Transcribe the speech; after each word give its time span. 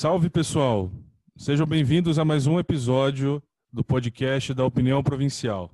Salve 0.00 0.30
pessoal! 0.30 0.90
Sejam 1.36 1.66
bem-vindos 1.66 2.18
a 2.18 2.24
mais 2.24 2.46
um 2.46 2.58
episódio 2.58 3.42
do 3.70 3.84
podcast 3.84 4.54
da 4.54 4.64
Opinião 4.64 5.02
Provincial. 5.02 5.70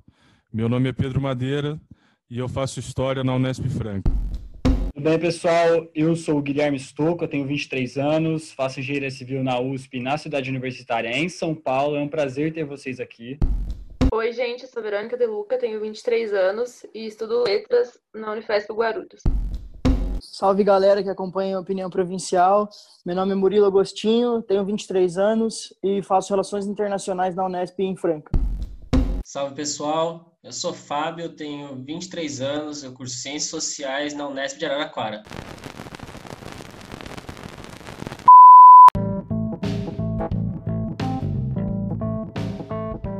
Meu 0.51 0.67
nome 0.67 0.89
é 0.89 0.91
Pedro 0.91 1.21
Madeira 1.21 1.79
e 2.29 2.37
eu 2.37 2.49
faço 2.49 2.77
história 2.77 3.23
na 3.23 3.33
Unesp 3.33 3.63
Franca. 3.69 4.11
Tudo 4.93 5.01
bem, 5.01 5.17
pessoal? 5.17 5.89
Eu 5.95 6.13
sou 6.13 6.39
o 6.39 6.41
Guilherme 6.41 6.77
Stocco, 6.77 7.23
eu 7.23 7.27
tenho 7.29 7.47
23 7.47 7.97
anos, 7.97 8.51
faço 8.51 8.81
engenharia 8.81 9.09
civil 9.09 9.41
na 9.45 9.61
USP, 9.61 10.01
na 10.01 10.17
cidade 10.17 10.49
universitária 10.49 11.07
em 11.07 11.29
São 11.29 11.55
Paulo. 11.55 11.95
É 11.95 12.01
um 12.01 12.09
prazer 12.09 12.51
ter 12.51 12.65
vocês 12.65 12.99
aqui. 12.99 13.39
Oi, 14.11 14.33
gente, 14.33 14.63
eu 14.63 14.69
sou 14.69 14.83
Verônica 14.83 15.15
De 15.15 15.25
Luca, 15.25 15.57
tenho 15.57 15.79
23 15.79 16.33
anos 16.33 16.85
e 16.93 17.05
estudo 17.05 17.43
letras 17.43 17.97
na 18.13 18.33
Unifesp 18.33 18.73
Guarulhos. 18.73 19.21
Salve 20.39 20.63
galera 20.63 21.01
que 21.01 21.09
acompanha 21.09 21.57
a 21.57 21.59
Opinião 21.59 21.89
Provincial. 21.89 22.69
Meu 23.03 23.15
nome 23.15 23.31
é 23.31 23.35
Murilo 23.35 23.65
Agostinho, 23.65 24.39
tenho 24.43 24.63
23 24.63 25.17
anos 25.17 25.73
e 25.83 26.03
faço 26.03 26.29
Relações 26.29 26.67
Internacionais 26.67 27.33
na 27.33 27.43
Unesp 27.43 27.79
em 27.79 27.95
Franca. 27.95 28.29
Salve 29.25 29.55
pessoal, 29.55 30.37
eu 30.43 30.51
sou 30.51 30.75
Fábio, 30.75 31.29
tenho 31.29 31.75
23 31.83 32.39
anos, 32.41 32.83
eu 32.83 32.93
curso 32.93 33.15
Ciências 33.15 33.49
Sociais 33.49 34.13
na 34.13 34.27
Unesp 34.27 34.59
de 34.59 34.65
Araraquara. 34.67 35.23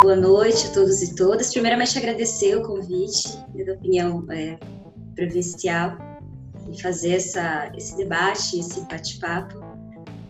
Boa 0.04 0.15
noite 0.15 0.68
a 0.68 0.71
todos 0.71 1.02
e 1.02 1.15
todas. 1.15 1.52
Primeiramente, 1.52 1.98
agradecer 1.98 2.55
o 2.57 2.62
convite 2.62 3.35
da 3.65 3.73
opinião 3.73 4.23
é, 4.29 4.59
provincial 5.15 5.98
e 6.70 6.82
fazer 6.82 7.13
essa, 7.13 7.71
esse 7.76 7.96
debate, 7.98 8.60
esse 8.60 8.82
bate-papo 8.82 9.60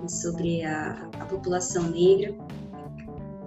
sobre 0.08 0.64
a, 0.64 1.10
a, 1.20 1.26
população 1.26 1.90
negra. 1.90 2.36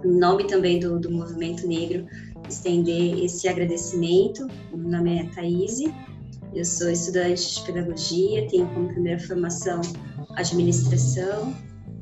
Em 0.03 0.19
nome 0.19 0.45
também 0.45 0.79
do, 0.79 0.99
do 0.99 1.11
movimento 1.11 1.67
negro, 1.67 2.05
estender 2.49 3.23
esse 3.23 3.47
agradecimento. 3.47 4.47
Meu 4.73 4.89
nome 4.89 5.19
é 5.19 5.25
Thaís, 5.29 5.79
eu 6.53 6.65
sou 6.65 6.89
estudante 6.89 7.55
de 7.55 7.61
pedagogia, 7.61 8.47
tenho 8.49 8.67
como 8.73 8.89
primeira 8.89 9.19
formação 9.19 9.79
administração, 10.35 11.55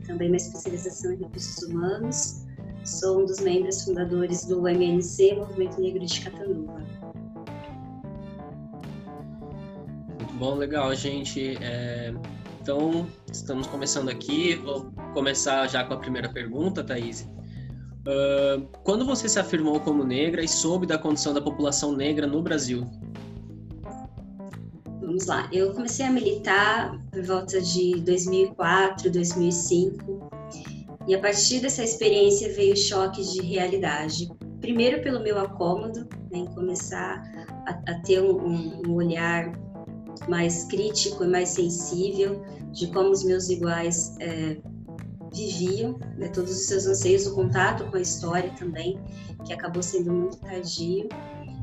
também 0.07 0.29
uma 0.29 0.37
especialização 0.37 1.13
em 1.13 1.17
recursos 1.17 1.63
humanos. 1.63 2.45
Sou 2.83 3.21
um 3.21 3.25
dos 3.25 3.39
membros 3.39 3.83
fundadores 3.83 4.45
do 4.45 4.67
MNC, 4.67 5.35
Movimento 5.35 5.79
Negro 5.79 6.03
de 6.03 6.21
Catanduva. 6.21 6.81
Bom, 10.39 10.55
legal, 10.55 10.95
gente. 10.95 11.57
É... 11.61 12.13
Então, 12.61 13.07
estamos 13.31 13.67
começando 13.67 14.09
aqui. 14.09 14.55
Vou 14.55 14.91
começar 15.13 15.67
já 15.67 15.83
com 15.83 15.93
a 15.93 15.97
primeira 15.97 16.29
pergunta, 16.29 16.83
Thaís. 16.83 17.29
Uh, 18.01 18.65
quando 18.83 19.05
você 19.05 19.27
se 19.27 19.37
afirmou 19.37 19.79
como 19.81 20.03
negra 20.03 20.41
e 20.41 20.47
soube 20.47 20.85
da 20.85 20.97
condição 20.97 21.33
da 21.33 21.41
população 21.41 21.95
negra 21.95 22.25
no 22.25 22.41
Brasil? 22.41 22.85
Vamos 25.01 25.25
lá. 25.25 25.49
Eu 25.51 25.73
comecei 25.73 26.05
a 26.05 26.11
militar 26.11 26.97
por 27.11 27.23
volta 27.23 27.61
de 27.61 27.99
2004, 28.01 29.11
2005. 29.11 30.29
E 31.07 31.15
a 31.15 31.19
partir 31.19 31.59
dessa 31.59 31.83
experiência 31.83 32.53
veio 32.53 32.77
choques 32.77 33.33
de 33.33 33.41
realidade. 33.41 34.29
Primeiro 34.61 35.01
pelo 35.01 35.21
meu 35.21 35.39
acômodo, 35.39 36.07
né, 36.31 36.39
em 36.39 36.45
começar 36.45 37.23
a, 37.65 37.91
a 37.91 37.99
ter 38.01 38.21
um, 38.21 38.81
um 38.85 38.93
olhar 38.93 39.51
mais 40.27 40.65
crítico 40.65 41.23
e 41.23 41.27
mais 41.27 41.49
sensível 41.49 42.43
de 42.71 42.87
como 42.87 43.11
os 43.11 43.23
meus 43.23 43.49
iguais 43.49 44.15
é, 44.19 44.57
viviam, 45.33 45.99
né, 46.17 46.27
todos 46.29 46.51
os 46.51 46.65
seus 46.65 46.85
anseios, 46.85 47.27
o 47.27 47.35
contato 47.35 47.85
com 47.89 47.97
a 47.97 48.01
história 48.01 48.51
também, 48.57 48.99
que 49.45 49.53
acabou 49.53 49.81
sendo 49.81 50.11
muito 50.11 50.37
tardio. 50.37 51.07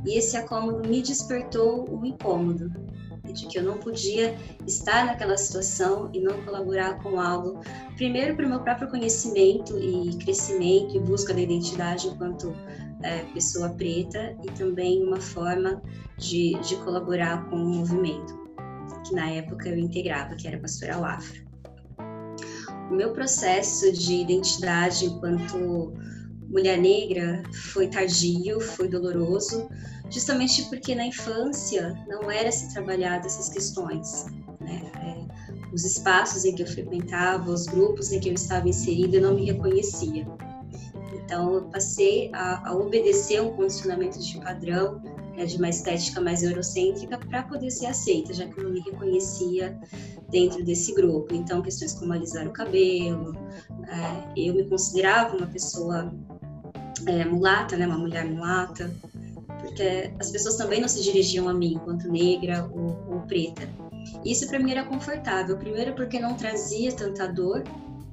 E 0.05 0.17
esse 0.17 0.37
acômodo 0.37 0.89
me 0.89 1.03
despertou 1.03 1.89
um 1.91 2.05
incômodo, 2.05 2.73
de 3.33 3.47
que 3.47 3.59
eu 3.59 3.65
não 3.65 3.77
podia 3.77 4.37
estar 4.67 5.05
naquela 5.05 5.37
situação 5.37 6.09
e 6.13 6.21
não 6.21 6.41
colaborar 6.45 7.03
com 7.03 7.21
algo, 7.21 7.61
primeiro 7.97 8.37
para 8.37 8.47
o 8.47 8.49
meu 8.49 8.61
próprio 8.61 8.89
conhecimento 8.89 9.77
e 9.79 10.17
crescimento 10.19 10.97
e 10.97 11.01
busca 11.01 11.35
da 11.35 11.41
identidade 11.41 12.07
enquanto 12.07 12.55
é, 13.03 13.25
pessoa 13.35 13.71
preta 13.71 14.37
e 14.45 14.47
também 14.53 15.03
uma 15.03 15.21
forma 15.21 15.83
de, 16.17 16.53
de 16.61 16.77
colaborar 16.77 17.51
com 17.51 17.57
o 17.57 17.69
movimento 17.69 18.46
que 19.05 19.15
na 19.15 19.31
época 19.31 19.69
eu 19.69 19.79
integrava, 19.79 20.35
que 20.35 20.47
era 20.47 20.59
Pastoral 20.59 21.05
Afro. 21.05 21.47
O 22.91 22.95
meu 22.95 23.13
processo 23.13 23.93
de 23.93 24.15
identidade 24.15 25.07
enquanto 25.07 25.93
mulher 26.49 26.79
negra 26.79 27.43
foi 27.73 27.89
tardio, 27.89 28.61
foi 28.61 28.89
doloroso, 28.89 29.69
justamente 30.11 30.63
porque 30.65 30.95
na 30.95 31.07
infância 31.07 31.95
não 32.07 32.31
era 32.31 32.51
se 32.53 32.73
trabalhado 32.73 33.27
essas 33.27 33.49
questões. 33.49 34.27
Né? 34.61 34.91
É, 35.03 35.27
os 35.73 35.85
espaços 35.85 36.45
em 36.45 36.55
que 36.55 36.63
eu 36.63 36.67
frequentava, 36.67 37.51
os 37.51 37.67
grupos 37.67 38.13
em 38.13 38.21
que 38.21 38.29
eu 38.29 38.35
estava 38.35 38.69
inserida, 38.69 39.17
eu 39.17 39.23
não 39.23 39.35
me 39.35 39.45
reconhecia. 39.45 40.27
Então, 41.13 41.55
eu 41.55 41.63
passei 41.65 42.31
a, 42.33 42.69
a 42.69 42.75
obedecer 42.75 43.43
um 43.43 43.51
condicionamento 43.55 44.19
de 44.21 44.41
padrão 44.41 45.03
né, 45.37 45.45
de 45.45 45.57
uma 45.57 45.69
estética 45.69 46.21
mais 46.21 46.43
eurocêntrica 46.43 47.19
para 47.19 47.43
poder 47.43 47.71
ser 47.71 47.87
aceita, 47.87 48.33
já 48.33 48.47
que 48.47 48.59
eu 48.59 48.65
não 48.65 48.73
me 48.73 48.81
reconhecia 48.81 49.79
dentro 50.31 50.65
desse 50.65 50.95
grupo. 50.95 51.35
Então, 51.35 51.63
questões 51.63 51.93
como 51.93 52.13
alisar 52.13 52.47
o 52.47 52.53
cabelo, 52.53 53.37
é, 53.87 54.33
eu 54.37 54.55
me 54.55 54.65
considerava 54.65 55.37
uma 55.37 55.47
pessoa 55.47 56.13
é, 57.07 57.25
mulata, 57.25 57.77
né, 57.77 57.87
uma 57.87 57.99
mulher 57.99 58.25
mulata, 58.25 58.91
porque 59.61 60.13
as 60.19 60.31
pessoas 60.31 60.57
também 60.57 60.81
não 60.81 60.89
se 60.89 61.03
dirigiam 61.03 61.49
a 61.49 61.55
mim 61.55 61.75
enquanto 61.75 62.09
negra 62.09 62.69
ou, 62.73 63.15
ou 63.15 63.21
preta. 63.23 63.69
Isso 64.25 64.47
para 64.47 64.59
mim 64.59 64.71
era 64.71 64.85
confortável, 64.85 65.57
primeiro 65.57 65.95
porque 65.95 66.19
não 66.19 66.35
trazia 66.35 66.93
tanta 66.93 67.27
dor 67.27 67.63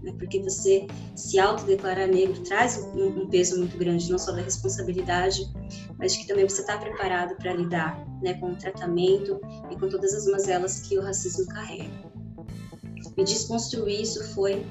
né? 0.04 0.14
porque 0.20 0.40
você 0.42 0.86
se 1.16 1.40
autodeclarar 1.40 2.08
negro 2.08 2.40
traz 2.44 2.78
um, 2.78 3.22
um, 3.22 3.28
peso 3.28 3.58
muito 3.58 3.78
grande, 3.78 4.12
não 4.12 4.20
só 4.20 4.32
da 4.32 4.42
responsabilidade, 4.42 5.50
mas 5.98 6.16
que 6.16 6.28
também 6.28 6.48
você 6.48 6.62
está 6.62 6.78
preparado 6.78 7.36
para 7.38 7.54
lidar 7.54 8.06
né, 8.22 8.34
com 8.36 8.52
o 8.52 8.56
tratamento 8.56 9.40
e 9.72 9.76
com 9.76 9.90
todas 9.90 10.14
as 10.14 10.28
mazelas 10.28 10.82
que 10.82 10.98
o 10.98 11.02
racismo 11.02 11.48
carrega. 11.48 12.14
E 13.18 13.24
desconstruir 13.24 14.02
isso 14.02 14.24
foi 14.34 14.66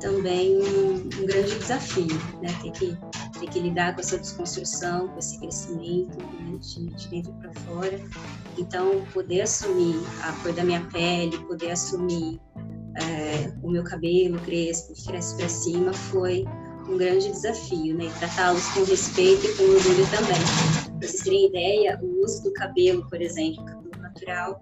também 0.00 0.58
um, 0.58 0.94
um 0.94 1.26
grande 1.26 1.58
desafio, 1.58 2.06
né? 2.40 2.48
Ter 2.62 2.70
que, 2.70 2.98
ter 3.40 3.50
que 3.50 3.58
lidar 3.58 3.94
com 3.94 4.00
essa 4.00 4.16
desconstrução, 4.18 5.08
com 5.08 5.18
esse 5.18 5.38
crescimento 5.40 6.16
né? 6.18 6.58
de, 6.60 6.86
de 6.86 7.08
dentro 7.08 7.32
para 7.34 7.52
fora. 7.62 8.00
Então, 8.56 9.04
poder 9.12 9.42
assumir 9.42 9.96
a 10.22 10.32
cor 10.34 10.52
da 10.52 10.64
minha 10.64 10.84
pele, 10.86 11.36
poder 11.46 11.72
assumir 11.72 12.40
é, 12.96 13.52
o 13.62 13.70
meu 13.70 13.84
cabelo 13.84 14.38
crespo, 14.40 14.92
cresce 15.06 15.36
para 15.36 15.48
cima, 15.48 15.92
foi 15.92 16.44
um 16.88 16.96
grande 16.96 17.30
desafio, 17.30 17.96
né? 17.96 18.10
Tratá-los 18.18 18.66
com 18.68 18.84
respeito 18.84 19.44
e 19.44 19.54
com 19.54 19.62
orgulho 19.64 20.06
também. 20.10 20.98
Para 20.98 21.08
vocês 21.08 21.22
terem 21.22 21.46
ideia, 21.46 21.98
o 22.02 22.24
uso 22.24 22.42
do 22.42 22.52
cabelo, 22.54 23.06
por 23.08 23.20
exemplo, 23.20 23.64
cabelo 23.64 24.02
natural, 24.02 24.58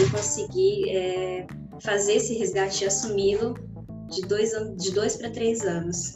eu 0.00 0.10
consegui 0.10 0.90
é, 0.90 1.46
fazer 1.80 2.14
esse 2.14 2.34
resgate 2.34 2.84
e 2.84 2.86
assumi-lo 2.86 3.54
de 4.10 4.20
dois, 4.22 4.50
de 4.76 4.90
dois 4.92 5.16
para 5.16 5.30
três 5.30 5.62
anos. 5.62 6.14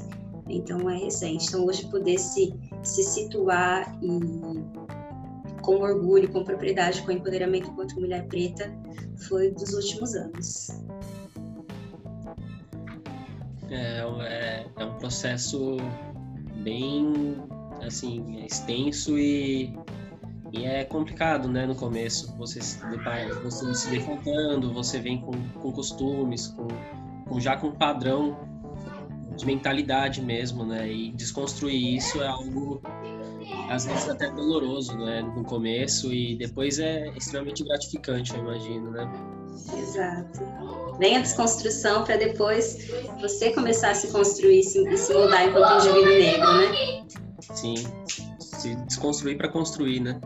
Então 0.49 0.89
é 0.91 0.99
recente. 0.99 1.47
Então 1.49 1.65
hoje 1.65 1.89
poder 1.91 2.19
se, 2.19 2.55
se 2.83 3.03
situar 3.03 3.99
e 4.03 4.87
com 5.63 5.81
orgulho, 5.81 6.31
com 6.31 6.45
propriedade, 6.45 7.03
com 7.03 7.11
empoderamento 7.11 7.71
enquanto 7.71 7.99
mulher 7.99 8.25
preta 8.29 8.73
foi 9.29 9.51
dos 9.51 9.73
últimos 9.75 10.15
anos. 10.15 10.69
É, 13.71 14.03
é, 14.21 14.67
é 14.77 14.85
um 14.85 14.95
processo 14.95 15.77
bem 16.63 17.37
assim 17.83 18.45
extenso 18.45 19.19
e, 19.19 19.75
e 20.53 20.65
é 20.65 20.85
complicado, 20.85 21.49
né? 21.49 21.67
No 21.67 21.75
começo 21.75 22.37
você 22.37 22.61
se 22.61 22.79
você 23.43 23.75
se 23.75 23.91
defrontando, 23.91 24.73
você 24.73 24.99
vem 24.99 25.21
com, 25.21 25.33
com 25.61 25.73
costumes, 25.73 26.49
com, 26.49 26.69
com 27.29 27.41
já 27.41 27.57
com 27.57 27.73
padrão 27.73 28.37
de 29.37 29.45
mentalidade 29.45 30.23
mesmo, 30.23 30.65
né? 30.65 30.91
E 30.91 31.13
desconstruir 31.13 31.97
isso 31.97 32.23
é 32.23 32.27
algo 32.27 32.81
às 33.69 33.87
vezes 33.87 34.09
até 34.09 34.31
doloroso, 34.31 34.97
né? 34.97 35.23
No 35.23 35.45
começo 35.45 36.13
e 36.13 36.37
depois 36.37 36.79
é 36.79 37.09
extremamente 37.17 37.65
gratificante, 37.65 38.35
eu 38.35 38.41
imagino, 38.41 38.91
né? 38.91 39.11
Exato. 39.77 40.41
Vem 40.99 41.17
a 41.17 41.21
desconstrução 41.21 42.05
para 42.05 42.17
depois 42.17 42.91
você 43.21 43.51
começar 43.51 43.91
a 43.91 43.95
se 43.95 44.09
construir 44.13 44.63
se, 44.63 44.87
e 44.89 44.97
se 44.97 45.13
mudar 45.15 45.47
enquanto 45.47 45.87
indivíduo 45.87 46.13
negro, 46.13 46.53
né? 46.53 47.07
Sim, 47.55 47.75
se 48.39 48.75
desconstruir 48.87 49.37
para 49.37 49.49
construir, 49.49 50.01
né? 50.01 50.21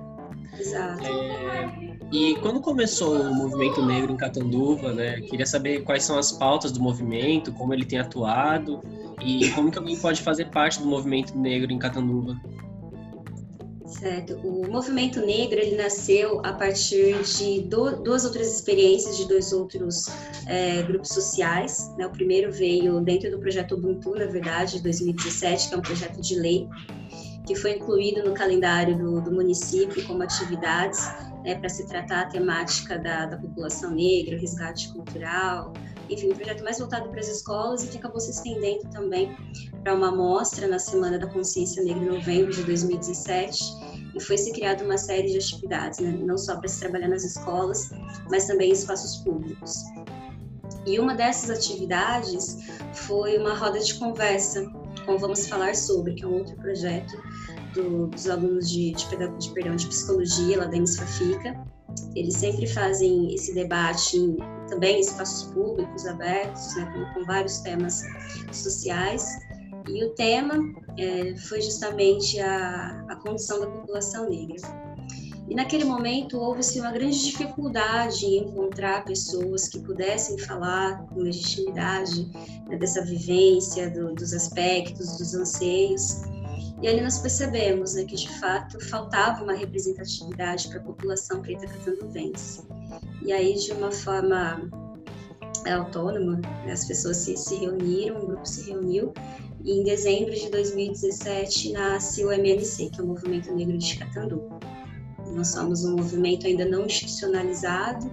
Exato. 0.59 1.05
É, 1.05 1.91
e 2.13 2.35
quando 2.37 2.61
começou 2.61 3.21
o 3.21 3.35
movimento 3.35 3.85
negro 3.85 4.13
em 4.13 4.17
Catanduva, 4.17 4.93
né? 4.93 5.21
Queria 5.23 5.47
saber 5.47 5.83
quais 5.85 6.03
são 6.03 6.19
as 6.19 6.33
pautas 6.33 6.73
do 6.73 6.81
movimento, 6.81 7.53
como 7.53 7.73
ele 7.73 7.85
tem 7.85 7.99
atuado 7.99 8.81
e 9.23 9.49
como 9.51 9.71
que 9.71 9.79
alguém 9.79 9.97
pode 9.97 10.21
fazer 10.21 10.47
parte 10.47 10.81
do 10.81 10.87
movimento 10.87 11.37
negro 11.39 11.73
em 11.73 11.79
Catanduva. 11.79 12.37
Certo. 13.91 14.37
O 14.47 14.71
movimento 14.71 15.21
negro 15.21 15.59
ele 15.59 15.77
nasceu 15.77 16.41
a 16.45 16.53
partir 16.53 17.21
de 17.23 17.63
do, 17.63 17.97
duas 18.03 18.25
outras 18.25 18.55
experiências 18.55 19.17
de 19.17 19.27
dois 19.27 19.53
outros 19.53 20.07
é, 20.47 20.83
grupos 20.83 21.11
sociais. 21.11 21.93
Né? 21.99 22.07
O 22.07 22.11
primeiro 22.11 22.53
veio 22.53 23.01
dentro 23.01 23.31
do 23.31 23.39
projeto 23.39 23.75
Ubuntu, 23.75 24.15
na 24.15 24.27
verdade, 24.27 24.77
de 24.77 24.83
2017, 24.85 25.69
que 25.69 25.75
é 25.75 25.79
um 25.79 25.83
projeto 25.83 26.21
de 26.21 26.37
lei 26.37 26.69
que 27.47 27.55
foi 27.57 27.73
incluído 27.73 28.23
no 28.23 28.33
calendário 28.33 28.97
do, 28.97 29.21
do 29.21 29.33
município 29.33 30.07
como 30.07 30.23
atividades 30.23 31.05
né, 31.43 31.57
para 31.57 31.69
se 31.69 31.85
tratar 31.87 32.21
a 32.21 32.27
temática 32.27 32.97
da, 32.97 33.27
da 33.27 33.37
população 33.37 33.91
negra, 33.91 34.39
resgate 34.39 34.93
cultural, 34.93 35.73
enfim, 36.09 36.31
um 36.31 36.37
projeto 36.37 36.63
mais 36.63 36.79
voltado 36.79 37.09
para 37.09 37.19
as 37.19 37.29
escolas 37.29 37.85
e 37.85 37.89
que 37.89 37.99
acabou 37.99 38.21
se 38.21 38.31
estendendo 38.31 38.89
também 38.91 39.35
para 39.83 39.95
uma 39.95 40.11
mostra 40.11 40.67
na 40.69 40.79
Semana 40.79 41.19
da 41.19 41.27
Consciência 41.27 41.83
Negra 41.83 42.05
em 42.05 42.09
novembro 42.09 42.53
de 42.53 42.63
2017 42.65 43.63
e 44.15 44.21
foi 44.21 44.37
se 44.37 44.53
criada 44.53 44.85
uma 44.85 44.99
série 44.99 45.29
de 45.29 45.39
atividades, 45.39 45.99
né, 46.01 46.11
não 46.11 46.37
só 46.37 46.57
para 46.57 46.69
se 46.69 46.81
trabalhar 46.81 47.09
nas 47.09 47.25
escolas, 47.25 47.91
mas 48.31 48.47
também 48.47 48.71
em 48.71 48.73
espaços 48.73 49.17
públicos. 49.23 49.85
E 50.87 50.99
uma 50.99 51.15
dessas 51.15 51.51
atividades 51.51 52.59
foi 52.95 53.39
uma 53.39 53.55
roda 53.55 53.79
de 53.79 53.95
conversa 53.95 54.65
com 55.05 55.19
Vamos 55.19 55.47
Falar 55.49 55.75
Sobre, 55.75 56.15
que 56.15 56.25
é 56.25 56.27
um 56.27 56.39
outro 56.39 56.57
projeto 56.57 57.17
do, 57.75 58.07
dos 58.07 58.29
alunos 58.29 58.71
de, 58.71 58.93
de, 58.93 59.07
de, 59.39 59.51
perdão, 59.51 59.77
de 59.77 59.87
psicologia 59.87 60.59
lá 60.59 60.67
da 60.67 60.77
Emisfafica. 60.77 61.65
Eles 62.15 62.35
sempre 62.37 62.67
fazem 62.67 63.35
esse 63.35 63.55
debate 63.55 64.17
em, 64.17 64.37
também 64.69 64.97
em 64.97 65.01
espaços 65.01 65.53
públicos 65.53 66.07
abertos, 66.07 66.77
né, 66.77 66.93
com, 66.93 67.15
com, 67.15 67.27
vários 67.27 67.59
temas 67.59 68.03
sociais. 68.53 69.25
E 69.89 70.05
o 70.05 70.11
tema 70.11 70.57
é, 70.99 71.35
foi 71.37 71.61
justamente 71.61 72.39
a, 72.41 73.05
a 73.09 73.17
condição 73.17 73.61
da 73.61 73.67
população 73.67 74.29
negra. 74.29 74.57
E 75.51 75.55
naquele 75.55 75.85
momento 75.85 76.39
houve-se 76.39 76.79
uma 76.79 76.93
grande 76.93 77.25
dificuldade 77.25 78.25
em 78.25 78.45
encontrar 78.45 79.05
pessoas 79.05 79.67
que 79.67 79.81
pudessem 79.81 80.39
falar 80.39 81.05
com 81.09 81.23
legitimidade 81.23 82.31
né, 82.69 82.77
dessa 82.77 83.05
vivência, 83.05 83.91
do, 83.91 84.15
dos 84.15 84.33
aspectos, 84.33 85.19
dos 85.19 85.35
anseios. 85.35 86.23
E 86.81 86.87
ali 86.87 87.01
nós 87.01 87.19
percebemos 87.19 87.95
né, 87.95 88.05
que, 88.05 88.15
de 88.15 88.29
fato, 88.39 88.79
faltava 88.89 89.43
uma 89.43 89.53
representatividade 89.53 90.69
para 90.69 90.79
a 90.79 90.83
população 90.83 91.43
preta 91.43 91.67
catanduvense. 91.67 92.63
E 93.23 93.33
aí, 93.33 93.55
de 93.55 93.73
uma 93.73 93.91
forma 93.91 94.71
é, 95.67 95.73
autônoma, 95.73 96.37
né, 96.65 96.73
as 96.73 96.85
pessoas 96.85 97.17
se, 97.17 97.37
se 97.37 97.57
reuniram, 97.57 98.23
um 98.23 98.27
grupo 98.27 98.47
se 98.47 98.71
reuniu, 98.71 99.13
e 99.65 99.81
em 99.81 99.85
dezembro 99.85 100.35
de 100.35 100.51
2017 100.51 101.73
nasce 101.73 102.25
o 102.25 102.33
MNC, 102.33 102.91
que 102.91 103.01
é 103.01 103.05
o 103.05 103.07
Movimento 103.07 103.55
Negro 103.55 103.77
de 103.77 103.99
Catandu. 103.99 104.43
Nós 105.35 105.49
somos 105.49 105.85
um 105.85 105.97
movimento 105.97 106.47
ainda 106.47 106.65
não 106.65 106.87
institucionalizado, 106.87 108.11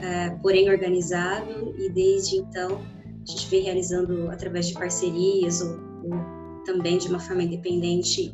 é, 0.00 0.30
porém 0.42 0.70
organizado, 0.70 1.74
e 1.78 1.90
desde 1.90 2.36
então 2.36 2.80
a 3.26 3.30
gente 3.30 3.48
vem 3.48 3.62
realizando 3.62 4.30
através 4.30 4.68
de 4.68 4.74
parcerias 4.74 5.60
ou, 5.60 5.78
ou 6.04 6.62
também 6.64 6.98
de 6.98 7.08
uma 7.08 7.18
forma 7.18 7.42
independente 7.42 8.32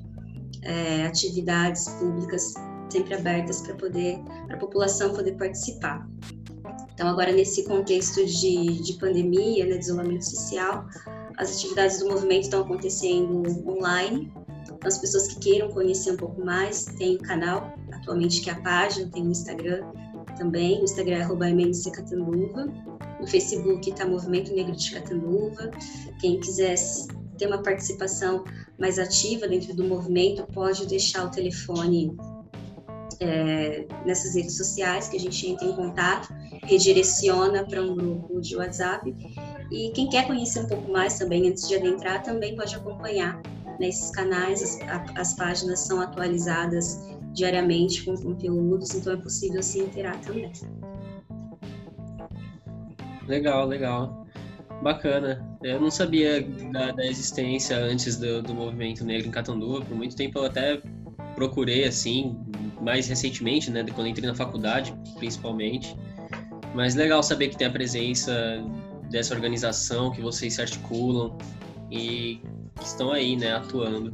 é, 0.63 1.07
atividades 1.07 1.89
públicas 1.89 2.55
sempre 2.91 3.15
abertas 3.15 3.63
para 3.63 3.75
poder 3.75 4.19
para 4.47 4.57
a 4.57 4.59
população 4.59 5.15
poder 5.15 5.33
participar. 5.33 6.07
Então 6.93 7.09
agora 7.09 7.33
nesse 7.33 7.65
contexto 7.65 8.25
de, 8.27 8.83
de 8.83 8.93
pandemia, 8.95 9.65
né, 9.65 9.79
de 9.79 9.85
isolamento 9.85 10.29
social, 10.29 10.87
as 11.39 11.57
atividades 11.57 11.99
do 11.99 12.09
movimento 12.09 12.45
estão 12.45 12.63
acontecendo 12.63 13.43
online. 13.69 14.33
Então, 14.63 14.79
as 14.85 14.99
pessoas 14.99 15.29
que 15.29 15.41
queiram 15.41 15.69
conhecer 15.71 16.13
um 16.13 16.17
pouco 16.17 16.45
mais, 16.45 16.85
tem 16.85 17.17
o 17.17 17.19
canal, 17.19 17.73
atualmente 17.93 18.41
que 18.41 18.51
é 18.51 18.53
a 18.53 18.61
página, 18.61 19.11
tem 19.11 19.27
o 19.27 19.31
Instagram 19.31 19.85
também, 20.37 20.81
o 20.81 20.85
Instagram 20.85 21.19
é 21.19 21.91
Catanduva, 21.91 22.67
no 23.21 23.27
Facebook 23.27 23.89
está 23.89 24.07
Movimento 24.07 24.53
Negro 24.55 24.75
de 24.75 24.91
Catanduva, 24.91 25.71
quem 26.21 26.41
quiser 26.41 26.75
ter 27.39 27.47
uma 27.47 27.63
participação 27.63 28.45
mais 28.79 28.99
ativa 28.99 29.47
dentro 29.47 29.75
do 29.75 29.85
movimento, 29.85 30.45
pode 30.53 30.87
deixar 30.87 31.27
o 31.27 31.31
telefone 31.31 32.17
é, 33.21 33.87
nessas 34.05 34.35
redes 34.35 34.57
sociais 34.57 35.09
que 35.09 35.17
a 35.17 35.21
gente 35.21 35.49
entra 35.49 35.67
em 35.67 35.75
contato, 35.75 36.35
redireciona 36.65 37.65
para 37.65 37.83
um 37.83 37.95
grupo 37.95 38.41
de 38.41 38.57
WhatsApp. 38.57 39.15
E 39.73 39.91
quem 39.93 40.07
quer 40.07 40.27
conhecer 40.27 40.61
um 40.61 40.67
pouco 40.67 40.93
mais 40.93 41.19
também, 41.19 41.49
antes 41.49 41.67
de 41.67 41.77
adentrar, 41.77 42.23
também 42.23 42.55
pode 42.55 42.77
acompanhar 42.77 43.41
nesses 43.81 44.11
canais. 44.11 44.79
As, 44.83 45.17
as 45.17 45.35
páginas 45.35 45.81
são 45.81 45.99
atualizadas 45.99 47.01
diariamente 47.33 48.05
com 48.05 48.15
conteúdos, 48.15 48.95
então 48.95 49.15
é 49.15 49.17
possível 49.17 49.63
se 49.63 49.81
interar 49.81 50.21
também. 50.21 50.53
Legal, 53.27 53.67
legal. 53.67 54.27
Bacana. 54.83 55.43
Eu 55.63 55.81
não 55.81 55.91
sabia 55.91 56.43
da, 56.71 56.93
da 56.93 57.07
existência 57.07 57.79
antes 57.79 58.17
do, 58.17 58.43
do, 58.43 58.53
movimento 58.53 59.05
negro 59.07 59.29
em 59.29 59.31
Catanduva. 59.31 59.83
Por 59.83 59.97
muito 59.97 60.15
tempo 60.15 60.41
eu 60.41 60.45
até 60.45 60.83
procurei, 61.35 61.85
assim, 61.85 62.37
mais 62.79 63.09
recentemente, 63.09 63.71
né, 63.71 63.87
quando 63.95 64.09
entrei 64.09 64.29
na 64.29 64.35
faculdade, 64.35 64.95
principalmente. 65.17 65.97
Mas 66.75 66.95
legal 66.95 67.23
saber 67.23 67.49
que 67.49 67.57
tem 67.57 67.69
a 67.69 67.71
presença 67.71 68.63
dessa 69.13 69.35
organização, 69.35 70.11
que 70.11 70.21
vocês 70.21 70.55
se 70.55 70.61
articulam 70.61 71.37
e 71.91 72.41
estão 72.83 73.13
aí, 73.13 73.37
né, 73.37 73.55
atuando. 73.55 74.11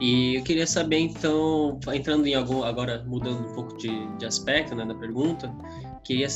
E 0.00 0.36
eu 0.36 0.42
queria 0.42 0.66
saber, 0.66 0.98
então, 0.98 1.78
entrando 1.92 2.26
em 2.26 2.34
algum, 2.34 2.62
agora 2.64 3.04
mudando 3.06 3.50
um 3.50 3.54
pouco 3.54 3.76
de, 3.76 4.06
de 4.16 4.24
aspecto, 4.24 4.74
né, 4.74 4.84
da 4.84 4.94
pergunta, 4.94 5.54
queria 6.02 6.26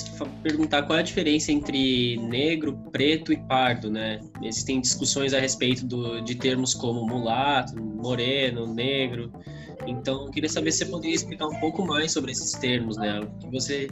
perguntar 0.43 0.83
qual 0.83 0.99
é 0.99 1.01
a 1.01 1.05
diferença 1.05 1.51
entre 1.51 2.19
negro, 2.19 2.77
preto 2.93 3.33
e 3.33 3.39
pardo, 3.39 3.91
né? 3.91 4.21
Existem 4.43 4.81
discussões 4.81 5.33
a 5.33 5.41
respeito 5.41 5.87
do, 5.87 6.21
de 6.21 6.35
termos 6.35 6.75
como 6.75 7.07
mulato, 7.07 7.75
moreno, 7.83 8.67
negro. 8.67 9.33
Então, 9.87 10.27
eu 10.27 10.31
queria 10.31 10.49
saber 10.49 10.71
se 10.71 10.79
você 10.79 10.87
poderia 10.87 11.17
explicar 11.17 11.47
um 11.47 11.59
pouco 11.59 11.87
mais 11.87 12.13
sobre 12.13 12.33
esses 12.33 12.53
termos, 12.53 12.99
né? 12.99 13.21
O 13.21 13.39
que 13.39 13.51
você 13.51 13.89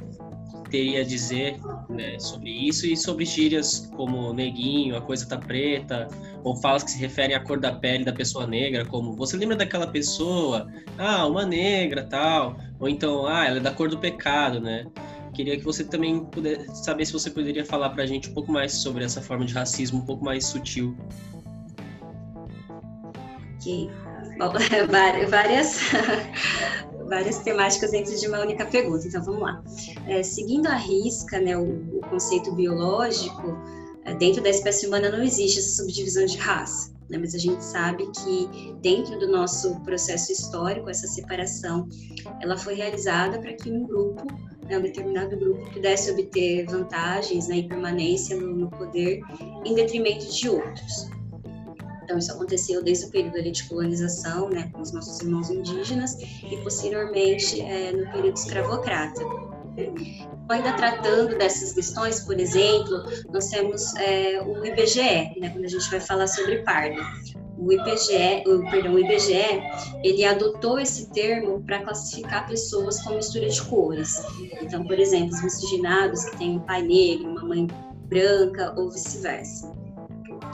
teria 0.72 1.02
a 1.02 1.04
dizer 1.04 1.60
né, 1.90 2.18
sobre 2.18 2.50
isso 2.50 2.86
e 2.86 2.96
sobre 2.96 3.26
gírias 3.26 3.90
como 3.94 4.32
neguinho, 4.32 4.96
a 4.96 5.02
coisa 5.02 5.28
tá 5.28 5.36
preta, 5.36 6.08
ou 6.42 6.56
falas 6.56 6.82
que 6.82 6.90
se 6.90 6.98
referem 6.98 7.36
à 7.36 7.40
cor 7.40 7.60
da 7.60 7.72
pele 7.72 8.04
da 8.04 8.12
pessoa 8.12 8.46
negra, 8.46 8.86
como 8.86 9.14
você 9.14 9.36
lembra 9.36 9.54
daquela 9.54 9.86
pessoa? 9.86 10.66
Ah, 10.96 11.26
uma 11.26 11.44
negra, 11.44 12.02
tal. 12.02 12.56
Ou 12.80 12.88
então, 12.88 13.26
ah, 13.26 13.46
ela 13.46 13.58
é 13.58 13.60
da 13.60 13.70
cor 13.70 13.90
do 13.90 13.98
pecado, 13.98 14.60
né? 14.60 14.86
Queria 15.34 15.58
que 15.58 15.64
você 15.64 15.84
também 15.84 16.24
pudesse 16.24 16.84
saber 16.84 17.04
se 17.04 17.12
você 17.12 17.30
poderia 17.30 17.64
falar 17.64 17.90
para 17.90 18.02
a 18.02 18.06
gente 18.06 18.30
um 18.30 18.34
pouco 18.34 18.50
mais 18.50 18.72
sobre 18.72 19.04
essa 19.04 19.20
forma 19.20 19.44
de 19.44 19.52
racismo 19.52 19.98
um 19.98 20.06
pouco 20.06 20.24
mais 20.24 20.46
sutil. 20.46 20.96
Ok. 23.56 23.90
Bom, 24.38 24.52
várias, 25.30 25.80
várias 27.06 27.38
temáticas 27.38 27.90
dentro 27.90 28.16
de 28.16 28.26
uma 28.26 28.40
única 28.40 28.66
pergunta. 28.66 29.06
Então, 29.06 29.22
vamos 29.22 29.42
lá. 29.42 29.62
É, 30.06 30.22
seguindo 30.22 30.66
a 30.66 30.74
risca, 30.74 31.40
né, 31.40 31.56
o, 31.56 31.98
o 31.98 32.00
conceito 32.08 32.52
biológico, 32.52 33.56
é, 34.04 34.14
dentro 34.14 34.42
da 34.42 34.50
espécie 34.50 34.86
humana 34.86 35.10
não 35.10 35.22
existe 35.22 35.58
essa 35.58 35.82
subdivisão 35.82 36.24
de 36.24 36.36
raça. 36.38 36.92
Né, 37.10 37.18
mas 37.18 37.34
a 37.34 37.38
gente 37.38 37.62
sabe 37.62 38.10
que 38.10 38.74
dentro 38.80 39.18
do 39.18 39.28
nosso 39.28 39.78
processo 39.80 40.32
histórico, 40.32 40.88
essa 40.88 41.06
separação, 41.06 41.86
ela 42.40 42.56
foi 42.56 42.74
realizada 42.74 43.38
para 43.38 43.52
que 43.52 43.70
um 43.70 43.86
grupo 43.86 44.26
né, 44.66 44.78
um 44.78 44.82
determinado 44.82 45.36
grupo 45.36 45.70
pudesse 45.70 46.10
obter 46.10 46.64
vantagens 46.66 47.48
né, 47.48 47.58
e 47.58 47.68
permanência 47.68 48.36
no, 48.36 48.54
no, 48.54 48.70
poder 48.70 49.20
em 49.64 49.74
detrimento 49.74 50.26
de 50.32 50.48
outros. 50.48 51.10
Então, 52.02 52.18
isso 52.18 52.32
aconteceu 52.32 52.82
desde 52.82 53.06
o 53.06 53.10
período 53.10 53.36
ali, 53.36 53.50
de 53.50 53.64
colonização, 53.68 54.48
né, 54.48 54.68
com 54.72 54.80
os 54.80 54.92
nossos 54.92 55.20
irmãos 55.20 55.50
indígenas, 55.50 56.16
e 56.20 56.56
posteriormente 56.62 57.60
é, 57.60 57.92
no 57.92 58.10
período 58.10 58.36
escravocrata. 58.36 59.22
Ainda 60.48 60.72
tratando 60.74 61.38
dessas 61.38 61.72
questões, 61.72 62.20
por 62.20 62.38
exemplo, 62.38 63.04
nós 63.32 63.48
temos 63.48 63.94
é, 63.96 64.42
o 64.42 64.64
IBGE, 64.66 65.40
né, 65.40 65.50
quando 65.50 65.64
a 65.64 65.68
gente 65.68 65.88
vai 65.90 66.00
falar 66.00 66.26
sobre 66.26 66.58
pardo 66.58 67.00
o 67.64 67.72
IBGE, 67.72 68.42
o, 68.46 68.70
perdão, 68.70 68.94
o 68.94 68.98
IBGE, 68.98 69.62
ele 70.02 70.24
adotou 70.24 70.80
esse 70.80 71.10
termo 71.10 71.62
para 71.62 71.82
classificar 71.82 72.46
pessoas 72.48 73.00
com 73.02 73.14
mistura 73.14 73.48
de 73.48 73.62
cores. 73.62 74.20
Então, 74.60 74.84
por 74.84 74.98
exemplo, 74.98 75.34
os 75.34 75.42
miscigenados 75.42 76.24
que 76.24 76.38
têm 76.38 76.56
um 76.56 76.60
pai 76.60 76.82
negro, 76.82 77.30
uma 77.30 77.44
mãe 77.44 77.68
branca 78.08 78.74
ou 78.76 78.90
vice-versa. 78.90 79.72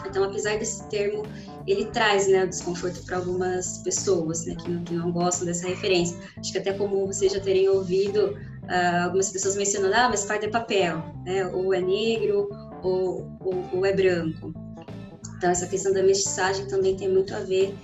Então, 0.08 0.24
apesar 0.24 0.58
desse 0.58 0.82
termo, 0.88 1.24
ele 1.66 1.86
traz 1.86 2.26
né, 2.28 2.44
o 2.44 2.48
desconforto 2.48 3.04
para 3.04 3.18
algumas 3.18 3.78
pessoas 3.78 4.46
né, 4.46 4.54
que, 4.54 4.70
não, 4.70 4.84
que 4.84 4.94
não 4.94 5.12
gostam 5.12 5.46
dessa 5.46 5.68
referência. 5.68 6.16
Acho 6.36 6.52
que 6.52 6.58
até 6.58 6.72
comum 6.72 7.06
vocês 7.06 7.32
já 7.32 7.40
terem 7.40 7.68
ouvido 7.68 8.36
uh, 8.64 9.04
algumas 9.04 9.30
pessoas 9.30 9.56
mencionando, 9.56 9.94
ah, 9.94 10.08
mas 10.08 10.24
farda 10.24 10.46
é 10.46 10.50
papel, 10.50 11.02
né? 11.24 11.46
ou 11.46 11.74
é 11.74 11.80
negro, 11.80 12.48
ou, 12.82 13.30
ou, 13.40 13.64
ou 13.72 13.86
é 13.86 13.92
branco. 13.92 14.52
Então, 15.36 15.50
essa 15.50 15.66
questão 15.66 15.92
da 15.92 16.02
mestiçagem 16.02 16.66
também 16.66 16.96
tem 16.96 17.08
muito 17.08 17.34
a 17.34 17.40
ver 17.40 17.76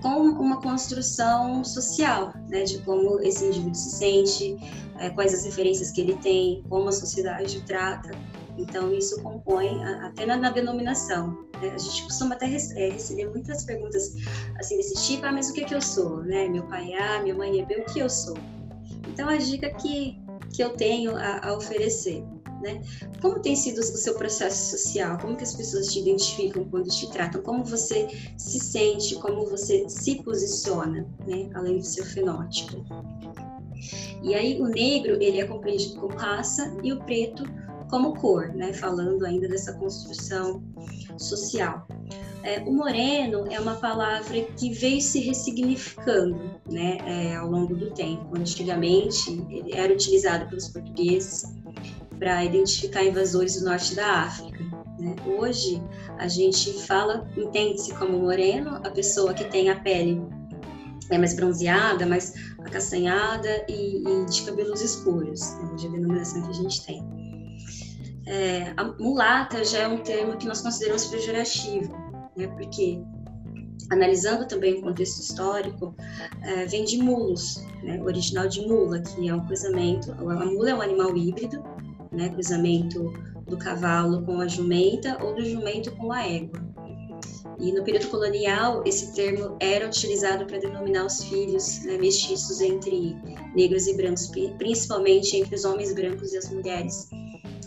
com 0.00 0.18
uma 0.18 0.60
construção 0.60 1.64
social, 1.64 2.34
né, 2.50 2.62
de 2.62 2.78
como 2.80 3.20
esse 3.20 3.46
indivíduo 3.46 3.74
se 3.74 3.90
sente, 3.96 4.56
é, 4.98 5.08
quais 5.08 5.32
as 5.32 5.44
referências 5.46 5.90
que 5.90 6.00
ele 6.02 6.14
tem, 6.16 6.62
como 6.68 6.88
a 6.88 6.92
sociedade 6.92 7.56
o 7.56 7.62
trata. 7.62 8.10
Então, 8.56 8.92
isso 8.92 9.20
compõe 9.22 9.82
até 9.84 10.24
na, 10.26 10.36
na 10.36 10.50
denominação. 10.50 11.46
Né? 11.60 11.70
A 11.74 11.78
gente 11.78 12.04
costuma 12.04 12.34
até 12.34 12.46
é, 12.46 12.90
receber 12.90 13.28
muitas 13.30 13.64
perguntas 13.64 14.14
assim 14.58 14.76
desse 14.76 14.94
tipo, 15.06 15.26
ah, 15.26 15.32
mas 15.32 15.50
o 15.50 15.54
que 15.54 15.62
é 15.62 15.64
que 15.64 15.74
eu 15.74 15.82
sou? 15.82 16.22
Né? 16.22 16.48
Meu 16.48 16.64
pai 16.64 16.92
é 16.92 17.02
A, 17.02 17.22
minha 17.22 17.34
mãe 17.34 17.60
é 17.60 17.64
B, 17.64 17.76
o 17.76 17.84
que 17.92 17.98
eu 17.98 18.08
sou? 18.08 18.36
Então, 19.08 19.28
a 19.28 19.36
dica 19.36 19.70
que, 19.70 20.18
que 20.52 20.62
eu 20.62 20.70
tenho 20.70 21.16
a, 21.16 21.48
a 21.48 21.56
oferecer 21.56 22.24
né? 22.64 22.82
Como 23.20 23.40
tem 23.40 23.54
sido 23.54 23.78
o 23.78 23.82
seu 23.82 24.14
processo 24.14 24.70
social? 24.70 25.18
Como 25.18 25.36
que 25.36 25.44
as 25.44 25.54
pessoas 25.54 25.92
te 25.92 26.00
identificam 26.00 26.64
quando 26.64 26.88
te 26.88 27.08
tratam? 27.10 27.42
Como 27.42 27.62
você 27.62 28.08
se 28.38 28.58
sente? 28.58 29.14
Como 29.16 29.44
você 29.46 29.86
se 29.88 30.22
posiciona, 30.22 31.06
né? 31.26 31.50
Além 31.54 31.76
do 31.76 31.84
seu 31.84 32.04
fenótipo. 32.04 32.82
E 34.22 34.34
aí 34.34 34.58
o 34.60 34.66
negro 34.66 35.20
ele 35.20 35.40
é 35.40 35.46
compreendido 35.46 36.00
como 36.00 36.16
raça 36.16 36.74
e 36.82 36.92
o 36.92 37.04
preto 37.04 37.44
como 37.88 38.14
cor, 38.14 38.48
né? 38.48 38.72
Falando 38.72 39.24
ainda 39.24 39.48
dessa 39.48 39.72
construção 39.74 40.62
social. 41.18 41.86
É, 42.42 42.60
o 42.60 42.72
moreno 42.72 43.46
é 43.50 43.58
uma 43.58 43.76
palavra 43.76 44.42
que 44.56 44.72
veio 44.72 45.00
se 45.00 45.20
ressignificando 45.20 46.60
né, 46.70 46.98
é, 47.06 47.36
ao 47.36 47.50
longo 47.50 47.74
do 47.74 47.90
tempo. 47.90 48.36
Antigamente, 48.36 49.42
era 49.72 49.92
utilizado 49.92 50.46
pelos 50.48 50.68
portugueses 50.68 51.54
para 52.18 52.44
identificar 52.44 53.02
invasores 53.02 53.58
do 53.58 53.64
norte 53.64 53.94
da 53.94 54.06
África. 54.06 54.62
Né? 54.98 55.16
Hoje, 55.38 55.82
a 56.18 56.28
gente 56.28 56.72
fala, 56.86 57.26
entende-se 57.36 57.94
como 57.94 58.18
moreno, 58.18 58.76
a 58.76 58.90
pessoa 58.90 59.32
que 59.32 59.44
tem 59.44 59.70
a 59.70 59.80
pele 59.80 60.20
é 61.10 61.18
mais 61.18 61.34
bronzeada, 61.34 62.06
mais 62.06 62.34
acastanhada 62.58 63.64
e, 63.68 64.02
e 64.06 64.24
de 64.26 64.42
cabelos 64.42 64.80
escuros, 64.80 65.54
né? 65.56 65.74
de 65.76 65.88
denominação 65.88 66.42
que 66.42 66.50
a 66.50 66.54
gente 66.54 66.84
tem. 66.84 67.23
É, 68.26 68.72
a 68.76 68.84
mulata 68.98 69.64
já 69.64 69.80
é 69.80 69.88
um 69.88 69.98
termo 69.98 70.36
que 70.36 70.46
nós 70.46 70.60
consideramos 70.62 71.06
pejorativo, 71.06 71.92
né? 72.36 72.46
porque 72.48 73.02
analisando 73.90 74.46
também 74.48 74.74
o 74.74 74.82
contexto 74.82 75.20
histórico, 75.20 75.94
é, 76.42 76.64
vem 76.66 76.84
de 76.84 76.98
mulos, 76.98 77.62
né? 77.82 78.00
original 78.02 78.48
de 78.48 78.66
mula, 78.66 79.00
que 79.00 79.28
é 79.28 79.34
um 79.34 79.44
cruzamento. 79.46 80.12
A 80.12 80.44
mula 80.46 80.70
é 80.70 80.74
um 80.74 80.80
animal 80.80 81.16
híbrido, 81.16 81.62
né, 82.10 82.28
cruzamento 82.28 83.12
do 83.46 83.58
cavalo 83.58 84.24
com 84.24 84.40
a 84.40 84.46
jumenta 84.46 85.22
ou 85.22 85.34
do 85.34 85.44
jumento 85.44 85.90
com 85.96 86.12
a 86.12 86.26
égua. 86.26 86.62
E 87.58 87.72
no 87.72 87.84
período 87.84 88.08
colonial, 88.08 88.82
esse 88.86 89.14
termo 89.14 89.56
era 89.60 89.86
utilizado 89.86 90.44
para 90.46 90.58
denominar 90.58 91.06
os 91.06 91.22
filhos 91.24 91.84
né, 91.84 91.98
mestiços 91.98 92.60
entre 92.60 93.16
negros 93.54 93.86
e 93.86 93.94
brancos, 93.94 94.30
principalmente 94.58 95.36
entre 95.36 95.54
os 95.54 95.64
homens 95.64 95.92
brancos 95.92 96.32
e 96.32 96.38
as 96.38 96.50
mulheres 96.50 97.08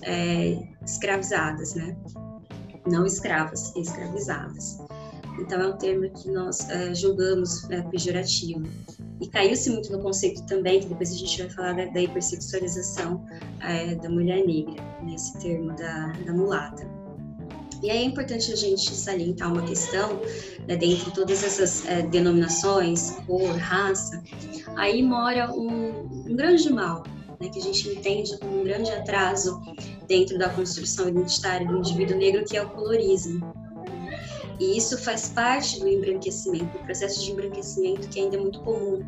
é, 0.03 0.57
escravizadas, 0.85 1.75
né? 1.75 1.95
Não 2.85 3.05
escravas, 3.05 3.75
escravizadas. 3.75 4.77
Então, 5.39 5.61
é 5.61 5.67
um 5.67 5.77
termo 5.77 6.09
que 6.09 6.31
nós 6.31 6.67
é, 6.69 6.93
julgamos 6.95 7.69
é, 7.69 7.81
pejorativo. 7.83 8.63
E 9.21 9.27
caiu-se 9.27 9.69
muito 9.69 9.91
no 9.91 9.99
conceito 10.01 10.43
também, 10.45 10.79
que 10.79 10.87
depois 10.87 11.11
a 11.11 11.15
gente 11.15 11.41
vai 11.41 11.49
falar 11.49 11.73
da, 11.73 11.85
da 11.85 12.01
hipersexualização 12.01 13.25
é, 13.61 13.95
da 13.95 14.09
mulher 14.09 14.45
negra, 14.45 14.83
nesse 15.03 15.35
né, 15.35 15.41
termo 15.41 15.75
da, 15.75 16.07
da 16.25 16.33
mulata. 16.33 16.87
E 17.81 17.91
aí 17.91 17.99
é 17.99 18.03
importante 18.03 18.51
a 18.51 18.55
gente 18.55 18.93
salientar 18.95 19.51
uma 19.51 19.61
questão, 19.61 20.19
né, 20.67 20.75
dentre 20.75 21.11
todas 21.11 21.43
essas 21.43 21.85
é, 21.85 22.01
denominações, 22.01 23.11
cor, 23.27 23.55
raça, 23.55 24.23
aí 24.75 25.03
mora 25.03 25.51
um, 25.53 26.07
um 26.25 26.35
grande 26.35 26.71
mal, 26.71 27.03
né, 27.39 27.49
que 27.49 27.59
a 27.59 27.61
gente 27.61 27.89
entende 27.89 28.37
como 28.39 28.61
um 28.61 28.63
grande 28.63 28.91
atraso 28.91 29.61
dentro 30.07 30.37
da 30.37 30.49
construção 30.49 31.07
identitária 31.09 31.67
do 31.67 31.77
indivíduo 31.77 32.17
negro, 32.17 32.43
que 32.45 32.57
é 32.57 32.63
o 32.63 32.69
colorismo. 32.69 33.67
E 34.59 34.75
isso 34.75 34.97
faz 34.97 35.29
parte 35.29 35.79
do 35.79 35.87
embranquecimento, 35.87 36.65
do 36.77 36.83
processo 36.83 37.23
de 37.23 37.31
embranquecimento 37.31 38.07
que 38.09 38.19
ainda 38.19 38.37
é 38.37 38.39
muito 38.39 38.59
comum 38.61 39.05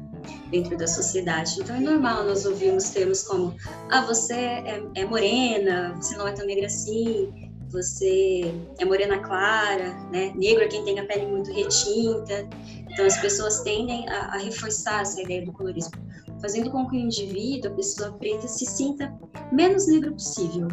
dentro 0.51 0.77
da 0.77 0.86
sociedade. 0.86 1.59
Então 1.59 1.75
é 1.75 1.79
normal 1.79 2.24
nós 2.24 2.45
ouvirmos 2.45 2.89
termos 2.89 3.24
como: 3.24 3.55
ah, 3.89 4.01
você 4.01 4.33
é, 4.33 4.83
é 4.95 5.05
morena, 5.05 5.95
você 5.95 6.15
não 6.15 6.27
é 6.27 6.33
tão 6.33 6.45
negra 6.45 6.67
assim, 6.67 7.50
você 7.71 8.53
é 8.79 8.86
morena 8.86 9.19
clara, 9.19 9.93
né? 10.12 10.31
Negro 10.36 10.63
é 10.63 10.67
quem 10.67 10.83
tem 10.83 11.00
a 11.00 11.05
pele 11.05 11.25
muito 11.25 11.51
retinta. 11.51 12.48
Então 12.91 13.05
as 13.05 13.17
pessoas 13.17 13.62
tendem 13.62 14.07
a, 14.09 14.36
a 14.36 14.38
reforçar 14.38 15.01
essa 15.01 15.19
ideia 15.21 15.43
do 15.43 15.51
colorismo, 15.51 15.93
fazendo 16.41 16.72
com 16.72 16.88
que 16.88 16.96
o 16.96 17.00
indivíduo, 17.00 17.72
a 17.72 17.75
pessoa 17.75 18.12
preta, 18.13 18.48
se 18.48 18.65
sinta 18.65 19.13
menos 19.51 19.88
negro 19.88 20.13
possível, 20.13 20.67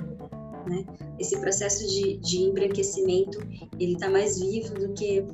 né? 0.66 0.84
Esse 1.18 1.38
processo 1.40 1.86
de, 1.86 2.18
de 2.18 2.38
embranquecimento, 2.38 3.38
ele 3.78 3.94
está 3.94 4.08
mais 4.08 4.38
vivo 4.38 4.74
do 4.74 4.92
que 4.92 5.24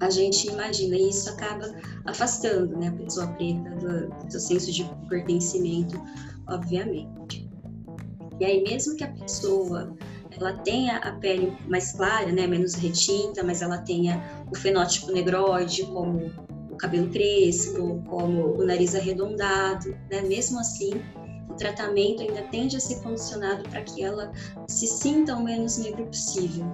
a 0.00 0.10
gente 0.10 0.48
imagina, 0.48 0.96
e 0.96 1.08
isso 1.08 1.30
acaba 1.30 1.74
afastando 2.04 2.76
né, 2.76 2.88
a 2.88 2.92
pessoa 2.92 3.26
preta 3.28 3.70
do, 3.76 4.08
do 4.26 4.40
senso 4.40 4.70
de 4.70 4.84
pertencimento, 5.08 6.00
obviamente. 6.48 7.48
E 8.40 8.44
aí, 8.44 8.62
mesmo 8.64 8.96
que 8.96 9.04
a 9.04 9.12
pessoa 9.12 9.96
ela 10.38 10.52
tenha 10.58 10.98
a 10.98 11.12
pele 11.12 11.56
mais 11.68 11.92
clara, 11.92 12.32
né, 12.32 12.46
menos 12.46 12.74
retinta, 12.74 13.42
mas 13.44 13.62
ela 13.62 13.78
tenha 13.78 14.22
o 14.50 14.56
fenótipo 14.56 15.12
negroide, 15.12 15.84
como 15.84 16.30
o 16.74 16.76
cabelo 16.76 17.08
crespo, 17.10 18.02
como 18.08 18.54
o 18.56 18.66
nariz 18.66 18.94
arredondado, 18.94 19.90
né, 20.10 20.22
mesmo 20.22 20.58
assim, 20.58 20.92
o 21.48 21.54
tratamento 21.54 22.22
ainda 22.22 22.42
tende 22.42 22.76
a 22.76 22.80
ser 22.80 23.00
condicionado 23.00 23.68
para 23.68 23.82
que 23.82 24.02
ela 24.02 24.32
se 24.68 24.86
sinta 24.86 25.36
o 25.36 25.42
menos 25.42 25.78
negro 25.78 26.04
possível. 26.06 26.66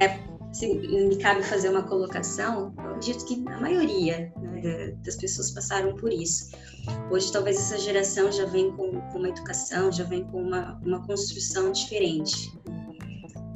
É, 0.00 0.18
se 0.52 0.68
me 0.68 1.16
cabe 1.16 1.42
fazer 1.42 1.70
uma 1.70 1.82
colocação, 1.82 2.74
eu 2.76 2.90
acredito 2.90 3.24
que 3.24 3.44
a 3.48 3.60
maioria 3.60 4.32
né, 4.36 4.94
das 5.04 5.16
pessoas 5.16 5.50
passaram 5.50 5.94
por 5.96 6.12
isso. 6.12 6.50
Hoje, 7.10 7.32
talvez 7.32 7.56
essa 7.56 7.78
geração 7.78 8.30
já 8.30 8.46
vem 8.46 8.70
com, 8.72 9.00
com 9.00 9.18
uma 9.18 9.28
educação, 9.28 9.90
já 9.90 10.04
vem 10.04 10.24
com 10.24 10.42
uma, 10.42 10.78
uma 10.84 11.06
construção 11.06 11.72
diferente. 11.72 12.52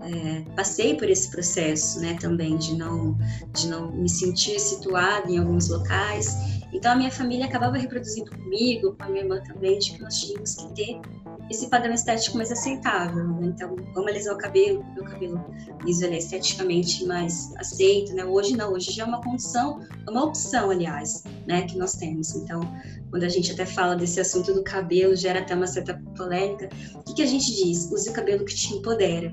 É, 0.04 0.44
passei 0.54 0.96
por 0.96 1.08
esse 1.08 1.30
processo, 1.30 1.98
né, 2.00 2.14
também 2.20 2.58
de 2.58 2.76
não 2.76 3.16
de 3.52 3.68
não 3.68 3.90
me 3.90 4.08
sentir 4.08 4.60
situada 4.60 5.30
em 5.30 5.38
alguns 5.38 5.70
locais 5.70 6.36
então 6.74 6.90
a 6.90 6.96
minha 6.96 7.10
família 7.10 7.46
acabava 7.46 7.78
reproduzindo 7.78 8.32
comigo, 8.32 8.96
com 8.96 9.04
a 9.04 9.08
minha 9.08 9.22
irmã 9.22 9.40
também, 9.44 9.78
de 9.78 9.92
que 9.92 10.02
nós 10.02 10.20
tínhamos 10.20 10.56
que 10.56 10.74
ter 10.74 11.00
esse 11.48 11.70
padrão 11.70 11.94
estético 11.94 12.36
mais 12.36 12.50
aceitável. 12.50 13.22
Né? 13.24 13.46
Então, 13.46 13.76
vamos 13.94 14.10
alisar 14.10 14.34
o 14.34 14.38
cabelo, 14.38 14.84
meu 14.92 15.04
cabelo 15.04 15.44
liso 15.84 16.04
é 16.04 16.18
esteticamente 16.18 17.04
mais 17.06 17.54
aceito, 17.58 18.12
né? 18.14 18.24
Hoje 18.24 18.56
não, 18.56 18.72
hoje 18.72 18.90
já 18.90 19.04
é 19.04 19.06
uma 19.06 19.22
condição, 19.22 19.80
uma 20.08 20.24
opção, 20.24 20.70
aliás, 20.70 21.22
né, 21.46 21.62
que 21.62 21.78
nós 21.78 21.94
temos. 21.94 22.34
Então, 22.34 22.60
quando 23.08 23.22
a 23.22 23.28
gente 23.28 23.52
até 23.52 23.64
fala 23.64 23.94
desse 23.94 24.18
assunto 24.18 24.52
do 24.52 24.64
cabelo, 24.64 25.14
gera 25.14 25.40
até 25.40 25.54
uma 25.54 25.68
certa 25.68 25.94
polêmica. 26.16 26.68
O 26.96 27.02
que, 27.04 27.14
que 27.14 27.22
a 27.22 27.26
gente 27.26 27.54
diz? 27.54 27.88
Use 27.92 28.10
o 28.10 28.12
cabelo 28.12 28.44
que 28.44 28.54
te 28.54 28.74
empodera. 28.74 29.30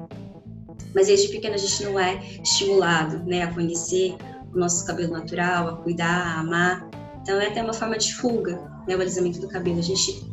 Mas 0.93 1.07
desde 1.07 1.29
pequeno 1.29 1.55
a 1.55 1.57
gente 1.57 1.83
não 1.83 1.99
é 1.99 2.21
estimulado, 2.43 3.19
né, 3.19 3.43
a 3.43 3.53
conhecer 3.53 4.15
o 4.53 4.57
nosso 4.57 4.85
cabelo 4.85 5.13
natural, 5.13 5.69
a 5.69 5.77
cuidar, 5.77 6.35
a 6.35 6.39
amar. 6.39 6.89
Então 7.21 7.39
é 7.39 7.47
até 7.47 7.63
uma 7.63 7.73
forma 7.73 7.97
de 7.97 8.13
fuga, 8.15 8.59
né, 8.87 8.95
o 8.95 9.01
alisamento 9.01 9.39
do 9.39 9.47
cabelo. 9.47 9.79
A 9.79 9.83
gente 9.83 10.25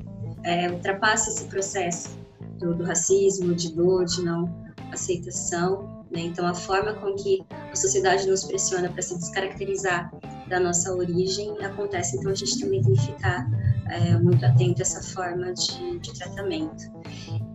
é, 0.42 0.70
ultrapassa 0.70 1.30
esse 1.30 1.44
processo 1.44 2.18
do, 2.58 2.74
do, 2.74 2.84
racismo, 2.84 3.54
de 3.54 3.72
dor, 3.72 4.04
de 4.04 4.22
não 4.22 4.52
aceitação. 4.92 6.04
Né? 6.10 6.22
Então 6.22 6.46
a 6.46 6.54
forma 6.54 6.94
com 6.94 7.14
que 7.14 7.44
a 7.50 7.76
sociedade 7.76 8.26
nos 8.26 8.44
pressiona 8.44 8.88
para 8.88 9.02
se 9.02 9.16
descaracterizar 9.16 10.10
da 10.48 10.58
nossa 10.60 10.92
origem 10.94 11.56
acontece. 11.64 12.16
Então 12.16 12.32
a 12.32 12.34
gente 12.34 12.58
também 12.60 12.82
tem 12.82 12.94
que 12.94 13.02
ficar 13.02 13.46
é, 13.90 14.16
muito 14.18 14.44
atento 14.44 14.80
a 14.80 14.82
essa 14.82 15.02
forma 15.02 15.52
de, 15.52 15.98
de 15.98 16.12
tratamento. 16.14 16.84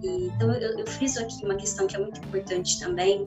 E, 0.01 0.27
então 0.27 0.53
eu, 0.53 0.79
eu 0.79 0.87
friso 0.87 1.19
aqui 1.19 1.43
uma 1.45 1.55
questão 1.55 1.87
que 1.87 1.95
é 1.95 1.99
muito 1.99 2.19
importante 2.19 2.79
também, 2.79 3.25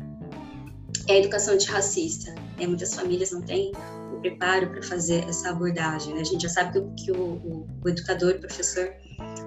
é 1.09 1.15
a 1.15 1.19
educação 1.19 1.55
antirracista. 1.55 2.35
Né? 2.59 2.67
Muitas 2.67 2.95
famílias 2.95 3.33
não 3.33 3.43
têm 3.43 3.73
o 4.13 4.21
preparo 4.21 4.71
para 4.71 4.83
fazer 4.83 5.29
essa 5.29 5.51
abordagem. 5.51 6.15
Né? 6.15 6.21
A 6.21 6.25
gente 6.25 6.43
já 6.43 6.49
sabe 6.49 6.83
que, 6.97 7.13
o, 7.13 7.17
o, 7.17 7.67
o, 7.85 7.89
educador, 7.89 8.35
o 8.35 8.41
professor, 8.41 8.93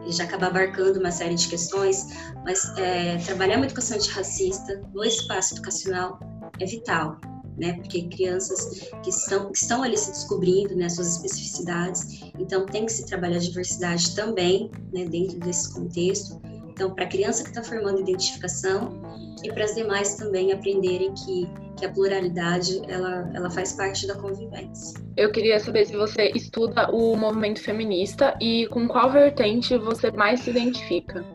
ele 0.01 0.11
já 0.11 0.23
acaba 0.23 0.47
abarcando 0.47 0.99
uma 0.99 1.11
série 1.11 1.35
de 1.35 1.47
questões, 1.47 2.07
mas 2.43 2.65
é, 2.77 3.17
trabalhar 3.17 3.57
uma 3.57 3.65
educação 3.65 3.97
antirracista 3.97 4.81
no 4.93 5.03
espaço 5.03 5.55
educacional 5.55 6.19
é 6.59 6.65
vital, 6.65 7.19
né? 7.59 7.73
Porque 7.73 8.03
crianças 8.03 8.89
que 9.03 9.09
estão, 9.09 9.51
que 9.51 9.57
estão 9.57 9.83
ali 9.83 9.97
se 9.97 10.11
descobrindo, 10.11 10.75
né, 10.75 10.89
suas 10.89 11.15
especificidades, 11.15 12.21
então 12.39 12.65
tem 12.65 12.85
que 12.85 12.91
se 12.91 13.05
trabalhar 13.05 13.37
a 13.37 13.39
diversidade 13.39 14.15
também, 14.15 14.71
né, 14.93 15.05
dentro 15.05 15.39
desse 15.39 15.73
contexto. 15.73 16.41
Então, 16.69 16.95
para 16.95 17.03
a 17.03 17.07
criança 17.07 17.43
que 17.43 17.49
está 17.49 17.61
formando 17.61 17.99
identificação 17.99 19.01
e 19.43 19.51
para 19.51 19.65
as 19.65 19.75
demais 19.75 20.15
também 20.15 20.53
aprenderem 20.53 21.13
que, 21.13 21.45
que 21.77 21.85
a 21.85 21.91
pluralidade 21.91 22.81
ela, 22.87 23.29
ela 23.33 23.49
faz 23.49 23.73
parte 23.73 24.07
da 24.07 24.15
convivência. 24.15 24.97
Eu 25.17 25.29
queria 25.29 25.59
saber 25.59 25.85
se 25.85 25.97
você 25.97 26.31
estuda 26.33 26.89
o 26.89 27.17
movimento 27.17 27.61
feminista 27.61 28.37
e 28.39 28.65
com 28.67 28.87
qual 28.87 29.11
vertente 29.11 29.77
você 29.77 30.09
mais 30.11 30.39
se 30.39 30.51
identifica. 30.51 31.25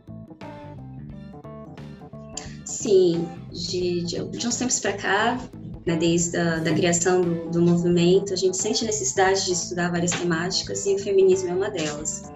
Sim, 2.65 3.29
de, 3.51 4.03
de, 4.03 4.25
de 4.25 4.47
uns 4.47 4.57
tempos 4.57 4.81
para 4.81 4.95
cá, 4.95 5.39
né, 5.87 5.97
desde 5.97 6.37
a 6.37 6.59
da 6.61 6.73
criação 6.73 7.21
do, 7.21 7.51
do 7.51 7.63
movimento, 7.63 8.33
a 8.33 8.37
gente 8.37 8.57
sente 8.57 8.85
necessidade 8.85 9.45
de 9.45 9.53
estudar 9.53 9.91
várias 9.91 10.13
temáticas 10.13 10.87
e 10.87 10.95
o 10.95 10.99
feminismo 10.99 11.51
é 11.51 11.55
uma 11.55 11.71
delas 11.71 12.35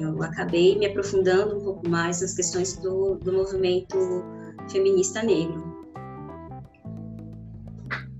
eu 0.00 0.22
acabei 0.22 0.76
me 0.78 0.86
aprofundando 0.86 1.58
um 1.58 1.64
pouco 1.64 1.88
mais 1.88 2.20
nas 2.20 2.34
questões 2.34 2.76
do, 2.76 3.16
do 3.16 3.32
movimento 3.32 3.96
feminista 4.70 5.22
negro. 5.22 5.76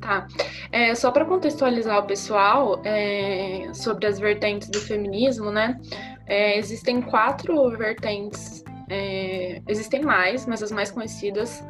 Tá. 0.00 0.26
É, 0.72 0.94
só 0.94 1.10
para 1.10 1.24
contextualizar 1.24 1.98
o 1.98 2.06
pessoal 2.06 2.80
é, 2.84 3.70
sobre 3.74 4.06
as 4.06 4.18
vertentes 4.18 4.70
do 4.70 4.80
feminismo, 4.80 5.50
né? 5.50 5.78
É, 6.26 6.58
existem 6.58 7.02
quatro 7.02 7.70
vertentes, 7.76 8.64
é, 8.88 9.60
existem 9.66 10.02
mais, 10.02 10.46
mas 10.46 10.62
as 10.62 10.70
mais 10.70 10.90
conhecidas 10.90 11.62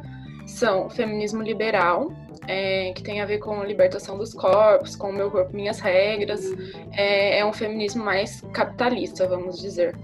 são 0.49 0.87
o 0.87 0.89
feminismo 0.89 1.41
liberal, 1.41 2.11
é, 2.47 2.91
que 2.93 3.03
tem 3.03 3.21
a 3.21 3.25
ver 3.25 3.37
com 3.37 3.61
a 3.61 3.65
libertação 3.65 4.17
dos 4.17 4.33
corpos, 4.33 4.95
com 4.95 5.09
o 5.09 5.13
meu 5.13 5.29
corpo, 5.29 5.55
minhas 5.55 5.79
regras. 5.79 6.43
É, 6.91 7.39
é 7.39 7.45
um 7.45 7.53
feminismo 7.53 8.03
mais 8.03 8.41
capitalista, 8.53 9.27
vamos 9.27 9.59
dizer. 9.59 9.95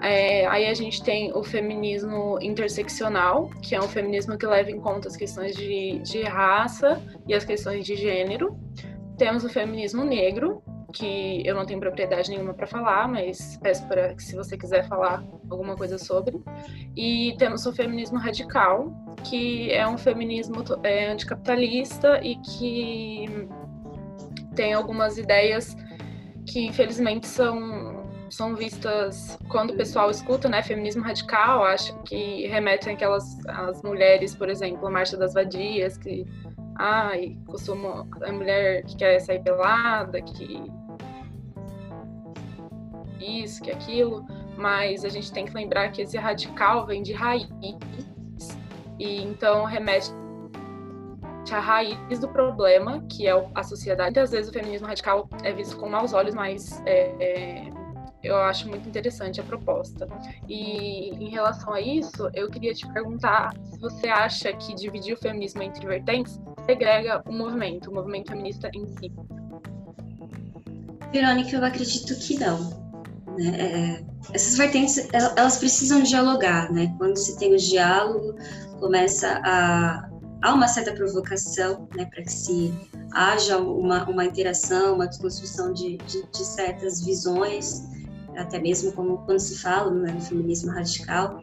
É, 0.00 0.46
aí 0.46 0.66
a 0.66 0.74
gente 0.74 1.02
tem 1.02 1.32
o 1.34 1.42
feminismo 1.42 2.38
interseccional, 2.40 3.50
que 3.62 3.74
é 3.74 3.80
um 3.80 3.88
feminismo 3.88 4.38
que 4.38 4.46
leva 4.46 4.70
em 4.70 4.80
conta 4.80 5.08
as 5.08 5.16
questões 5.16 5.56
de, 5.56 5.98
de 5.98 6.22
raça 6.22 7.02
e 7.26 7.34
as 7.34 7.44
questões 7.44 7.84
de 7.84 7.96
gênero. 7.96 8.56
Temos 9.16 9.42
o 9.44 9.48
feminismo 9.48 10.04
negro, 10.04 10.62
que 10.92 11.42
eu 11.46 11.54
não 11.54 11.66
tenho 11.66 11.80
propriedade 11.80 12.30
nenhuma 12.30 12.54
para 12.54 12.66
falar, 12.66 13.08
mas 13.08 13.58
peço 13.62 13.86
para 13.86 14.14
que 14.14 14.22
se 14.22 14.34
você 14.34 14.56
quiser 14.56 14.88
falar 14.88 15.22
alguma 15.50 15.76
coisa 15.76 15.98
sobre. 15.98 16.40
E 16.96 17.34
temos 17.38 17.66
o 17.66 17.72
feminismo 17.72 18.18
radical, 18.18 18.92
que 19.24 19.70
é 19.72 19.86
um 19.86 19.98
feminismo 19.98 20.64
é, 20.82 21.10
anticapitalista 21.10 22.20
e 22.22 22.36
que 22.36 23.26
tem 24.54 24.72
algumas 24.72 25.18
ideias 25.18 25.76
que 26.46 26.66
infelizmente 26.66 27.26
são 27.26 27.98
são 28.30 28.54
vistas 28.54 29.38
quando 29.48 29.70
o 29.70 29.76
pessoal 29.76 30.10
escuta, 30.10 30.50
né, 30.50 30.62
feminismo 30.62 31.02
radical, 31.02 31.64
acho 31.64 31.98
que 32.02 32.46
remetem 32.46 32.92
aquelas 32.92 33.24
as 33.46 33.82
mulheres, 33.82 34.34
por 34.34 34.50
exemplo, 34.50 34.86
a 34.86 34.90
marcha 34.90 35.16
das 35.16 35.32
vadias, 35.32 35.96
que 35.96 36.26
ai, 36.78 37.36
costuma 37.46 38.06
a 38.22 38.32
mulher 38.32 38.84
que 38.84 38.96
quer 38.96 39.18
sair 39.20 39.42
pelada, 39.42 40.22
que 40.22 40.70
isso, 43.20 43.62
que 43.62 43.70
aquilo, 43.70 44.24
mas 44.56 45.04
a 45.04 45.08
gente 45.08 45.32
tem 45.32 45.44
que 45.44 45.52
lembrar 45.52 45.90
que 45.90 46.02
esse 46.02 46.16
radical 46.16 46.86
vem 46.86 47.02
de 47.02 47.12
raiz 47.12 47.48
e 48.98 49.22
então 49.22 49.64
remete 49.64 50.12
a 51.50 51.60
raiz 51.60 52.18
do 52.20 52.28
problema, 52.28 53.02
que 53.08 53.26
é 53.26 53.50
a 53.54 53.62
sociedade. 53.62 54.10
Muitas 54.10 54.30
vezes 54.30 54.50
o 54.50 54.52
feminismo 54.52 54.86
radical 54.86 55.28
é 55.42 55.52
visto 55.52 55.76
com 55.76 55.88
maus 55.88 56.12
olhos, 56.12 56.34
mas 56.34 56.82
é, 56.84 57.14
é, 57.18 57.70
eu 58.22 58.36
acho 58.36 58.68
muito 58.68 58.88
interessante 58.88 59.40
a 59.40 59.44
proposta. 59.44 60.08
E 60.48 61.10
em 61.10 61.30
relação 61.30 61.72
a 61.72 61.80
isso, 61.80 62.30
eu 62.34 62.50
queria 62.50 62.74
te 62.74 62.86
perguntar 62.92 63.52
se 63.64 63.78
você 63.78 64.08
acha 64.08 64.52
que 64.52 64.74
dividir 64.74 65.14
o 65.14 65.16
feminismo 65.16 65.62
entre 65.62 65.86
vertentes 65.86 66.40
segrega 66.66 67.22
o 67.26 67.32
movimento, 67.32 67.90
o 67.90 67.94
movimento 67.94 68.30
feminista 68.30 68.70
em 68.74 68.86
si. 68.86 69.12
Verônica, 71.12 71.56
eu 71.56 71.64
acredito 71.64 72.14
que 72.18 72.38
não. 72.38 72.70
Né? 73.38 73.56
É, 73.58 74.04
essas 74.34 74.58
vertentes, 74.58 75.08
elas 75.12 75.58
precisam 75.58 76.02
dialogar, 76.02 76.70
né? 76.72 76.94
Quando 76.98 77.16
se 77.16 77.38
tem 77.38 77.54
o 77.54 77.56
diálogo, 77.56 78.34
começa 78.78 79.40
a 79.44 80.08
há 80.42 80.54
uma 80.54 80.68
certa 80.68 80.92
provocação, 80.92 81.88
né, 81.96 82.04
para 82.04 82.22
que 82.22 82.32
se 82.32 82.72
haja 83.12 83.58
uma, 83.58 84.08
uma 84.08 84.24
interação, 84.24 84.94
uma 84.94 85.06
desconstrução 85.06 85.72
de, 85.72 85.96
de, 85.98 86.22
de, 86.30 86.44
certas 86.44 87.04
visões, 87.04 87.82
até 88.38 88.58
mesmo 88.58 88.92
como 88.92 89.18
quando 89.18 89.40
se 89.40 89.58
fala 89.58 89.90
né, 89.90 90.12
no 90.12 90.20
feminismo 90.20 90.70
radical, 90.70 91.40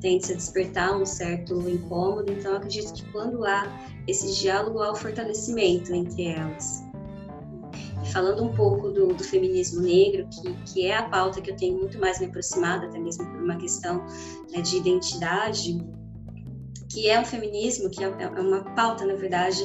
tende 0.00 0.32
a 0.32 0.36
despertar 0.36 1.00
um 1.00 1.04
certo 1.04 1.68
incômodo. 1.68 2.32
Então, 2.32 2.56
acredito 2.56 2.92
que 2.92 3.04
quando 3.12 3.44
há 3.44 3.66
esse 4.06 4.40
diálogo, 4.40 4.80
há 4.80 4.92
o 4.92 4.96
fortalecimento 4.96 5.94
entre 5.94 6.26
elas 6.28 6.88
falando 8.12 8.42
um 8.42 8.54
pouco 8.54 8.90
do, 8.90 9.08
do 9.08 9.22
feminismo 9.22 9.82
negro, 9.82 10.26
que, 10.30 10.54
que, 10.72 10.86
é 10.86 10.96
a 10.96 11.02
pauta 11.08 11.40
que 11.40 11.50
eu 11.50 11.56
tenho 11.56 11.78
muito 11.78 11.98
mais 11.98 12.18
me 12.18 12.26
aproximado, 12.26 12.86
até 12.86 12.98
mesmo 12.98 13.26
por 13.26 13.42
uma 13.42 13.56
questão 13.56 14.04
né, 14.50 14.62
de 14.62 14.76
identidade, 14.76 15.78
que 16.88 17.08
é 17.08 17.20
um 17.20 17.24
feminismo, 17.24 17.90
que 17.90 18.02
é, 18.02 18.06
é 18.06 18.40
uma 18.40 18.64
pauta, 18.74 19.04
na 19.04 19.14
verdade, 19.14 19.62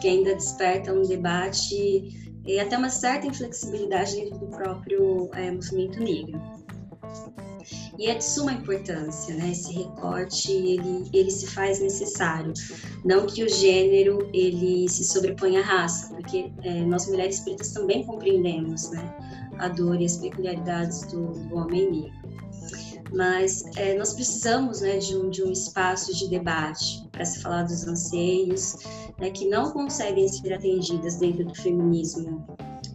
que 0.00 0.08
ainda 0.08 0.34
desperta 0.34 0.92
um 0.92 1.02
debate 1.02 2.23
e 2.46 2.60
até 2.60 2.76
uma 2.76 2.90
certa 2.90 3.26
inflexibilidade 3.26 4.16
dentro 4.16 4.38
do 4.38 4.46
próprio 4.46 5.30
é, 5.34 5.50
movimento 5.50 6.00
negro. 6.00 6.40
E 7.98 8.08
é 8.08 8.14
de 8.14 8.24
suma 8.24 8.52
importância, 8.52 9.34
né? 9.34 9.50
Esse 9.50 9.72
recorte, 9.72 10.52
ele, 10.52 11.08
ele 11.12 11.30
se 11.30 11.46
faz 11.46 11.80
necessário. 11.80 12.52
Não 13.04 13.26
que 13.26 13.44
o 13.44 13.48
gênero, 13.48 14.28
ele 14.34 14.88
se 14.88 15.04
sobreponha 15.04 15.60
à 15.60 15.62
raça, 15.62 16.14
porque 16.14 16.52
é, 16.62 16.80
nós 16.84 17.08
mulheres 17.08 17.40
pretas 17.40 17.72
também 17.72 18.04
compreendemos, 18.04 18.90
né? 18.90 19.14
A 19.58 19.68
dor 19.68 20.00
e 20.00 20.04
as 20.04 20.16
peculiaridades 20.16 21.06
do, 21.06 21.32
do 21.32 21.56
homem 21.56 21.90
negro. 21.90 22.23
Mas 23.14 23.64
é, 23.76 23.96
nós 23.96 24.12
precisamos 24.12 24.80
né, 24.80 24.98
de, 24.98 25.16
um, 25.16 25.30
de 25.30 25.42
um 25.42 25.52
espaço 25.52 26.14
de 26.14 26.28
debate 26.28 27.08
para 27.12 27.24
se 27.24 27.40
falar 27.40 27.62
dos 27.62 27.86
anseios, 27.86 28.76
né, 29.20 29.30
que 29.30 29.48
não 29.48 29.70
conseguem 29.70 30.26
ser 30.28 30.52
atendidas 30.52 31.16
dentro 31.16 31.44
do 31.44 31.54
feminismo 31.54 32.44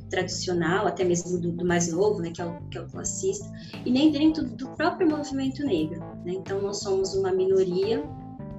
tradicional, 0.10 0.88
até 0.88 1.04
mesmo 1.06 1.40
do, 1.40 1.52
do, 1.52 1.66
mais 1.66 1.92
novo, 1.92 2.20
né, 2.20 2.32
que 2.32 2.42
é, 2.42 2.46
o, 2.46 2.60
que 2.70 2.78
é 2.78 2.82
o 2.82 2.88
classista, 2.88 3.50
e 3.86 3.92
nem 3.92 4.12
dentro 4.12 4.44
do 4.44 4.68
próprio 4.70 5.10
movimento 5.10 5.64
negro. 5.64 6.00
Né? 6.26 6.34
Então, 6.34 6.62
nós 6.62 6.80
somos 6.80 7.14
uma 7.14 7.32
minoria 7.32 8.04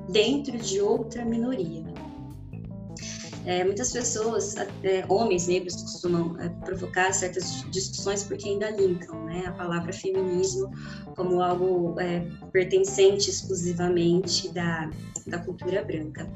dentro 0.08 0.56
de 0.56 0.80
outra 0.80 1.24
minoria. 1.24 1.84
É, 3.46 3.64
muitas 3.64 3.92
pessoas, 3.92 4.54
homens 5.08 5.46
negros, 5.46 5.82
costumam 5.82 6.38
é, 6.40 6.48
provocar 6.64 7.12
certas 7.12 7.64
discussões 7.70 8.22
porque 8.22 8.48
ainda 8.48 8.70
linkam 8.70 9.24
né, 9.24 9.44
a 9.46 9.52
palavra 9.52 9.92
feminismo 9.92 10.70
como 11.16 11.40
algo 11.40 11.98
é, 11.98 12.20
pertencente 12.52 13.30
exclusivamente 13.30 14.52
da, 14.52 14.90
da 15.26 15.38
cultura 15.38 15.82
branca. 15.82 16.28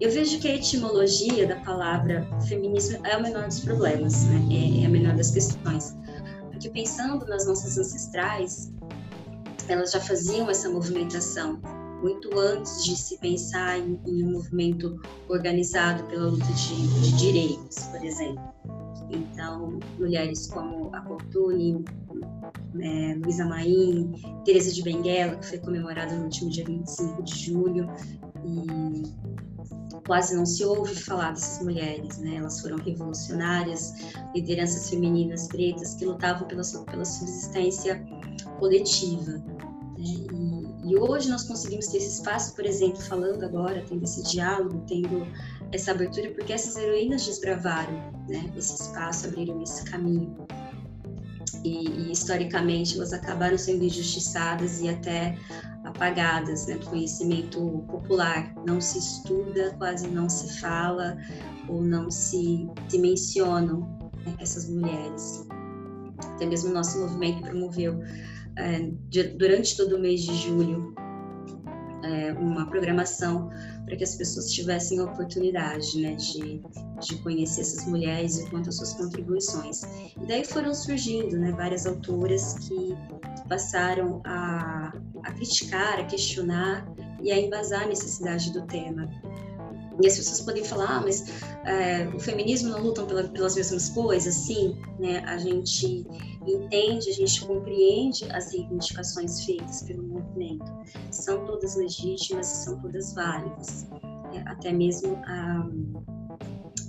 Eu 0.00 0.10
vejo 0.10 0.38
que 0.38 0.48
a 0.48 0.54
etimologia 0.54 1.46
da 1.46 1.56
palavra 1.56 2.26
feminismo 2.48 3.04
é 3.06 3.16
o 3.16 3.22
menor 3.22 3.46
dos 3.46 3.60
problemas, 3.60 4.24
né? 4.24 4.48
é, 4.50 4.82
é 4.82 4.86
a 4.86 4.88
menor 4.88 5.16
das 5.16 5.30
questões. 5.30 5.94
Porque 6.50 6.70
pensando 6.70 7.26
nas 7.26 7.46
nossas 7.46 7.76
ancestrais, 7.76 8.72
elas 9.68 9.92
já 9.92 10.00
faziam 10.00 10.48
essa 10.48 10.68
movimentação 10.68 11.60
muito 12.02 12.38
antes 12.38 12.84
de 12.84 12.96
se 12.96 13.18
pensar 13.18 13.78
em, 13.78 14.00
em 14.06 14.24
um 14.24 14.32
movimento 14.32 15.00
organizado 15.28 16.04
pela 16.04 16.26
luta 16.26 16.46
de, 16.52 17.00
de, 17.00 17.16
direitos, 17.16 17.78
por 17.84 18.04
exemplo. 18.04 18.42
Então, 19.10 19.78
mulheres 19.98 20.46
como 20.48 20.94
a 20.94 21.02
Fortune, 21.02 21.84
é, 22.80 23.14
Luísa 23.14 23.46
Maim, 23.46 24.12
Teresa 24.44 24.72
de 24.72 24.82
Benguela, 24.82 25.36
que 25.36 25.46
foi 25.46 25.58
comemorada 25.58 26.14
no 26.14 26.24
último 26.24 26.50
dia 26.50 26.64
25 26.64 27.22
de 27.22 27.46
julho, 27.46 27.88
e 28.44 29.02
quase 30.06 30.34
não 30.34 30.46
se 30.46 30.64
ouve 30.64 30.94
falar 30.94 31.32
dessas 31.32 31.62
mulheres, 31.62 32.18
né? 32.18 32.36
Elas 32.36 32.60
foram 32.60 32.78
revolucionárias, 32.78 33.94
lideranças 34.34 34.88
femininas 34.88 35.48
pretas 35.48 35.94
que 35.94 36.04
lutavam 36.04 36.46
pela, 36.46 36.62
pela 36.86 37.04
subsistência 37.04 38.02
coletiva. 38.58 39.32
Né? 39.32 40.37
E, 40.88 40.96
hoje 40.96 41.28
nós 41.28 41.42
conseguimos 41.42 41.86
ter 41.88 41.98
esse 41.98 42.20
espaço, 42.20 42.54
por 42.54 42.64
exemplo, 42.64 43.00
falando 43.02 43.44
agora, 43.44 43.84
tendo 43.86 44.04
esse 44.04 44.22
diálogo, 44.22 44.82
tendo 44.88 45.26
essa 45.70 45.90
abertura, 45.90 46.30
porque 46.30 46.52
essas 46.52 46.76
heroínas 46.76 47.26
desbravaram 47.26 47.92
né? 48.26 48.50
esse 48.56 48.82
espaço, 48.82 49.26
abriram 49.26 49.62
esse 49.62 49.84
caminho. 49.84 50.34
e, 51.62 51.88
e, 51.88 52.12
historicamente 52.12 52.96
elas 52.96 53.12
acabaram 53.12 53.58
sendo 53.58 53.84
injustiçadas 53.84 54.80
e 54.80 54.88
até 54.88 55.36
apagadas 55.84 56.66
né, 56.66 56.76
do 56.76 56.86
conhecimento 56.86 57.84
popular. 57.90 58.54
Não 58.66 58.80
se 58.80 58.98
estuda, 58.98 59.74
quase 59.78 60.08
não 60.08 60.28
se 60.28 60.58
fala 60.58 61.18
ou 61.68 61.82
não 61.82 62.10
se, 62.10 62.66
se 62.88 62.98
mencionam 62.98 63.80
né, 64.24 64.34
essas 64.38 64.68
mulheres. 64.68 65.46
Até 66.34 66.46
mesmo 66.46 66.70
o 66.70 66.74
nosso 66.74 66.98
movimento 66.98 67.42
promoveu 67.42 68.00
é, 68.58 68.90
de, 69.08 69.22
durante 69.22 69.76
todo 69.76 69.96
o 69.96 69.98
mês 69.98 70.22
de 70.22 70.34
julho 70.34 70.94
é, 72.02 72.32
uma 72.32 72.66
programação 72.66 73.50
para 73.84 73.96
que 73.96 74.04
as 74.04 74.14
pessoas 74.14 74.52
tivessem 74.52 74.98
a 74.98 75.04
oportunidade 75.04 76.00
né, 76.00 76.14
de, 76.14 76.60
de 77.00 77.16
conhecer 77.22 77.62
essas 77.62 77.86
mulheres 77.86 78.38
e 78.38 78.50
quanto 78.50 78.68
às 78.68 78.76
suas 78.76 78.92
contribuições. 78.94 79.82
E 80.20 80.26
daí 80.26 80.44
foram 80.44 80.74
surgindo 80.74 81.38
né, 81.38 81.52
várias 81.52 81.86
autoras 81.86 82.54
que 82.60 82.96
passaram 83.48 84.20
a, 84.24 84.92
a 85.24 85.32
criticar, 85.32 86.00
a 86.00 86.04
questionar 86.04 86.86
e 87.22 87.32
a 87.32 87.38
embasar 87.38 87.82
a 87.82 87.86
necessidade 87.86 88.52
do 88.52 88.62
tema. 88.66 89.08
E 90.00 90.06
as 90.06 90.16
pessoas 90.16 90.40
podem 90.40 90.64
falar, 90.64 90.98
ah, 90.98 91.00
mas 91.00 91.24
é, 91.64 92.08
o 92.14 92.20
feminismo 92.20 92.70
não 92.70 92.82
lutam 92.82 93.06
pela, 93.06 93.24
pelas 93.24 93.56
mesmas 93.56 93.88
coisas? 93.88 94.34
Sim, 94.34 94.76
né? 94.98 95.18
a 95.26 95.38
gente 95.38 96.06
entende, 96.46 97.10
a 97.10 97.12
gente 97.12 97.44
compreende 97.44 98.24
as 98.32 98.52
reivindicações 98.52 99.44
feitas 99.44 99.82
pelo 99.82 100.02
movimento. 100.04 100.64
São 101.10 101.44
todas 101.44 101.76
legítimas 101.76 102.46
são 102.46 102.78
todas 102.80 103.12
válidas. 103.14 103.86
É, 104.34 104.40
até 104.46 104.72
mesmo 104.72 105.16
a, 105.26 105.66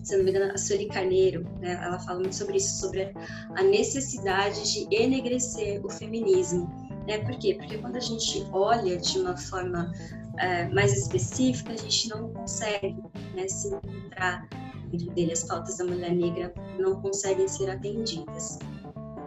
se 0.03 0.17
não 0.17 0.23
me 0.23 0.31
engano, 0.31 0.51
a 0.51 0.57
Sueli 0.57 0.87
Carneiro, 0.87 1.43
né, 1.59 1.79
ela 1.83 1.99
fala 1.99 2.19
muito 2.19 2.35
sobre 2.35 2.57
isso, 2.57 2.79
sobre 2.79 3.13
a 3.55 3.63
necessidade 3.63 4.71
de 4.71 4.95
enegrecer 4.95 5.85
o 5.85 5.89
feminismo. 5.89 6.67
Né? 7.07 7.19
Por 7.19 7.37
quê? 7.37 7.55
Porque 7.55 7.77
quando 7.77 7.95
a 7.95 7.99
gente 7.99 8.45
olha 8.51 8.97
de 8.97 9.19
uma 9.19 9.37
forma 9.37 9.91
é, 10.39 10.67
mais 10.69 10.93
específica, 10.93 11.73
a 11.73 11.77
gente 11.77 12.09
não 12.09 12.29
consegue 12.29 12.97
né, 13.35 13.47
se 13.47 13.67
encontrar 13.67 14.47
dentro 14.89 15.11
dele. 15.11 15.33
As 15.33 15.43
pautas 15.43 15.77
da 15.77 15.85
mulher 15.85 16.13
negra 16.13 16.53
não 16.79 17.01
conseguem 17.01 17.47
ser 17.47 17.69
atendidas. 17.69 18.57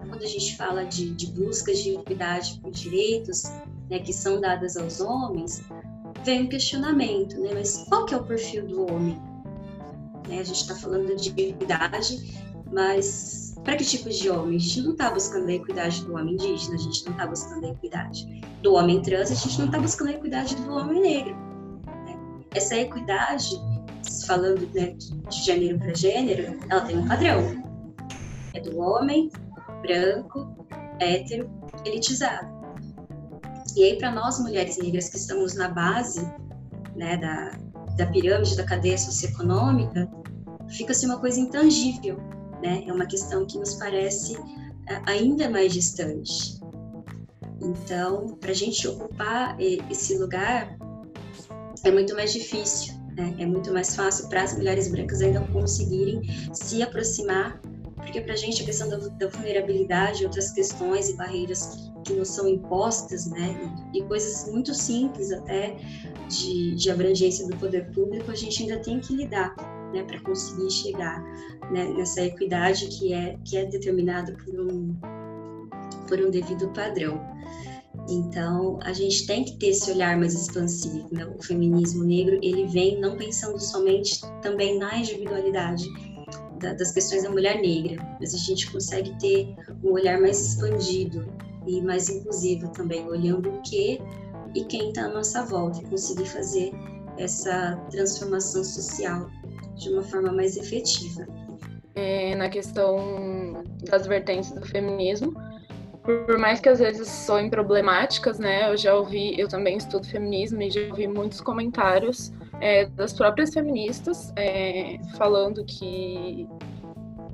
Quando 0.09 0.23
a 0.23 0.27
gente 0.27 0.57
fala 0.57 0.85
de, 0.85 1.11
de 1.15 1.27
buscas 1.29 1.79
de 1.79 1.95
equidade 1.95 2.59
por 2.61 2.71
direitos 2.71 3.45
né, 3.91 3.99
que 3.99 4.13
são 4.13 4.41
dadas 4.41 4.77
aos 4.77 5.01
homens, 5.01 5.63
vem 6.25 6.45
um 6.45 6.49
questionamento, 6.49 7.39
né? 7.41 7.51
Mas 7.55 7.85
qual 7.89 8.07
que 8.07 8.15
é 8.15 8.17
o 8.17 8.25
perfil 8.25 8.67
do 8.67 8.93
homem? 8.93 9.21
Né, 10.29 10.41
a 10.41 10.45
gente 10.45 10.63
está 10.63 10.75
falando 10.75 11.15
de 11.17 11.31
equidade, 11.31 12.43
mas 12.71 13.42
para 13.65 13.77
que 13.77 13.85
tipo 13.85 14.09
de 14.09 14.29
homem? 14.29 14.57
A 14.57 14.61
gente 14.61 14.83
não 14.83 14.93
está 14.93 15.11
buscando 15.11 15.49
a 15.49 15.53
equidade 15.53 16.05
do 16.05 16.15
homem 16.15 16.35
indígena, 16.35 16.75
a 16.75 16.79
gente 16.79 17.05
não 17.05 17.13
está 17.13 17.27
buscando 17.27 17.67
a 17.67 17.69
equidade 17.71 18.43
do 18.63 18.75
homem 18.75 19.03
trans, 19.03 19.31
a 19.31 19.35
gente 19.35 19.59
não 19.59 19.67
está 19.67 19.79
buscando 19.79 20.09
a 20.09 20.13
equidade 20.13 20.57
do 20.57 20.73
homem 20.73 21.01
negro. 21.01 21.37
Né? 21.87 22.19
Essa 22.55 22.77
equidade, 22.77 23.51
falando 24.27 24.69
né, 24.75 24.95
de 24.95 25.45
gênero 25.45 25.79
para 25.79 25.95
gênero, 25.95 26.59
ela 26.69 26.81
tem 26.81 26.99
um 26.99 27.07
padrão. 27.07 27.63
É 28.55 28.61
do 28.61 28.79
homem 28.79 29.31
branco, 29.83 30.57
hétero, 30.99 31.51
elitizado. 31.85 32.63
E 33.77 33.85
aí, 33.85 33.99
para 33.99 34.11
nós 34.11 34.39
mulheres 34.41 34.77
negras 34.77 35.09
que 35.09 35.17
estamos 35.17 35.55
na 35.55 35.69
base 35.69 36.21
né, 36.95 37.17
da, 37.17 37.53
da 37.97 38.07
pirâmide 38.07 38.57
da 38.57 38.65
cadeia 38.65 38.99
socioeconômica, 38.99 40.11
fica-se 40.69 41.07
uma 41.07 41.19
coisa 41.19 41.41
intangível, 41.41 42.19
né? 42.63 42.85
É 42.87 42.93
uma 42.93 43.07
questão 43.07 43.45
que 43.45 43.59
nos 43.59 43.75
parece 43.75 44.37
é, 44.89 45.03
ainda 45.07 45.51
mais 45.51 45.73
distante. 45.73 46.61
Então, 47.61 48.37
para 48.41 48.51
a 48.51 48.55
gente 48.55 48.87
ocupar 48.89 49.57
esse 49.61 50.19
lugar 50.19 50.77
é 51.85 51.91
muito 51.91 52.15
mais 52.15 52.33
difícil, 52.33 52.95
né? 53.17 53.35
é 53.39 53.47
muito 53.47 53.73
mais 53.73 53.95
fácil 53.95 54.29
para 54.29 54.43
as 54.43 54.57
mulheres 54.57 54.89
brancas 54.89 55.21
ainda 55.21 55.41
conseguirem 55.49 56.23
se 56.53 56.83
aproximar, 56.83 57.61
porque 57.97 58.21
para 58.21 58.35
a 58.35 58.37
gente 58.37 58.63
a 58.63 58.65
questão 58.65 58.89
da, 58.89 58.97
da 58.97 59.29
vulnerabilidade, 59.29 60.25
outras 60.25 60.51
questões 60.51 61.09
e 61.09 61.17
barreiras 61.17 61.91
que 62.05 62.13
nos 62.13 62.29
são 62.29 62.49
impostas, 62.49 63.27
né, 63.27 63.57
e, 63.93 63.99
e 63.99 64.03
coisas 64.05 64.51
muito 64.51 64.75
simples 64.75 65.31
até 65.33 65.77
de, 66.29 66.75
de 66.75 66.91
abrangência 66.91 67.47
do 67.47 67.57
poder 67.57 67.91
público, 67.93 68.31
a 68.31 68.35
gente 68.35 68.63
ainda 68.63 68.79
tem 68.81 68.99
que 68.99 69.15
lidar 69.15 69.55
né, 69.93 70.03
para 70.05 70.21
conseguir 70.21 70.71
chegar 70.71 71.23
né, 71.73 71.93
nessa 71.97 72.23
equidade 72.23 72.87
que 72.89 73.13
é, 73.13 73.37
que 73.45 73.57
é 73.57 73.65
determinada 73.65 74.33
por 74.33 74.61
um, 74.61 74.95
por 76.07 76.21
um 76.21 76.31
devido 76.31 76.69
padrão. 76.69 77.21
Então, 78.09 78.79
a 78.83 78.93
gente 78.93 79.27
tem 79.27 79.45
que 79.45 79.57
ter 79.57 79.69
esse 79.69 79.91
olhar 79.91 80.17
mais 80.17 80.35
expansivo. 80.35 81.09
Né? 81.13 81.27
O 81.27 81.43
feminismo 81.43 82.05
negro, 82.05 82.39
ele 82.43 82.67
vem 82.67 83.01
não 83.01 83.17
pensando 83.17 83.59
somente 83.61 84.21
também 84.41 84.79
na 84.79 84.97
individualidade 84.99 85.89
da, 86.59 86.73
das 86.75 86.93
questões 86.93 87.23
da 87.23 87.31
mulher 87.31 87.61
negra, 87.61 88.03
mas 88.21 88.35
a 88.35 88.39
gente 88.39 88.71
consegue 88.71 89.17
ter 89.19 89.55
um 89.83 89.93
olhar 89.93 90.21
mais 90.21 90.41
expandido 90.41 91.27
e 91.67 91.81
mais 91.81 92.09
inclusivo 92.09 92.69
também, 92.69 93.07
olhando 93.07 93.51
o 93.51 93.63
que 93.63 94.01
e 94.55 94.65
quem 94.65 94.89
está 94.89 95.05
à 95.05 95.09
nossa 95.09 95.45
volta 95.45 95.81
e 95.81 95.85
conseguir 95.85 96.27
fazer 96.27 96.73
essa 97.19 97.77
transformação 97.91 98.65
social 98.65 99.29
de 99.77 99.91
uma 99.91 100.03
forma 100.03 100.33
mais 100.33 100.57
efetiva. 100.57 101.27
É, 101.95 102.35
na 102.35 102.49
questão 102.49 103.63
das 103.85 104.07
vertentes 104.07 104.51
do 104.53 104.65
feminismo, 104.67 105.35
por 106.03 106.37
mais 106.39 106.59
que 106.59 106.69
às 106.69 106.81
vezes 106.81 107.09
soem 107.09 107.49
problemáticas, 107.49 108.39
né? 108.39 108.71
Eu 108.71 108.77
já 108.77 108.95
ouvi, 108.95 109.39
eu 109.39 109.47
também 109.47 109.77
estudo 109.77 110.07
feminismo 110.07 110.61
e 110.63 110.71
já 110.71 110.81
ouvi 110.89 111.07
muitos 111.07 111.41
comentários 111.41 112.33
é, 112.61 112.87
das 112.87 113.13
próprias 113.13 113.53
feministas 113.55 114.33
é, 114.37 114.99
falando 115.17 115.65
que 115.65 116.49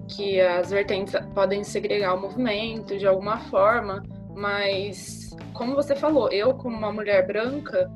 que 0.09 0.41
as 0.41 0.71
vertentes 0.71 1.15
podem 1.35 1.63
segregar 1.63 2.15
o 2.15 2.21
movimento 2.21 2.97
de 2.97 3.07
alguma 3.07 3.39
forma, 3.41 4.03
mas 4.35 5.37
como 5.53 5.75
você 5.75 5.95
falou, 5.95 6.31
eu 6.33 6.55
como 6.55 6.75
uma 6.75 6.91
mulher 6.91 7.27
branca, 7.27 7.91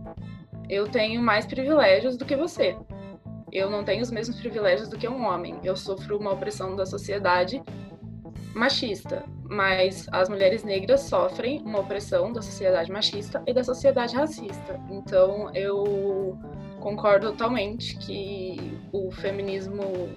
eu 0.68 0.86
tenho 0.86 1.22
mais 1.22 1.46
privilégios 1.46 2.18
do 2.18 2.26
que 2.26 2.36
você 2.36 2.76
eu 3.52 3.68
não 3.68 3.84
tenho 3.84 4.02
os 4.02 4.10
mesmos 4.10 4.40
privilégios 4.40 4.88
do 4.88 4.96
que 4.96 5.06
um 5.06 5.24
homem. 5.26 5.60
Eu 5.62 5.76
sofro 5.76 6.16
uma 6.16 6.32
opressão 6.32 6.74
da 6.74 6.86
sociedade 6.86 7.62
machista, 8.54 9.24
mas 9.44 10.06
as 10.10 10.28
mulheres 10.28 10.64
negras 10.64 11.02
sofrem 11.02 11.60
uma 11.62 11.80
opressão 11.80 12.32
da 12.32 12.40
sociedade 12.40 12.90
machista 12.90 13.42
e 13.46 13.52
da 13.52 13.62
sociedade 13.62 14.16
racista. 14.16 14.80
Então 14.90 15.54
eu 15.54 16.38
concordo 16.80 17.30
totalmente 17.30 17.96
que 17.98 18.78
o 18.90 19.10
feminismo, 19.10 20.10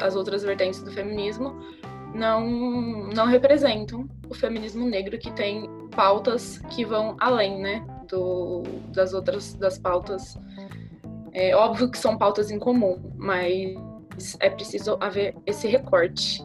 as 0.00 0.14
outras 0.14 0.42
vertentes 0.42 0.82
do 0.82 0.92
feminismo 0.92 1.58
não 2.14 3.08
não 3.08 3.26
representam 3.26 4.08
o 4.28 4.34
feminismo 4.34 4.86
negro 4.86 5.18
que 5.18 5.30
tem 5.32 5.68
pautas 5.94 6.58
que 6.70 6.84
vão 6.84 7.16
além, 7.18 7.60
né, 7.60 7.84
do, 8.08 8.62
das 8.94 9.12
outras 9.12 9.54
das 9.54 9.78
pautas 9.78 10.38
é 11.32 11.54
óbvio 11.54 11.90
que 11.90 11.98
são 11.98 12.16
pautas 12.16 12.50
em 12.50 12.58
comum, 12.58 13.12
mas 13.16 14.36
é 14.40 14.50
preciso 14.50 14.96
haver 15.00 15.36
esse 15.46 15.66
recorte. 15.66 16.44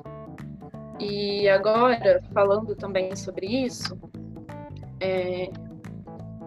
E 1.00 1.50
agora, 1.50 2.22
falando 2.34 2.76
também 2.76 3.16
sobre 3.16 3.48
isso, 3.48 3.98
é, 5.00 5.50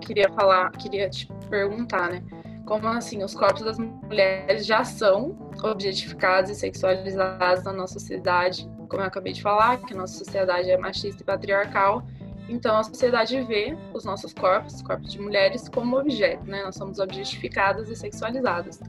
queria 0.01 0.31
falar, 0.33 0.71
queria 0.73 1.11
te 1.11 1.29
perguntar, 1.51 2.11
né? 2.11 2.23
Como 2.65 2.87
assim 2.89 3.23
os 3.23 3.35
corpos 3.35 3.63
das 3.63 3.79
mulheres 3.79 4.67
já 4.67 4.85
são 4.85 5.37
objetificados 5.63 6.51
e 6.51 6.55
sexualizados 6.55 7.65
na 7.65 7.73
nossa 7.73 7.95
sociedade, 7.95 8.69
como 8.89 9.03
eu 9.03 9.07
acabei 9.07 9.33
de 9.33 9.43
falar, 9.43 9.79
que 9.79 9.95
a 9.95 9.97
nossa 9.97 10.19
sociedade 10.19 10.71
é 10.71 10.77
machista 10.77 11.23
e 11.23 11.27
patriarcal, 11.27 12.07
então, 12.49 12.77
a 12.77 12.85
sociedade 12.85 13.41
vê 13.43 13.77
os 13.93 14.05
nossos 14.05 14.33
corpos, 14.33 14.75
os 14.75 14.83
corpos 14.83 15.13
de 15.13 15.21
mulheres, 15.21 15.69
como 15.69 15.99
objeto, 15.99 16.45
né? 16.45 16.63
Nós 16.63 16.77
somos 16.77 16.99
objetificadas 16.99 17.89
e 17.89 17.97
sexualizadas. 17.97 18.81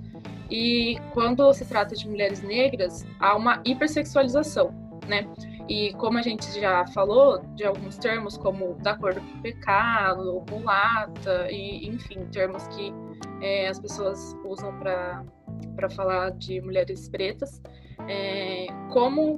E 0.50 0.98
quando 1.14 1.52
se 1.54 1.66
trata 1.66 1.96
de 1.96 2.08
mulheres 2.08 2.42
negras, 2.42 3.06
há 3.20 3.36
uma 3.36 3.62
hipersexualização, 3.66 4.72
né? 5.08 5.28
E 5.68 5.92
como 5.96 6.18
a 6.18 6.22
gente 6.22 6.46
já 6.60 6.86
falou 6.88 7.40
de 7.56 7.66
alguns 7.66 7.98
termos 7.98 8.38
como 8.38 8.76
da 8.76 8.96
cor 8.96 9.16
do 9.16 9.42
pecado, 9.42 10.44
mulata, 10.50 11.52
e 11.52 11.88
enfim, 11.88 12.26
termos 12.32 12.66
que 12.70 12.94
é, 13.42 13.68
as 13.68 13.80
pessoas 13.80 14.36
usam 14.46 14.72
para 14.80 15.90
falar 15.90 16.32
de 16.32 16.62
mulheres 16.62 17.10
pretas, 17.10 17.62
é, 18.08 18.68
como 18.94 19.36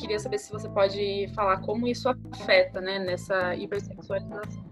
queria 0.00 0.18
saber 0.18 0.38
se 0.38 0.50
você 0.50 0.68
pode 0.68 1.30
falar 1.34 1.58
como 1.58 1.86
isso 1.86 2.08
afeta, 2.08 2.80
né, 2.80 2.98
nessa 2.98 3.54
hipersexualização. 3.54 4.70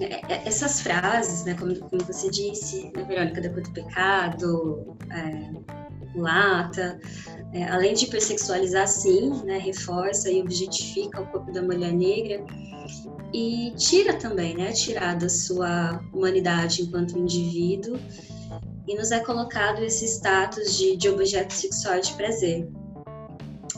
É, 0.00 0.32
é, 0.32 0.48
essas 0.48 0.80
frases, 0.80 1.44
né, 1.44 1.54
como, 1.54 1.74
como 1.76 2.02
você 2.04 2.30
disse, 2.30 2.92
né, 2.94 3.02
Verônica 3.04 3.40
da 3.40 3.50
cor 3.50 3.62
do 3.62 3.72
pecado, 3.72 4.96
é, 5.10 5.50
mulata, 6.14 7.00
é, 7.52 7.64
além 7.64 7.94
de 7.94 8.04
hipersexualizar, 8.04 8.86
sim, 8.86 9.30
né, 9.44 9.58
reforça 9.58 10.30
e 10.30 10.40
objetifica 10.40 11.20
o 11.20 11.26
corpo 11.26 11.50
da 11.50 11.62
mulher 11.62 11.92
negra 11.92 12.44
e 13.34 13.72
tira 13.76 14.14
também, 14.14 14.56
né, 14.56 14.70
tirar 14.72 15.16
da 15.16 15.28
sua 15.28 16.00
humanidade 16.12 16.82
enquanto 16.82 17.18
indivíduo 17.18 17.98
e 18.88 18.96
nos 18.96 19.12
é 19.12 19.20
colocado 19.20 19.84
esse 19.84 20.06
status 20.06 20.76
de, 20.76 20.96
de 20.96 21.10
objeto 21.10 21.52
sexual 21.52 22.00
de 22.00 22.14
prazer. 22.14 22.66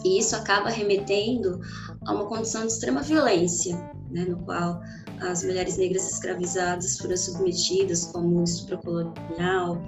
E 0.05 0.19
isso 0.21 0.37
acaba 0.37 0.71
remetendo 0.71 1.61
a 2.07 2.15
uma 2.15 2.27
condição 2.27 2.63
de 2.63 2.69
extrema 2.69 3.03
violência, 3.03 3.77
né, 4.11 4.25
no 4.25 4.39
qual 4.45 4.81
as 5.21 5.45
mulheres 5.45 5.77
negras 5.77 6.11
escravizadas 6.11 6.97
foram 6.97 7.17
submetidas 7.17 8.07
como 8.07 8.43
estupro 8.43 8.79
colonial, 8.79 9.83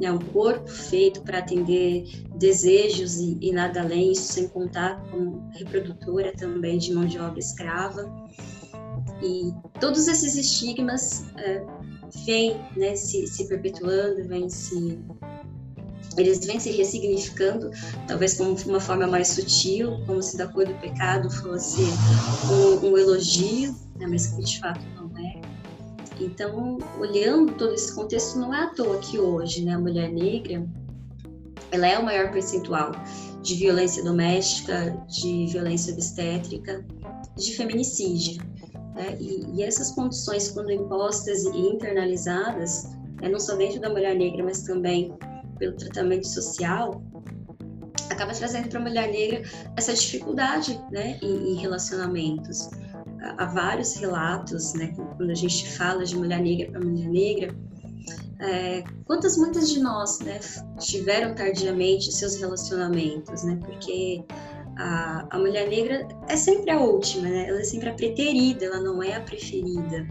né, 0.00 0.10
um 0.10 0.18
corpo 0.18 0.68
feito 0.70 1.20
para 1.22 1.38
atender 1.38 2.04
desejos 2.36 3.18
e, 3.18 3.36
e, 3.40 3.52
nada 3.52 3.82
além, 3.82 4.12
isso 4.12 4.32
sem 4.32 4.48
contar 4.48 5.02
com 5.10 5.50
reprodutora 5.54 6.32
também 6.36 6.78
de 6.78 6.94
mão 6.94 7.04
de 7.04 7.18
obra 7.18 7.38
escrava. 7.38 8.10
E 9.22 9.52
todos 9.80 10.06
esses 10.06 10.36
estigmas 10.36 11.26
é, 11.36 11.64
vêm 12.24 12.56
né, 12.76 12.94
se, 12.96 13.26
se 13.26 13.46
perpetuando, 13.46 14.26
vêm 14.26 14.48
se 14.48 14.98
eles 16.16 16.44
vêm 16.44 16.58
se 16.58 16.70
ressignificando, 16.72 17.70
talvez 18.08 18.34
como 18.34 18.56
uma 18.66 18.80
forma 18.80 19.06
mais 19.06 19.28
sutil, 19.28 20.00
como 20.04 20.20
se 20.20 20.36
da 20.36 20.48
cor 20.48 20.66
do 20.66 20.74
pecado 20.74 21.30
fosse 21.30 21.82
um, 22.50 22.88
um 22.88 22.98
elogio, 22.98 23.74
né, 23.96 24.06
mas 24.06 24.26
que 24.26 24.42
de 24.42 24.58
fato 24.58 24.84
não 24.96 25.16
é. 25.16 25.40
Então, 26.20 26.78
olhando 26.98 27.52
todo 27.54 27.74
esse 27.74 27.94
contexto, 27.94 28.38
não 28.38 28.52
é 28.52 28.64
à 28.64 28.66
toa 28.68 28.98
que 28.98 29.18
hoje 29.18 29.64
né, 29.64 29.74
a 29.74 29.78
mulher 29.78 30.10
negra 30.10 30.66
ela 31.70 31.86
é 31.86 31.98
o 31.98 32.04
maior 32.04 32.32
percentual 32.32 32.92
de 33.42 33.54
violência 33.54 34.02
doméstica, 34.02 34.96
de 35.08 35.46
violência 35.46 35.92
obstétrica, 35.92 36.84
de 37.36 37.54
feminicídio. 37.54 38.42
Né? 38.98 39.16
E, 39.20 39.46
e, 39.54 39.62
essas 39.62 39.92
condições, 39.92 40.50
quando 40.50 40.72
impostas 40.72 41.44
e 41.44 41.56
internalizadas, 41.56 42.90
né, 43.20 43.28
não 43.28 43.38
só 43.38 43.54
dentro 43.54 43.80
da 43.80 43.88
mulher 43.88 44.16
negra, 44.16 44.42
mas 44.42 44.62
também 44.62 45.16
pelo 45.56 45.76
tratamento 45.76 46.26
social, 46.26 47.00
acaba 48.10 48.32
trazendo 48.32 48.68
para 48.68 48.80
a 48.80 48.82
mulher 48.82 49.08
negra 49.12 49.42
essa 49.76 49.94
dificuldade 49.94 50.80
né, 50.90 51.16
em, 51.22 51.52
em 51.52 51.54
relacionamentos. 51.54 52.70
Há 53.38 53.46
vários 53.46 53.94
relatos, 53.94 54.74
né, 54.74 54.92
quando 55.16 55.30
a 55.30 55.34
gente 55.34 55.70
fala 55.76 56.04
de 56.04 56.16
mulher 56.16 56.40
negra 56.40 56.72
para 56.72 56.80
mulher 56.80 57.08
negra, 57.08 57.56
é, 58.40 58.82
quantas 59.04 59.36
muitas 59.36 59.70
de 59.70 59.80
nós 59.80 60.18
né, 60.20 60.40
tiveram 60.80 61.36
tardiamente 61.36 62.10
seus 62.12 62.34
relacionamentos, 62.34 63.44
né, 63.44 63.60
porque 63.64 64.24
a, 64.78 65.26
a 65.30 65.38
mulher 65.38 65.68
negra 65.68 66.06
é 66.28 66.36
sempre 66.36 66.70
a 66.70 66.80
última, 66.80 67.28
né, 67.28 67.48
ela 67.48 67.60
é 67.60 67.64
sempre 67.64 67.88
a 67.88 67.94
preterida, 67.94 68.64
ela 68.64 68.80
não 68.80 69.02
é 69.02 69.14
a 69.14 69.20
preferida. 69.20 70.06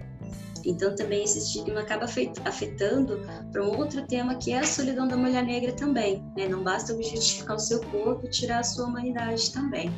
Então, 0.66 0.94
também 0.94 1.24
esse 1.24 1.40
estigma 1.40 1.80
acaba 1.80 2.06
afetando 2.44 3.22
para 3.54 3.64
um 3.64 3.78
outro 3.78 4.06
tema 4.06 4.36
que 4.36 4.52
é 4.52 4.60
a 4.60 4.64
solidão 4.66 5.08
da 5.08 5.16
mulher 5.16 5.46
negra 5.46 5.72
também. 5.72 6.22
Né? 6.36 6.50
Não 6.50 6.62
basta 6.62 6.94
objetificar 6.94 7.56
o 7.56 7.60
seu 7.60 7.80
corpo, 7.86 8.30
tirar 8.30 8.60
a 8.60 8.64
sua 8.64 8.86
humanidade 8.86 9.50
também. 9.54 9.90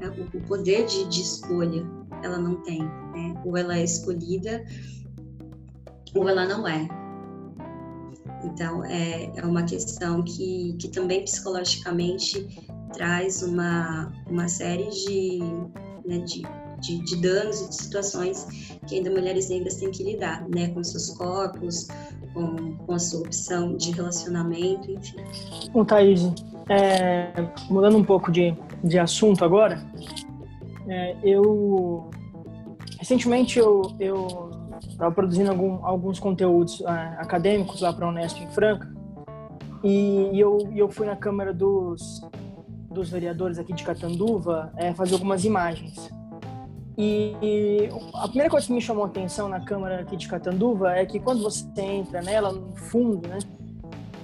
Né? 0.00 0.08
O, 0.34 0.40
poder 0.40 0.86
de, 0.86 1.04
de, 1.08 1.22
escolha 1.22 1.86
ela 2.24 2.36
não 2.36 2.56
tem. 2.62 2.82
Né? 2.82 3.40
Ou 3.44 3.56
ela 3.56 3.78
é 3.78 3.84
escolhida, 3.84 4.64
ou 6.12 6.28
ela 6.28 6.46
não 6.46 6.66
é. 6.66 6.88
Então, 8.42 8.84
é, 8.84 9.30
é 9.36 9.46
uma 9.46 9.62
questão 9.62 10.24
que, 10.24 10.76
que 10.80 10.88
também 10.88 11.22
psicologicamente 11.22 12.44
traz 12.92 13.42
uma, 13.42 14.12
uma 14.28 14.48
série 14.48 14.88
de, 14.88 15.38
né, 16.06 16.18
de 16.18 16.42
de, 16.80 16.98
de 17.04 17.16
danos 17.20 17.60
e 17.60 17.68
de 17.68 17.74
situações 17.74 18.78
que 18.86 18.96
ainda 18.96 19.10
mulheres 19.10 19.48
negras 19.48 19.76
têm 19.76 19.90
que 19.90 20.02
lidar, 20.02 20.48
né, 20.48 20.68
com 20.68 20.82
seus 20.82 21.10
corpos, 21.16 21.88
com, 22.32 22.76
com 22.76 22.92
a 22.92 22.98
sua 22.98 23.20
opção 23.20 23.76
de 23.76 23.90
relacionamento, 23.90 24.90
enfim. 24.90 25.16
Bom, 25.72 25.84
Thaís, 25.84 26.22
é, 26.68 27.32
mudando 27.68 27.96
um 27.96 28.04
pouco 28.04 28.30
de, 28.30 28.54
de 28.82 28.98
assunto 28.98 29.44
agora, 29.44 29.82
é, 30.88 31.16
eu 31.22 32.10
recentemente 32.98 33.58
eu 33.58 33.82
eu 33.98 34.50
estava 34.88 35.14
produzindo 35.14 35.50
algum, 35.50 35.84
alguns 35.84 36.18
conteúdos 36.18 36.80
é, 36.80 36.90
acadêmicos 37.18 37.80
lá 37.80 37.92
para 37.92 38.06
a 38.06 38.08
Unesp 38.08 38.38
em 38.38 38.48
Franca 38.48 38.90
e, 39.82 40.30
e 40.32 40.40
eu, 40.40 40.58
eu 40.74 40.88
fui 40.88 41.06
na 41.06 41.14
Câmara 41.14 41.52
dos, 41.52 42.20
dos 42.90 43.10
Vereadores 43.10 43.58
aqui 43.58 43.72
de 43.72 43.84
Catanduva 43.84 44.72
é, 44.76 44.92
fazer 44.94 45.14
algumas 45.14 45.44
imagens. 45.44 46.10
E 46.96 47.88
a 48.14 48.26
primeira 48.26 48.50
coisa 48.50 48.66
que 48.66 48.72
me 48.72 48.80
chamou 48.80 49.04
a 49.04 49.06
atenção 49.06 49.48
na 49.48 49.60
Câmara 49.60 50.00
aqui 50.00 50.16
de 50.16 50.26
Catanduva 50.26 50.96
é 50.96 51.06
que 51.06 51.20
quando 51.20 51.42
você 51.42 51.64
entra 51.80 52.20
nela, 52.20 52.50
no 52.50 52.74
fundo, 52.74 53.28
né, 53.28 53.38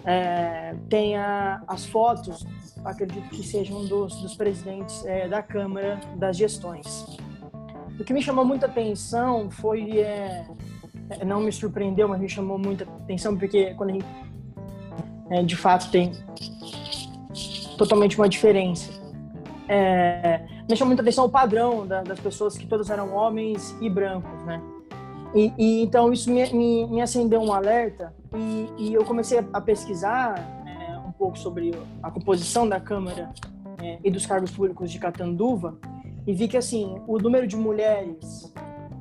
é, 0.04 0.74
tem 0.88 1.16
a, 1.16 1.62
as 1.68 1.86
fotos, 1.86 2.44
acredito 2.84 3.28
que 3.28 3.46
sejam 3.46 3.84
dos, 3.84 4.20
dos 4.20 4.34
presidentes 4.34 5.06
é, 5.06 5.28
da 5.28 5.40
Câmara 5.40 6.00
das 6.16 6.36
gestões. 6.36 7.16
O 7.98 8.02
que 8.02 8.12
me 8.12 8.20
chamou 8.20 8.44
muita 8.44 8.66
atenção 8.66 9.48
foi, 9.50 10.00
é, 10.00 10.44
é 11.10 11.24
não 11.24 11.40
me 11.40 11.52
surpreendeu, 11.52 12.08
mas 12.08 12.20
me 12.20 12.28
chamou 12.28 12.58
muita 12.58 12.84
atenção 12.84 13.36
porque 13.36 13.72
quando 13.74 13.90
a 13.90 13.92
gente, 13.92 14.06
é, 15.30 15.42
de 15.44 15.54
fato, 15.54 15.90
tem 15.92 16.12
totalmente 17.76 18.16
uma 18.18 18.28
diferença. 18.28 18.90
É, 19.68 20.40
me 20.68 20.76
chamou 20.76 20.88
muita 20.88 21.02
atenção 21.02 21.24
o 21.24 21.28
padrão 21.28 21.86
da, 21.86 22.02
das 22.02 22.20
pessoas, 22.20 22.56
que 22.56 22.66
todos 22.66 22.90
eram 22.90 23.14
homens 23.14 23.74
e 23.80 23.88
brancos, 23.88 24.42
né? 24.44 24.62
E, 25.34 25.52
e 25.58 25.82
então 25.82 26.12
isso 26.12 26.30
me, 26.30 26.48
me, 26.52 26.86
me, 26.86 27.00
acendeu 27.00 27.40
um 27.40 27.52
alerta 27.52 28.14
e, 28.32 28.68
e 28.78 28.94
eu 28.94 29.04
comecei 29.04 29.44
a, 29.52 29.60
pesquisar 29.60 30.38
é, 30.64 30.96
um 30.98 31.10
pouco 31.10 31.36
sobre 31.36 31.72
a 32.02 32.10
composição 32.10 32.68
da 32.68 32.78
Câmara 32.78 33.32
é, 33.82 33.98
e 34.04 34.10
dos 34.10 34.26
cargos 34.26 34.52
públicos 34.52 34.92
de 34.92 34.98
Catanduva 34.98 35.76
e 36.26 36.32
vi 36.32 36.48
que, 36.48 36.56
assim, 36.56 37.00
o 37.06 37.18
número 37.18 37.46
de 37.46 37.56
mulheres, 37.56 38.52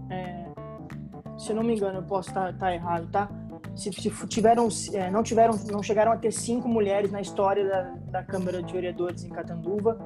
é, 0.09 0.45
se 1.38 1.51
eu 1.51 1.55
não 1.55 1.63
me 1.63 1.75
engano, 1.75 1.99
eu 1.99 2.03
posso 2.03 2.29
estar 2.29 2.51
tá, 2.53 2.59
tá 2.59 2.73
errado, 2.73 3.07
tá? 3.12 3.29
Se, 3.75 3.89
tiveram, 4.27 4.67
é, 4.93 5.09
não 5.09 5.23
tiveram, 5.23 5.57
não 5.71 5.81
chegaram 5.81 6.12
a 6.12 6.17
ter 6.17 6.31
cinco 6.31 6.67
mulheres 6.67 7.12
na 7.12 7.21
história 7.21 7.67
da, 7.67 7.81
da 8.12 8.23
Câmara 8.23 8.62
de 8.62 8.71
Vereadores 8.71 9.23
em 9.23 9.29
Catanduva 9.29 9.97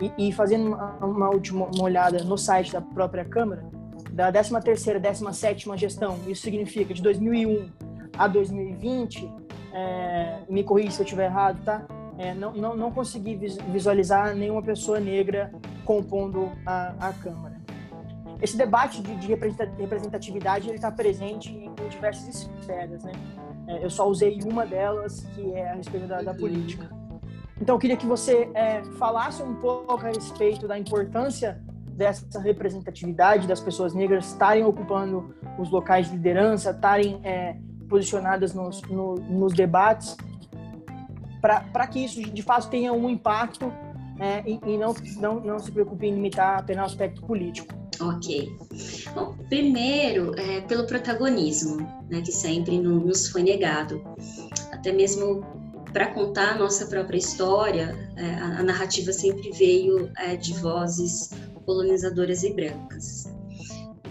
e, 0.00 0.28
e 0.28 0.32
fazendo 0.32 0.68
uma, 0.68 0.92
uma, 1.04 1.30
última 1.30 1.66
uma 1.66 1.84
olhada 1.84 2.22
no 2.22 2.36
site 2.36 2.72
da 2.72 2.80
própria 2.80 3.24
Câmara, 3.24 3.64
da 4.12 4.30
13 4.30 4.60
terceira, 4.60 5.00
17 5.00 5.68
gestão, 5.76 6.18
isso 6.26 6.42
significa 6.42 6.92
de 6.92 7.02
2001 7.02 7.70
a 8.16 8.28
2020, 8.28 9.32
é, 9.72 10.38
me 10.48 10.62
corrija 10.62 10.90
se 10.92 11.00
eu 11.00 11.04
estiver 11.04 11.24
errado, 11.24 11.62
tá? 11.64 11.84
É, 12.16 12.32
não, 12.32 12.52
não, 12.52 12.76
não 12.76 12.92
consegui 12.92 13.34
visualizar 13.72 14.36
nenhuma 14.36 14.62
pessoa 14.62 15.00
negra 15.00 15.52
compondo 15.84 16.52
a, 16.64 16.94
a 17.08 17.12
Câmara 17.12 17.53
esse 18.40 18.56
debate 18.56 19.00
de, 19.02 19.14
de 19.16 19.26
representatividade 19.28 20.68
ele 20.68 20.76
está 20.76 20.90
presente 20.90 21.52
em, 21.52 21.72
diversas 21.88 22.48
esferas, 22.58 23.02
né? 23.04 23.12
É, 23.66 23.84
eu 23.84 23.90
só 23.90 24.08
usei 24.08 24.38
uma 24.44 24.66
delas, 24.66 25.20
que 25.34 25.52
é 25.52 25.70
a 25.70 25.74
respeito 25.74 26.06
da, 26.06 26.20
da 26.20 26.34
política. 26.34 26.90
Então, 27.60 27.76
eu 27.76 27.78
queria 27.78 27.96
que 27.96 28.06
você 28.06 28.50
é, 28.54 28.82
falasse 28.98 29.42
um 29.42 29.54
pouco 29.54 29.94
a 29.94 30.08
respeito 30.08 30.68
da 30.68 30.78
importância 30.78 31.62
dessa 31.86 32.40
representatividade 32.40 33.46
das 33.46 33.60
pessoas 33.60 33.94
negras 33.94 34.26
estarem 34.26 34.64
ocupando 34.64 35.34
os 35.58 35.70
locais 35.70 36.08
de 36.08 36.16
liderança, 36.16 36.70
estarem 36.70 37.20
é, 37.22 37.56
posicionadas 37.88 38.52
nos, 38.52 38.82
no, 38.82 39.14
nos 39.14 39.52
debates, 39.54 40.16
para 41.40 41.86
que 41.86 42.04
isso 42.04 42.20
de 42.20 42.42
fato 42.42 42.68
tenha 42.68 42.92
um 42.92 43.08
impacto 43.08 43.72
é, 44.18 44.42
e, 44.46 44.60
e 44.66 44.78
não, 44.78 44.94
não, 45.18 45.40
não 45.40 45.58
se 45.58 45.70
preocupe 45.70 46.06
em 46.06 46.14
limitar 46.14 46.58
apenas 46.58 46.84
o 46.84 46.86
aspecto 46.86 47.22
político. 47.22 47.83
Ok. 48.00 48.56
Bom, 49.14 49.36
primeiro, 49.48 50.34
é, 50.38 50.60
pelo 50.62 50.86
protagonismo, 50.86 51.76
né, 52.10 52.20
que 52.20 52.32
sempre 52.32 52.78
nos 52.78 53.28
foi 53.28 53.42
negado. 53.42 54.02
Até 54.72 54.92
mesmo 54.92 55.42
para 55.92 56.12
contar 56.12 56.54
a 56.54 56.58
nossa 56.58 56.86
própria 56.86 57.18
história, 57.18 57.96
é, 58.16 58.34
a, 58.34 58.58
a, 58.58 58.62
narrativa 58.62 59.12
sempre 59.12 59.52
veio 59.52 60.10
é, 60.18 60.34
de 60.36 60.52
vozes 60.54 61.30
colonizadoras 61.64 62.42
e 62.42 62.52
brancas. 62.52 63.24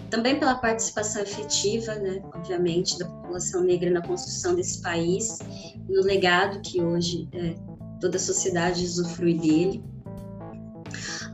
Também 0.08 0.38
pela 0.38 0.54
participação 0.54 1.22
efetiva, 1.22 1.94
né, 1.96 2.22
obviamente, 2.34 2.98
da 2.98 3.06
população 3.06 3.62
negra 3.62 3.90
na 3.90 4.00
construção 4.00 4.54
desse 4.54 4.80
país, 4.80 5.38
no 5.88 6.02
legado 6.02 6.60
que 6.62 6.80
hoje 6.80 7.28
é, 7.34 7.54
toda 8.00 8.16
a 8.16 8.20
sociedade 8.20 8.84
usufrui 8.84 9.34
dele 9.34 9.93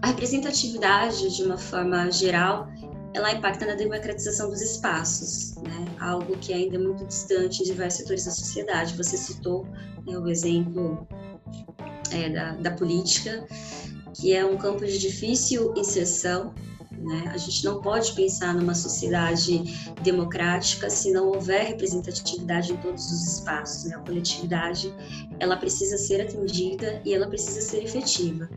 a 0.03 0.09
representatividade, 0.09 1.37
de 1.37 1.43
uma 1.43 1.59
forma 1.59 2.11
geral, 2.11 2.69
ela 3.13 3.33
impacta 3.33 3.67
na 3.67 3.75
democratização 3.75 4.49
dos 4.49 4.61
espaços, 4.61 5.55
né? 5.57 5.87
algo 5.99 6.37
que 6.39 6.53
ainda 6.53 6.77
é 6.77 6.79
muito 6.79 7.05
distante 7.05 7.65
de 7.65 7.73
vários 7.73 7.95
setores 7.95 8.25
da 8.25 8.31
sociedade. 8.31 8.97
Você 8.97 9.17
citou 9.17 9.67
né, 10.07 10.17
o 10.17 10.29
exemplo 10.29 11.07
é, 12.13 12.29
da, 12.31 12.53
da 12.53 12.71
política, 12.71 13.47
que 14.15 14.33
é 14.33 14.45
um 14.45 14.57
campo 14.57 14.87
de 14.87 14.99
difícil 14.99 15.75
inserção, 15.77 16.55
né? 17.01 17.31
A 17.33 17.37
gente 17.37 17.65
não 17.65 17.81
pode 17.81 18.13
pensar 18.13 18.55
numa 18.55 18.75
sociedade 18.75 19.63
democrática 20.03 20.91
se 20.91 21.13
não 21.13 21.29
houver 21.29 21.67
representatividade 21.67 22.73
em 22.73 22.77
todos 22.77 23.11
os 23.11 23.35
espaços. 23.35 23.85
Né? 23.85 23.97
A 23.97 24.01
coletividade 24.01 24.95
ela 25.39 25.57
precisa 25.57 25.97
ser 25.97 26.21
atendida 26.21 27.01
e 27.05 27.15
ela 27.15 27.29
precisa 27.29 27.61
ser 27.61 27.83
efetiva. 27.85 28.49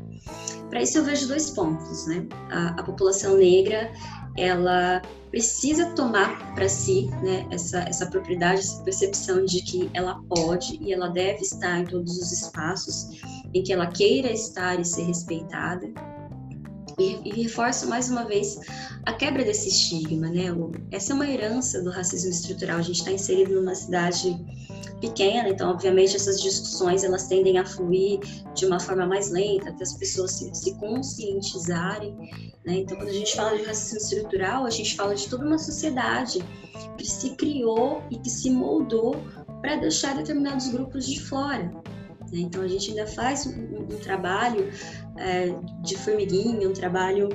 Para 0.69 0.81
isso 0.81 0.97
eu 0.97 1.03
vejo 1.03 1.27
dois 1.27 1.49
pontos. 1.51 2.05
Né? 2.07 2.27
A, 2.51 2.79
a 2.79 2.83
população 2.83 3.37
negra 3.37 3.91
ela 4.37 5.01
precisa 5.29 5.91
tomar 5.91 6.53
para 6.53 6.67
si 6.69 7.09
né, 7.23 7.47
essa, 7.49 7.79
essa 7.79 8.05
propriedade, 8.05 8.59
essa 8.59 8.83
percepção 8.83 9.45
de 9.45 9.61
que 9.63 9.89
ela 9.93 10.21
pode 10.29 10.77
e 10.81 10.93
ela 10.93 11.07
deve 11.07 11.41
estar 11.41 11.79
em 11.79 11.85
todos 11.85 12.17
os 12.17 12.31
espaços 12.31 13.19
em 13.53 13.63
que 13.63 13.71
ela 13.71 13.87
queira 13.87 14.31
estar 14.31 14.79
e 14.79 14.85
ser 14.85 15.03
respeitada. 15.03 15.87
E, 16.99 17.19
e 17.25 17.43
reforço 17.43 17.87
mais 17.87 18.09
uma 18.09 18.23
vez 18.23 18.59
a 19.03 19.13
quebra 19.13 19.43
desse 19.43 19.69
estigma, 19.69 20.29
né? 20.29 20.45
Essa 20.91 21.13
é 21.13 21.15
uma 21.15 21.27
herança 21.27 21.81
do 21.81 21.89
racismo 21.89 22.29
estrutural. 22.29 22.77
A 22.77 22.81
gente 22.81 22.99
está 22.99 23.11
inserido 23.11 23.55
numa 23.55 23.75
cidade 23.75 24.37
pequena, 25.01 25.49
então 25.49 25.69
obviamente 25.69 26.15
essas 26.15 26.41
discussões 26.41 27.03
elas 27.03 27.27
tendem 27.27 27.57
a 27.57 27.65
fluir 27.65 28.19
de 28.53 28.65
uma 28.65 28.79
forma 28.79 29.05
mais 29.05 29.29
lenta, 29.29 29.69
até 29.69 29.83
as 29.83 29.93
pessoas 29.97 30.31
se, 30.31 30.53
se 30.53 30.75
conscientizarem. 30.75 32.15
Né? 32.65 32.77
Então, 32.77 32.95
quando 32.95 33.09
a 33.09 33.13
gente 33.13 33.35
fala 33.35 33.57
de 33.57 33.63
racismo 33.63 33.97
estrutural, 33.97 34.65
a 34.65 34.69
gente 34.69 34.95
fala 34.95 35.13
de 35.13 35.27
toda 35.27 35.45
uma 35.45 35.57
sociedade 35.57 36.39
que 36.97 37.05
se 37.05 37.31
criou 37.31 38.01
e 38.09 38.17
que 38.17 38.29
se 38.29 38.49
moldou 38.49 39.15
para 39.61 39.75
deixar 39.75 40.15
determinados 40.15 40.69
grupos 40.69 41.05
de 41.05 41.19
fora. 41.19 41.63
Né? 42.31 42.39
Então, 42.39 42.61
a 42.61 42.67
gente 42.67 42.91
ainda 42.91 43.05
faz 43.05 43.45
um, 43.45 43.83
um 43.93 43.97
trabalho 43.99 44.71
é, 45.17 45.47
de 45.81 45.97
formiguinha, 45.97 46.67
um 46.67 46.73
trabalho 46.73 47.29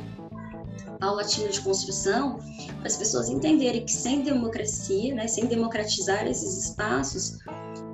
paulatino 0.98 1.48
de 1.48 1.60
construção, 1.60 2.38
para 2.78 2.86
as 2.86 2.96
pessoas 2.96 3.28
entenderem 3.28 3.84
que 3.84 3.92
sem 3.92 4.22
democracia, 4.22 5.14
né, 5.14 5.26
sem 5.26 5.46
democratizar 5.46 6.26
esses 6.26 6.66
espaços, 6.66 7.38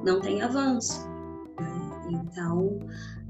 não 0.03 0.21
tem 0.21 0.43
avanço. 0.43 1.07
Então, 2.11 2.79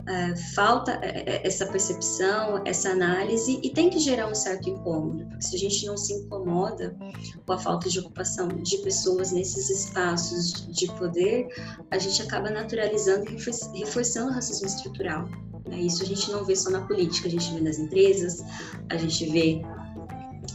é, 0.07 0.37
falta 0.55 0.99
é, 1.03 1.25
é, 1.27 1.47
essa 1.47 1.67
percepção, 1.67 2.63
essa 2.65 2.91
análise, 2.91 3.59
e 3.63 3.71
tem 3.71 3.89
que 3.89 3.99
gerar 3.99 4.29
um 4.29 4.35
certo 4.35 4.69
incômodo, 4.69 5.25
porque 5.27 5.43
se 5.43 5.57
a 5.57 5.59
gente 5.59 5.87
não 5.87 5.97
se 5.97 6.13
incomoda 6.13 6.95
com 7.47 7.53
a 7.53 7.59
falta 7.59 7.89
de 7.89 7.99
ocupação 8.01 8.49
de 8.49 8.79
pessoas 8.79 9.33
nesses 9.33 9.71
espaços 9.71 10.67
de 10.69 10.87
poder, 10.99 11.49
a 11.91 11.99
gente 11.99 12.21
acaba 12.23 12.51
naturalizando 12.51 13.31
e 13.31 13.37
reforçando 13.79 14.31
o 14.31 14.35
racismo 14.35 14.67
estrutural. 14.67 15.27
Né? 15.67 15.81
Isso 15.81 16.03
a 16.03 16.07
gente 16.07 16.31
não 16.31 16.45
vê 16.45 16.55
só 16.55 16.71
na 16.71 16.83
política, 16.83 17.29
a 17.29 17.31
gente 17.31 17.53
vê 17.53 17.61
nas 17.61 17.79
empresas, 17.79 18.43
a 18.91 18.97
gente 18.97 19.27
vê 19.31 19.63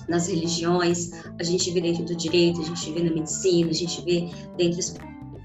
nas 0.08 0.28
religiões, 0.28 1.12
a 1.40 1.44
gente 1.44 1.72
vê 1.72 1.82
dentro 1.82 2.04
do 2.06 2.16
direito, 2.16 2.62
a 2.62 2.64
gente 2.64 2.92
vê 2.92 3.04
na 3.04 3.12
medicina, 3.12 3.70
a 3.70 3.74
gente 3.74 4.02
vê 4.04 4.30
dentro 4.58 4.78
dos 4.78 4.96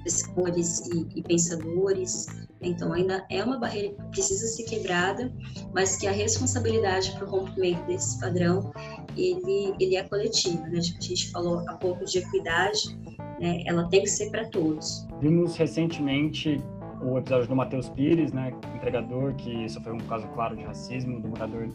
pesquisadores 0.05 0.87
e, 0.89 1.07
e 1.17 1.23
pensadores. 1.23 2.27
Então, 2.61 2.93
ainda 2.93 3.27
é 3.31 3.45
uma 3.45 3.59
barreira 3.59 3.95
que 3.95 4.03
precisa 4.11 4.47
ser 4.47 4.65
quebrada, 4.65 5.33
mas 5.75 5.97
que 5.97 6.07
a 6.07 6.13
responsabilidade 6.13 7.13
para 7.13 7.27
o 7.27 7.31
rompimento 7.31 7.85
desse 7.87 8.19
padrão, 8.19 8.73
ele, 9.17 9.75
ele 9.79 9.97
é 9.97 10.05
coletiva. 10.05 10.63
Né? 10.69 10.79
A 10.79 10.81
gente 10.81 11.31
falou 11.31 11.63
há 11.69 11.75
pouco 11.75 12.05
de 12.05 12.19
equidade, 12.19 12.97
né? 13.39 13.63
ela 13.67 13.89
tem 13.89 14.03
que 14.03 14.11
ser 14.11 14.31
para 14.31 14.49
todos. 14.49 15.07
Vimos 15.21 15.57
recentemente 15.57 16.63
o 17.05 17.19
episódio 17.19 17.47
do 17.47 17.55
Matheus 17.55 17.89
Pires, 17.91 18.33
né, 18.33 18.53
entregador, 18.75 19.35
que 19.35 19.69
sofreu 19.69 19.95
um 19.95 19.99
caso 19.99 20.27
claro 20.29 20.57
de 20.57 20.65
racismo, 20.65 21.21
do 21.21 21.29
morador 21.29 21.69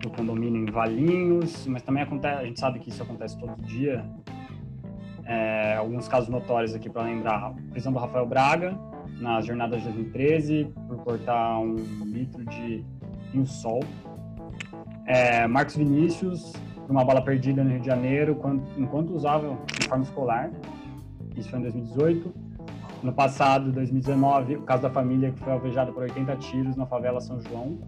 do 0.00 0.10
condomínio 0.10 0.62
em 0.62 0.70
Valinhos, 0.70 1.66
mas 1.66 1.82
também 1.82 2.02
acontece, 2.02 2.40
a 2.40 2.44
gente 2.44 2.58
sabe 2.58 2.80
que 2.80 2.88
isso 2.88 3.02
acontece 3.02 3.38
todo 3.38 3.54
dia. 3.62 4.04
É, 5.24 5.76
alguns 5.76 6.08
casos 6.08 6.28
notórios 6.28 6.74
aqui 6.74 6.90
para 6.90 7.02
lembrar: 7.02 7.54
prisão 7.70 7.92
do 7.92 7.98
Rafael 7.98 8.26
Braga 8.26 8.76
nas 9.20 9.46
jornadas 9.46 9.78
de 9.78 9.84
2013 9.84 10.72
por 10.88 10.96
cortar 11.04 11.60
um 11.60 11.76
litro 12.04 12.44
de 12.46 12.84
vinho 13.30 13.46
sol. 13.46 13.80
É, 15.06 15.46
Marcos 15.46 15.76
Vinícius 15.76 16.52
por 16.74 16.90
uma 16.90 17.04
bala 17.04 17.22
perdida 17.22 17.62
no 17.62 17.70
Rio 17.70 17.80
de 17.80 17.86
Janeiro 17.86 18.34
quando, 18.34 18.64
enquanto 18.76 19.14
usava 19.14 19.56
uniforme 19.78 20.04
escolar. 20.04 20.50
Isso 21.36 21.48
foi 21.50 21.60
em 21.60 21.62
2018. 21.62 22.49
No 23.02 23.12
passado, 23.14 23.72
2019, 23.72 24.56
o 24.56 24.62
caso 24.62 24.82
da 24.82 24.90
família 24.90 25.32
que 25.32 25.40
foi 25.40 25.52
alvejada 25.52 25.90
por 25.90 26.02
80 26.02 26.36
tiros 26.36 26.76
na 26.76 26.84
favela 26.84 27.20
São 27.20 27.40
João. 27.40 27.78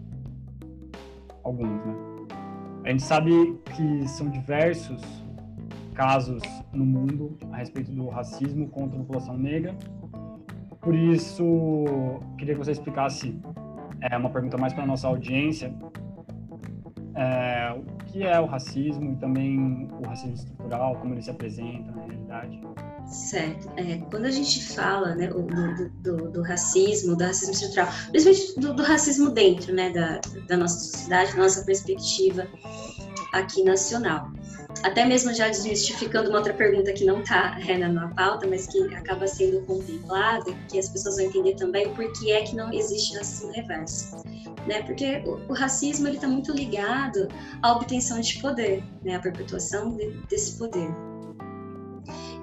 Alguns, 1.45 1.85
né? 1.85 1.95
A 2.85 2.91
gente 2.91 3.03
sabe 3.03 3.61
que 3.77 4.09
são 4.09 4.29
diversos 4.29 5.03
casos 5.95 6.43
no 6.73 6.85
mundo 6.85 7.37
a 7.53 7.57
respeito 7.59 7.93
do 7.93 8.09
racismo 8.09 8.69
contra 8.69 8.99
a 8.99 9.03
população 9.03 9.37
negra. 9.37 9.77
Por 10.81 10.95
isso, 10.95 11.45
queria 12.39 12.55
que 12.55 12.59
você 12.59 12.73
explicasse 12.73 13.39
é, 14.01 14.17
uma 14.17 14.31
pergunta 14.31 14.57
mais 14.57 14.73
para 14.73 14.83
a 14.83 14.87
nossa 14.87 15.07
audiência. 15.07 15.73
É, 17.15 17.73
o 17.77 18.05
que 18.07 18.25
é 18.25 18.41
o 18.41 18.47
racismo 18.47 19.13
e 19.13 19.17
também 19.17 19.89
o 19.93 20.09
racismo 20.09 20.35
estrutural, 20.35 20.97
como 20.97 21.15
ele 21.15 21.23
se 21.23 21.31
apresenta 21.31 21.93
na 21.93 22.03
realidade? 22.03 22.61
Certo. 23.13 23.71
É, 23.77 23.99
quando 24.11 24.25
a 24.25 24.31
gente 24.31 24.65
fala 24.73 25.15
né, 25.15 25.27
do, 25.27 25.91
do, 26.01 26.31
do, 26.31 26.43
racismo, 26.43 27.15
do 27.15 27.23
racismo 27.23 27.53
estrutural, 27.53 27.93
principalmente 28.11 28.61
do, 28.61 28.75
do, 28.75 28.83
racismo 28.83 29.31
dentro 29.31 29.75
né, 29.75 29.91
da, 29.91 30.19
da 30.49 30.57
nossa 30.57 30.79
sociedade, 30.79 31.33
da 31.33 31.43
nossa 31.43 31.63
perspectiva 31.63 32.49
aqui 33.35 33.63
nacional. 33.63 34.33
Até 34.83 35.05
mesmo 35.05 35.35
já 35.35 35.49
desmistificando 35.49 36.31
uma 36.31 36.39
outra 36.39 36.55
pergunta 36.55 36.91
que 36.95 37.05
não 37.05 37.21
está 37.21 37.59
é, 37.69 37.77
na 37.77 38.09
pauta, 38.09 38.47
mas 38.47 38.67
que 38.67 38.83
acaba 38.95 39.27
sendo 39.27 39.61
contemplada, 39.67 40.51
que 40.71 40.79
as 40.79 40.89
pessoas 40.89 41.17
vão 41.17 41.27
entender 41.27 41.55
também 41.57 41.93
por 41.95 42.11
que 42.15 42.33
é 42.33 42.43
que 42.43 42.57
não 42.57 42.73
existe 42.73 43.15
racismo 43.15 43.53
reverso. 43.53 44.17
Né? 44.67 44.83
Porque 44.85 45.23
o, 45.27 45.53
o 45.53 45.55
racismo 45.55 46.09
está 46.09 46.27
muito 46.27 46.51
ligado 46.51 47.29
à 47.61 47.73
obtenção 47.73 48.19
de 48.21 48.39
poder, 48.41 48.83
né? 49.05 49.17
à 49.17 49.21
perpetuação 49.21 49.95
de, 49.95 50.11
desse 50.29 50.57
poder 50.57 50.91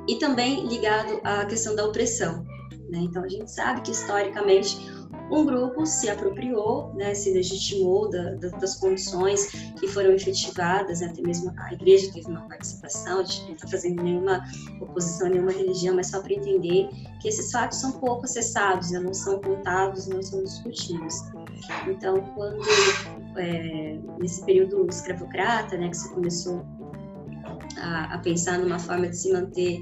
e 0.10 0.16
também 0.16 0.66
ligado 0.66 1.22
à 1.24 1.46
questão 1.46 1.76
da 1.76 1.86
opressão. 1.86 2.44
Né? 2.90 2.98
Então, 3.02 3.24
a 3.24 3.30
gente 3.30 3.52
sabe 3.52 3.82
que, 3.82 3.92
historicamente, 3.92 4.76
um 5.32 5.46
grupo 5.46 5.86
se 5.86 6.10
apropriou, 6.10 6.92
né, 6.96 7.14
se 7.14 7.32
legitimou 7.32 8.10
da, 8.10 8.32
da, 8.32 8.48
das 8.58 8.76
condições 8.80 9.46
que 9.80 9.88
foram 9.88 10.12
efetivadas, 10.12 11.02
né, 11.02 11.08
até 11.12 11.22
mesmo 11.22 11.54
a 11.56 11.74
igreja 11.74 12.12
teve 12.12 12.26
uma 12.26 12.42
participação, 12.48 13.20
a 13.20 13.24
gente 13.24 13.44
não 13.44 13.54
está 13.54 13.68
fazendo 13.68 14.02
nenhuma 14.02 14.44
oposição 14.82 15.28
a 15.28 15.30
nenhuma 15.30 15.52
religião, 15.52 15.96
mas 15.96 16.08
só 16.08 16.20
para 16.20 16.34
entender 16.34 16.90
que 17.22 17.28
esses 17.28 17.52
fatos 17.52 17.78
são 17.78 17.92
pouco 17.92 18.26
acessados, 18.26 18.90
né, 18.90 19.00
não 19.00 19.14
são 19.14 19.40
contados, 19.40 20.08
não 20.08 20.24
são 20.24 20.44
discutidos. 20.44 21.14
Então, 21.88 22.22
quando, 22.34 22.60
é, 23.38 24.00
nesse 24.20 24.44
período 24.44 24.88
escravocrata, 24.90 25.78
né, 25.78 25.90
que 25.90 25.98
se 25.98 26.12
começou 26.12 26.66
a, 27.82 28.16
a 28.16 28.18
pensar 28.20 28.60
numa 28.60 28.80
forma 28.80 29.08
de 29.08 29.18
se 29.18 29.32
manter 29.32 29.82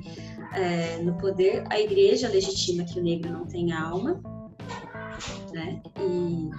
é, 0.53 0.97
no 1.01 1.13
poder, 1.17 1.63
a 1.69 1.79
igreja 1.79 2.29
legitima 2.29 2.83
que 2.83 2.99
o 2.99 3.03
negro 3.03 3.31
não 3.31 3.45
tem 3.45 3.71
alma, 3.71 4.21
né? 5.53 5.81
E 5.99 6.49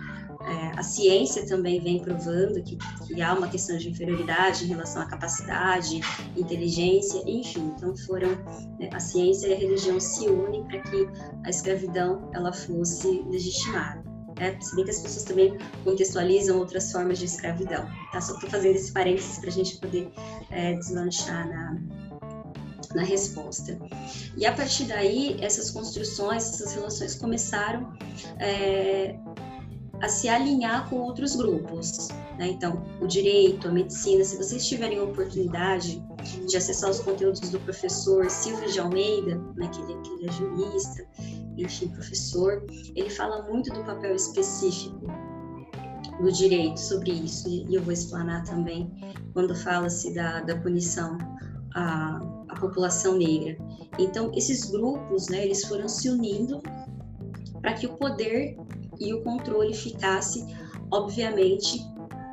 é, 0.49 0.79
a 0.79 0.83
ciência 0.83 1.47
também 1.47 1.81
vem 1.81 2.01
provando 2.01 2.63
que, 2.63 2.79
que, 3.07 3.21
há 3.21 3.35
uma 3.35 3.49
questão 3.49 3.77
de 3.77 3.91
inferioridade 3.91 4.65
em 4.65 4.69
relação 4.69 5.03
à 5.03 5.07
capacidade, 5.07 6.01
inteligência, 6.37 7.23
enfim. 7.27 7.73
Então 7.77 7.95
foram 7.97 8.31
né, 8.79 8.89
a 8.93 9.01
ciência 9.01 9.49
e 9.49 9.55
a 9.55 9.57
religião 9.57 10.01
se 10.01 10.27
unem 10.27 10.65
para 10.65 10.81
que 10.81 11.09
a 11.45 11.51
escravidão 11.51 12.31
ela 12.33 12.53
fosse 12.53 13.23
legitimada. 13.29 14.08
Né? 14.39 14.57
Se 14.61 14.75
bem 14.77 14.85
que 14.85 14.91
as 14.91 15.01
pessoas 15.01 15.25
também 15.25 15.59
contextualizam 15.85 16.59
outras 16.59 16.91
formas 16.91 17.19
de 17.19 17.27
escravidão. 17.27 17.89
Tá? 18.13 18.21
Só 18.21 18.35
estou 18.35 18.51
fazendo 18.51 18.77
esse 18.77 18.93
parênteses 18.93 19.39
para 19.39 19.49
a 19.49 19.53
gente 19.53 19.77
poder 19.79 20.11
é, 20.51 20.75
deslanchar 20.75 21.49
na, 21.49 21.79
na 22.95 23.03
resposta. 23.03 23.79
E 24.37 24.47
a 24.47 24.53
partir 24.53 24.85
daí, 24.85 25.37
essas 25.41 25.71
construções, 25.71 26.49
essas 26.49 26.75
relações 26.75 27.15
começaram 27.15 27.93
é, 28.39 29.17
a 30.03 30.09
se 30.09 30.29
alinhar 30.29 30.89
com 30.89 30.97
outros 30.97 31.37
grupos. 31.37 32.09
Né? 32.39 32.49
Então, 32.49 32.85
o 33.01 33.07
direito, 33.07 33.69
a 33.69 33.73
medicina, 33.73 34.25
se 34.25 34.37
vocês 34.37 34.67
tiverem 34.67 35.01
oportunidade 35.01 36.03
de 36.47 36.57
acessar 36.57 36.91
os 36.91 37.01
conteúdos 37.01 37.41
do 37.51 37.59
professor 37.61 38.31
Silvio 38.31 38.71
de 38.71 38.79
Almeida, 38.79 39.37
né, 39.57 39.69
que, 39.69 39.81
ele, 39.83 40.01
que 40.03 40.11
ele 40.11 40.29
é 40.29 40.33
jurista, 40.33 41.07
enfim, 41.57 41.89
professor, 41.89 42.65
ele 42.95 43.11
fala 43.11 43.43
muito 43.43 43.73
do 43.73 43.83
papel 43.85 44.15
específico 44.15 45.07
do 46.21 46.33
direito 46.33 46.79
sobre 46.79 47.13
isso, 47.13 47.49
e 47.49 47.75
eu 47.75 47.83
vou 47.83 47.93
explanar 47.93 48.45
também 48.45 48.93
quando 49.33 49.55
fala-se 49.55 50.13
da, 50.15 50.41
da 50.41 50.57
punição 50.57 51.17
à, 51.75 52.21
à 52.49 52.61
população 52.61 53.17
negra. 53.17 53.57
Então, 53.99 54.31
esses 54.35 54.71
grupos, 54.71 55.29
né, 55.29 55.45
eles 55.45 55.65
foram 55.65 55.89
se 55.89 56.09
unindo 56.09 56.61
para 57.61 57.75
que 57.75 57.87
o 57.87 57.97
poder 57.97 58.57
e 59.01 59.13
o 59.15 59.23
controle 59.23 59.75
ficasse, 59.75 60.45
obviamente, 60.91 61.81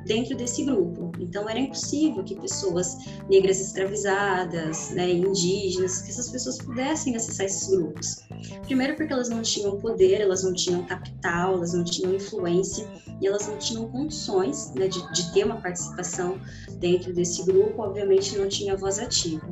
dentro 0.06 0.38
desse 0.38 0.64
grupo. 0.64 1.12
Então 1.20 1.50
era 1.50 1.60
impossível 1.60 2.24
que 2.24 2.36
pessoas 2.36 2.96
negras 3.30 3.60
escravizadas, 3.60 4.92
né, 4.92 5.12
indígenas, 5.12 6.02
que 6.02 6.12
essas 6.12 6.30
pessoas 6.30 6.58
pudessem 6.60 7.16
acessar 7.16 7.48
esses 7.48 7.68
grupos. 7.68 8.24
Primeiro 8.64 8.96
porque 8.96 9.12
elas 9.12 9.30
não 9.30 9.42
tinham 9.42 9.78
poder, 9.78 10.22
elas 10.22 10.44
não 10.44 10.54
tinham 10.54 10.86
capital, 10.86 11.56
elas 11.56 11.74
não 11.74 11.84
tinham 11.84 12.14
influência 12.14 12.88
e 13.20 13.28
elas 13.28 13.48
não 13.48 13.58
tinham 13.58 13.90
condições 13.90 14.72
né, 14.76 14.88
de, 14.88 15.12
de 15.12 15.34
ter 15.34 15.46
uma 15.46 15.60
participação 15.60 16.40
dentro 16.80 17.14
desse 17.14 17.44
grupo, 17.44 17.82
obviamente 17.82 18.38
não 18.38 18.48
tinha 18.48 18.78
voz 18.78 19.00
ativa. 19.00 19.50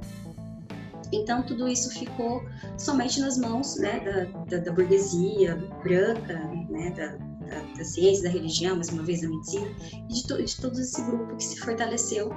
Então, 1.13 1.43
tudo 1.43 1.67
isso 1.67 1.89
ficou 1.91 2.43
somente 2.77 3.19
nas 3.19 3.37
mãos 3.37 3.77
né, 3.77 3.99
da, 3.99 4.45
da, 4.45 4.63
da 4.63 4.71
burguesia 4.71 5.55
branca, 5.83 6.33
né, 6.69 6.89
da, 6.91 7.07
da, 7.47 7.61
da, 7.77 7.83
ciência, 7.85 8.23
da 8.23 8.29
religião, 8.29 8.75
mais 8.75 8.89
uma 8.89 9.03
vez 9.03 9.21
da 9.21 9.29
medicina, 9.29 9.67
e 10.09 10.13
de, 10.13 10.27
to, 10.27 10.43
de 10.43 10.55
todo 10.59 10.79
esse 10.79 11.01
grupo 11.03 11.35
que 11.35 11.43
se 11.43 11.59
fortaleceu. 11.59 12.31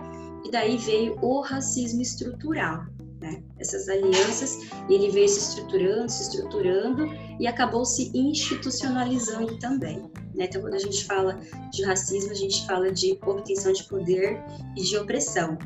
E 0.45 0.51
daí 0.51 0.77
veio 0.77 1.19
o 1.23 1.41
racismo 1.41 2.03
estrutural. 2.03 2.85
Né? 3.21 3.43
Essas 3.59 3.89
alianças, 3.89 4.59
ele 4.91 5.11
veio 5.11 5.29
se 5.29 5.41
estruturando, 5.41 6.13
se 6.13 6.23
estruturando 6.23 7.07
e 7.41 7.47
acabou 7.47 7.85
se 7.85 8.13
institucionalizando 8.15 9.59
também. 9.59 10.03
Né? 10.35 10.45
Então, 10.45 10.61
quando 10.61 10.75
a 10.75 10.79
gente 10.79 11.05
fala 11.05 11.41
de 11.73 11.83
racismo, 11.83 12.31
a 12.31 12.35
gente 12.35 12.67
fala 12.67 12.93
de 12.93 13.19
obtenção 13.25 13.73
de 13.73 13.85
poder 13.85 14.39
e 14.77 14.83
de 14.83 14.99
opressão. 14.99 15.57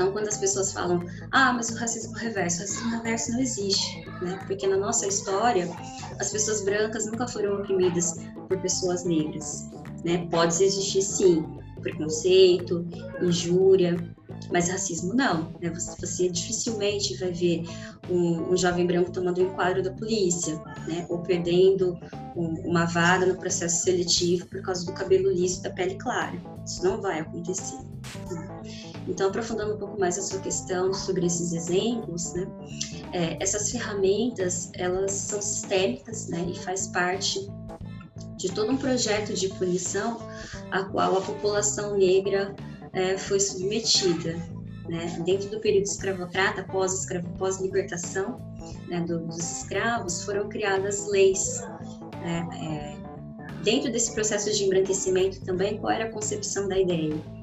Então, 0.00 0.12
quando 0.12 0.28
as 0.28 0.38
pessoas 0.38 0.72
falam, 0.72 1.04
ah, 1.30 1.52
mas 1.52 1.68
o 1.68 1.74
racismo 1.76 2.14
reverso, 2.14 2.56
o 2.56 2.60
racismo 2.62 2.90
reverso 2.90 3.32
não 3.32 3.40
existe, 3.40 4.02
né? 4.22 4.42
Porque 4.46 4.66
na 4.66 4.78
nossa 4.78 5.06
história, 5.06 5.68
as 6.18 6.32
pessoas 6.32 6.64
brancas 6.64 7.04
nunca 7.04 7.28
foram 7.28 7.56
oprimidas 7.56 8.14
por 8.48 8.58
pessoas 8.62 9.04
negras, 9.04 9.68
né? 10.02 10.26
Pode 10.30 10.64
existir 10.64 11.02
sim 11.02 11.44
preconceito, 11.82 12.88
injúria, 13.20 13.94
mas 14.50 14.70
racismo 14.70 15.12
não. 15.12 15.52
Né? 15.60 15.68
Você, 15.68 15.94
você, 16.00 16.28
dificilmente 16.30 17.18
vai 17.18 17.32
ver 17.32 17.64
um, 18.08 18.52
um, 18.52 18.56
jovem 18.56 18.86
branco 18.86 19.12
tomando 19.12 19.42
um 19.42 19.48
enquadro 19.48 19.82
da 19.82 19.90
polícia, 19.92 20.54
né? 20.88 21.04
ou 21.10 21.18
perdendo 21.18 21.98
um, 22.34 22.48
uma 22.66 22.86
vaga 22.86 23.26
no 23.26 23.36
processo 23.36 23.82
seletivo 23.82 24.46
por 24.46 24.62
causa 24.62 24.86
do 24.86 24.92
cabelo 24.94 25.30
liso 25.30 25.62
da 25.62 25.68
pele 25.68 25.96
clara. 25.96 26.40
Isso 26.64 26.82
não 26.82 27.02
vai 27.02 27.20
acontecer. 27.20 27.76
Então, 29.10 29.28
aprofundando 29.28 29.74
um 29.74 29.76
pouco 29.76 29.98
mais 29.98 30.16
a 30.16 30.22
sua 30.22 30.38
questão 30.38 30.94
sobre 30.94 31.26
esses 31.26 31.52
exemplos, 31.52 32.32
né? 32.32 32.46
É, 33.12 33.42
essas 33.42 33.72
ferramentas 33.72 34.70
elas 34.74 35.10
são 35.10 35.42
sistêmicas, 35.42 36.28
né? 36.28 36.46
E 36.48 36.56
faz 36.56 36.86
parte 36.86 37.50
de 38.36 38.52
todo 38.52 38.70
um 38.70 38.76
projeto 38.76 39.34
de 39.34 39.48
punição 39.48 40.18
a 40.70 40.84
qual 40.84 41.18
a 41.18 41.20
população 41.20 41.98
negra 41.98 42.54
é, 42.92 43.18
foi 43.18 43.40
submetida. 43.40 44.36
Né? 44.88 45.20
Dentro 45.24 45.50
do 45.50 45.60
período 45.60 45.86
escravocrata, 45.86 46.64
pós-libertação 46.64 48.38
pós 48.38 48.88
né, 48.88 49.00
do, 49.00 49.26
dos 49.26 49.38
escravos, 49.38 50.22
foram 50.24 50.48
criadas 50.48 51.08
leis. 51.08 51.60
Né? 52.22 52.48
É, 52.62 53.62
dentro 53.64 53.90
desse 53.90 54.14
processo 54.14 54.52
de 54.52 54.64
embranquecimento 54.64 55.40
também, 55.44 55.78
qual 55.78 55.92
era 55.92 56.04
a 56.04 56.10
concepção 56.10 56.68
da 56.68 56.78
ideia? 56.78 57.39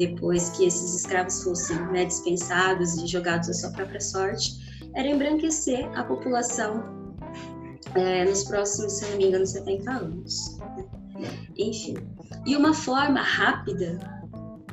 Depois 0.00 0.48
que 0.50 0.64
esses 0.64 0.94
escravos 0.94 1.42
fossem 1.42 1.76
né, 1.92 2.06
dispensados 2.06 2.94
e 2.96 3.06
jogados 3.06 3.50
à 3.50 3.52
sua 3.52 3.70
própria 3.70 4.00
sorte, 4.00 4.80
era 4.94 5.06
embranquecer 5.06 5.86
a 5.94 6.02
população 6.02 6.82
é, 7.94 8.24
nos 8.24 8.44
próximos, 8.44 8.94
se 8.94 9.10
não 9.10 9.18
me 9.18 9.26
engano, 9.26 9.46
70 9.46 9.90
anos. 9.90 10.58
Enfim. 11.54 11.94
E 12.46 12.56
uma 12.56 12.72
forma 12.72 13.20
rápida 13.20 13.98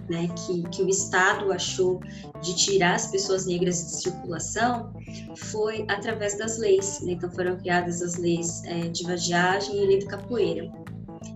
né, 0.10 0.30
que, 0.30 0.64
que, 0.70 0.82
o 0.82 0.88
Estado 0.88 1.52
achou 1.52 2.00
de 2.42 2.56
tirar 2.56 2.96
as 2.96 3.08
pessoas 3.08 3.46
negras 3.46 3.84
de 3.84 4.02
circulação 4.04 4.94
foi 5.36 5.86
através 5.90 6.38
das 6.38 6.58
leis. 6.58 7.02
Né? 7.02 7.12
Então 7.12 7.30
foram 7.30 7.58
criadas 7.58 8.02
as 8.02 8.16
leis 8.16 8.64
é, 8.64 8.88
de 8.88 9.04
vadiagem 9.04 9.76
e 9.76 9.88
lei 9.88 10.00
de 10.00 10.06
capoeira. 10.06 10.72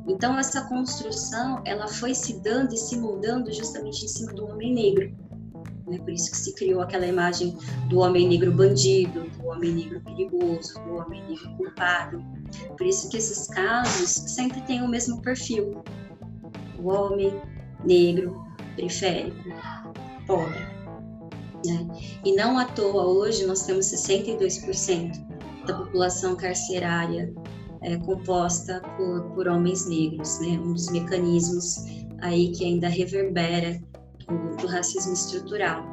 Então 0.07 0.37
essa 0.37 0.61
construção 0.67 1.61
ela 1.65 1.87
foi 1.87 2.13
se 2.13 2.41
dando 2.41 2.73
e 2.73 2.77
se 2.77 2.97
moldando 2.97 3.51
justamente 3.51 4.05
em 4.05 4.07
cima 4.07 4.33
do 4.33 4.45
homem 4.45 4.73
negro. 4.73 5.15
Né? 5.87 5.97
Por 5.99 6.11
isso 6.11 6.31
que 6.31 6.37
se 6.37 6.53
criou 6.55 6.81
aquela 6.81 7.05
imagem 7.05 7.57
do 7.89 7.99
homem 7.99 8.27
negro 8.27 8.51
bandido, 8.51 9.29
do 9.29 9.47
homem 9.47 9.73
negro 9.73 10.01
perigoso, 10.01 10.73
do 10.83 10.95
homem 10.95 11.23
negro 11.27 11.55
culpado. 11.57 12.23
Por 12.77 12.85
isso 12.85 13.09
que 13.09 13.17
esses 13.17 13.47
casos 13.47 14.09
sempre 14.09 14.61
têm 14.61 14.81
o 14.81 14.87
mesmo 14.87 15.21
perfil: 15.21 15.83
o 16.79 16.87
homem 16.89 17.41
negro 17.83 18.45
periférico, 18.75 19.49
pobre. 20.25 20.59
Né? 21.65 21.87
E 22.25 22.33
não 22.33 22.57
à 22.57 22.65
toa 22.65 23.05
hoje 23.05 23.45
nós 23.45 23.63
temos 23.63 23.85
62% 23.85 25.11
da 25.67 25.75
população 25.75 26.35
carcerária 26.35 27.31
é, 27.81 27.97
composta 27.97 28.81
por, 28.95 29.23
por 29.31 29.47
homens 29.47 29.87
negros, 29.87 30.39
né? 30.39 30.59
Um 30.59 30.73
dos 30.73 30.89
mecanismos 30.89 31.85
aí 32.19 32.51
que 32.51 32.65
ainda 32.65 32.87
reverbera 32.87 33.81
do, 34.27 34.57
do 34.57 34.67
racismo 34.67 35.13
estrutural. 35.13 35.83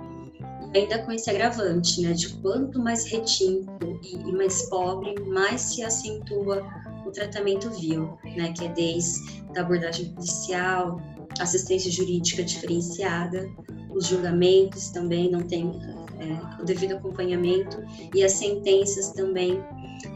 E 0.74 0.78
ainda 0.78 0.98
com 1.04 1.12
esse 1.12 1.30
agravante, 1.30 2.02
né? 2.02 2.12
De 2.12 2.28
quanto 2.36 2.78
mais 2.78 3.04
retinto 3.06 3.98
e, 4.02 4.16
e 4.16 4.32
mais 4.32 4.68
pobre, 4.68 5.18
mais 5.20 5.60
se 5.62 5.82
acentua 5.82 6.66
o 7.06 7.10
tratamento 7.10 7.70
vil, 7.70 8.18
né? 8.36 8.52
Que 8.52 8.66
é 8.66 8.68
desde 8.68 9.42
a 9.56 9.60
abordagem 9.60 10.12
policial, 10.12 11.00
assistência 11.40 11.90
jurídica 11.90 12.42
diferenciada, 12.42 13.48
os 13.90 14.06
julgamentos 14.06 14.90
também 14.90 15.30
não 15.30 15.40
têm 15.40 15.72
é, 16.20 16.60
o 16.60 16.64
devido 16.64 16.92
acompanhamento 16.92 17.82
e 18.14 18.22
as 18.22 18.32
sentenças 18.32 19.12
também 19.12 19.62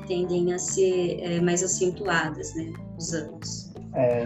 tendem 0.07 0.53
a 0.53 0.59
ser 0.59 1.21
é, 1.21 1.41
mais 1.41 1.63
acentuadas, 1.63 2.55
né, 2.55 2.73
os 2.99 3.13
anos. 3.15 3.73
É, 3.95 4.25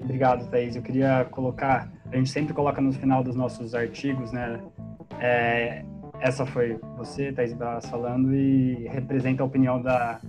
obrigado, 0.00 0.48
Thaís. 0.50 0.76
Eu 0.76 0.82
queria 0.82 1.26
colocar, 1.30 1.90
a 2.12 2.16
gente 2.16 2.30
sempre 2.30 2.54
coloca 2.54 2.80
no 2.80 2.92
final 2.92 3.24
dos 3.24 3.34
nossos 3.34 3.74
artigos, 3.74 4.32
né, 4.32 4.60
é, 5.18 5.84
essa 6.20 6.44
foi 6.44 6.78
você, 6.96 7.32
Thaís 7.32 7.52
Braz, 7.52 7.88
falando 7.88 8.34
e 8.34 8.86
representa 8.88 9.42
a 9.42 9.46
opinião 9.46 9.80
da 9.80 10.20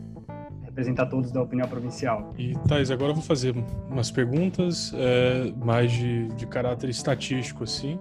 representa 0.71 1.05
todos 1.05 1.31
da 1.31 1.41
opinião 1.41 1.67
provincial. 1.67 2.33
E 2.37 2.53
Thais, 2.67 2.89
agora 2.89 3.11
eu 3.11 3.15
vou 3.15 3.23
fazer 3.23 3.53
umas 3.89 4.09
perguntas 4.09 4.93
é, 4.95 5.51
mais 5.63 5.91
de, 5.91 6.29
de 6.29 6.47
caráter 6.47 6.89
estatístico, 6.89 7.65
assim. 7.65 7.99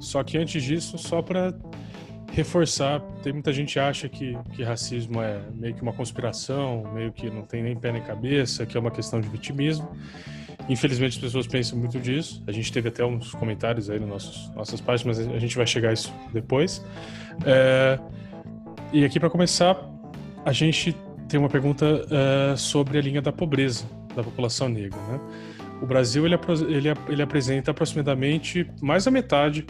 Só 0.00 0.22
que 0.24 0.36
antes 0.36 0.62
disso, 0.62 0.98
só 0.98 1.22
para 1.22 1.54
reforçar, 2.34 3.00
tem 3.22 3.32
muita 3.32 3.52
gente 3.52 3.78
acha 3.78 4.08
que, 4.08 4.36
que 4.52 4.62
racismo 4.62 5.22
é 5.22 5.40
meio 5.54 5.74
que 5.74 5.82
uma 5.82 5.92
conspiração, 5.92 6.82
meio 6.92 7.12
que 7.12 7.30
não 7.30 7.42
tem 7.42 7.62
nem 7.62 7.76
pé 7.76 7.92
nem 7.92 8.02
cabeça, 8.02 8.66
que 8.66 8.76
é 8.76 8.80
uma 8.80 8.90
questão 8.90 9.20
de 9.20 9.28
vitimismo. 9.28 9.88
Infelizmente 10.68 11.16
as 11.16 11.18
pessoas 11.18 11.46
pensam 11.46 11.78
muito 11.78 12.00
disso. 12.00 12.42
A 12.46 12.52
gente 12.52 12.72
teve 12.72 12.88
até 12.88 13.04
uns 13.04 13.30
comentários 13.32 13.88
aí 13.88 14.00
nas 14.00 14.50
nossas 14.54 14.80
páginas, 14.80 15.18
mas 15.18 15.34
a 15.34 15.38
gente 15.38 15.56
vai 15.56 15.66
chegar 15.66 15.90
a 15.90 15.92
isso 15.92 16.12
depois. 16.32 16.84
É, 17.46 17.98
e 18.92 19.04
aqui 19.04 19.20
para 19.20 19.30
começar, 19.30 19.78
a 20.44 20.52
gente 20.52 20.96
tem 21.28 21.38
uma 21.38 21.48
pergunta 21.48 21.86
é, 22.10 22.56
sobre 22.56 22.98
a 22.98 23.00
linha 23.00 23.22
da 23.22 23.32
pobreza 23.32 23.84
da 24.16 24.24
população 24.24 24.68
negra. 24.68 24.98
Né? 25.08 25.20
O 25.82 25.86
Brasil 25.86 26.26
ele, 26.26 26.34
ele, 26.68 26.88
ele 27.08 27.22
apresenta 27.22 27.70
aproximadamente 27.70 28.68
mais 28.80 29.04
da 29.04 29.10
metade 29.10 29.66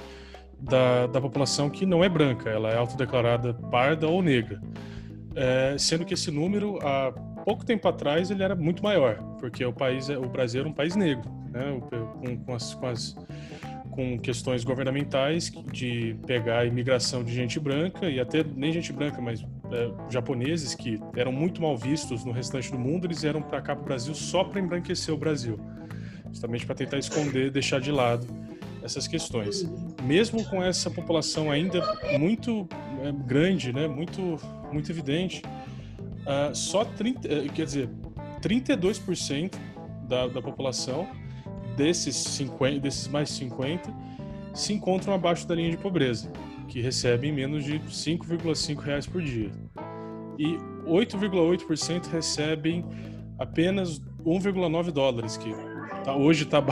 da, 0.65 1.07
da 1.07 1.21
população 1.21 1.69
que 1.69 1.85
não 1.85 2.03
é 2.03 2.09
branca, 2.09 2.49
ela 2.49 2.71
é 2.71 2.77
autodeclarada 2.77 3.55
parda 3.55 4.09
ou 4.09 4.23
negra. 4.23 4.61
É, 5.37 5.77
sendo 5.79 6.05
que 6.05 6.15
esse 6.15 6.31
número, 6.31 6.79
há 6.83 7.13
pouco 7.45 7.65
tempo 7.65 7.87
atrás, 7.89 8.31
ele 8.31 8.43
era 8.43 8.55
muito 8.55 8.83
maior, 8.83 9.17
porque 9.39 9.65
o 9.65 9.73
país, 9.73 10.09
é, 10.09 10.17
o 10.17 10.29
Brasil 10.29 10.61
era 10.61 10.69
um 10.69 10.73
país 10.73 10.97
negro, 10.97 11.31
né, 11.51 11.81
com, 11.91 12.37
com, 12.39 12.55
as, 12.55 12.75
com, 12.75 12.87
as, 12.87 13.17
com 13.91 14.19
questões 14.19 14.65
governamentais 14.65 15.51
de 15.73 16.17
pegar 16.27 16.61
a 16.61 16.65
imigração 16.65 17.23
de 17.23 17.35
gente 17.35 17.59
branca, 17.61 18.09
e 18.09 18.19
até 18.19 18.43
nem 18.45 18.73
gente 18.73 18.93
branca, 18.93 19.21
mas 19.21 19.43
é, 19.43 19.91
japoneses 20.09 20.75
que 20.75 20.99
eram 21.17 21.33
muito 21.33 21.61
mal 21.61 21.77
vistos 21.77 22.25
no 22.25 22.33
restante 22.33 22.71
do 22.71 22.79
mundo, 22.79 23.07
eles 23.07 23.23
eram 23.25 23.43
para 23.43 23.61
cá 23.61 23.75
para 23.75 23.83
o 23.83 23.85
Brasil 23.85 24.15
só 24.15 24.45
para 24.45 24.61
embranquecer 24.61 25.13
o 25.13 25.19
Brasil, 25.19 25.59
justamente 26.29 26.65
para 26.65 26.77
tentar 26.77 26.99
esconder, 26.99 27.51
deixar 27.51 27.81
de 27.81 27.91
lado 27.91 28.27
essas 28.85 29.09
questões. 29.09 29.67
Mesmo 30.03 30.45
com 30.45 30.63
essa 30.63 30.91
população 30.91 31.51
ainda 31.51 31.83
muito 32.19 32.69
é, 33.03 33.11
grande, 33.11 33.73
né, 33.73 33.89
muito, 33.89 34.39
muito 34.71 34.93
evidente, 34.93 35.43
uh, 36.21 36.55
só 36.55 36.85
30, 36.85 37.27
eh, 37.27 37.49
quer 37.49 37.65
dizer, 37.65 37.89
32% 38.43 39.55
da, 40.07 40.29
da 40.29 40.43
população 40.43 41.09
desses, 41.77 42.15
50, 42.15 42.79
desses 42.81 43.09
mais 43.09 43.31
50 43.31 43.91
se 44.53 44.73
encontram 44.73 45.15
abaixo 45.15 45.49
da 45.49 45.55
linha 45.55 45.71
de 45.71 45.79
pobreza, 45.79 46.31
que 46.69 46.81
recebem 46.81 47.33
menos 47.33 47.65
de 47.65 47.81
5,5 47.81 48.79
reais 48.79 49.07
por 49.07 49.21
dia. 49.21 49.51
E 50.39 50.57
8,8% 50.87 52.07
recebem 52.07 52.85
apenas 53.39 53.99
1,9 54.25 54.93
dólares, 54.93 55.37
que 55.37 55.53
tá, 56.05 56.17
hoje, 56.17 56.45
tá, 56.45 56.63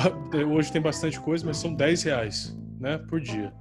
hoje 0.51 0.73
tem 0.73 0.81
bastante 0.81 1.21
coisa, 1.21 1.45
mas 1.45 1.57
são 1.57 1.73
10 1.73 2.03
reais 2.05 2.57
né, 2.79 2.99
por 2.99 3.21
dia. 3.21 3.53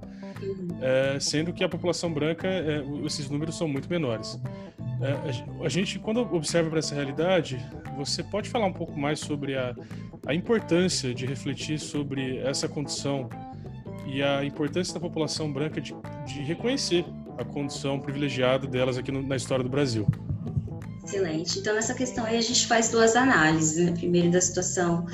É, 0.80 1.18
sendo 1.20 1.52
que 1.52 1.62
a 1.62 1.68
população 1.68 2.12
branca, 2.12 2.48
é, 2.48 2.82
esses 3.04 3.30
números 3.30 3.56
são 3.56 3.68
muito 3.68 3.88
menores. 3.88 4.40
É, 5.00 5.64
a 5.64 5.68
gente, 5.68 5.98
quando 5.98 6.20
observa 6.20 6.70
para 6.70 6.78
essa 6.78 6.94
realidade, 6.94 7.64
você 7.96 8.22
pode 8.22 8.48
falar 8.48 8.66
um 8.66 8.72
pouco 8.72 8.98
mais 8.98 9.20
sobre 9.20 9.56
a, 9.56 9.74
a 10.26 10.34
importância 10.34 11.14
de 11.14 11.26
refletir 11.26 11.78
sobre 11.78 12.38
essa 12.38 12.68
condição 12.68 13.28
e 14.06 14.22
a 14.22 14.44
importância 14.44 14.94
da 14.94 15.00
população 15.00 15.52
branca 15.52 15.80
de, 15.80 15.94
de 16.26 16.42
reconhecer 16.42 17.04
a 17.38 17.44
condição 17.44 17.98
privilegiada 17.98 18.66
delas 18.66 18.98
aqui 18.98 19.10
no, 19.10 19.22
na 19.22 19.36
história 19.36 19.62
do 19.62 19.70
Brasil. 19.70 20.06
Excelente. 21.12 21.58
Então, 21.58 21.74
nessa 21.74 21.92
questão 21.92 22.24
aí, 22.24 22.38
a 22.38 22.40
gente 22.40 22.66
faz 22.66 22.88
duas 22.88 23.14
análises. 23.14 23.84
Né? 23.84 23.92
Primeiro, 23.92 24.30
da 24.30 24.40
situação 24.40 25.04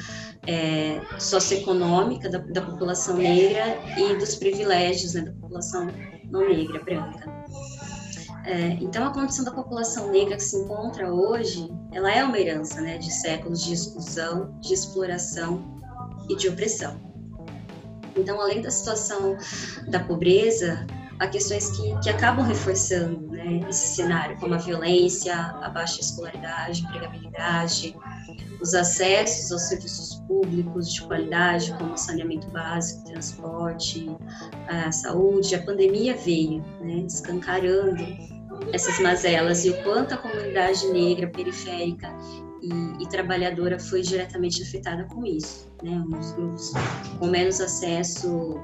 é, 0.46 1.01
socioeconômica 1.18 2.28
da, 2.28 2.38
da, 2.38 2.62
população 2.62 3.16
negra 3.16 3.76
e 3.96 4.14
dos 4.16 4.36
privilégios 4.36 5.14
né, 5.14 5.22
da 5.22 5.32
população 5.32 5.88
não 6.30 6.49
negra, 6.49 6.80
branca. 6.84 7.28
É, 8.44 8.78
então, 8.80 9.09
a 9.09 9.12
condição 9.12 9.44
da 9.44 9.51
população 9.51 10.12
negra 10.12 10.36
que 10.36 10.42
se 10.42 10.57
encontra 10.57 11.12
hoje, 11.12 11.68
ela 11.92 12.12
é 12.14 12.22
uma 12.22 12.38
herança 12.38 12.80
né, 12.80 12.96
de 12.96 13.12
séculos 13.12 13.64
de 13.64 13.74
exclusão, 13.74 14.57
de 14.61 14.72
exploração 14.72 15.80
e 16.28 16.36
de 16.36 16.49
opressão. 16.49 16.96
Então, 18.16 18.40
além 18.40 18.62
da 18.62 18.70
situação 18.70 19.36
da 19.88 19.99
pobreza, 19.99 20.86
há 21.18 21.26
questões 21.26 21.70
que, 21.76 21.98
que 22.00 22.10
acabam 22.10 22.44
reforçando 22.44 23.26
né, 23.28 23.60
esse 23.68 23.96
cenário, 23.96 24.36
como 24.38 24.54
a 24.54 24.58
violência, 24.58 25.34
a 25.34 25.68
baixa 25.68 26.00
escolaridade, 26.00 26.82
empregabilidade, 26.82 27.96
os 28.60 28.74
acessos 28.74 29.52
aos 29.52 29.62
serviços 29.62 30.20
públicos 30.26 30.92
de 30.92 31.02
qualidade, 31.02 31.72
como 31.74 31.96
saneamento 31.96 32.48
básico, 32.50 33.04
transporte, 33.04 34.06
a 34.68 34.90
saúde. 34.90 35.54
A 35.54 35.62
pandemia 35.62 36.16
veio, 36.16 36.62
né, 36.80 37.04
escancarando 37.06 38.04
essas 38.72 38.98
mazelas 39.00 39.64
e 39.64 39.70
o 39.70 39.82
quanto 39.82 40.14
a 40.14 40.16
comunidade 40.16 40.86
negra 40.88 41.28
periférica 41.28 42.14
e, 42.60 43.02
e, 43.02 43.08
trabalhadora 43.08 43.78
foi 43.78 44.02
diretamente 44.02 44.62
afetada 44.62 45.04
com 45.04 45.24
isso, 45.24 45.70
né? 45.80 46.04
Os 46.18 46.32
grupos 46.32 46.72
com 47.18 47.28
menos 47.28 47.60
acesso 47.60 48.60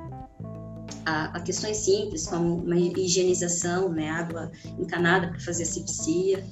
a, 1.07 1.36
a, 1.36 1.40
questões 1.40 1.78
simples, 1.78 2.26
como 2.26 2.57
uma 2.57 2.76
higienização, 2.76 3.88
né, 3.90 4.11
água 4.11 4.50
encanada 4.78 5.28
para 5.28 5.40
fazer 5.40 5.64
asepsia, 5.64 6.44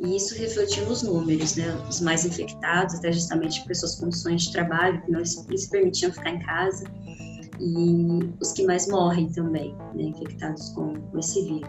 e 0.00 0.16
isso 0.16 0.34
refletiu 0.36 0.86
nos 0.86 1.02
números, 1.02 1.56
né, 1.56 1.74
os 1.88 2.00
mais 2.00 2.24
infectados, 2.24 2.96
até 2.96 3.12
justamente 3.12 3.64
por 3.64 3.74
suas 3.74 3.94
condições 3.96 4.42
de 4.42 4.52
trabalho, 4.52 5.00
que 5.02 5.10
não 5.10 5.24
se 5.24 5.70
permitiam 5.70 6.12
ficar 6.12 6.30
em 6.30 6.40
casa, 6.40 6.84
e 7.60 8.34
os 8.40 8.52
que 8.52 8.64
mais 8.64 8.88
morrem 8.88 9.30
também, 9.32 9.74
né, 9.94 10.04
infectados 10.04 10.70
com, 10.70 10.94
com 10.94 11.18
esse 11.18 11.42
vírus, 11.42 11.68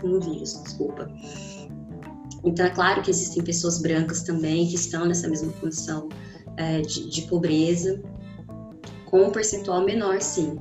com 0.00 0.08
o 0.08 0.20
vírus, 0.20 0.62
desculpa. 0.62 1.10
Então, 2.44 2.66
é 2.66 2.70
claro 2.70 3.02
que 3.02 3.10
existem 3.10 3.42
pessoas 3.42 3.80
brancas 3.80 4.22
também 4.22 4.66
que 4.66 4.74
estão 4.74 5.06
nessa 5.06 5.28
mesma 5.28 5.52
condição 5.52 6.08
é, 6.56 6.80
de, 6.80 7.08
de 7.08 7.22
pobreza, 7.22 8.02
com 9.06 9.24
um 9.24 9.30
percentual 9.30 9.84
menor, 9.84 10.20
sim, 10.20 10.58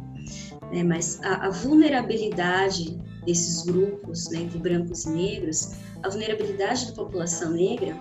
né? 0.72 0.84
mas 0.84 1.20
a, 1.24 1.48
a, 1.48 1.50
vulnerabilidade 1.50 2.98
desses 3.26 3.64
grupos, 3.64 4.30
né, 4.30 4.40
entre 4.40 4.58
brancos 4.58 5.06
e 5.06 5.10
negros, 5.10 5.72
a 6.02 6.10
vulnerabilidade 6.10 6.88
da 6.88 6.94
população 6.94 7.52
negra, 7.52 8.00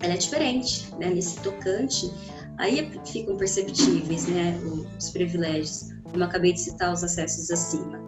ela 0.00 0.14
é 0.14 0.16
diferente, 0.16 0.94
né, 0.96 1.10
nesse 1.10 1.38
tocante, 1.40 2.10
aí 2.56 2.78
é 2.78 3.04
ficam 3.04 3.36
perceptíveis, 3.36 4.26
né, 4.28 4.58
os 4.98 5.10
privilégios, 5.10 5.90
como 6.04 6.22
eu 6.22 6.26
acabei 6.26 6.52
de 6.52 6.60
citar 6.60 6.92
os 6.92 7.02
acessos 7.02 7.50
acima. 7.50 7.98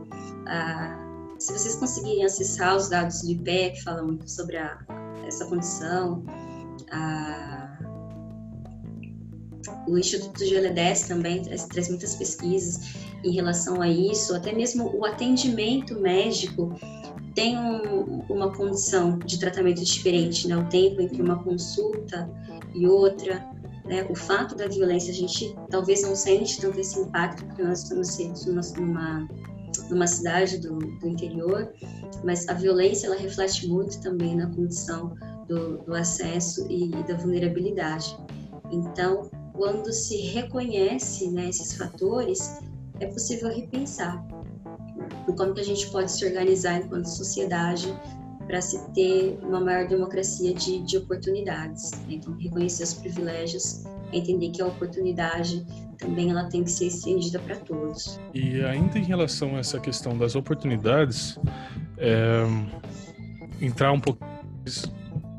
Ah, 0.46 0.96
se 1.38 1.52
vocês 1.52 1.74
conseguirem 1.76 2.24
acessar 2.24 2.76
os 2.76 2.88
dados 2.88 3.22
do 3.22 3.30
IPE, 3.30 3.72
que 3.72 3.82
falam 3.82 4.06
muito 4.06 4.30
sobre 4.30 4.56
a, 4.56 4.78
essa 5.26 5.44
condição, 5.46 6.24
a, 6.92 7.78
o 9.88 9.98
Instituto 9.98 10.40
GL10 10.40 11.08
também 11.08 11.42
traz, 11.42 11.64
traz 11.66 11.88
muitas 11.88 12.14
pesquisas 12.14 13.09
em 13.22 13.32
relação 13.32 13.80
a 13.80 13.88
isso, 13.88 14.34
até 14.34 14.52
mesmo 14.52 14.96
o 14.96 15.04
atendimento 15.04 15.98
médico 16.00 16.74
tem 17.34 17.56
um, 17.56 18.22
uma 18.28 18.52
condição 18.52 19.18
de 19.18 19.38
tratamento 19.38 19.84
diferente, 19.84 20.48
né? 20.48 20.56
O 20.56 20.68
tempo 20.68 21.00
entre 21.00 21.22
uma 21.22 21.42
consulta 21.42 22.28
e 22.74 22.86
outra, 22.86 23.46
né? 23.84 24.06
O 24.10 24.14
fato 24.14 24.56
da 24.56 24.66
violência, 24.66 25.12
a 25.12 25.14
gente 25.14 25.54
talvez 25.70 26.02
não 26.02 26.16
sente 26.16 26.60
tanto 26.60 26.80
esse 26.80 26.98
impacto, 26.98 27.44
porque 27.44 27.62
nós 27.62 27.82
estamos 27.82 28.74
numa, 28.76 29.28
numa 29.88 30.06
cidade 30.06 30.58
do, 30.58 30.78
do 30.78 31.08
interior, 31.08 31.72
mas 32.24 32.48
a 32.48 32.54
violência, 32.54 33.06
ela 33.06 33.16
reflete 33.16 33.68
muito 33.68 34.00
também 34.00 34.36
na 34.36 34.46
condição 34.48 35.14
do, 35.46 35.78
do 35.78 35.94
acesso 35.94 36.66
e, 36.68 36.86
e 36.86 37.02
da 37.04 37.16
vulnerabilidade. 37.16 38.16
Então, 38.72 39.30
quando 39.52 39.92
se 39.92 40.16
reconhece 40.16 41.30
né, 41.30 41.48
esses 41.48 41.76
fatores, 41.76 42.60
é 43.00 43.06
possível 43.06 43.48
repensar 43.48 44.24
como 45.36 45.54
que 45.54 45.60
a 45.60 45.64
gente 45.64 45.90
pode 45.90 46.10
se 46.10 46.24
organizar 46.24 46.78
enquanto 46.78 47.06
sociedade 47.06 47.94
para 48.46 48.60
se 48.60 48.78
ter 48.92 49.38
uma 49.42 49.60
maior 49.60 49.86
democracia 49.86 50.52
de, 50.52 50.80
de 50.80 50.98
oportunidades. 50.98 51.92
Né? 51.92 52.14
Então, 52.14 52.36
reconhecer 52.36 52.82
os 52.82 52.94
privilégios, 52.94 53.84
entender 54.12 54.50
que 54.50 54.60
a 54.60 54.66
oportunidade 54.66 55.64
também 55.96 56.30
ela 56.30 56.44
tem 56.44 56.64
que 56.64 56.70
ser 56.70 56.86
estendida 56.86 57.38
para 57.38 57.56
todos. 57.56 58.18
E 58.34 58.60
ainda 58.62 58.98
em 58.98 59.04
relação 59.04 59.56
a 59.56 59.60
essa 59.60 59.78
questão 59.78 60.18
das 60.18 60.34
oportunidades, 60.34 61.38
é, 61.96 62.44
entrar 63.60 63.92
um 63.92 64.00
pouco 64.00 64.24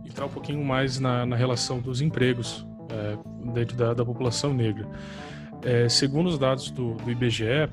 entrar 0.05 0.25
um 0.25 0.29
pouquinho 0.29 0.63
mais 0.63 0.99
na, 0.99 1.25
na 1.25 1.35
relação 1.35 1.79
dos 1.79 2.01
empregos 2.01 2.65
é, 2.89 3.51
dentro 3.53 3.75
da, 3.75 3.93
da, 3.93 4.05
população 4.05 4.53
negra. 4.53 4.87
É, 5.63 5.87
segundo 5.87 6.27
os 6.27 6.37
dados 6.37 6.71
do, 6.71 6.95
do 6.95 7.11
IBGE, 7.11 7.69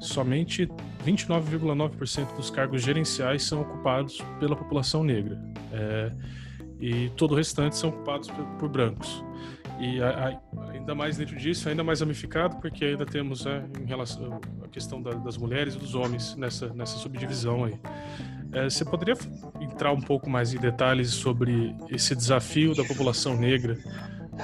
somente 0.00 0.68
29,9% 1.04 2.34
dos 2.34 2.50
cargos 2.50 2.82
gerenciais 2.82 3.44
são 3.44 3.62
ocupados 3.62 4.20
pela 4.38 4.56
população 4.56 5.04
negra. 5.04 5.38
É, 5.72 6.12
e 6.80 7.10
todo 7.16 7.32
o 7.32 7.34
restante 7.34 7.76
são 7.76 7.90
ocupados 7.90 8.28
por, 8.28 8.44
por 8.58 8.68
brancos. 8.68 9.24
E 9.78 10.00
a, 10.02 10.08
a, 10.28 10.70
ainda 10.72 10.94
mais 10.94 11.16
dentro 11.16 11.36
disso, 11.36 11.68
ainda 11.68 11.84
mais 11.84 12.00
ramificado, 12.00 12.56
porque 12.56 12.84
ainda 12.84 13.04
temos 13.04 13.44
é, 13.46 13.64
em 13.80 13.84
relação 13.84 14.40
à 14.64 14.68
questão 14.68 15.02
da, 15.02 15.12
das 15.12 15.36
mulheres 15.36 15.74
e 15.74 15.78
dos 15.78 15.94
homens 15.94 16.34
nessa, 16.36 16.68
nessa 16.72 16.96
subdivisão 16.98 17.64
aí. 17.64 17.78
É, 18.52 18.64
você 18.64 18.84
poderia 18.84 19.14
entrar 19.60 19.92
um 19.92 20.00
pouco 20.00 20.30
mais 20.30 20.54
em 20.54 20.58
detalhes 20.58 21.10
sobre 21.10 21.74
esse 21.90 22.14
desafio 22.14 22.74
da 22.74 22.84
população 22.84 23.36
negra 23.36 23.76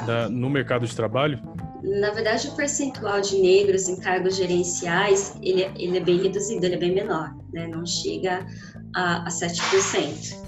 da, 0.07 0.29
no 0.29 0.51
mercado 0.51 0.87
de 0.87 0.95
trabalho? 0.95 1.41
Na 1.83 2.11
verdade, 2.11 2.49
o 2.49 2.53
percentual 2.53 3.21
de 3.21 3.39
negros 3.39 3.89
em 3.89 3.97
cargos 3.97 4.37
gerenciais, 4.37 5.35
ele, 5.43 5.65
é, 5.65 5.73
ele 5.77 5.99
é 5.99 6.01
bem 6.01 6.23
reduzido, 6.23 6.65
ele 6.65 6.77
é 6.77 6.79
bem 6.79 6.95
menor, 6.95 7.35
né? 7.53 7.67
não 7.67 7.85
chega 7.85 8.47
a, 8.95 9.27
a 9.27 9.29
7%. 9.29 10.41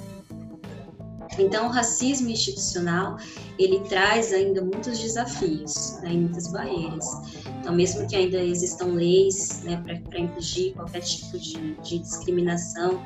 Então, 1.38 1.66
o 1.66 1.70
racismo 1.70 2.28
institucional, 2.28 3.16
ele 3.58 3.80
traz 3.88 4.32
ainda 4.32 4.62
muitos 4.62 4.98
desafios 5.00 5.98
né, 6.02 6.12
e 6.12 6.18
muitas 6.18 6.52
barreiras. 6.52 7.04
Então, 7.60 7.74
mesmo 7.74 8.06
que 8.06 8.14
ainda 8.14 8.38
existam 8.38 8.86
leis 8.86 9.62
né, 9.64 9.82
para 9.82 10.18
impedir 10.18 10.74
qualquer 10.74 11.00
tipo 11.00 11.36
de, 11.38 11.74
de 11.82 11.98
discriminação 11.98 13.02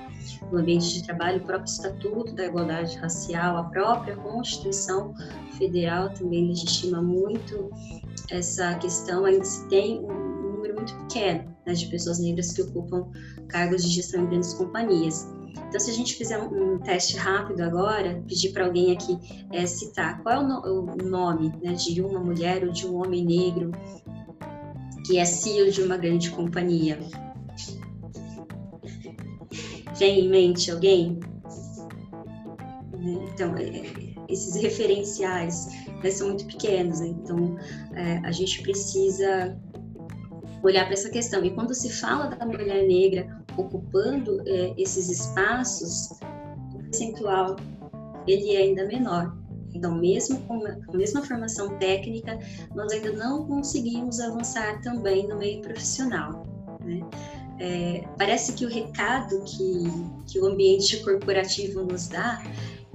no 0.52 0.58
ambiente 0.58 0.92
de 0.92 1.04
trabalho, 1.04 1.38
o 1.38 1.44
próprio 1.46 1.70
Estatuto 1.70 2.34
da 2.34 2.46
Igualdade 2.46 2.96
Racial, 2.98 3.56
a 3.56 3.64
própria 3.64 4.16
Constituição 4.16 5.14
Federal 5.56 6.10
também 6.10 6.48
legitima 6.48 7.00
muito 7.00 7.70
essa 8.30 8.74
questão, 8.74 9.24
ainda 9.24 9.44
se 9.44 9.66
tem 9.68 10.00
um 10.00 10.52
número 10.52 10.74
muito 10.74 10.94
pequeno 10.94 11.56
né, 11.66 11.72
de 11.72 11.86
pessoas 11.86 12.18
negras 12.18 12.52
que 12.52 12.62
ocupam 12.62 13.10
cargos 13.48 13.82
de 13.82 13.90
gestão 13.90 14.24
em 14.24 14.26
grandes 14.26 14.54
companhias. 14.54 15.26
Então, 15.68 15.80
se 15.80 15.90
a 15.90 15.94
gente 15.94 16.14
fizer 16.14 16.38
um, 16.38 16.74
um 16.74 16.78
teste 16.78 17.16
rápido 17.16 17.60
agora, 17.62 18.22
pedir 18.26 18.52
para 18.52 18.66
alguém 18.66 18.92
aqui 18.92 19.18
é, 19.52 19.66
citar 19.66 20.22
qual 20.22 20.34
é 20.34 20.38
o, 20.38 20.46
no, 20.46 20.94
o 20.94 21.08
nome 21.08 21.52
né, 21.62 21.72
de 21.72 22.00
uma 22.00 22.20
mulher 22.20 22.64
ou 22.64 22.72
de 22.72 22.86
um 22.86 22.96
homem 22.96 23.24
negro 23.24 23.72
que 25.06 25.18
é 25.18 25.24
CEO 25.24 25.70
de 25.70 25.82
uma 25.82 25.96
grande 25.96 26.30
companhia. 26.30 26.98
Vem 29.98 30.26
em 30.26 30.28
mente 30.28 30.70
alguém? 30.70 31.18
Né, 32.92 33.28
então, 33.32 33.56
é, 33.56 33.64
é, 33.64 34.07
esses 34.28 34.54
referenciais 34.56 35.66
né, 36.02 36.10
são 36.10 36.28
muito 36.28 36.44
pequenos, 36.46 37.00
né? 37.00 37.08
então 37.08 37.56
é, 37.94 38.18
a 38.18 38.30
gente 38.30 38.62
precisa 38.62 39.58
olhar 40.62 40.84
para 40.84 40.94
essa 40.94 41.10
questão. 41.10 41.44
E 41.44 41.50
quando 41.50 41.74
se 41.74 41.90
fala 41.90 42.26
da 42.26 42.44
mulher 42.44 42.86
negra 42.86 43.44
ocupando 43.56 44.42
é, 44.46 44.74
esses 44.76 45.08
espaços, 45.08 46.10
o 46.74 46.78
percentual 46.78 47.56
ele 48.26 48.54
é 48.54 48.58
ainda 48.58 48.86
menor. 48.86 49.36
Então, 49.74 49.94
mesmo 49.94 50.40
com 50.42 50.64
a 50.66 50.96
mesma 50.96 51.22
formação 51.22 51.78
técnica, 51.78 52.38
nós 52.74 52.92
ainda 52.92 53.12
não 53.12 53.46
conseguimos 53.46 54.18
avançar 54.18 54.80
também 54.80 55.28
no 55.28 55.38
meio 55.38 55.60
profissional. 55.60 56.42
Né? 56.84 57.00
É, 57.60 58.04
parece 58.16 58.52
que 58.52 58.64
o 58.64 58.68
recado 58.68 59.42
que, 59.44 59.84
que 60.26 60.40
o 60.40 60.46
ambiente 60.46 61.02
corporativo 61.02 61.82
nos 61.82 62.08
dá 62.08 62.42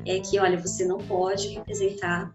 é 0.05 0.19
que, 0.19 0.39
olha, 0.39 0.59
você 0.59 0.85
não 0.85 0.97
pode 0.97 1.49
representar 1.49 2.31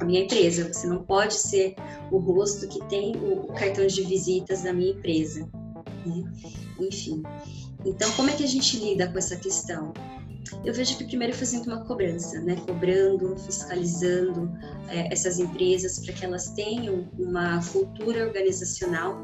a 0.00 0.04
minha 0.04 0.22
empresa, 0.22 0.72
você 0.72 0.86
não 0.86 1.02
pode 1.04 1.34
ser 1.34 1.74
o 2.10 2.18
rosto 2.18 2.66
que 2.68 2.84
tem 2.86 3.16
o 3.16 3.46
cartão 3.54 3.86
de 3.86 4.02
visitas 4.02 4.62
da 4.62 4.72
minha 4.72 4.92
empresa. 4.92 5.48
Né? 6.04 6.24
Enfim. 6.80 7.22
Então, 7.84 8.10
como 8.12 8.30
é 8.30 8.32
que 8.34 8.44
a 8.44 8.48
gente 8.48 8.78
lida 8.78 9.08
com 9.08 9.18
essa 9.18 9.36
questão? 9.36 9.92
Eu 10.64 10.74
vejo 10.74 10.96
que 10.96 11.04
primeiro 11.04 11.34
fazendo 11.34 11.66
uma 11.66 11.84
cobrança, 11.84 12.40
né? 12.40 12.56
cobrando, 12.66 13.36
fiscalizando 13.38 14.50
é, 14.88 15.12
essas 15.12 15.38
empresas 15.38 15.98
para 16.00 16.12
que 16.12 16.24
elas 16.24 16.50
tenham 16.50 17.08
uma 17.18 17.60
cultura 17.72 18.26
organizacional 18.26 19.16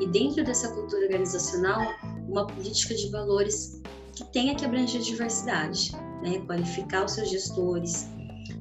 e 0.00 0.06
dentro 0.06 0.44
dessa 0.44 0.68
cultura 0.68 1.02
organizacional 1.02 1.94
uma 2.28 2.46
política 2.46 2.94
de 2.94 3.10
valores 3.10 3.80
que 4.18 4.32
tenha 4.32 4.54
que 4.54 4.64
abranger 4.64 5.00
diversidade, 5.00 5.92
né? 6.22 6.40
qualificar 6.46 7.04
os 7.04 7.12
seus 7.12 7.30
gestores, 7.30 8.08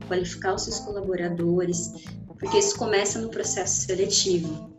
qualificar 0.08 0.53
os 0.53 0.64
seus 0.64 0.80
colaboradores, 0.80 1.93
porque 2.39 2.60
isso 2.60 2.78
começa 2.78 3.20
no 3.20 3.30
processo 3.30 3.82
seletivo. 3.82 4.72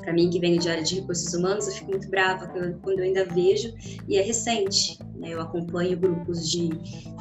Para 0.00 0.12
mim, 0.12 0.30
que 0.30 0.38
venho 0.38 0.58
de 0.58 0.70
área 0.70 0.82
de 0.82 1.00
recursos 1.00 1.34
humanos, 1.34 1.66
eu 1.66 1.74
fico 1.74 1.90
muito 1.90 2.08
brava 2.08 2.46
quando 2.80 3.00
eu 3.00 3.04
ainda 3.04 3.24
vejo, 3.24 3.74
e 4.06 4.16
é 4.16 4.22
recente, 4.22 4.98
né? 5.16 5.30
eu 5.34 5.40
acompanho 5.40 5.98
grupos 5.98 6.48
de, 6.48 6.68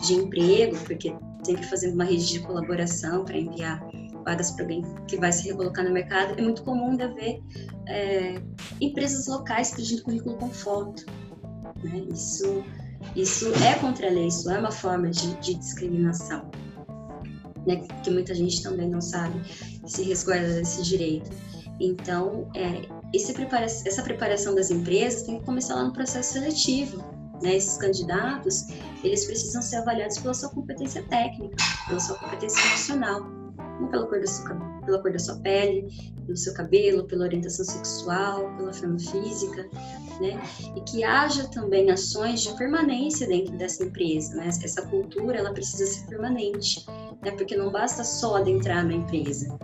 de 0.06 0.14
emprego, 0.14 0.78
porque 0.86 1.14
sempre 1.44 1.66
fazendo 1.66 1.96
uma 1.96 2.06
rede 2.06 2.28
de 2.28 2.40
colaboração 2.42 3.26
para 3.26 3.38
enviar 3.38 3.84
vagas 4.24 4.52
para 4.52 4.64
alguém 4.64 4.84
que 5.08 5.18
vai 5.18 5.32
se 5.32 5.48
recolocar 5.48 5.84
no 5.84 5.92
mercado, 5.92 6.38
é 6.38 6.42
muito 6.42 6.64
comum 6.64 6.96
de 6.96 7.08
ver 7.08 7.42
é, 7.88 8.42
empresas 8.80 9.28
locais 9.28 9.72
pedindo 9.72 10.04
currículo 10.04 10.38
com 10.38 10.50
foto. 10.50 11.06
Né? 11.84 12.06
Isso, 12.12 12.64
isso 13.16 13.48
é 13.64 13.76
contra 13.76 14.08
a 14.08 14.12
lei, 14.12 14.28
isso 14.28 14.50
é 14.50 14.60
uma 14.60 14.72
forma 14.72 15.10
de, 15.10 15.36
de 15.36 15.56
discriminação 15.56 16.50
né, 17.68 17.86
que 18.02 18.10
muita 18.10 18.34
gente 18.34 18.64
também 18.64 18.90
não 18.90 19.02
sabe 19.02 19.42
se 19.86 20.02
resguarda 20.04 20.48
desse 20.54 20.82
direito. 20.84 21.30
Então, 21.80 22.50
é, 22.56 22.82
prepara 23.34 23.66
essa 23.66 24.02
preparação 24.02 24.56
das 24.56 24.72
empresas 24.72 25.24
tem 25.24 25.40
que 25.40 25.46
começar 25.46 25.76
lá 25.76 25.84
no 25.84 25.94
processo 25.94 26.34
seletivo. 26.34 27.04
Né? 27.44 27.58
Esses 27.58 27.78
candidatos, 27.78 28.68
eles 29.04 29.26
precisam 29.26 29.62
ser 29.62 29.76
avaliados 29.78 30.18
pela 30.18 30.34
sua 30.34 30.50
competência 30.50 31.04
técnica, 31.04 31.56
pela 31.88 32.00
sua 32.00 32.18
competência 32.18 32.60
profissional, 32.62 33.22
não 33.80 33.90
pela 33.90 34.08
cor 34.08 34.20
da 34.20 34.26
sua, 34.26 34.77
pela 34.88 35.00
cor 35.00 35.12
da 35.12 35.20
sua 35.20 35.36
pele, 35.42 35.88
pelo 36.26 36.36
seu 36.36 36.54
cabelo, 36.56 37.06
pela 37.06 37.26
orientação 37.26 37.64
sexual, 37.64 38.52
pela 38.58 38.74
forma 38.74 38.98
física, 38.98 39.70
né? 40.20 40.42
E 40.76 40.82
que 40.82 41.04
haja 41.04 41.48
também 41.50 41.92
ações 41.92 42.42
de 42.42 42.58
permanência 42.58 43.28
dentro 43.28 43.56
dessa 43.56 43.84
empresa, 43.84 44.36
né? 44.36 44.48
Essa 44.48 44.82
cultura, 44.88 45.38
ela 45.38 45.54
precisa 45.54 45.86
ser 45.86 46.08
permanente 46.08 46.84
né? 47.22 47.32
porque 47.32 47.56
não 47.56 47.72
basta 47.72 48.04
só 48.04 48.38
adentrar 48.38 48.86
na 48.86 48.94
empresa, 48.94 49.58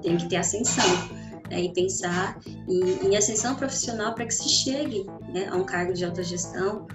tem 0.00 0.16
que 0.16 0.28
ter 0.28 0.36
ascensão. 0.36 0.84
Né? 1.50 1.62
E 1.62 1.72
pensar 1.72 2.38
em, 2.68 3.08
em 3.08 3.16
ascensão 3.16 3.54
profissional 3.54 4.14
para 4.14 4.26
que 4.26 4.34
se 4.34 4.48
chegue 4.48 5.04
né, 5.32 5.48
a 5.50 5.56
um 5.56 5.64
cargo 5.64 5.92
de 5.92 6.04
alta 6.04 6.22
gestão, 6.22 6.86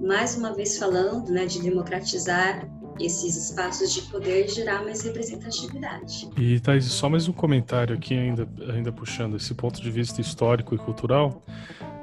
mais 0.00 0.36
uma 0.36 0.54
vez 0.54 0.78
falando 0.78 1.30
né, 1.30 1.46
de 1.46 1.60
democratizar 1.60 2.68
esses 3.00 3.36
espaços 3.36 3.92
de 3.92 4.02
poder 4.02 4.48
gerar 4.48 4.82
mais 4.84 5.02
representatividade. 5.02 6.28
E 6.38 6.60
Thais, 6.60 6.84
só 6.84 7.08
mais 7.08 7.28
um 7.28 7.32
comentário 7.32 7.94
aqui 7.94 8.14
ainda, 8.14 8.48
ainda 8.72 8.92
puxando 8.92 9.36
esse 9.36 9.54
ponto 9.54 9.80
de 9.80 9.90
vista 9.90 10.20
histórico 10.20 10.74
e 10.74 10.78
cultural. 10.78 11.42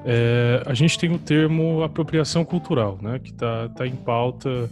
É, 0.05 0.61
a 0.65 0.73
gente 0.73 0.97
tem 0.99 1.11
o 1.13 1.17
termo 1.17 1.81
apropriação 1.81 2.43
cultural, 2.43 2.99
né, 3.01 3.19
que 3.19 3.31
está 3.31 3.69
tá 3.69 3.87
em 3.87 3.95
pauta 3.95 4.69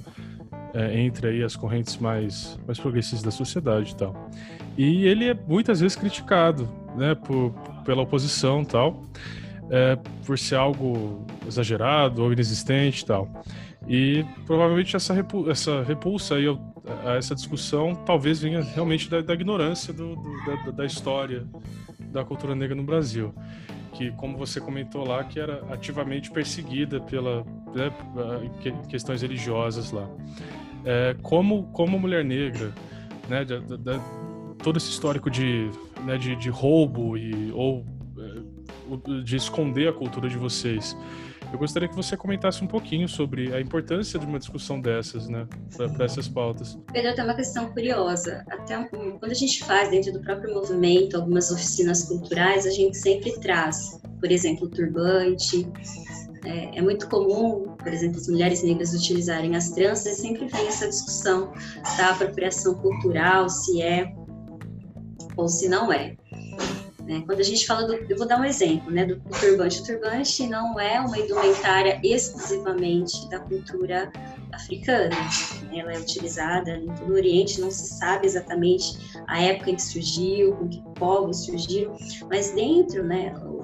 é, 0.74 1.00
entre 1.00 1.28
aí 1.28 1.44
as 1.44 1.56
correntes 1.56 1.98
mais, 1.98 2.60
mais 2.66 2.80
progressistas 2.80 3.24
da 3.24 3.32
sociedade 3.32 3.92
e 3.92 3.96
tal. 3.96 4.30
E 4.78 5.06
ele 5.06 5.30
é 5.30 5.34
muitas 5.48 5.80
vezes 5.80 5.96
criticado, 5.96 6.70
né, 6.96 7.16
por, 7.16 7.52
pela 7.86 8.02
oposição 8.02 8.64
tal, 8.64 9.04
é, 9.70 9.98
por 10.26 10.38
ser 10.38 10.56
algo 10.56 11.26
exagerado 11.48 12.24
ou 12.24 12.34
inexistente 12.34 13.02
e 13.02 13.06
tal. 13.06 13.30
E 13.88 14.24
provavelmente 14.46 14.96
essa, 14.96 15.14
repu 15.14 15.50
essa 15.50 15.84
repulsa 15.84 16.36
aí 16.36 16.46
a 17.06 17.16
essa 17.16 17.34
discussão 17.34 17.96
talvez 18.06 18.40
venha 18.42 18.62
realmente 18.62 19.10
da, 19.10 19.22
da 19.22 19.34
ignorância 19.34 19.94
do, 19.94 20.16
do, 20.16 20.46
da, 20.46 20.72
da 20.72 20.86
história 20.86 21.48
da 22.00 22.24
cultura 22.24 22.56
negra 22.56 22.76
no 22.76 22.84
Brasil 22.84 23.34
que, 24.02 24.12
como 24.12 24.36
você 24.36 24.60
comentou 24.60 25.06
lá, 25.08 25.24
que 25.24 25.40
era 25.40 25.64
ativamente 25.72 26.32
perseguida 26.32 27.00
pela 27.00 27.46
né, 27.76 27.92
questões 28.90 29.22
religiosas 29.22 29.92
lá. 29.92 30.10
É, 30.84 31.16
como, 31.22 31.66
como 31.72 32.00
mulher 32.00 32.26
negra, 32.26 32.74
né, 33.30 33.46
todo 34.64 34.78
esse 34.78 34.90
histórico 34.90 35.30
de, 35.30 35.70
né, 36.04 36.18
de, 36.18 36.36
de 36.36 36.50
roubo 36.50 37.16
e, 37.16 37.52
ou 37.52 37.86
é, 38.18 39.22
de 39.24 39.36
esconder 39.36 39.90
a 39.90 39.94
cultura 39.94 40.28
de 40.28 40.38
vocês, 40.38 40.98
eu 41.52 41.60
gostaria 41.60 41.88
que 41.88 41.96
você 41.96 42.16
comentasse 42.16 42.64
um 42.64 42.68
pouquinho 42.68 43.08
sobre 43.08 43.54
a 43.54 43.60
importância 43.60 44.20
de 44.20 44.26
uma 44.26 44.40
discussão 44.40 44.80
dessas, 44.80 45.28
né, 45.28 45.48
para 45.76 46.06
essas 46.06 46.28
pautas. 46.28 46.78
Pedro, 46.92 47.14
tem 47.14 47.24
uma 47.24 47.34
questão 47.34 47.72
curiosa. 47.72 48.44
Até 48.50 48.82
quando 48.86 49.32
a 49.32 49.34
gente 49.34 49.64
faz 49.64 49.90
dentro 49.90 50.14
do 50.14 50.22
próprio 50.22 50.54
movimento 50.54 51.18
algumas 51.18 51.52
oficinas 51.52 52.04
culturais, 52.04 52.66
a 52.66 52.72
gente 52.72 52.98
sempre 52.98 53.32
traz, 53.40 54.00
por 54.20 54.32
exemplo, 54.32 54.70
turbante. 54.70 55.68
É, 56.44 56.80
é 56.80 56.82
muito 56.82 57.08
comum, 57.08 57.76
por 57.78 57.94
exemplo, 57.94 58.18
as 58.18 58.28
mulheres 58.28 58.64
negras 58.64 58.94
utilizarem 58.94 59.56
as 59.56 59.70
tranças 59.70 60.18
e 60.18 60.22
sempre 60.22 60.48
vem 60.48 60.68
essa 60.68 60.88
discussão 60.88 61.54
da 61.98 62.12
apropriação 62.12 62.74
cultural, 62.76 63.48
se 63.48 63.82
é 63.82 64.12
ou 65.38 65.48
se 65.48 65.70
não 65.70 65.92
é. 65.92 66.16
Né? 67.06 67.24
Quando 67.26 67.40
a 67.40 67.44
gente 67.44 67.66
fala 67.66 67.86
do. 67.88 67.94
Eu 67.94 68.18
vou 68.18 68.28
dar 68.28 68.40
um 68.40 68.46
exemplo 68.46 68.92
né, 68.92 69.06
do, 69.06 69.16
do 69.16 69.40
turbante. 69.40 69.82
O 69.82 69.86
turbante 69.86 70.48
não 70.48 70.80
é 70.80 71.00
uma 71.00 71.18
indumentária 71.18 72.00
exclusivamente 72.04 73.30
da 73.30 73.40
cultura 73.40 74.12
africana. 74.54 75.16
Ela 75.74 75.94
é 75.94 76.00
utilizada 76.00 76.78
em 76.78 76.88
todo 76.88 77.12
o 77.12 77.14
Oriente, 77.14 77.62
não 77.62 77.72
se 77.72 77.88
sabe 77.98 78.28
exatamente 78.28 78.98
a 79.28 79.42
época 79.42 79.72
em 79.72 79.76
que 79.76 79.82
surgiu, 79.82 80.56
com 80.56 80.68
que 80.68 80.82
povos 80.96 81.46
surgiram, 81.46 81.96
mas 82.30 82.52
dentro, 82.52 83.04
né, 83.04 83.34
o, 83.38 83.62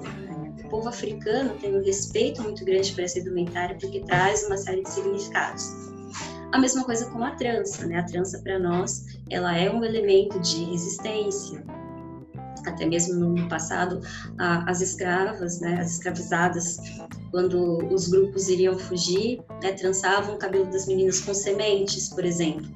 o 0.64 0.68
povo 0.70 0.88
africano 0.88 1.54
tem 1.60 1.76
um 1.76 1.82
respeito 1.82 2.42
muito 2.42 2.64
grande 2.64 2.92
por 2.92 3.04
essa 3.04 3.18
indumentária 3.18 3.76
porque 3.78 4.00
traz 4.00 4.44
uma 4.44 4.56
série 4.56 4.82
de 4.82 4.90
significados. 4.90 5.88
A 6.52 6.58
mesma 6.58 6.82
coisa 6.84 7.10
com 7.10 7.22
a 7.22 7.32
trança, 7.32 7.86
né? 7.86 7.98
A 7.98 8.02
trança 8.02 8.40
para 8.42 8.58
nós, 8.58 9.04
ela 9.28 9.56
é 9.56 9.70
um 9.70 9.84
elemento 9.84 10.40
de 10.40 10.64
resistência, 10.64 11.62
até 12.68 12.86
mesmo 12.86 13.14
no 13.14 13.48
passado, 13.48 14.00
as 14.38 14.80
escravas, 14.80 15.60
né, 15.60 15.78
as 15.80 15.92
escravizadas, 15.92 16.78
quando 17.30 17.78
os 17.92 18.08
grupos 18.08 18.48
iriam 18.48 18.78
fugir, 18.78 19.40
né, 19.62 19.72
trançavam 19.72 20.34
o 20.34 20.38
cabelo 20.38 20.66
das 20.66 20.86
meninas 20.86 21.20
com 21.20 21.34
sementes, 21.34 22.08
por 22.08 22.24
exemplo, 22.24 22.68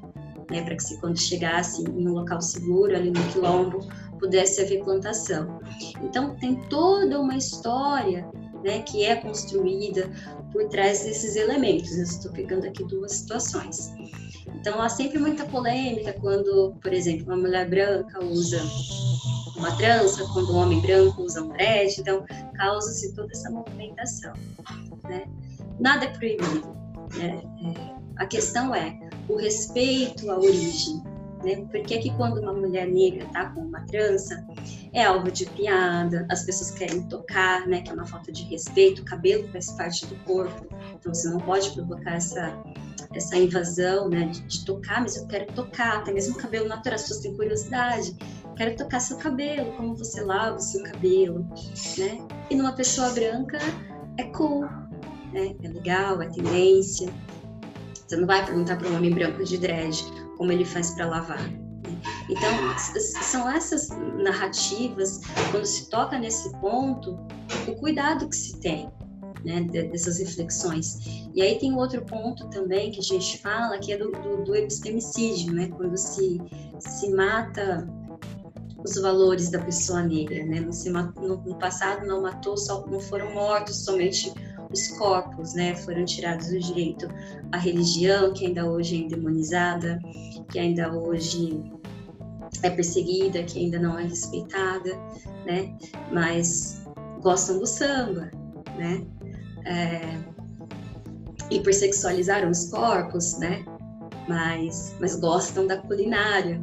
né, 0.50 0.62
para 0.62 0.76
que 0.76 0.82
se 0.82 0.98
quando 1.00 1.18
chegasse 1.18 1.82
em 1.82 2.08
um 2.08 2.12
local 2.12 2.40
seguro, 2.40 2.94
ali 2.94 3.10
no 3.10 3.22
quilombo, 3.28 3.86
pudesse 4.18 4.60
haver 4.60 4.84
plantação. 4.84 5.60
Então, 6.02 6.36
tem 6.36 6.54
toda 6.68 7.20
uma 7.20 7.36
história 7.36 8.24
né, 8.62 8.80
que 8.82 9.04
é 9.04 9.16
construída 9.16 10.10
por 10.52 10.68
trás 10.68 11.02
desses 11.02 11.34
elementos. 11.34 11.96
Eu 11.96 12.04
estou 12.04 12.32
pegando 12.32 12.66
aqui 12.66 12.84
duas 12.84 13.12
situações. 13.12 13.92
Então, 14.46 14.80
há 14.80 14.88
sempre 14.88 15.18
muita 15.18 15.44
polêmica 15.44 16.12
quando, 16.14 16.74
por 16.80 16.92
exemplo, 16.92 17.26
uma 17.26 17.36
mulher 17.36 17.68
branca 17.68 18.22
usa 18.24 18.60
uma 19.56 19.76
trança, 19.76 20.26
quando 20.32 20.52
um 20.52 20.56
homem 20.56 20.80
branco 20.80 21.22
usa 21.22 21.42
um 21.42 21.48
dread, 21.48 22.00
então 22.00 22.24
causa-se 22.54 23.14
toda 23.14 23.30
essa 23.32 23.50
movimentação. 23.50 24.32
Né? 25.04 25.24
Nada 25.78 26.06
é 26.06 26.08
proibido. 26.08 26.76
Né? 27.16 27.42
É, 27.64 28.02
a 28.16 28.26
questão 28.26 28.74
é 28.74 28.98
o 29.28 29.36
respeito 29.36 30.30
à 30.30 30.38
origem. 30.38 31.02
Né? 31.44 31.56
Por 31.70 31.82
que, 31.82 31.98
que 31.98 32.10
quando 32.16 32.40
uma 32.40 32.52
mulher 32.52 32.86
negra 32.88 33.24
está 33.24 33.50
com 33.50 33.60
uma 33.60 33.80
trança, 33.82 34.44
é 34.92 35.04
alvo 35.04 35.30
de 35.30 35.46
piada, 35.46 36.26
as 36.30 36.44
pessoas 36.44 36.70
querem 36.70 37.02
tocar, 37.02 37.66
né? 37.66 37.82
que 37.82 37.90
é 37.90 37.94
uma 37.94 38.06
falta 38.06 38.32
de 38.32 38.44
respeito, 38.44 39.02
o 39.02 39.04
cabelo 39.04 39.46
faz 39.48 39.70
parte 39.72 40.06
do 40.06 40.16
corpo, 40.24 40.66
então 40.94 41.12
você 41.12 41.28
não 41.28 41.40
pode 41.40 41.70
provocar 41.70 42.14
essa, 42.14 42.56
essa 43.14 43.36
invasão 43.36 44.08
né? 44.08 44.26
de, 44.26 44.40
de 44.42 44.64
tocar, 44.64 45.00
mas 45.00 45.16
eu 45.16 45.26
quero 45.26 45.52
tocar, 45.52 45.98
até 45.98 46.12
mesmo 46.12 46.34
cabelo 46.36 46.68
natural, 46.68 46.96
as 46.96 47.02
pessoas 47.02 47.20
têm 47.20 47.36
curiosidade, 47.36 48.16
quero 48.56 48.76
tocar 48.76 49.00
seu 49.00 49.16
cabelo, 49.16 49.72
como 49.72 49.94
você 49.96 50.20
lava 50.22 50.56
o 50.56 50.60
seu 50.60 50.82
cabelo, 50.82 51.46
né? 51.98 52.26
E 52.50 52.54
numa 52.54 52.72
pessoa 52.72 53.10
branca 53.10 53.58
é 54.18 54.24
cool, 54.24 54.62
né? 55.32 55.54
É 55.62 55.68
legal, 55.68 56.20
é 56.22 56.28
tendência. 56.28 57.12
Você 58.06 58.16
não 58.16 58.26
vai 58.26 58.44
perguntar 58.44 58.76
para 58.76 58.88
um 58.88 58.96
homem 58.96 59.12
branco 59.12 59.42
de 59.42 59.56
dread 59.56 60.04
como 60.36 60.52
ele 60.52 60.64
faz 60.64 60.90
para 60.90 61.06
lavar. 61.06 61.50
Então, 62.28 62.78
são 62.98 63.48
essas 63.50 63.88
narrativas, 64.22 65.20
quando 65.50 65.64
se 65.64 65.88
toca 65.88 66.18
nesse 66.18 66.50
ponto, 66.60 67.18
o 67.66 67.74
cuidado 67.76 68.28
que 68.28 68.36
se 68.36 68.58
tem 68.60 68.90
né, 69.44 69.62
dessas 69.62 70.18
reflexões. 70.18 71.26
E 71.34 71.42
aí 71.42 71.58
tem 71.58 71.74
outro 71.74 72.02
ponto 72.04 72.48
também 72.48 72.90
que 72.90 73.00
a 73.00 73.02
gente 73.02 73.38
fala, 73.38 73.78
que 73.78 73.92
é 73.92 73.96
do, 73.96 74.10
do, 74.10 74.44
do 74.44 74.54
epistemicídio, 74.54 75.52
né, 75.52 75.68
quando 75.68 75.96
se, 75.96 76.40
se 76.78 77.10
mata 77.10 77.88
os 78.84 79.00
valores 79.00 79.50
da 79.50 79.60
pessoa 79.60 80.02
negra, 80.02 80.44
né? 80.44 80.60
No, 80.60 81.36
no, 81.36 81.54
passado 81.56 82.06
não 82.06 82.22
matou 82.22 82.56
só, 82.56 82.84
não 82.86 83.00
foram 83.00 83.32
mortos 83.32 83.84
somente 83.84 84.32
os 84.72 84.88
corpos, 84.98 85.54
né? 85.54 85.76
Foram 85.76 86.04
tirados 86.04 86.48
o 86.48 86.58
direito 86.58 87.06
à 87.52 87.58
religião, 87.58 88.32
que 88.32 88.46
ainda 88.46 88.68
hoje 88.68 88.96
é 88.96 88.98
endemonizada, 88.98 90.00
que 90.50 90.58
ainda 90.58 90.92
hoje 90.92 91.62
é 92.62 92.70
perseguida, 92.70 93.42
que 93.44 93.58
ainda 93.58 93.78
não 93.78 93.98
é 93.98 94.04
respeitada, 94.04 94.96
né? 95.46 95.76
Mas 96.10 96.82
gostam 97.20 97.58
do 97.58 97.66
samba, 97.66 98.30
né? 98.76 99.06
É, 99.64 100.18
hipersexualizaram 101.50 102.50
os 102.50 102.70
corpos, 102.70 103.38
né? 103.38 103.64
Mas, 104.28 104.94
mas 105.00 105.16
gostam 105.16 105.66
da 105.66 105.76
culinária, 105.76 106.58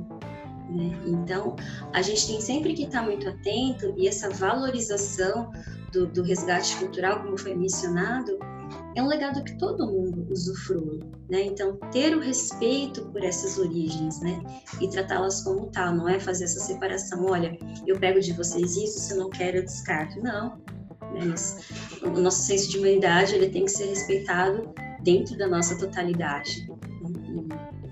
né? 0.70 0.97
Então, 1.06 1.56
a 1.93 2.02
gente 2.02 2.28
tem 2.28 2.41
sempre 2.41 2.74
que 2.74 2.84
estar 2.84 3.04
muito 3.04 3.28
atento 3.28 3.93
e 3.97 4.08
essa 4.08 4.30
valorização 4.30 5.52
do, 5.91 6.08
do 6.08 6.24
resgate 6.24 6.76
cultural, 6.78 7.22
como 7.22 7.38
foi 7.38 7.56
mencionado, 7.56 8.38
é 8.95 9.02
um 9.02 9.08
legado 9.08 9.43
que 9.43 9.58
todo 9.58 9.88
mundo 9.88 10.28
usufrui, 10.30 11.00
né? 11.30 11.43
Então, 11.43 11.78
ter 11.91 12.16
o 12.16 12.20
respeito 12.20 13.06
por 13.12 13.24
essas 13.24 13.58
origens, 13.58 14.20
né? 14.20 14.41
E 14.80 14.88
tratá-las 14.88 15.41
como 15.41 15.68
tal, 15.68 15.95
não 15.95 16.08
é 16.08 16.20
fazer 16.20 16.45
essa 16.45 16.60
separação, 16.60 17.26
olha, 17.26 17.58
eu 17.86 18.00
pego 18.00 18.20
de 18.20 18.34
vocês 18.34 18.76
isso, 18.76 19.00
se 19.00 19.14
eu 19.14 19.18
não 19.18 19.30
quero, 19.30 19.58
eu 19.58 19.64
descarto. 19.64 20.22
Não. 20.22 20.62
Né? 21.14 21.34
O 22.03 22.20
nosso 22.20 22.43
senso 22.43 22.70
de 22.70 22.78
humanidade, 22.78 23.36
ele 23.36 23.49
tem 23.49 23.66
que 23.66 23.72
ser 23.72 23.86
respeitado 23.86 24.74
dentro 25.03 25.38
da 25.38 25.47
nossa 25.47 25.78
totalidade. 25.78 26.68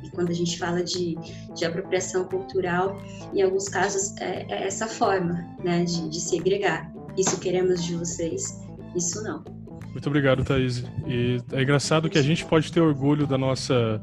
E 0.04 0.10
quando 0.12 0.30
a 0.30 0.34
gente 0.34 0.58
fala 0.58 0.84
de, 0.84 1.18
de 1.56 1.66
apropriação 1.66 2.26
cultural, 2.26 2.98
em 3.34 3.42
alguns 3.42 3.70
casos, 3.70 4.16
é, 4.18 4.46
é 4.50 4.68
essa 4.68 4.88
forma, 4.88 5.46
né? 5.64 5.84
De, 5.84 6.10
de 6.10 6.20
segregar. 6.20 6.92
Isso 7.18 7.40
queremos 7.40 7.84
de 7.84 7.96
vocês, 7.96 8.62
isso 8.96 9.24
não. 9.24 9.44
Muito 9.92 10.08
obrigado, 10.08 10.44
Thaís. 10.44 10.84
E 11.08 11.38
é 11.52 11.64
engraçado 11.64 12.10
que 12.10 12.20
a 12.20 12.22
gente 12.22 12.46
pode 12.46 12.72
ter 12.72 12.80
orgulho 12.80 13.26
da 13.26 13.38
nossa 13.38 14.02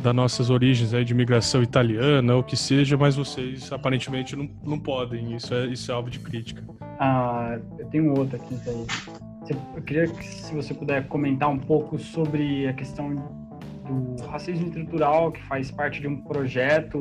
das 0.00 0.14
nossas 0.14 0.50
origens 0.50 0.94
aí 0.94 1.04
de 1.04 1.12
imigração 1.12 1.62
italiana 1.62 2.34
ou 2.34 2.42
que 2.42 2.56
seja, 2.56 2.96
mas 2.96 3.16
vocês 3.16 3.72
aparentemente 3.72 4.36
não, 4.36 4.48
não 4.64 4.78
podem. 4.78 5.34
Isso 5.34 5.52
é, 5.54 5.66
isso 5.66 5.90
é 5.90 5.94
alvo 5.94 6.10
de 6.10 6.20
crítica. 6.20 6.62
Ah, 7.00 7.58
eu 7.78 7.86
tenho 7.86 8.16
outra 8.16 8.36
aqui, 8.36 8.54
Thaís. 8.64 9.08
Eu 9.74 9.82
queria 9.82 10.06
que 10.06 10.24
se 10.24 10.54
você 10.54 10.74
puder 10.74 11.08
comentar 11.08 11.48
um 11.48 11.58
pouco 11.58 11.98
sobre 11.98 12.68
a 12.68 12.72
questão 12.72 13.14
do 13.86 14.22
racismo 14.26 14.66
estrutural 14.66 15.32
que 15.32 15.42
faz 15.44 15.70
parte 15.70 16.00
de 16.00 16.06
um 16.06 16.16
projeto 16.16 17.00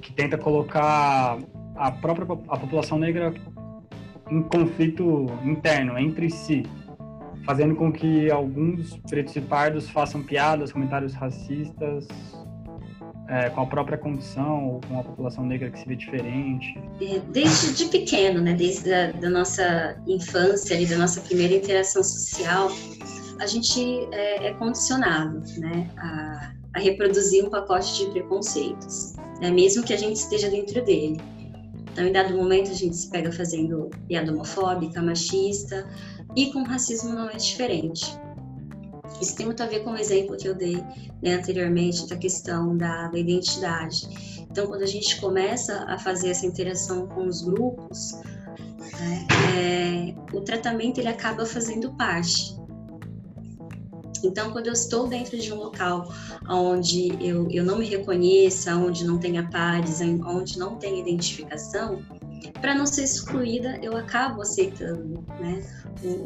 que 0.00 0.12
tenta 0.12 0.38
colocar 0.38 1.38
a 1.76 1.92
própria 1.92 2.26
a 2.48 2.56
população 2.56 2.98
negra 2.98 3.34
em 4.30 4.42
conflito 4.42 5.26
interno 5.44 5.98
entre 5.98 6.30
si 6.30 6.62
fazendo 7.44 7.74
com 7.74 7.92
que 7.92 8.30
alguns 8.30 8.96
pretos 9.08 9.34
e 9.36 9.40
pardos 9.40 9.88
façam 9.88 10.22
piadas, 10.22 10.72
comentários 10.72 11.14
racistas 11.14 12.06
é, 13.30 13.48
com 13.50 13.60
a 13.60 13.66
própria 13.66 13.96
condição 13.96 14.68
ou 14.68 14.80
com 14.80 14.98
a 14.98 15.04
população 15.04 15.44
negra 15.44 15.70
que 15.70 15.78
se 15.78 15.86
vê 15.86 15.94
diferente? 15.94 16.76
É, 17.00 17.20
desde 17.32 17.74
de 17.74 17.84
pequeno, 17.86 18.40
né, 18.40 18.54
desde 18.54 18.92
a 18.92 19.12
da 19.12 19.30
nossa 19.30 19.96
infância, 20.06 20.76
ali, 20.76 20.84
da 20.84 20.98
nossa 20.98 21.20
primeira 21.20 21.54
interação 21.54 22.02
social, 22.02 22.68
a 23.40 23.46
gente 23.46 23.80
é, 24.12 24.48
é 24.48 24.54
condicionado 24.54 25.42
né, 25.58 25.88
a, 25.96 26.52
a, 26.74 26.80
reproduzir 26.80 27.44
um 27.44 27.50
pacote 27.50 28.04
de 28.04 28.10
preconceitos, 28.10 29.14
né, 29.40 29.50
mesmo 29.50 29.84
que 29.84 29.94
a 29.94 29.96
gente 29.96 30.16
esteja 30.16 30.50
dentro 30.50 30.84
dele. 30.84 31.18
Então, 31.92 32.04
em 32.04 32.12
dado 32.12 32.36
momento, 32.36 32.70
a 32.70 32.74
gente 32.74 32.96
se 32.96 33.10
pega 33.10 33.32
fazendo 33.32 33.90
piada 34.08 34.32
homofóbica, 34.32 35.02
machista, 35.02 35.86
e 36.36 36.52
com 36.52 36.62
racismo 36.62 37.12
não 37.12 37.28
é 37.28 37.36
diferente. 37.36 38.18
Isso 39.20 39.36
tem 39.36 39.46
muito 39.46 39.62
a 39.62 39.66
ver 39.66 39.80
com 39.84 39.90
o 39.90 39.96
exemplo 39.96 40.36
que 40.36 40.48
eu 40.48 40.54
dei 40.54 40.82
né, 41.22 41.34
anteriormente 41.34 42.06
da 42.08 42.16
questão 42.16 42.76
da, 42.76 43.08
da, 43.08 43.18
identidade. 43.18 44.08
Então, 44.50 44.66
quando 44.66 44.82
a 44.82 44.86
gente 44.86 45.20
começa 45.20 45.84
a 45.88 45.98
fazer 45.98 46.30
essa 46.30 46.46
interação 46.46 47.06
com 47.06 47.26
os 47.26 47.42
grupos, 47.42 48.12
né, 48.98 49.26
é, 49.56 50.36
o 50.36 50.40
tratamento 50.40 50.98
ele 50.98 51.08
acaba 51.08 51.44
fazendo 51.44 51.92
parte. 51.96 52.58
Então, 54.22 54.50
quando 54.52 54.66
eu 54.66 54.72
estou 54.72 55.06
dentro 55.08 55.38
de 55.38 55.52
um 55.52 55.56
local 55.56 56.12
onde 56.48 57.16
eu, 57.24 57.48
eu 57.50 57.64
não 57.64 57.78
me 57.78 57.86
reconheça, 57.86 58.76
onde 58.76 59.04
não 59.04 59.18
tenha 59.18 59.48
pares, 59.48 60.00
onde 60.00 60.58
não 60.58 60.76
tenha 60.76 61.00
identificação, 61.00 62.02
para 62.60 62.74
não 62.74 62.86
ser 62.86 63.04
excluída, 63.04 63.78
eu 63.82 63.96
acabo 63.96 64.42
aceitando 64.42 65.24
né, 65.40 65.62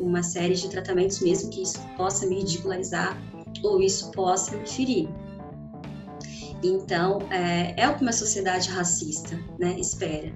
uma 0.00 0.22
série 0.22 0.54
de 0.54 0.68
tratamentos, 0.68 1.20
mesmo 1.20 1.50
que 1.50 1.62
isso 1.62 1.80
possa 1.96 2.26
me 2.26 2.36
ridicularizar 2.36 3.16
ou 3.62 3.80
isso 3.80 4.10
possa 4.12 4.56
me 4.56 4.66
ferir. 4.66 5.08
Então, 6.62 7.18
é, 7.30 7.74
é 7.76 7.88
o 7.88 7.96
que 7.96 8.02
uma 8.02 8.12
sociedade 8.12 8.70
racista 8.70 9.38
né, 9.58 9.78
espera, 9.78 10.32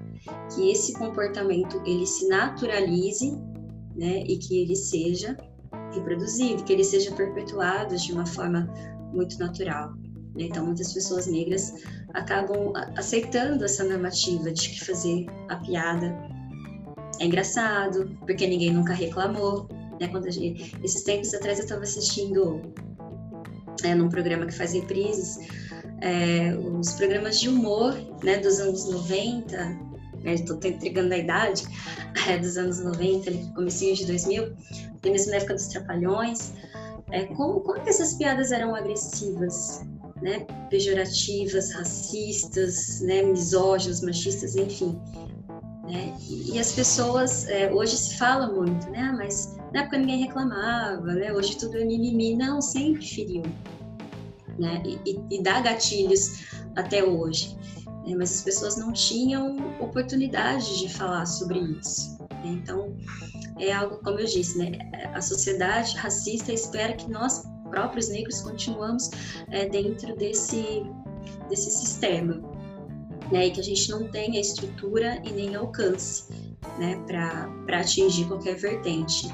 que 0.53 0.71
esse 0.71 0.93
comportamento 0.93 1.81
ele 1.85 2.05
se 2.05 2.27
naturalize 2.27 3.31
né, 3.95 4.23
e 4.27 4.37
que 4.37 4.59
ele 4.61 4.75
seja 4.75 5.35
reproduzido, 5.93 6.63
que 6.63 6.73
ele 6.73 6.83
seja 6.83 7.11
perpetuado 7.13 7.95
de 7.97 8.13
uma 8.13 8.25
forma 8.25 8.71
muito 9.11 9.39
natural. 9.39 9.93
Né? 10.39 10.45
Então, 10.45 10.65
muitas 10.65 10.93
pessoas 10.93 11.27
negras 11.27 11.73
acabam 12.13 12.71
aceitando 12.95 13.65
essa 13.65 13.83
normativa 13.83 14.51
de 14.51 14.69
que 14.69 14.85
fazer 14.85 15.25
a 15.49 15.57
piada 15.57 16.17
é 17.19 17.25
engraçado, 17.25 18.17
porque 18.25 18.47
ninguém 18.47 18.71
nunca 18.71 18.93
reclamou. 18.93 19.67
Né? 19.99 20.07
Quando 20.07 20.31
gente, 20.31 20.73
esses 20.81 21.03
tempos 21.03 21.33
atrás 21.33 21.59
eu 21.59 21.65
estava 21.65 21.83
assistindo 21.83 22.61
é, 23.83 23.93
num 23.93 24.07
programa 24.07 24.45
que 24.45 24.53
faz 24.53 24.73
reprises, 24.73 25.39
é, 26.01 26.55
os 26.55 26.93
programas 26.93 27.37
de 27.41 27.49
humor 27.49 27.93
né, 28.23 28.37
dos 28.37 28.59
anos 28.61 28.89
90, 28.89 29.57
né, 30.23 30.33
estou 30.33 30.57
entregando 30.63 31.13
a 31.13 31.17
idade, 31.17 31.65
é, 32.29 32.37
dos 32.37 32.57
anos 32.57 32.79
90, 32.79 33.53
comecinho 33.53 33.93
de 33.95 34.05
2000, 34.05 34.55
mesmo 35.03 35.31
na 35.31 35.37
época 35.37 35.55
dos 35.55 35.67
Trapalhões, 35.67 36.53
é, 37.11 37.25
como, 37.25 37.59
como 37.61 37.81
que 37.81 37.89
essas 37.89 38.13
piadas 38.13 38.53
eram 38.53 38.73
agressivas, 38.75 39.81
né, 40.21 40.45
pejorativas, 40.69 41.71
racistas, 41.71 43.01
né, 43.01 43.21
misóginas, 43.21 44.01
machistas, 44.01 44.55
enfim. 44.55 44.99
Né? 45.83 46.13
E 46.29 46.59
as 46.59 46.71
pessoas, 46.71 47.47
é, 47.47 47.71
hoje 47.71 47.97
se 47.97 48.17
fala 48.17 48.51
muito, 48.51 48.89
né, 48.89 49.13
mas 49.17 49.57
na 49.73 49.81
época 49.81 49.97
ninguém 49.97 50.25
reclamava, 50.25 51.13
né, 51.13 51.33
hoje 51.33 51.57
tudo 51.57 51.77
é 51.77 51.85
mimimi, 51.85 52.35
não, 52.35 52.61
sempre 52.61 53.05
feriu, 53.05 53.43
né, 54.57 54.83
e, 54.85 55.19
e 55.31 55.41
dá 55.41 55.61
gatilhos 55.61 56.45
até 56.75 57.03
hoje. 57.03 57.57
Né, 58.05 58.15
mas 58.15 58.35
as 58.35 58.41
pessoas 58.43 58.77
não 58.77 58.91
tinham 58.91 59.57
oportunidade 59.79 60.79
de 60.79 60.93
falar 60.93 61.25
sobre 61.25 61.59
isso. 61.59 62.17
Né? 62.43 62.59
Então, 62.61 62.95
é 63.57 63.71
algo, 63.71 63.99
como 64.03 64.19
eu 64.19 64.25
disse, 64.25 64.57
né, 64.57 64.71
a 65.13 65.21
sociedade 65.21 65.95
racista 65.95 66.51
espera 66.51 66.93
que 66.93 67.09
nós 67.09 67.43
próprios 67.69 68.09
negros 68.09 68.41
continuamos 68.41 69.09
é, 69.49 69.67
dentro 69.67 70.15
desse, 70.15 70.83
desse 71.49 71.71
sistema, 71.71 72.41
né, 73.31 73.47
e 73.47 73.51
que 73.51 73.59
a 73.59 73.63
gente 73.63 73.89
não 73.89 74.07
tem 74.07 74.37
a 74.37 74.41
estrutura 74.41 75.21
e 75.23 75.31
nem 75.31 75.55
alcance 75.55 76.25
né, 76.77 77.01
para 77.05 77.79
atingir 77.79 78.25
qualquer 78.25 78.55
vertente. 78.55 79.29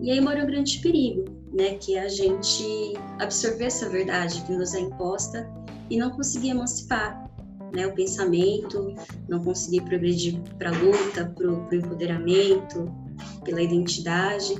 E 0.00 0.10
aí 0.10 0.20
mora 0.20 0.42
um 0.42 0.46
grande 0.46 0.78
perigo, 0.80 1.24
né, 1.52 1.74
que 1.74 1.96
é 1.96 2.02
a 2.02 2.08
gente 2.08 2.94
absorver 3.18 3.64
essa 3.64 3.88
verdade 3.88 4.42
que 4.42 4.52
nos 4.52 4.74
é 4.74 4.80
imposta 4.80 5.50
e 5.90 5.96
não 5.96 6.10
conseguir 6.10 6.50
emancipar 6.50 7.28
né, 7.72 7.86
o 7.86 7.94
pensamento, 7.94 8.94
não 9.28 9.42
conseguir 9.42 9.82
progredir 9.82 10.40
para 10.58 10.70
a 10.70 10.78
luta, 10.78 11.32
para 11.36 11.48
o 11.48 11.74
empoderamento, 11.74 12.92
pela 13.44 13.62
identidade. 13.62 14.54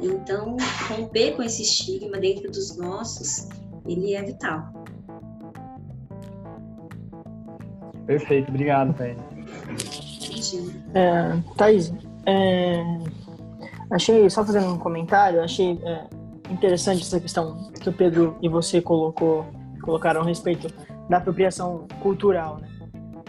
Então, 0.00 0.56
romper 0.88 1.36
com 1.36 1.42
esse 1.42 1.62
estigma 1.62 2.18
dentro 2.18 2.50
dos 2.50 2.76
nossos, 2.76 3.48
ele 3.86 4.14
é 4.14 4.22
vital. 4.22 4.72
Perfeito, 8.06 8.50
obrigado, 8.50 8.94
Thaís. 8.94 9.18
É, 10.94 11.36
Thaís, 11.56 11.92
é, 12.26 12.82
achei, 13.90 14.28
só 14.28 14.44
fazendo 14.44 14.68
um 14.68 14.78
comentário, 14.78 15.42
achei 15.42 15.80
é, 15.82 16.06
interessante 16.50 17.02
essa 17.02 17.18
questão 17.18 17.70
que 17.80 17.88
o 17.88 17.92
Pedro 17.92 18.36
e 18.42 18.48
você 18.48 18.80
colocou, 18.80 19.46
colocaram 19.82 20.20
a 20.20 20.24
respeito 20.24 20.68
da 21.08 21.18
apropriação 21.18 21.86
cultural. 22.00 22.58
Né? 22.58 22.68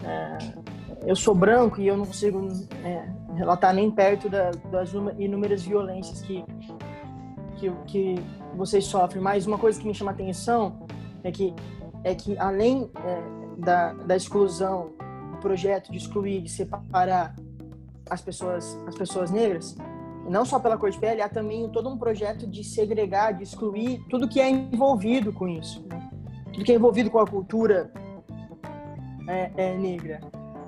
É, 0.04 0.75
eu 1.06 1.14
sou 1.14 1.34
branco 1.34 1.80
e 1.80 1.86
eu 1.86 1.96
não 1.96 2.04
consigo 2.04 2.48
é, 2.84 3.08
relatar 3.36 3.72
nem 3.72 3.90
perto 3.90 4.28
da, 4.28 4.50
das 4.50 4.92
inúmeras 5.18 5.62
violências 5.62 6.20
que, 6.20 6.44
que, 7.56 7.70
que 7.86 8.14
vocês 8.56 8.84
sofrem. 8.84 9.22
Mas 9.22 9.46
uma 9.46 9.56
coisa 9.56 9.80
que 9.80 9.86
me 9.86 9.94
chama 9.94 10.10
a 10.10 10.14
atenção 10.14 10.84
é 11.22 11.30
que, 11.30 11.54
é 12.02 12.12
que 12.12 12.36
além 12.36 12.90
é, 13.04 13.22
da, 13.56 13.92
da 13.92 14.16
exclusão, 14.16 14.90
do 15.30 15.38
projeto 15.38 15.92
de 15.92 15.98
excluir, 15.98 16.42
de 16.42 16.50
separar 16.50 17.36
as 18.10 18.20
pessoas, 18.20 18.76
as 18.88 18.94
pessoas 18.96 19.30
negras, 19.30 19.76
não 20.28 20.44
só 20.44 20.58
pela 20.58 20.76
cor 20.76 20.90
de 20.90 20.98
pele, 20.98 21.22
há 21.22 21.28
também 21.28 21.68
todo 21.68 21.88
um 21.88 21.96
projeto 21.96 22.48
de 22.48 22.64
segregar, 22.64 23.32
de 23.32 23.44
excluir 23.44 24.04
tudo 24.10 24.28
que 24.28 24.40
é 24.40 24.50
envolvido 24.50 25.32
com 25.32 25.46
isso. 25.46 25.86
Né? 25.88 26.10
Tudo 26.52 26.64
que 26.64 26.72
é 26.72 26.74
envolvido 26.74 27.10
com 27.12 27.20
a 27.20 27.26
cultura 27.26 27.92
é, 29.28 29.52
é 29.56 29.76
negra. 29.76 30.20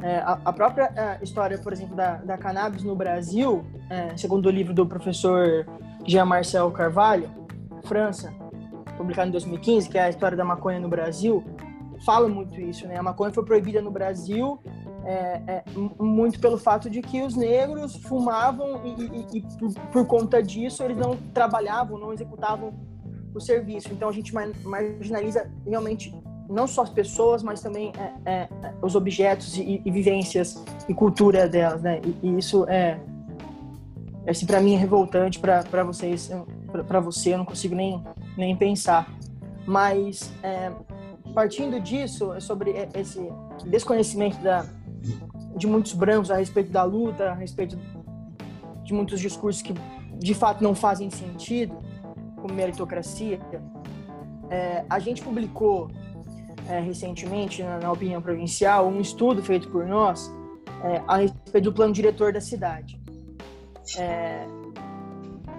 É, 0.02 0.18
a, 0.18 0.38
a, 0.44 0.52
própria 0.52 0.92
a 0.96 1.22
história, 1.22 1.58
por 1.58 1.72
exemplo, 1.72 1.96
da, 1.96 2.16
da 2.16 2.38
cannabis 2.38 2.84
no 2.84 2.94
Brasil, 2.94 3.64
é, 3.90 4.16
segundo 4.16 4.46
o 4.46 4.50
livro 4.50 4.72
do 4.72 4.86
professor 4.86 5.66
Jean-Marcel 6.06 6.70
Carvalho, 6.70 7.30
França, 7.84 8.32
publicado 8.96 9.28
em 9.28 9.32
2015, 9.32 9.88
que 9.88 9.98
é 9.98 10.02
a 10.02 10.08
história 10.08 10.36
da 10.36 10.44
maconha 10.44 10.78
no 10.78 10.88
Brasil, 10.88 11.44
fala 12.04 12.28
muito 12.28 12.60
isso, 12.60 12.86
né? 12.86 12.96
A 12.96 13.02
maconha 13.02 13.32
foi 13.32 13.44
proibida 13.44 13.82
no 13.82 13.90
Brasil 13.90 14.60
é, 15.04 15.42
é, 15.46 15.64
muito 15.98 16.38
pelo 16.38 16.58
fato 16.58 16.90
de 16.90 17.00
que 17.00 17.22
os 17.22 17.34
negros 17.34 17.96
fumavam 17.96 18.82
e, 18.84 19.36
e, 19.36 19.38
e 19.38 19.42
por, 19.58 19.72
por, 19.90 20.06
conta 20.06 20.42
disso 20.42 20.82
eles 20.82 20.96
não 20.96 21.16
trabalhavam, 21.32 21.98
não 21.98 22.12
executavam 22.12 22.74
o 23.34 23.40
serviço. 23.40 23.88
Então 23.92 24.08
a 24.08 24.12
gente 24.12 24.34
marginaliza 24.34 25.50
realmente 25.66 26.14
não 26.48 26.66
só 26.66 26.82
as 26.82 26.90
pessoas, 26.90 27.42
mas 27.42 27.60
também 27.60 27.92
é, 28.24 28.30
é, 28.30 28.48
os 28.80 28.94
objetos 28.94 29.56
e, 29.56 29.82
e, 29.84 29.90
vivências 29.90 30.62
e 30.88 30.94
cultura 30.94 31.46
delas, 31.48 31.82
né? 31.82 32.00
E, 32.04 32.26
e 32.26 32.38
isso 32.38 32.64
é, 32.68 32.98
assim, 34.26 34.46
para 34.46 34.60
mim 34.60 34.74
é 34.74 34.78
revoltante, 34.78 35.38
para 35.38 35.84
vocês, 35.84 36.30
para 36.86 37.00
você 37.00 37.34
eu 37.34 37.38
não 37.38 37.44
consigo 37.44 37.74
nem 37.74 38.02
nem 38.36 38.56
pensar. 38.56 39.12
Mas 39.66 40.32
é, 40.42 40.72
partindo 41.34 41.78
disso, 41.80 42.32
sobre 42.40 42.74
esse 42.94 43.30
desconhecimento 43.66 44.38
da, 44.38 44.64
de 45.54 45.66
muitos 45.66 45.92
brancos 45.92 46.30
a 46.30 46.36
respeito 46.36 46.70
da 46.70 46.84
luta, 46.84 47.30
a 47.30 47.34
respeito 47.34 47.78
de 48.84 48.94
muitos 48.94 49.20
discursos 49.20 49.60
que 49.60 49.74
de 50.16 50.34
fato 50.34 50.64
não 50.64 50.74
fazem 50.74 51.10
sentido, 51.10 51.76
como 52.36 52.54
meritocracia, 52.54 53.38
é, 54.50 54.84
a 54.88 54.98
gente 54.98 55.22
publicou 55.22 55.90
é, 56.68 56.80
recentemente, 56.80 57.62
na, 57.62 57.78
na, 57.78 57.90
Opinião 57.90 58.20
Provincial, 58.20 58.86
um 58.86 59.00
estudo 59.00 59.42
feito 59.42 59.68
por 59.70 59.86
nós 59.86 60.30
é, 60.84 61.02
a 61.08 61.16
respeito 61.16 61.64
do 61.64 61.72
plano 61.72 61.92
diretor 61.92 62.32
da 62.32 62.40
cidade. 62.40 63.00
É, 63.96 64.46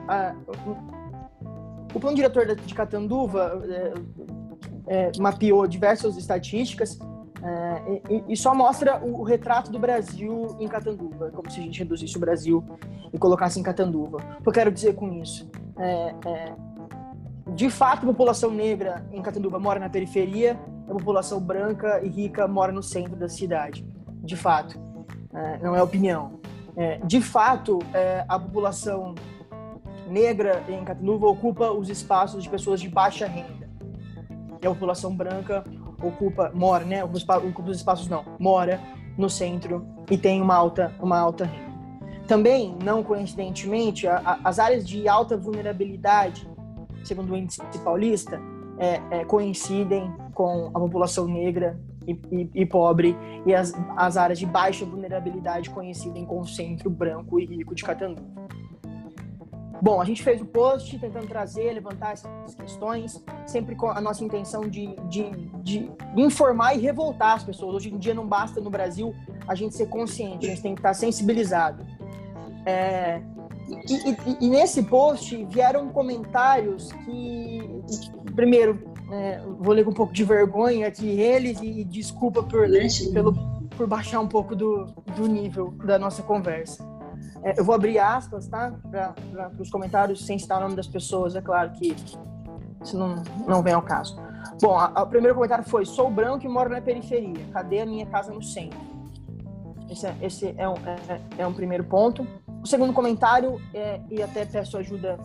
a, 0.08 0.36
o, 0.66 1.96
o, 1.96 2.00
plano 2.00 2.16
diretor 2.16 2.56
de 2.56 2.74
Catanduva 2.76 3.60
é, 3.68 5.08
é, 5.08 5.12
mapeou 5.20 5.66
diversas 5.68 6.16
estatísticas 6.16 7.00
é, 7.42 8.02
e, 8.10 8.34
e, 8.34 8.38
só 8.38 8.54
mostra 8.54 9.04
o, 9.04 9.22
o, 9.22 9.24
retrato 9.24 9.72
do 9.72 9.80
Brasil 9.80 10.56
em 10.60 10.68
Catanduva, 10.68 11.32
como 11.32 11.50
se 11.50 11.60
a 11.60 11.64
gente 11.64 11.80
reduzisse 11.80 12.18
o 12.18 12.20
Brasil 12.20 12.64
e 13.12 13.18
colocasse 13.18 13.60
em 13.60 13.64
Catanduva. 13.64 14.18
O 14.40 14.44
que 14.44 14.50
eu 14.50 14.54
quero 14.54 14.72
dizer 14.72 14.94
com 14.94 15.12
isso? 15.14 15.50
De 17.56 17.70
fato, 17.70 18.04
a 18.04 18.06
população 18.06 18.52
negra 18.52 19.04
em 19.12 19.22
Catanduva 19.22 19.58
mora 19.58 19.80
na 19.80 19.90
periferia, 19.90 20.60
a 20.90 20.94
população 20.94 21.40
branca 21.40 22.02
e 22.04 22.10
rica 22.10 22.48
mora 22.48 22.72
no 22.72 22.82
centro 22.82 23.16
da 23.16 23.30
cidade. 23.30 23.86
De 24.24 24.36
fato, 24.36 24.80
é, 25.34 25.60
não 25.60 25.76
é 25.76 25.84
opinião. 25.84 26.40
É, 26.76 26.98
de 27.06 27.22
fato, 27.22 27.78
é, 27.94 28.26
a 28.28 28.40
população 28.40 29.14
negra 30.08 30.64
em 30.68 30.84
Catanduva 30.84 31.28
ocupa 31.28 31.72
os 31.72 31.90
espaços 31.90 32.44
de 32.44 32.50
pessoas 32.50 32.82
de 32.82 32.90
baixa 32.90 33.28
renda. 33.28 33.70
E 34.62 34.66
a 34.66 34.70
população 34.72 35.16
branca 35.16 35.64
ocupa, 36.02 36.52
mora, 36.54 36.84
né? 36.84 37.04
Ocupa 37.04 37.40
os 37.70 37.78
espaços 37.78 38.08
não, 38.08 38.26
mora 38.40 38.80
no 39.16 39.30
centro 39.30 39.86
e 40.10 40.18
tem 40.18 40.42
uma 40.42 40.56
alta, 40.56 40.92
uma 41.00 41.20
alta 41.20 41.46
renda. 41.46 41.70
Também, 42.28 42.76
não 42.84 43.04
coincidentemente, 43.04 44.08
a, 44.08 44.18
a, 44.18 44.40
as 44.44 44.58
áreas 44.58 44.88
de 44.88 45.08
alta 45.08 45.38
vulnerabilidade, 45.38 46.50
segundo 47.04 47.34
o 47.34 47.38
índice 47.38 47.62
paulista, 47.84 48.42
é, 48.80 49.02
é, 49.12 49.26
coincidem 49.26 50.12
com 50.34 50.68
a 50.74 50.80
população 50.80 51.28
negra 51.28 51.80
e, 52.08 52.14
e, 52.32 52.50
e, 52.56 52.66
pobre 52.66 53.16
e 53.46 53.54
as, 53.54 53.74
as 53.96 54.18
áreas 54.18 54.40
de 54.40 54.46
baixa 54.46 54.86
vulnerabilidade 54.86 55.70
coincidem 55.70 56.26
com 56.26 56.40
o 56.40 56.48
centro 56.48 56.90
branco 56.90 57.40
e 57.40 57.46
rico 57.46 57.76
de 57.76 57.84
Catanduva. 57.84 58.48
Bom, 59.82 60.02
a 60.02 60.06
gente 60.06 60.22
fez 60.22 60.42
o 60.42 60.46
post 60.46 60.98
tentando 61.00 61.28
trazer, 61.28 61.72
levantar 61.74 62.12
essas 62.12 62.54
questões, 62.54 63.24
sempre 63.46 63.76
com 63.76 63.90
a 63.90 64.02
nossa 64.02 64.24
intenção 64.24 64.62
de, 64.68 64.94
de, 65.08 65.32
de 65.64 65.90
informar 66.18 66.76
e 66.76 66.80
revoltar 66.80 67.36
as 67.36 67.44
pessoas. 67.44 67.76
Hoje 67.76 67.94
em 67.94 67.98
dia 67.98 68.14
não 68.14 68.28
basta 68.28 68.60
no 68.60 68.70
Brasil 68.70 69.16
a 69.48 69.56
gente 69.56 69.76
ser 69.76 69.88
consciente, 69.88 70.46
a 70.46 70.50
gente 70.50 70.62
tem 70.62 70.76
que 70.76 70.80
estar 70.80 70.94
sensibilizado. 70.94 71.86
É, 72.66 73.22
e, 73.70 74.10
e, 74.12 74.46
e, 74.46 74.50
nesse 74.50 74.84
post 74.84 75.46
vieram 75.46 75.90
comentários 75.90 76.92
que, 76.92 77.62
primeiro, 78.40 78.80
é, 79.12 79.42
vou 79.60 79.74
ler 79.74 79.84
com 79.84 79.92
um 79.92 79.94
pouco 79.94 80.14
de 80.14 80.24
vergonha 80.24 80.88
aqui 80.88 81.08
eles 81.20 81.60
e 81.62 81.84
desculpa 81.84 82.42
por, 82.42 82.66
pelo, 83.14 83.34
por 83.76 83.86
baixar 83.86 84.22
um 84.22 84.28
pouco 84.30 84.56
do, 84.56 84.86
do 85.18 85.28
nível 85.28 85.72
da 85.84 86.00
nossa 86.00 86.24
conversa. 86.24 86.88
É, 87.44 87.60
eu 87.60 87.66
vou 87.66 87.76
abrir 87.76 88.00
aspas, 88.00 88.48
tá? 88.48 88.74
Para 88.90 89.52
os 89.60 89.70
comentários, 89.70 90.26
sem 90.26 90.40
citar 90.40 90.60
o 90.60 90.62
nome 90.62 90.76
das 90.76 90.88
pessoas, 90.88 91.36
é 91.36 91.42
claro 91.42 91.72
que 91.72 91.94
isso 92.82 92.98
não, 92.98 93.22
não 93.46 93.62
vem 93.62 93.74
ao 93.74 93.82
caso. 93.82 94.18
Bom, 94.62 94.78
a, 94.78 94.90
a, 94.96 95.04
o 95.04 95.08
primeiro 95.08 95.36
comentário 95.36 95.66
foi: 95.66 95.86
Sou 95.86 96.10
branco 96.10 96.46
e 96.46 96.48
moro 96.48 96.70
na 96.70 96.80
periferia. 96.80 97.46
Cadê 97.52 97.82
a 97.82 97.86
minha 97.86 98.06
casa 98.06 98.32
no 98.32 98.42
centro? 98.42 98.80
Esse, 99.90 100.08
é, 100.08 100.16
esse 100.22 100.56
é, 100.58 100.70
um, 100.70 100.76
é, 100.76 101.22
é 101.40 101.48
um 101.48 101.54
primeiro 101.54 101.84
ponto. 101.84 102.26
O 102.64 102.68
segundo 102.68 102.94
comentário, 102.94 103.60
é, 103.74 104.00
e 104.10 104.24
até 104.24 104.46
peço 104.46 104.78
ajuda 104.78 105.18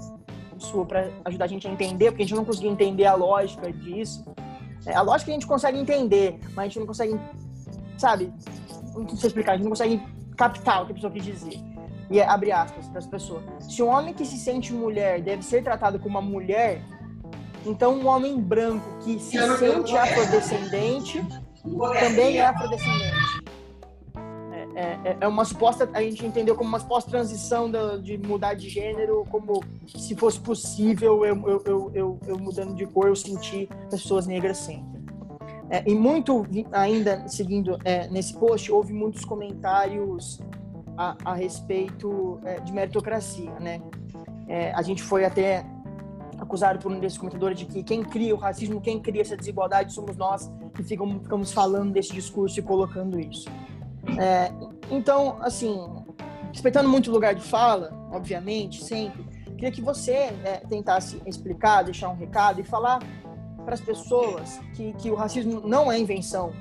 sua 0.62 0.84
para 0.84 1.10
ajudar 1.24 1.44
a 1.44 1.48
gente 1.48 1.66
a 1.66 1.70
entender, 1.70 2.10
porque 2.10 2.22
a 2.22 2.26
gente 2.26 2.36
não 2.36 2.44
conseguiu 2.44 2.70
entender 2.70 3.06
a 3.06 3.14
lógica 3.14 3.72
disso. 3.72 4.24
É, 4.86 4.94
a 4.94 5.02
lógica 5.02 5.30
a 5.30 5.34
gente 5.34 5.46
consegue 5.46 5.78
entender, 5.78 6.38
mas 6.48 6.58
a 6.58 6.64
gente 6.64 6.78
não 6.78 6.86
consegue, 6.86 7.18
sabe? 7.96 8.32
Não 8.94 9.08
sei 9.16 9.28
explicar, 9.28 9.52
a 9.52 9.56
gente 9.56 9.64
não 9.64 9.70
consegue 9.70 10.00
captar 10.36 10.82
o 10.82 10.86
que 10.86 10.92
a 10.92 10.94
pessoa 10.94 11.12
quis 11.12 11.24
dizer 11.24 11.74
e 12.10 12.18
é, 12.18 12.28
abre 12.28 12.52
aspas 12.52 12.86
para 12.88 12.98
as 12.98 13.06
pessoas. 13.06 13.42
Se 13.60 13.82
um 13.82 13.88
homem 13.88 14.14
que 14.14 14.24
se 14.24 14.36
sente 14.38 14.72
mulher 14.72 15.20
deve 15.20 15.42
ser 15.42 15.62
tratado 15.62 15.98
como 15.98 16.18
uma 16.18 16.22
mulher, 16.22 16.82
então 17.64 17.94
um 17.94 18.06
homem 18.06 18.40
branco 18.40 18.86
que 19.02 19.18
se 19.18 19.38
sente 19.58 19.96
afrodescendente 19.96 21.24
também 22.00 22.38
é 22.38 22.46
afrodescendente. 22.46 23.23
É, 24.84 24.98
é, 25.04 25.16
é, 25.22 25.28
uma 25.28 25.46
suposta, 25.46 25.88
a 25.94 26.02
gente 26.02 26.26
entendeu 26.26 26.54
como 26.54 26.68
uma 26.68 26.78
suposta 26.78 27.10
transição 27.10 27.70
de 28.02 28.18
mudar 28.18 28.52
de 28.52 28.68
gênero, 28.68 29.24
como 29.30 29.62
se 29.86 30.14
fosse 30.14 30.38
possível 30.38 31.24
eu, 31.24 31.48
eu, 31.48 31.62
eu, 31.64 31.90
eu, 31.94 32.20
eu 32.26 32.38
mudando 32.38 32.74
de 32.74 32.84
cor, 32.86 33.08
eu 33.08 33.16
sentir 33.16 33.66
pessoas 33.88 34.26
negras 34.26 34.58
sempre. 34.58 35.02
É, 35.70 35.82
e 35.88 35.94
muito, 35.94 36.46
ainda 36.70 37.26
seguindo 37.26 37.78
é, 37.82 38.06
nesse 38.08 38.34
post, 38.34 38.70
houve 38.70 38.92
muitos 38.92 39.24
comentários 39.24 40.38
a, 40.98 41.16
a 41.24 41.34
respeito 41.34 42.38
é, 42.44 42.60
de 42.60 42.70
meritocracia, 42.70 43.58
né? 43.58 43.80
É, 44.46 44.72
a 44.72 44.82
gente 44.82 45.02
foi 45.02 45.24
até 45.24 45.64
acusado 46.38 46.78
por 46.78 46.92
um 46.92 47.00
desses 47.00 47.16
comentadores 47.16 47.58
de 47.58 47.64
que 47.64 47.82
quem 47.82 48.02
cria 48.02 48.34
o 48.34 48.38
racismo, 48.38 48.80
quem 48.80 49.00
cria 49.00 49.22
essa 49.22 49.36
desigualdade 49.36 49.94
somos 49.94 50.16
nós 50.16 50.52
que 50.74 50.82
ficamos, 50.82 51.22
ficamos 51.22 51.52
falando 51.52 51.92
desse 51.92 52.12
discurso 52.12 52.58
e 52.58 52.62
colocando 52.62 53.18
isso. 53.18 53.48
É, 54.18 54.52
então, 54.90 55.36
assim, 55.40 56.04
respeitando 56.52 56.88
muito 56.88 57.10
o 57.10 57.12
lugar 57.12 57.34
de 57.34 57.42
fala, 57.42 57.92
obviamente, 58.12 58.82
sempre, 58.82 59.24
queria 59.56 59.70
que 59.70 59.82
você 59.82 60.12
é, 60.12 60.62
tentasse 60.68 61.20
explicar, 61.26 61.82
deixar 61.82 62.08
um 62.08 62.16
recado 62.16 62.60
e 62.60 62.64
falar 62.64 63.00
para 63.64 63.74
as 63.74 63.80
pessoas 63.80 64.60
que, 64.74 64.92
que 64.94 65.10
o 65.10 65.14
racismo 65.14 65.60
não 65.66 65.90
é 65.90 65.98
invenção. 65.98 66.52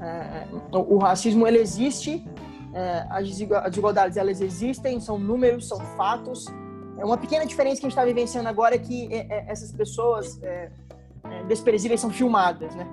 É, 0.00 0.46
o, 0.72 0.96
o 0.96 0.98
racismo 0.98 1.46
ele 1.46 1.58
existe 1.58 2.24
é, 2.72 3.06
as 3.10 3.28
desigualdades 3.28 4.16
elas 4.16 4.40
existem, 4.40 5.00
são 5.00 5.18
números, 5.18 5.68
são 5.68 5.78
fatos. 5.96 6.46
É 6.98 7.04
uma 7.04 7.16
pequena 7.16 7.46
diferença 7.46 7.80
que 7.80 7.86
a 7.86 7.88
gente 7.88 7.98
está 7.98 8.04
vivenciando 8.04 8.48
agora 8.48 8.74
é 8.74 8.78
que 8.78 9.12
é, 9.12 9.26
é, 9.28 9.44
essas 9.48 9.72
pessoas 9.72 10.40
é, 10.42 10.70
é, 11.24 11.44
desprezíveis 11.44 12.00
são 12.00 12.10
filmadas, 12.10 12.74
né? 12.74 12.86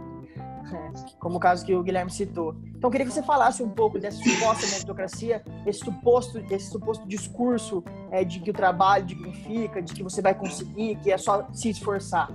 É, 0.74 1.16
como 1.20 1.38
o 1.38 1.40
caso 1.40 1.66
que 1.66 1.76
o 1.76 1.84
Guilherme 1.84 2.10
citou. 2.10 2.56
Então, 2.70 2.88
eu 2.88 2.92
queria 2.92 3.06
que 3.06 3.14
você 3.14 3.22
falasse 3.22 3.62
um 3.62 3.70
pouco 3.70 4.00
dessa 4.00 4.18
suposta 4.18 4.66
meritocracia, 4.68 5.44
esse 5.66 5.80
suposto, 5.80 6.44
esse 6.50 6.72
suposto 6.72 7.08
discurso 7.08 7.84
de 8.28 8.40
que 8.40 8.50
o 8.50 8.54
trabalho 8.54 9.06
dignifica, 9.06 9.82
de 9.82 9.94
que 9.94 10.02
você 10.02 10.22
vai 10.22 10.34
conseguir, 10.34 10.96
que 10.98 11.12
é 11.12 11.18
só 11.18 11.48
se 11.54 11.70
esforçar. 11.70 12.30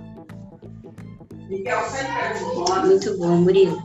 Muito 2.85 3.17
bom, 3.17 3.37
Murilo. 3.37 3.77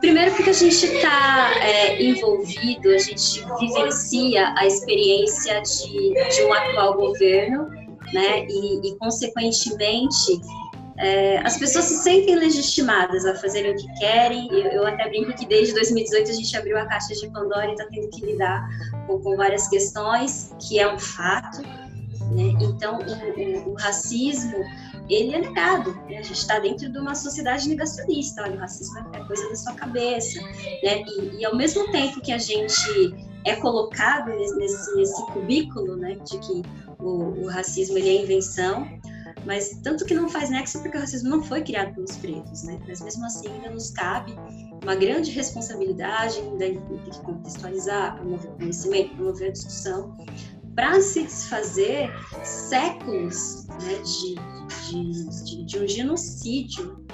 Primeiro 0.00 0.34
porque 0.34 0.50
a 0.50 0.52
gente 0.54 0.86
está 0.86 1.50
é, 1.60 2.02
envolvido, 2.02 2.88
a 2.88 2.98
gente 2.98 3.44
vivencia 3.60 4.54
a 4.56 4.66
experiência 4.66 5.60
de, 5.60 6.14
de 6.14 6.44
um 6.44 6.52
atual 6.54 6.94
governo, 6.94 7.68
né? 8.12 8.46
E, 8.48 8.88
e 8.88 8.98
consequentemente, 8.98 10.40
é, 10.98 11.38
as 11.38 11.58
pessoas 11.58 11.84
se 11.84 12.02
sentem 12.02 12.36
legitimadas 12.36 13.26
a 13.26 13.34
fazerem 13.34 13.72
o 13.72 13.76
que 13.76 13.92
querem. 13.98 14.48
Eu, 14.50 14.70
eu, 14.70 14.86
até 14.86 15.08
brinco 15.08 15.32
que 15.34 15.46
desde 15.46 15.74
2018 15.74 16.30
a 16.30 16.34
gente 16.34 16.56
abriu 16.56 16.78
a 16.78 16.86
caixa 16.86 17.14
de 17.14 17.28
Pandora 17.30 17.66
e 17.66 17.72
está 17.72 17.86
tendo 17.86 18.08
que 18.10 18.24
lidar 18.24 18.66
com, 19.06 19.18
com, 19.20 19.36
várias 19.36 19.68
questões, 19.68 20.54
que 20.60 20.78
é 20.78 20.92
um 20.92 20.98
fato. 20.98 21.60
Né? 21.62 22.54
Então, 22.60 22.98
o, 22.98 23.68
o, 23.68 23.72
o 23.72 23.74
racismo 23.74 24.56
ele 25.08 25.34
é 25.34 25.40
negado. 25.40 25.92
Né? 26.08 26.18
A 26.18 26.22
gente 26.22 26.38
está 26.38 26.58
dentro 26.58 26.90
de 26.90 26.98
uma 26.98 27.14
sociedade 27.14 27.68
negacionista. 27.68 28.42
Olha, 28.42 28.56
o 28.56 28.58
racismo 28.58 28.98
é 29.12 29.24
coisa 29.24 29.48
da 29.48 29.54
sua 29.54 29.74
cabeça. 29.74 30.40
Né? 30.40 31.02
E, 31.06 31.40
e, 31.40 31.44
ao 31.44 31.54
mesmo 31.56 31.90
tempo 31.92 32.20
que 32.20 32.32
a 32.32 32.38
gente 32.38 33.14
é 33.44 33.54
colocado 33.56 34.28
nesse, 34.30 34.96
nesse 34.96 35.26
cubículo 35.26 35.96
né, 35.96 36.16
de 36.24 36.38
que 36.38 36.62
o, 36.98 37.44
o 37.44 37.48
racismo 37.48 37.96
ele 37.96 38.08
é 38.08 38.22
invenção, 38.22 38.88
mas 39.44 39.78
tanto 39.82 40.04
que 40.04 40.14
não 40.14 40.28
faz 40.28 40.50
nexo 40.50 40.80
porque 40.80 40.96
o 40.96 41.00
racismo 41.00 41.28
não 41.28 41.42
foi 41.42 41.62
criado 41.62 41.94
pelos 41.94 42.16
pretos, 42.16 42.62
né? 42.64 42.80
Mas 42.86 43.00
mesmo 43.00 43.24
assim 43.24 43.48
ainda 43.48 43.70
nos 43.70 43.90
cabe 43.90 44.34
uma 44.82 44.94
grande 44.94 45.30
responsabilidade, 45.30 46.38
ainda 46.38 46.58
tem 46.58 46.80
que 47.10 47.20
contextualizar, 47.20 48.16
promover 48.16 48.50
o 48.50 48.54
conhecimento, 48.54 49.14
promover 49.14 49.48
a 49.48 49.52
discussão, 49.52 50.16
para 50.74 51.00
se 51.00 51.22
desfazer 51.22 52.10
séculos 52.44 53.66
né, 53.66 54.02
de, 54.04 54.34
de, 54.90 55.44
de, 55.44 55.64
de 55.64 55.78
um 55.78 55.88
genocídio 55.88 57.06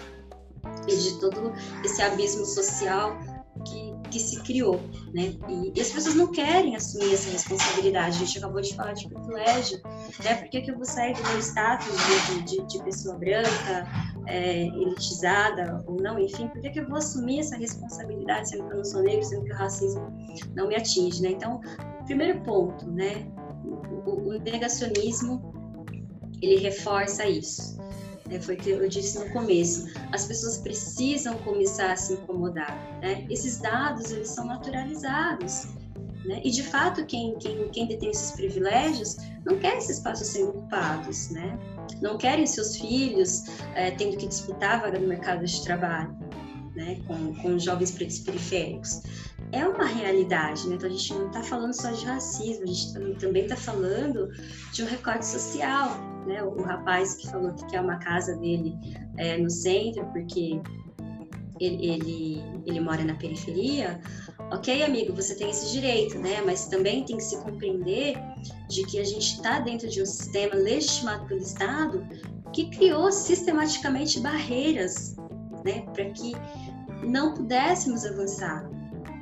e 0.88 0.96
de 0.96 1.20
todo 1.20 1.52
esse 1.84 2.02
abismo 2.02 2.44
social 2.44 3.16
que, 3.62 3.94
que 4.10 4.20
se 4.20 4.40
criou, 4.42 4.80
né? 5.14 5.34
E, 5.48 5.72
e, 5.74 5.80
as 5.80 5.90
pessoas 5.90 6.14
não 6.14 6.28
querem 6.30 6.76
assumir 6.76 7.14
essa 7.14 7.30
responsabilidade. 7.30 8.16
A 8.16 8.18
gente 8.18 8.38
acabou 8.38 8.60
de 8.60 8.74
falar 8.74 8.92
de 8.92 9.08
privilégio, 9.08 9.80
né? 10.22 10.34
Por 10.34 10.48
que, 10.48 10.62
que 10.62 10.70
eu 10.70 10.76
vou 10.76 10.84
sair 10.84 11.14
do 11.14 11.22
meu 11.22 11.38
status 11.38 11.88
de, 12.26 12.42
de, 12.42 12.66
de 12.66 12.82
pessoa 12.84 13.16
branca, 13.18 13.86
é, 14.26 14.66
elitizada 14.66 15.84
ou 15.86 16.00
não, 16.00 16.18
enfim, 16.18 16.48
por 16.48 16.60
que, 16.60 16.70
que 16.70 16.80
eu 16.80 16.88
vou 16.88 16.98
assumir 16.98 17.40
essa 17.40 17.56
responsabilidade 17.56 18.50
sendo 18.50 18.66
que 18.66 18.72
eu 18.72 18.76
não 18.78 18.84
sou 18.84 19.02
negro, 19.02 19.24
sendo 19.24 19.44
que 19.44 19.52
o 19.52 19.56
racismo 19.56 20.12
não 20.54 20.68
me 20.68 20.76
atinge, 20.76 21.20
né? 21.22 21.30
Então, 21.30 21.60
primeiro 22.06 22.40
ponto, 22.42 22.90
né? 22.90 23.26
o, 24.04 24.30
o 24.30 24.38
negacionismo 24.38 25.52
ele 26.40 26.56
reforça 26.56 27.26
isso. 27.26 27.80
Né? 28.32 28.40
Foi 28.40 28.54
o 28.54 28.58
que 28.58 28.70
eu 28.70 28.88
disse 28.88 29.18
no 29.18 29.30
começo. 29.30 29.92
As 30.10 30.24
pessoas 30.24 30.58
precisam 30.58 31.36
começar 31.38 31.92
a 31.92 31.96
se 31.96 32.14
incomodar. 32.14 32.74
Né? 33.02 33.26
Esses 33.28 33.58
dados 33.58 34.10
eles 34.10 34.28
são 34.28 34.46
naturalizados. 34.46 35.66
Né? 36.24 36.40
E 36.42 36.50
de 36.50 36.62
fato, 36.62 37.04
quem, 37.04 37.36
quem, 37.38 37.68
quem 37.68 37.86
detém 37.86 38.10
esses 38.10 38.32
privilégios 38.32 39.16
não 39.44 39.58
quer 39.58 39.76
esses 39.76 39.98
espaços 39.98 40.28
sendo 40.28 40.50
ocupados, 40.50 41.30
né? 41.30 41.58
não 42.00 42.16
querem 42.16 42.46
seus 42.46 42.76
filhos 42.76 43.44
é, 43.74 43.90
tendo 43.90 44.16
que 44.16 44.26
disputar 44.26 44.80
vaga 44.80 44.98
no 44.98 45.08
mercado 45.08 45.44
de 45.44 45.62
trabalho 45.62 46.16
né? 46.74 47.00
com, 47.06 47.34
com 47.34 47.58
jovens 47.58 47.90
pretos 47.90 48.20
periféricos 48.20 49.02
é 49.52 49.66
uma 49.66 49.84
realidade, 49.84 50.66
né? 50.66 50.76
Então 50.76 50.88
a 50.88 50.92
gente 50.92 51.12
não 51.12 51.26
está 51.26 51.42
falando 51.42 51.74
só 51.74 51.90
de 51.90 52.06
racismo, 52.06 52.64
a 52.64 52.66
gente 52.66 52.92
também 53.20 53.42
está 53.42 53.54
falando 53.54 54.30
de 54.72 54.82
um 54.82 54.86
recorte 54.86 55.26
social, 55.26 55.94
né? 56.26 56.42
O, 56.42 56.62
rapaz 56.62 57.14
que 57.14 57.30
falou 57.30 57.52
que 57.52 57.66
quer 57.66 57.80
uma 57.80 57.98
casa 57.98 58.36
dele 58.36 58.74
é, 59.16 59.36
no 59.38 59.50
centro 59.50 60.04
porque 60.06 60.60
ele, 61.60 61.90
ele, 61.90 62.42
ele 62.66 62.80
mora 62.80 63.04
na 63.04 63.14
periferia, 63.14 64.00
ok, 64.50 64.82
amigo, 64.82 65.14
você 65.14 65.34
tem 65.34 65.50
esse 65.50 65.70
direito, 65.72 66.18
né? 66.18 66.42
Mas 66.44 66.66
também 66.66 67.04
tem 67.04 67.16
que 67.16 67.22
se 67.22 67.36
compreender 67.38 68.16
de 68.68 68.84
que 68.86 68.98
a 68.98 69.04
gente 69.04 69.34
está 69.34 69.60
dentro 69.60 69.88
de 69.88 70.02
um 70.02 70.06
sistema 70.06 70.54
legitimado 70.54 71.26
pelo 71.26 71.40
Estado 71.40 72.06
que 72.52 72.68
criou 72.70 73.10
sistematicamente 73.10 74.20
barreiras, 74.20 75.16
né? 75.64 75.82
Para 75.92 76.06
que 76.10 76.32
não 77.02 77.34
pudéssemos 77.34 78.04
avançar. 78.04 78.68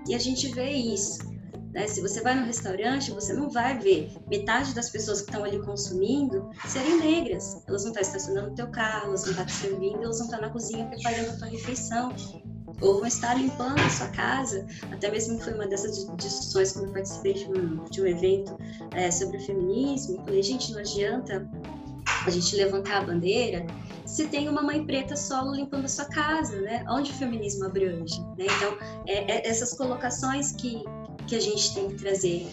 E 0.09 0.15
a 0.15 0.19
gente 0.19 0.49
vê 0.49 0.71
isso. 0.71 1.30
Né? 1.73 1.87
Se 1.87 2.01
você 2.01 2.21
vai 2.21 2.35
no 2.35 2.45
restaurante, 2.45 3.11
você 3.13 3.33
não 3.33 3.49
vai 3.49 3.79
ver 3.79 4.13
metade 4.29 4.75
das 4.75 4.91
pessoas 4.91 5.23
que 5.23 5.31
estão 5.31 5.45
ali 5.45 5.61
consumindo 5.61 6.51
serem 6.67 6.99
negras. 6.99 7.63
Elas 7.67 7.85
não 7.85 7.91
estão 7.91 8.03
estacionando 8.03 8.51
o 8.51 8.55
teu 8.55 8.69
carro, 8.69 9.09
elas 9.09 9.23
não 9.23 9.31
estão 9.31 9.47
te 9.47 9.53
servindo, 9.53 10.03
elas 10.03 10.19
não 10.19 10.27
estão 10.27 10.41
na 10.41 10.51
cozinha 10.51 10.87
preparando 10.87 11.31
a 11.31 11.37
tua 11.37 11.49
refeição. 11.49 12.15
Ou 12.81 12.99
vão 12.99 13.07
estar 13.07 13.35
limpando 13.35 13.81
a 13.81 13.91
sua 13.91 14.09
casa. 14.09 14.67
Até 14.91 15.11
mesmo 15.11 15.39
foi 15.39 15.53
uma 15.55 15.67
dessas 15.67 16.07
discussões 16.17 16.73
quando 16.73 16.87
eu 16.87 16.93
participei 16.93 17.35
de 17.35 17.47
um, 17.47 17.85
de 17.85 18.01
um 18.01 18.07
evento 18.07 18.57
é, 18.93 19.11
sobre 19.11 19.37
o 19.37 19.41
feminismo. 19.41 20.25
Falei, 20.25 20.43
gente, 20.43 20.73
não 20.73 20.81
adianta 20.81 21.49
a 22.27 22.31
gente 22.31 22.57
levantar 22.57 22.99
a 22.99 23.05
bandeira 23.05 23.67
se 24.11 24.27
tem 24.27 24.49
uma 24.49 24.61
mãe 24.61 24.85
preta 24.85 25.15
solo 25.15 25.55
limpando 25.55 25.85
a 25.85 25.89
sua 25.89 26.07
casa, 26.07 26.61
né? 26.61 26.85
Onde 26.89 27.13
o 27.13 27.15
feminismo 27.15 27.67
abrange, 27.67 28.21
né? 28.37 28.47
Então, 28.57 28.77
é, 29.07 29.37
é 29.37 29.49
essas 29.49 29.73
colocações 29.75 30.53
que, 30.53 30.83
que 31.31 31.37
a 31.37 31.41
gente 31.41 31.73
tem 31.73 31.89
que 31.89 31.95
trazer. 31.95 32.49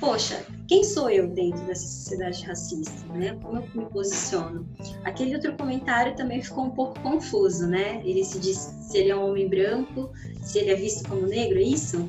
Poxa, 0.00 0.44
quem 0.66 0.82
sou 0.82 1.10
eu 1.10 1.28
dentro 1.28 1.62
dessa 1.66 1.86
sociedade 1.86 2.42
racista, 2.44 3.06
né? 3.12 3.38
Como 3.42 3.58
eu 3.58 3.68
me 3.74 3.84
posiciono? 3.90 4.66
Aquele 5.04 5.34
outro 5.34 5.54
comentário 5.56 6.16
também 6.16 6.42
ficou 6.42 6.64
um 6.64 6.70
pouco 6.70 6.98
confuso, 7.00 7.68
né? 7.68 8.00
Ele 8.04 8.24
se 8.24 8.38
diz 8.40 8.56
se 8.56 8.96
ele 8.96 9.10
é 9.10 9.16
um 9.16 9.28
homem 9.28 9.48
branco, 9.48 10.10
se 10.42 10.60
ele 10.60 10.70
é 10.70 10.74
visto 10.74 11.06
como 11.08 11.26
negro, 11.26 11.58
é 11.58 11.62
isso? 11.62 12.08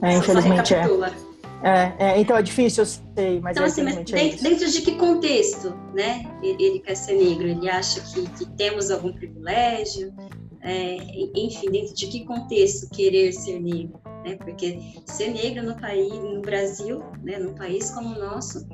É, 0.00 0.16
infelizmente 0.16 0.74
é. 0.74 0.86
É, 1.64 1.94
é, 1.98 2.20
então 2.20 2.36
é 2.36 2.42
difícil, 2.42 2.82
eu 2.82 2.86
sei, 2.86 3.40
mas 3.40 3.52
então, 3.52 3.64
é 3.64 3.66
assim, 3.66 3.82
mas 3.82 3.96
é 3.96 4.02
dentro, 4.02 4.42
dentro, 4.42 4.70
de 4.70 4.82
que 4.82 4.92
contexto, 4.92 5.74
né? 5.92 6.24
Ele, 6.42 6.64
ele 6.64 6.78
quer 6.80 6.96
ser 6.96 7.14
negro? 7.14 7.46
Ele 7.46 7.68
acha 7.68 8.00
que, 8.00 8.28
que 8.30 8.46
temos 8.56 8.90
algum 8.90 9.12
privilégio? 9.12 10.12
É, 10.62 10.96
enfim, 11.34 11.70
dentro 11.70 11.94
de 11.94 12.06
que 12.06 12.24
contexto 12.24 12.88
querer 12.90 13.32
ser 13.32 13.60
negro? 13.60 14.00
Né? 14.24 14.36
Porque 14.36 14.78
ser 15.06 15.32
negro 15.32 15.64
no 15.64 15.76
país, 15.76 16.12
no 16.12 16.40
Brasil, 16.40 17.02
né? 17.22 17.38
Num 17.38 17.54
país 17.54 17.90
como 17.90 18.14
o 18.14 18.18
nosso, 18.18 18.66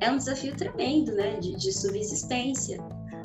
é 0.00 0.10
um 0.10 0.16
desafio 0.16 0.56
tremendo, 0.56 1.12
né? 1.12 1.36
De, 1.36 1.54
de 1.54 1.72
subsistência. 1.72 2.78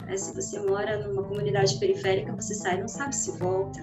É, 0.08 0.18
se 0.18 0.34
você 0.34 0.60
mora 0.60 1.08
numa 1.08 1.24
comunidade 1.24 1.80
periférica, 1.80 2.36
você 2.36 2.54
sai 2.54 2.80
não 2.80 2.90
sabe 2.90 3.16
se 3.16 3.32
volta. 3.38 3.80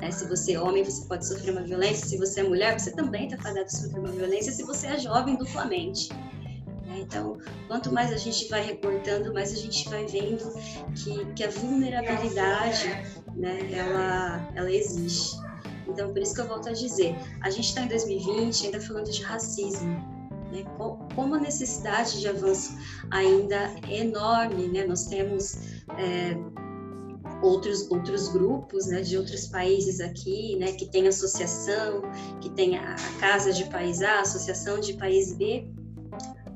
Né? 0.00 0.10
Se 0.10 0.26
você 0.26 0.54
é 0.54 0.60
homem, 0.60 0.82
você 0.82 1.06
pode 1.06 1.26
sofrer 1.26 1.52
uma 1.52 1.62
violência. 1.62 2.06
Se 2.06 2.16
você 2.16 2.40
é 2.40 2.42
mulher, 2.42 2.78
você 2.78 2.90
também 2.92 3.26
está 3.26 3.36
fadado 3.36 3.66
a 3.66 3.68
sofrer 3.68 4.00
uma 4.00 4.12
violência. 4.12 4.52
Se 4.52 4.62
você 4.62 4.86
é 4.86 4.98
jovem, 4.98 5.36
duplamente. 5.36 6.08
Né? 6.96 7.02
Então, 7.02 7.38
quanto 7.68 7.92
mais 7.92 8.12
a 8.12 8.16
gente 8.16 8.48
vai 8.48 8.62
recortando, 8.62 9.32
mais 9.32 9.52
a 9.52 9.56
gente 9.56 9.88
vai 9.88 10.06
vendo 10.06 10.52
que, 10.94 11.24
que 11.34 11.44
a 11.44 11.50
vulnerabilidade, 11.50 12.88
né, 13.34 13.70
ela, 13.72 14.50
ela 14.54 14.72
existe. 14.72 15.36
Então, 15.86 16.12
por 16.12 16.20
isso 16.20 16.34
que 16.34 16.40
eu 16.40 16.48
volto 16.48 16.68
a 16.68 16.72
dizer, 16.72 17.14
a 17.42 17.50
gente 17.50 17.68
está 17.68 17.82
em 17.82 17.88
2020 17.88 18.66
ainda 18.66 18.80
falando 18.80 19.10
de 19.10 19.22
racismo, 19.22 19.94
né? 20.50 20.64
Como 21.14 21.34
a 21.34 21.38
necessidade 21.38 22.20
de 22.20 22.28
avanço 22.28 22.76
ainda 23.10 23.72
é 23.88 24.00
enorme, 24.00 24.66
né? 24.68 24.84
Nós 24.84 25.06
temos 25.06 25.56
é, 25.96 26.36
outros, 27.40 27.88
outros 27.88 28.28
grupos 28.28 28.86
né, 28.86 29.00
de 29.00 29.16
outros 29.16 29.46
países 29.46 30.00
aqui, 30.00 30.56
né, 30.56 30.72
que 30.72 30.86
tem 30.86 31.06
associação, 31.06 32.02
que 32.40 32.50
tem 32.50 32.76
a 32.78 32.96
Casa 33.20 33.52
de 33.52 33.64
País 33.66 34.02
A, 34.02 34.18
a 34.18 34.20
Associação 34.20 34.80
de 34.80 34.94
País 34.94 35.32
B, 35.32 35.68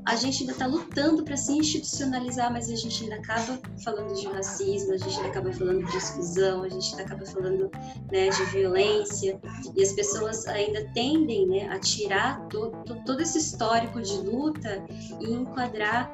a 0.07 0.17
gente 0.17 0.43
ainda 0.43 0.53
está 0.53 0.67
lutando 0.67 1.23
para 1.23 1.37
se 1.37 1.53
institucionalizar, 1.53 2.53
mas 2.53 2.71
a 2.71 2.77
gente 2.77 3.05
ainda 3.05 3.17
acaba 3.17 3.61
falando 3.85 4.15
de 4.15 4.27
racismo, 4.27 4.93
a 4.93 4.97
gente 4.97 5.17
ainda 5.17 5.29
acaba 5.29 5.53
falando 5.53 5.85
de 5.85 5.97
exclusão, 5.97 6.63
a 6.63 6.69
gente 6.69 6.91
ainda 6.91 7.03
acaba 7.03 7.27
falando 7.27 7.71
né, 8.11 8.29
de 8.29 8.45
violência, 8.47 9.39
e 9.77 9.83
as 9.83 9.93
pessoas 9.93 10.47
ainda 10.47 10.87
tendem 10.95 11.47
né, 11.47 11.69
a 11.69 11.79
tirar 11.79 12.41
to, 12.49 12.71
to, 12.87 12.97
todo 13.05 13.21
esse 13.21 13.39
histórico 13.39 14.01
de 14.01 14.15
luta 14.19 14.85
e 15.21 15.33
enquadrar 15.33 16.11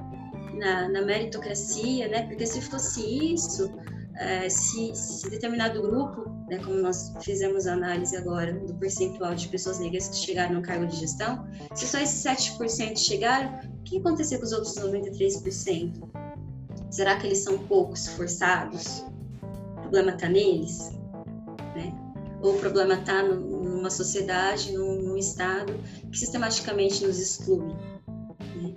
na, 0.55 0.89
na 0.89 1.03
meritocracia, 1.03 2.09
né? 2.09 2.23
Porque 2.23 2.47
se 2.47 2.61
fosse 2.61 3.35
isso, 3.35 3.71
é, 4.19 4.49
se, 4.49 4.95
se, 4.95 5.29
determinado 5.29 5.83
grupo, 5.83 6.31
né, 6.49 6.59
como 6.59 6.77
nós 6.77 7.13
fizemos 7.21 7.67
a 7.67 7.75
análise 7.75 8.17
agora 8.17 8.53
do 8.53 8.75
percentual 8.75 9.35
de 9.35 9.49
pessoas 9.49 9.79
negras 9.79 10.09
que 10.09 10.17
chegaram 10.17 10.55
no 10.55 10.63
cargo 10.63 10.87
de 10.87 10.97
gestão, 10.97 11.47
se 11.75 11.87
só 11.87 11.99
esses 11.99 12.25
7% 12.25 12.97
chegaram, 12.97 13.61
o 13.81 13.83
que 13.85 13.99
aconteceu 13.99 14.39
com 14.39 14.45
os 14.47 14.53
outros 14.53 14.75
93%? 14.77 16.03
Será 16.91 17.17
que 17.19 17.27
eles 17.27 17.39
são 17.39 17.59
poucos 17.59 18.09
forçados? 18.09 19.05
O 19.77 19.81
problema 19.83 20.13
está 20.13 20.29
neles? 20.29 20.93
Né? 21.75 21.95
Ou 22.43 22.55
o 22.55 22.59
problema 22.59 22.95
está 22.95 23.23
numa 23.23 23.91
sociedade, 23.91 24.73
num, 24.73 25.03
num, 25.03 25.17
Estado 25.17 25.75
que 26.11 26.19
sistematicamente 26.19 27.05
nos 27.05 27.19
exclui? 27.19 27.75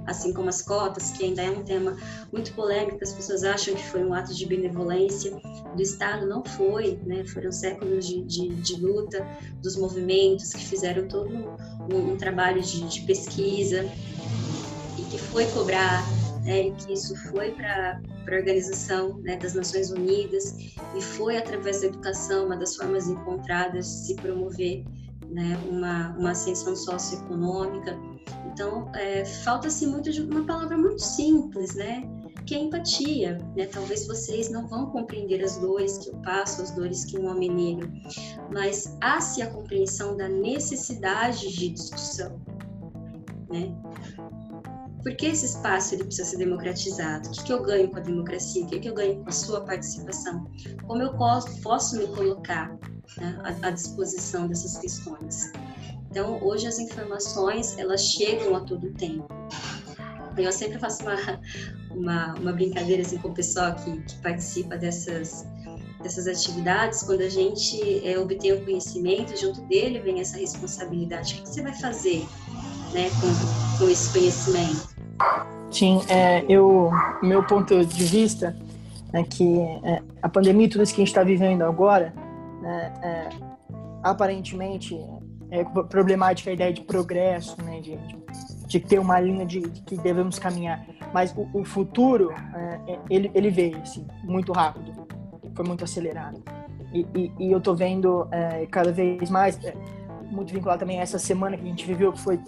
Assim 0.10 0.34
como 0.34 0.49
as 0.49 0.62
cotas, 0.62 1.12
que 1.12 1.24
ainda 1.24 1.41
é 1.41 1.51
um 1.51 1.64
tema 1.64 1.95
muito 2.32 2.53
polêmico, 2.53 2.97
as 3.01 3.14
pessoas 3.14 3.43
acham 3.43 3.76
que 3.76 3.86
foi 3.86 4.03
um 4.03 4.14
ato 4.14 4.34
de 4.34 4.45
benevolência 4.45 5.39
do 5.76 5.82
Estado, 5.82 6.26
não 6.26 6.43
foi, 6.43 6.99
né? 7.05 7.24
Foram 7.26 7.51
séculos 7.51 8.07
de, 8.07 8.24
de, 8.24 8.49
de 8.49 8.76
luta 8.76 9.26
dos 9.62 9.76
movimentos 9.76 10.51
que 10.51 10.66
fizeram 10.66 11.07
todo 11.07 11.30
um, 11.30 12.12
um 12.12 12.18
trabalho 12.18 12.62
de, 12.62 12.82
de 12.88 13.01
pesquisa 13.01 13.86
e 14.97 15.01
que 15.03 15.18
foi 15.18 15.45
cobrar 15.47 16.03
né, 16.43 16.72
que 16.72 16.93
isso 16.93 17.16
foi 17.30 17.51
para 17.51 18.01
a 18.28 18.36
Organização 18.36 19.20
né, 19.20 19.38
das 19.38 19.53
Nações 19.53 19.91
Unidas 19.91 20.55
e 20.95 21.01
foi 21.01 21.38
através 21.38 21.82
da 21.82 21.88
educação 21.88 22.45
uma 22.45 22.57
das 22.57 22.76
formas 22.76 23.07
encontradas 23.07 23.86
de 23.86 24.07
se 24.07 24.16
promover 24.16 24.84
né, 25.30 25.60
uma, 25.70 26.10
uma 26.18 26.32
ascensão 26.32 26.76
socioeconômica. 26.76 27.97
Então, 28.51 28.89
é, 28.95 29.25
falta-se 29.25 29.88
muito 29.88 30.11
de 30.11 30.21
uma 30.21 30.45
palavra 30.45 30.77
muito 30.77 31.01
simples, 31.01 31.75
né? 31.75 32.03
Que 32.45 32.55
é 32.55 32.59
empatia, 32.59 33.38
né? 33.55 33.65
Talvez 33.65 34.07
vocês 34.07 34.49
não 34.49 34.67
vão 34.67 34.88
compreender 34.88 35.43
as 35.43 35.57
dores 35.57 35.97
que 35.99 36.09
eu 36.09 36.15
passo, 36.21 36.61
as 36.61 36.71
dores 36.71 37.05
que 37.05 37.17
um 37.17 37.30
homem 37.30 37.51
negro, 37.51 37.91
mas 38.51 38.97
há-se 39.01 39.41
a 39.41 39.49
compreensão 39.49 40.17
da 40.17 40.27
necessidade 40.27 41.53
de 41.53 41.69
discussão, 41.69 42.39
né? 43.49 43.75
Por 45.01 45.15
que 45.15 45.27
esse 45.27 45.45
espaço 45.45 45.95
ele 45.95 46.03
precisa 46.03 46.30
ser 46.30 46.38
democratizado? 46.38 47.30
O 47.30 47.32
que, 47.32 47.43
que 47.43 47.53
eu 47.53 47.63
ganho 47.63 47.89
com 47.89 47.97
a 47.97 48.01
democracia? 48.01 48.65
O 48.65 48.67
que, 48.67 48.80
que 48.80 48.89
eu 48.89 48.93
ganho 48.93 49.23
com 49.23 49.30
a 49.30 49.32
sua 49.32 49.61
participação? 49.61 50.45
Como 50.86 51.01
eu 51.01 51.13
posso, 51.13 51.61
posso 51.61 51.97
me 51.97 52.07
colocar 52.07 52.77
né, 53.17 53.39
à, 53.43 53.67
à 53.67 53.71
disposição 53.71 54.47
dessas 54.47 54.77
questões? 54.77 55.51
Então, 56.10 56.39
hoje 56.43 56.68
as 56.68 56.80
informações, 56.80 57.78
elas 57.78 58.01
chegam 58.01 58.55
a 58.55 58.62
todo 58.62 58.91
tempo. 58.93 59.28
Eu 60.38 60.51
sempre 60.51 60.80
faço 60.80 61.03
uma, 61.03 61.16
uma, 61.91 62.34
uma 62.36 62.53
brincadeira 62.53 63.01
assim, 63.01 63.18
com 63.18 63.30
o 63.30 63.34
pessoal 63.34 63.76
que, 63.76 64.01
que 64.01 64.16
participa 64.18 64.78
dessas, 64.78 65.45
dessas 66.01 66.28
atividades, 66.28 67.03
quando 67.03 67.22
a 67.22 67.30
gente 67.30 68.07
é, 68.07 68.18
obtém 68.18 68.53
o 68.53 68.64
conhecimento, 68.64 69.38
junto 69.38 69.62
dele 69.68 69.99
vem 69.99 70.20
essa 70.20 70.38
responsabilidade. 70.38 71.36
O 71.36 71.43
que, 71.43 71.49
você 71.49 71.62
vai 71.62 71.74
fazer 71.74 72.26
né, 72.93 73.10
com, 73.22 73.78
com 73.78 73.89
esse 73.89 74.12
conhecimento? 74.12 74.89
Sim, 75.70 76.01
é, 76.07 76.43
eu, 76.49 76.89
meu 77.22 77.45
ponto 77.45 77.86
de 77.86 78.03
vista 78.05 78.55
é 79.14 79.24
que 79.24 79.60
é, 79.84 80.01
a 80.22 80.30
pandemia, 80.30 80.70
tudo 80.70 80.84
isso 80.84 80.93
que 80.93 81.01
a 81.01 81.05
gente 81.05 81.12
está 81.12 81.24
vivendo 81.24 81.64
agora, 81.64 82.14
né, 82.62 82.93
é, 83.03 83.30
aparentemente 84.01 84.97
é 85.52 85.64
problemática 85.64 86.50
a 86.50 86.54
ideia 86.54 86.72
de 86.72 86.82
progresso, 86.82 87.62
né, 87.64 87.80
de, 87.80 87.97
de, 88.68 88.80
ter 88.80 89.00
uma 89.00 89.20
linha 89.20 89.45
de, 89.45 89.62
de, 89.62 89.82
que 89.82 89.97
devemos 89.97 90.38
caminhar. 90.38 90.86
Mas 91.14 91.34
o, 91.36 91.47
o 91.54 91.66
futuro, 91.66 92.32
é, 92.32 92.93
é 92.93 93.00
ele, 93.10 93.32
ele 93.34 93.50
veio 93.50 93.78
assim, 93.78 94.06
muito 94.24 94.52
rápido, 94.52 95.08
foi 95.56 95.66
muito 95.66 95.84
acelerado. 95.84 96.41
E, 96.93 97.06
e, 97.16 97.32
e 97.39 97.52
eu 97.52 97.58
estou 97.58 97.76
vendo 97.76 98.28
é, 98.32 98.66
cada 98.68 98.91
vez 98.91 99.30
mais, 99.30 99.64
é, 99.64 99.74
muito 100.32 100.54
vinculado 100.54 100.80
também 100.80 101.00
a 101.00 101.04
essa 101.04 101.20
semana 101.20 101.58
que 101.58 101.64
a 101.64 101.68
gente 101.68 101.86
viveu, 101.86 102.14
que 102.14 102.20
foi 102.20 102.39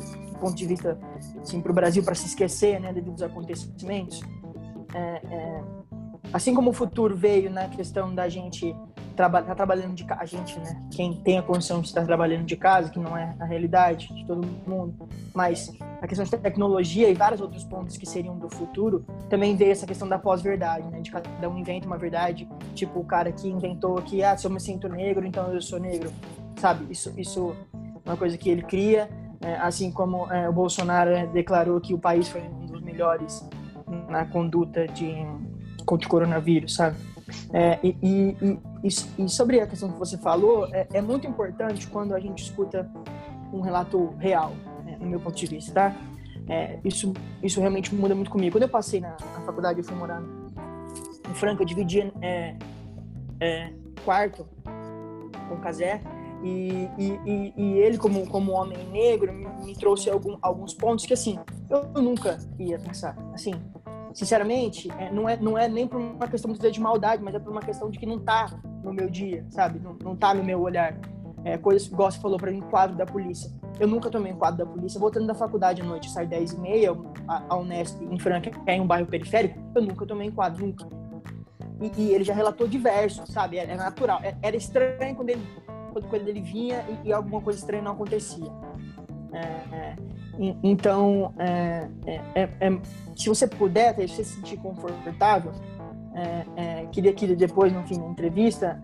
ponto 0.41 0.55
de 0.55 0.65
vista 0.65 0.97
assim, 1.39 1.61
para 1.61 1.71
o 1.71 1.75
Brasil 1.75 2.03
para 2.03 2.15
se 2.15 2.25
esquecer 2.25 2.79
né, 2.79 2.91
devido 2.91 3.11
aos 3.11 3.21
acontecimentos. 3.21 4.21
É, 4.93 5.63
assim 6.33 6.53
como 6.53 6.71
o 6.71 6.73
futuro 6.73 7.15
veio 7.15 7.49
na 7.51 7.69
questão 7.69 8.13
da 8.13 8.27
gente 8.27 8.75
tá 9.15 9.55
trabalhando 9.55 9.93
de 9.93 10.03
casa, 10.03 10.21
a 10.21 10.25
gente, 10.25 10.57
né, 10.59 10.81
quem 10.91 11.13
tem 11.13 11.37
a 11.37 11.41
condição 11.41 11.81
de 11.81 11.87
estar 11.87 12.05
trabalhando 12.05 12.45
de 12.45 12.55
casa, 12.55 12.89
que 12.89 12.99
não 12.99 13.15
é 13.15 13.35
a 13.39 13.45
realidade 13.45 14.13
de 14.13 14.25
todo 14.25 14.45
mundo, 14.67 15.07
mas 15.33 15.71
a 16.01 16.07
questão 16.07 16.25
de 16.25 16.31
tecnologia 16.31 17.09
e 17.09 17.13
vários 17.13 17.41
outros 17.41 17.63
pontos 17.63 17.97
que 17.97 18.05
seriam 18.05 18.37
do 18.37 18.49
futuro, 18.49 19.05
também 19.29 19.55
veio 19.55 19.71
essa 19.71 19.85
questão 19.85 20.07
da 20.07 20.17
pós-verdade, 20.17 20.87
né, 20.87 21.01
de 21.01 21.11
cada 21.11 21.49
um 21.49 21.57
inventa 21.57 21.85
uma 21.85 21.97
verdade, 21.97 22.47
tipo 22.73 22.99
o 22.99 23.05
cara 23.05 23.31
que 23.31 23.47
inventou 23.47 23.95
que, 24.01 24.23
ah, 24.23 24.35
se 24.35 24.45
eu 24.45 24.51
me 24.51 24.59
sinto 24.59 24.87
negro, 24.87 25.25
então 25.25 25.53
eu 25.53 25.61
sou 25.61 25.79
negro, 25.79 26.11
sabe? 26.57 26.85
Isso, 26.91 27.13
isso 27.17 27.55
é 27.73 28.09
uma 28.09 28.17
coisa 28.17 28.37
que 28.37 28.49
ele 28.49 28.61
cria 28.61 29.09
é, 29.41 29.55
assim 29.55 29.91
como 29.91 30.31
é, 30.31 30.47
o 30.47 30.53
Bolsonaro 30.53 31.09
é, 31.09 31.25
declarou 31.25 31.81
que 31.81 31.93
o 31.93 31.97
país 31.97 32.29
foi 32.29 32.41
um 32.41 32.67
dos 32.67 32.81
melhores 32.81 33.47
na 34.07 34.25
conduta 34.25 34.87
de 34.87 35.15
contra 35.85 36.07
o 36.07 36.09
coronavírus, 36.09 36.75
sabe? 36.75 36.95
É, 37.51 37.79
e, 37.83 37.97
e, 38.01 38.59
e, 38.83 39.29
sobre 39.29 39.59
a 39.59 39.67
questão 39.67 39.91
que 39.91 39.99
você 39.99 40.17
falou, 40.17 40.67
é, 40.73 40.87
é, 40.93 41.01
muito 41.01 41.27
importante 41.27 41.87
quando 41.87 42.15
a 42.15 42.19
gente 42.19 42.43
escuta 42.43 42.89
um 43.53 43.61
relato 43.61 44.15
real, 44.17 44.51
né, 44.83 44.97
no 44.99 45.07
meu 45.07 45.19
ponto 45.19 45.35
de 45.35 45.45
vista, 45.45 45.73
tá? 45.73 45.95
É, 46.47 46.79
isso, 46.83 47.13
isso 47.43 47.59
realmente 47.59 47.93
muda 47.93 48.15
muito 48.15 48.31
comigo. 48.31 48.53
Quando 48.53 48.63
eu 48.63 48.69
passei 48.69 48.99
na, 48.99 49.11
na 49.11 49.41
faculdade, 49.45 49.79
eu 49.79 49.83
fui 49.83 49.95
morar 49.95 50.21
em 51.29 51.33
Franca, 51.35 51.61
eu 51.61 51.67
dividia 51.67 52.11
é, 52.21 52.55
quarto 54.03 54.47
com 55.47 55.55
o 55.55 55.59
Casé, 55.59 56.01
e, 56.43 56.89
e, 56.97 57.53
e, 57.55 57.73
ele, 57.77 57.97
como, 57.99 58.25
como 58.27 58.53
homem 58.53 58.77
negro, 58.89 59.31
me, 59.31 59.45
me 59.63 59.75
trouxe 59.75 60.09
algum, 60.09 60.37
alguns 60.41 60.73
pontos 60.73 61.05
que, 61.05 61.13
assim, 61.13 61.37
eu 61.69 62.01
nunca 62.01 62.39
ia 62.57 62.79
pensar. 62.79 63.15
Assim, 63.31 63.53
sinceramente, 64.13 64.89
é, 64.97 65.11
não, 65.11 65.27
é, 65.27 65.37
não 65.37 65.57
é 65.57 65.67
nem 65.67 65.87
por 65.87 65.99
uma 65.99 66.27
questão 66.27 66.51
de 66.53 66.79
maldade, 66.79 67.23
mas 67.23 67.35
é 67.35 67.39
por 67.39 67.51
uma 67.51 67.61
questão 67.61 67.89
de 67.89 67.97
que 67.97 68.05
não 68.05 68.19
tá 68.19 68.47
no 68.83 68.93
meu 68.93 69.09
dia, 69.09 69.45
sabe? 69.49 69.79
Não, 69.79 69.97
não 70.03 70.15
tá 70.15 70.33
no 70.33 70.43
meu 70.43 70.61
olhar. 70.61 70.97
É, 71.43 71.57
coisas 71.57 71.87
que 71.87 71.95
você 71.95 72.19
falou 72.19 72.37
para 72.37 72.51
mim, 72.51 72.61
quadro 72.61 72.95
da 72.95 73.05
polícia. 73.05 73.51
Eu 73.79 73.87
nunca 73.87 74.11
tomei 74.11 74.31
um 74.31 74.35
quadro 74.35 74.63
da 74.63 74.71
polícia. 74.71 74.99
Voltando 74.99 75.25
da 75.25 75.33
faculdade 75.33 75.81
à 75.81 75.85
noite, 75.85 76.09
saio 76.09 76.27
10 76.27 76.51
e 76.53 76.59
meia, 76.59 76.91
a, 77.27 77.43
a 77.49 77.57
Unesp 77.57 77.99
em 78.03 78.19
Franca, 78.19 78.51
que 78.51 78.59
é 78.67 78.75
em 78.75 78.81
um 78.81 78.85
bairro 78.85 79.07
periférico, 79.07 79.57
eu 79.73 79.81
nunca 79.81 80.05
tomei 80.05 80.29
um 80.29 80.31
quadro, 80.31 80.65
nunca. 80.65 80.85
E, 81.81 81.91
e 81.99 82.13
ele 82.13 82.23
já 82.23 82.33
relatou 82.33 82.67
diversos, 82.67 83.27
sabe? 83.29 83.57
É, 83.57 83.63
é 83.63 83.75
natural. 83.75 84.19
É, 84.21 84.35
era 84.41 84.55
estranho 84.55 85.15
quando 85.15 85.29
ele 85.29 85.41
quando 86.09 86.25
ele 86.25 86.39
vinha 86.39 86.85
e, 87.03 87.09
e 87.09 87.13
alguma 87.13 87.41
coisa 87.41 87.59
estranha 87.59 87.83
não 87.83 87.91
acontecia. 87.91 88.49
É, 89.33 89.95
então, 90.63 91.33
é, 91.37 91.87
é, 92.05 92.21
é, 92.33 92.49
é, 92.59 92.79
se 93.15 93.29
você 93.29 93.45
puder, 93.45 93.95
se 93.95 94.07
você 94.07 94.23
se 94.23 94.35
sentir 94.35 94.57
confortável, 94.57 95.51
queria 96.91 97.13
que 97.13 97.27
depois, 97.35 97.71
no 97.71 97.83
fim 97.83 97.99
da 97.99 98.07
entrevista, 98.07 98.79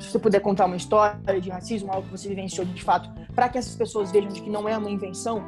se 0.00 0.10
você 0.10 0.18
puder 0.18 0.40
contar 0.40 0.64
uma 0.64 0.76
história 0.76 1.40
de 1.40 1.50
racismo, 1.50 1.92
algo 1.92 2.06
que 2.06 2.10
você 2.10 2.28
vivenciou 2.28 2.66
de 2.66 2.82
fato, 2.82 3.10
para 3.34 3.48
que 3.48 3.58
essas 3.58 3.76
pessoas 3.76 4.10
vejam 4.10 4.30
de 4.30 4.40
que 4.40 4.48
não 4.48 4.68
é 4.68 4.76
uma 4.76 4.90
invenção, 4.90 5.42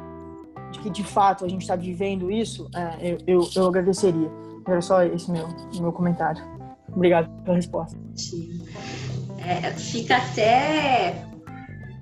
de 0.71 0.79
que 0.79 0.89
de 0.89 1.03
fato 1.03 1.45
a 1.45 1.47
gente 1.47 1.61
está 1.61 1.75
vivendo 1.75 2.29
isso, 2.29 2.69
eu, 3.01 3.17
eu, 3.25 3.49
eu, 3.55 3.67
agradeceria. 3.67 4.29
Era 4.67 4.81
só 4.81 5.01
esse 5.03 5.31
meu, 5.31 5.47
meu 5.79 5.91
comentário. 5.91 6.43
Obrigado 6.89 7.29
pela 7.43 7.55
resposta. 7.55 7.97
É, 9.39 9.71
fica 9.71 10.17
até 10.17 11.25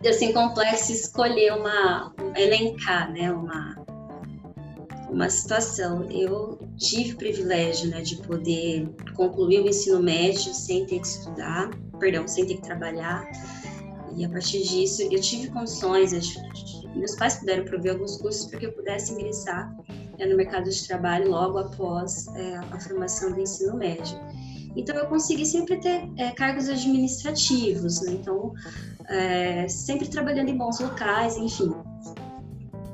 assim 0.08 0.34
complexo 0.34 0.92
escolher 0.92 1.54
uma 1.54 2.14
elencar, 2.36 3.12
né, 3.12 3.32
uma 3.32 3.86
uma 5.10 5.30
situação. 5.30 6.10
Eu 6.12 6.60
tive 6.78 7.14
o 7.14 7.18
privilégio, 7.18 7.90
né, 7.90 8.02
de 8.02 8.18
poder 8.18 8.90
concluir 9.16 9.62
o 9.62 9.68
ensino 9.68 10.02
médio 10.02 10.54
sem 10.54 10.86
ter 10.86 11.00
que 11.00 11.08
estudar, 11.08 11.70
perdão, 12.00 12.28
sem 12.28 12.46
ter 12.46 12.56
que 12.56 12.64
trabalhar. 12.64 13.26
E 14.16 14.26
a 14.26 14.30
partir 14.30 14.64
disso, 14.64 15.04
eu 15.04 15.22
tive 15.22 15.50
condições, 15.50 16.12
meus 16.96 17.16
pais 17.16 17.36
puderam 17.36 17.66
prover 17.66 17.94
alguns 17.94 18.18
cursos 18.18 18.46
para 18.48 18.60
que 18.60 18.66
eu 18.66 18.72
pudesse 18.74 19.14
ingressar 19.14 19.74
né, 20.18 20.26
no 20.26 20.36
mercado 20.36 20.70
de 20.70 20.88
trabalho 20.88 21.30
logo 21.30 21.58
após 21.58 22.28
é, 22.36 22.58
a 22.58 22.80
formação 22.80 23.32
do 23.32 23.42
ensino 23.42 23.76
médio. 23.78 24.18
Então, 24.76 24.96
eu 24.96 25.08
consegui 25.08 25.46
sempre 25.46 25.78
ter 25.78 26.10
é, 26.18 26.32
cargos 26.32 26.68
administrativos, 26.68 28.02
né? 28.02 28.12
Então, 28.14 28.54
é, 29.10 29.68
sempre 29.68 30.08
trabalhando 30.08 30.50
em 30.50 30.58
bons 30.58 30.80
locais, 30.80 31.38
enfim. 31.38 31.74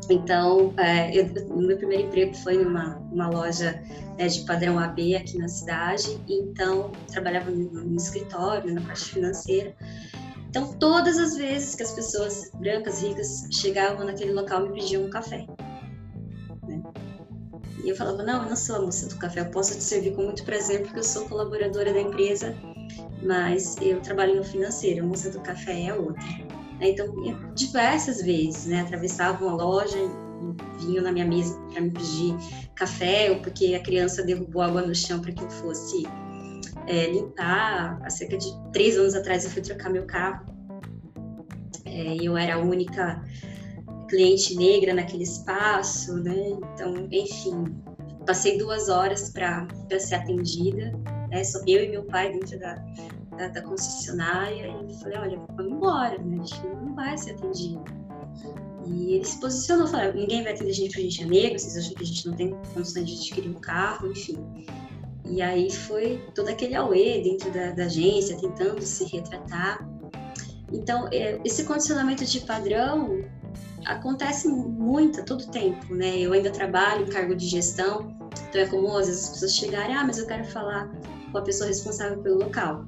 Então, 0.10 0.74
é, 0.78 1.16
eu, 1.18 1.30
meu 1.56 1.78
primeiro 1.78 2.04
emprego 2.04 2.36
foi 2.36 2.62
numa 2.62 2.98
uma 3.12 3.30
loja 3.30 3.82
é, 4.18 4.28
de 4.28 4.42
padrão 4.42 4.78
AB 4.78 5.16
aqui 5.16 5.38
na 5.38 5.48
cidade, 5.48 6.20
então 6.28 6.92
trabalhava 7.12 7.50
no, 7.52 7.96
escritório, 7.96 8.74
na 8.74 8.82
parte 8.82 9.06
financeira. 9.06 9.76
Então, 10.50 10.74
todas 10.74 11.18
as 11.18 11.38
vezes 11.38 11.76
que 11.76 11.84
as 11.84 11.94
pessoas 11.94 12.52
brancas, 12.56 13.02
ricas, 13.02 13.48
chegavam 13.52 14.06
naquele 14.06 14.34
local, 14.34 14.68
me 14.68 14.74
pediam 14.74 15.06
um 15.06 15.10
café. 15.10 15.46
E 17.84 17.90
eu 17.90 17.96
falava, 17.96 18.22
não, 18.22 18.44
eu 18.44 18.50
não 18.50 18.56
sou 18.56 18.76
a 18.76 18.82
moça 18.82 19.08
do 19.08 19.16
café, 19.16 19.40
eu 19.40 19.50
posso 19.50 19.76
te 19.76 19.84
servir 19.84 20.14
com 20.14 20.24
muito 20.24 20.44
prazer 20.44 20.84
porque 20.84 21.00
eu 21.00 21.04
sou 21.04 21.28
colaboradora 21.28 21.92
da 21.94 22.02
empresa, 22.02 22.56
mas 23.22 23.78
eu 23.82 24.00
trabalho 24.02 24.36
no 24.36 24.44
financeiro, 24.44 25.04
a 25.04 25.08
moça 25.08 25.30
do 25.30 25.40
café 25.42 25.88
é 25.88 25.94
outra. 25.94 26.24
Então, 26.80 27.14
diversas 27.54 28.24
vezes, 28.24 28.66
né, 28.66 28.82
atravessavam 28.82 29.50
a 29.50 29.54
loja 29.54 29.98
vinham 30.80 31.04
na 31.04 31.12
minha 31.12 31.26
mesa 31.26 31.60
para 31.72 31.82
me 31.82 31.92
pedir 31.92 32.36
café, 32.76 33.32
ou 33.32 33.40
porque 33.40 33.76
a 33.76 33.80
criança 33.82 34.24
derrubou 34.24 34.62
água 34.62 34.82
no 34.82 34.94
chão 34.94 35.22
para 35.22 35.32
que 35.32 35.44
eu 35.44 35.50
fosse 35.50 36.04
é, 36.88 37.12
limpar. 37.12 38.00
Há 38.04 38.10
cerca 38.10 38.38
de 38.38 38.48
três 38.72 38.98
anos 38.98 39.14
atrás 39.14 39.46
eu 39.46 39.52
fui 39.52 39.62
trocar 39.62 39.90
meu 39.90 40.06
carro. 40.06 40.46
É, 41.86 42.18
eu 42.22 42.38
era 42.38 42.56
a 42.56 42.60
única 42.60 43.24
cliente 44.10 44.56
negra 44.56 44.94
naquele 44.94 45.24
espaço, 45.24 46.16
né? 46.16 46.58
Então, 46.74 47.08
enfim, 47.12 47.64
passei 48.26 48.58
duas 48.58 48.90
horas 48.90 49.30
para 49.30 49.68
ser 50.00 50.16
atendida, 50.16 50.92
né? 51.32 51.42
Eu 51.66 51.84
e 51.84 51.90
meu 51.90 52.04
pai 52.04 52.32
dentro 52.32 52.60
da, 52.60 52.76
da, 53.38 53.48
da 53.48 53.62
concessionária 53.62 54.68
e 54.88 54.94
falei, 54.96 55.18
olha, 55.18 55.40
vamos 55.56 55.72
embora, 55.72 56.18
né? 56.18 56.38
A 56.42 56.46
gente 56.46 56.68
não 56.68 56.94
vai 56.94 57.18
ser 57.18 57.32
atendido. 57.32 57.84
E 58.86 59.14
ele 59.16 59.26
se 59.26 59.40
posicionou, 59.40 59.88
falou, 59.88 60.14
ninguém 60.14 60.44
vai 60.44 60.54
atender 60.54 60.72
a 60.72 60.74
gente 60.74 60.90
porque 60.90 61.02
a 61.02 61.10
gente 61.10 61.24
é 61.24 61.26
negro, 61.26 61.60
vocês 61.60 61.78
acham 61.78 61.94
que 61.96 62.04
a 62.04 62.06
gente 62.06 62.28
não 62.28 62.36
tem 62.36 62.56
condições 62.74 63.06
de 63.06 63.14
adquirir 63.16 63.50
um 63.50 63.60
carro, 63.60 64.12
enfim. 64.12 64.38
E 65.26 65.42
aí 65.42 65.72
foi 65.72 66.22
todo 66.36 66.50
aquele 66.50 66.76
auê 66.76 67.22
dentro 67.22 67.52
da, 67.52 67.72
da 67.72 67.86
agência, 67.86 68.38
tentando 68.38 68.82
se 68.82 69.06
retratar. 69.06 69.88
Então, 70.74 71.08
é, 71.12 71.40
esse 71.46 71.64
condicionamento 71.64 72.26
de 72.26 72.42
padrão 72.42 73.24
acontece 73.86 74.48
muito 74.48 75.22
a 75.22 75.24
todo 75.24 75.48
tempo, 75.48 75.94
né? 75.94 76.20
Eu 76.20 76.34
ainda 76.34 76.50
trabalho 76.50 77.06
em 77.06 77.10
cargo 77.10 77.36
de 77.36 77.48
gestão, 77.48 78.16
então 78.50 78.62
é 78.62 78.66
comum 78.66 78.98
às 78.98 79.08
vezes 79.08 79.26
as 79.26 79.30
pessoas 79.32 79.56
chegarem, 79.56 79.96
ah, 79.96 80.04
mas 80.06 80.18
eu 80.18 80.26
quero 80.26 80.46
falar 80.46 80.90
com 81.32 81.38
a 81.38 81.42
pessoa 81.42 81.68
responsável 81.68 82.22
pelo 82.22 82.40
local, 82.40 82.86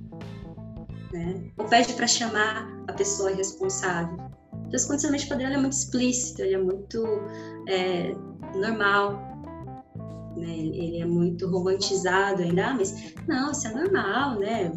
né? 1.11 1.51
Ou 1.57 1.65
pede 1.65 1.93
para 1.93 2.07
chamar 2.07 2.67
a 2.87 2.93
pessoa 2.93 3.31
responsável. 3.31 4.17
Então, 4.53 4.73
esse 4.73 4.87
condicionamento 4.87 5.23
de 5.23 5.29
padrão 5.29 5.51
é 5.51 5.57
muito 5.57 5.73
explícito, 5.73 6.41
ele 6.41 6.55
é 6.55 6.57
muito 6.57 7.05
é, 7.67 8.15
normal, 8.55 9.33
né? 10.35 10.57
Ele 10.57 10.99
é 10.99 11.05
muito 11.05 11.47
romantizado 11.47 12.41
ainda, 12.41 12.67
ah, 12.67 12.73
mas 12.73 13.13
não, 13.27 13.51
isso 13.51 13.67
é 13.67 13.73
normal, 13.73 14.39
né? 14.39 14.71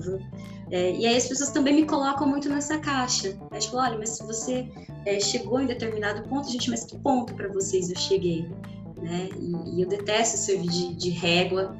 É, 0.70 0.92
e 0.96 1.06
aí 1.06 1.16
as 1.16 1.28
pessoas 1.28 1.50
também 1.50 1.74
me 1.74 1.86
colocam 1.86 2.26
muito 2.28 2.48
nessa 2.48 2.78
caixa. 2.78 3.38
É, 3.52 3.58
tipo, 3.58 3.76
olha, 3.76 3.96
mas 3.98 4.10
se 4.10 4.22
você 4.24 4.68
é, 5.04 5.20
chegou 5.20 5.60
em 5.60 5.66
determinado 5.66 6.28
ponto, 6.28 6.50
gente, 6.50 6.68
mas 6.70 6.84
que 6.84 6.98
ponto 6.98 7.34
para 7.34 7.48
vocês 7.48 7.88
eu 7.88 7.96
cheguei? 7.96 8.48
Né? 8.96 9.28
E, 9.38 9.76
e 9.76 9.82
eu 9.82 9.88
detesto 9.88 10.36
servir 10.36 10.68
de, 10.68 10.94
de 10.94 11.10
régua 11.10 11.76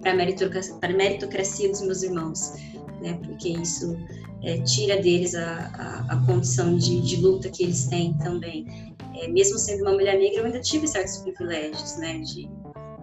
para 0.00 0.12
a 0.12 0.14
meritocracia, 0.14 0.76
meritocracia 0.96 1.68
dos 1.68 1.82
meus 1.82 2.02
irmãos, 2.02 2.52
né? 3.00 3.18
Porque 3.24 3.48
isso 3.50 3.96
é, 4.42 4.58
tira 4.58 5.00
deles 5.00 5.34
a, 5.34 5.70
a, 5.74 6.14
a 6.14 6.26
condição 6.26 6.76
de, 6.76 7.00
de, 7.00 7.16
luta 7.16 7.48
que 7.48 7.64
eles 7.64 7.86
têm 7.86 8.14
também. 8.18 8.94
É, 9.14 9.28
mesmo 9.28 9.58
sendo 9.58 9.82
uma 9.82 9.92
mulher 9.92 10.18
negra, 10.18 10.40
eu 10.40 10.46
ainda 10.46 10.60
tive 10.60 10.86
certos 10.86 11.18
privilégios, 11.18 11.96
né? 11.96 12.18
De, 12.18 12.48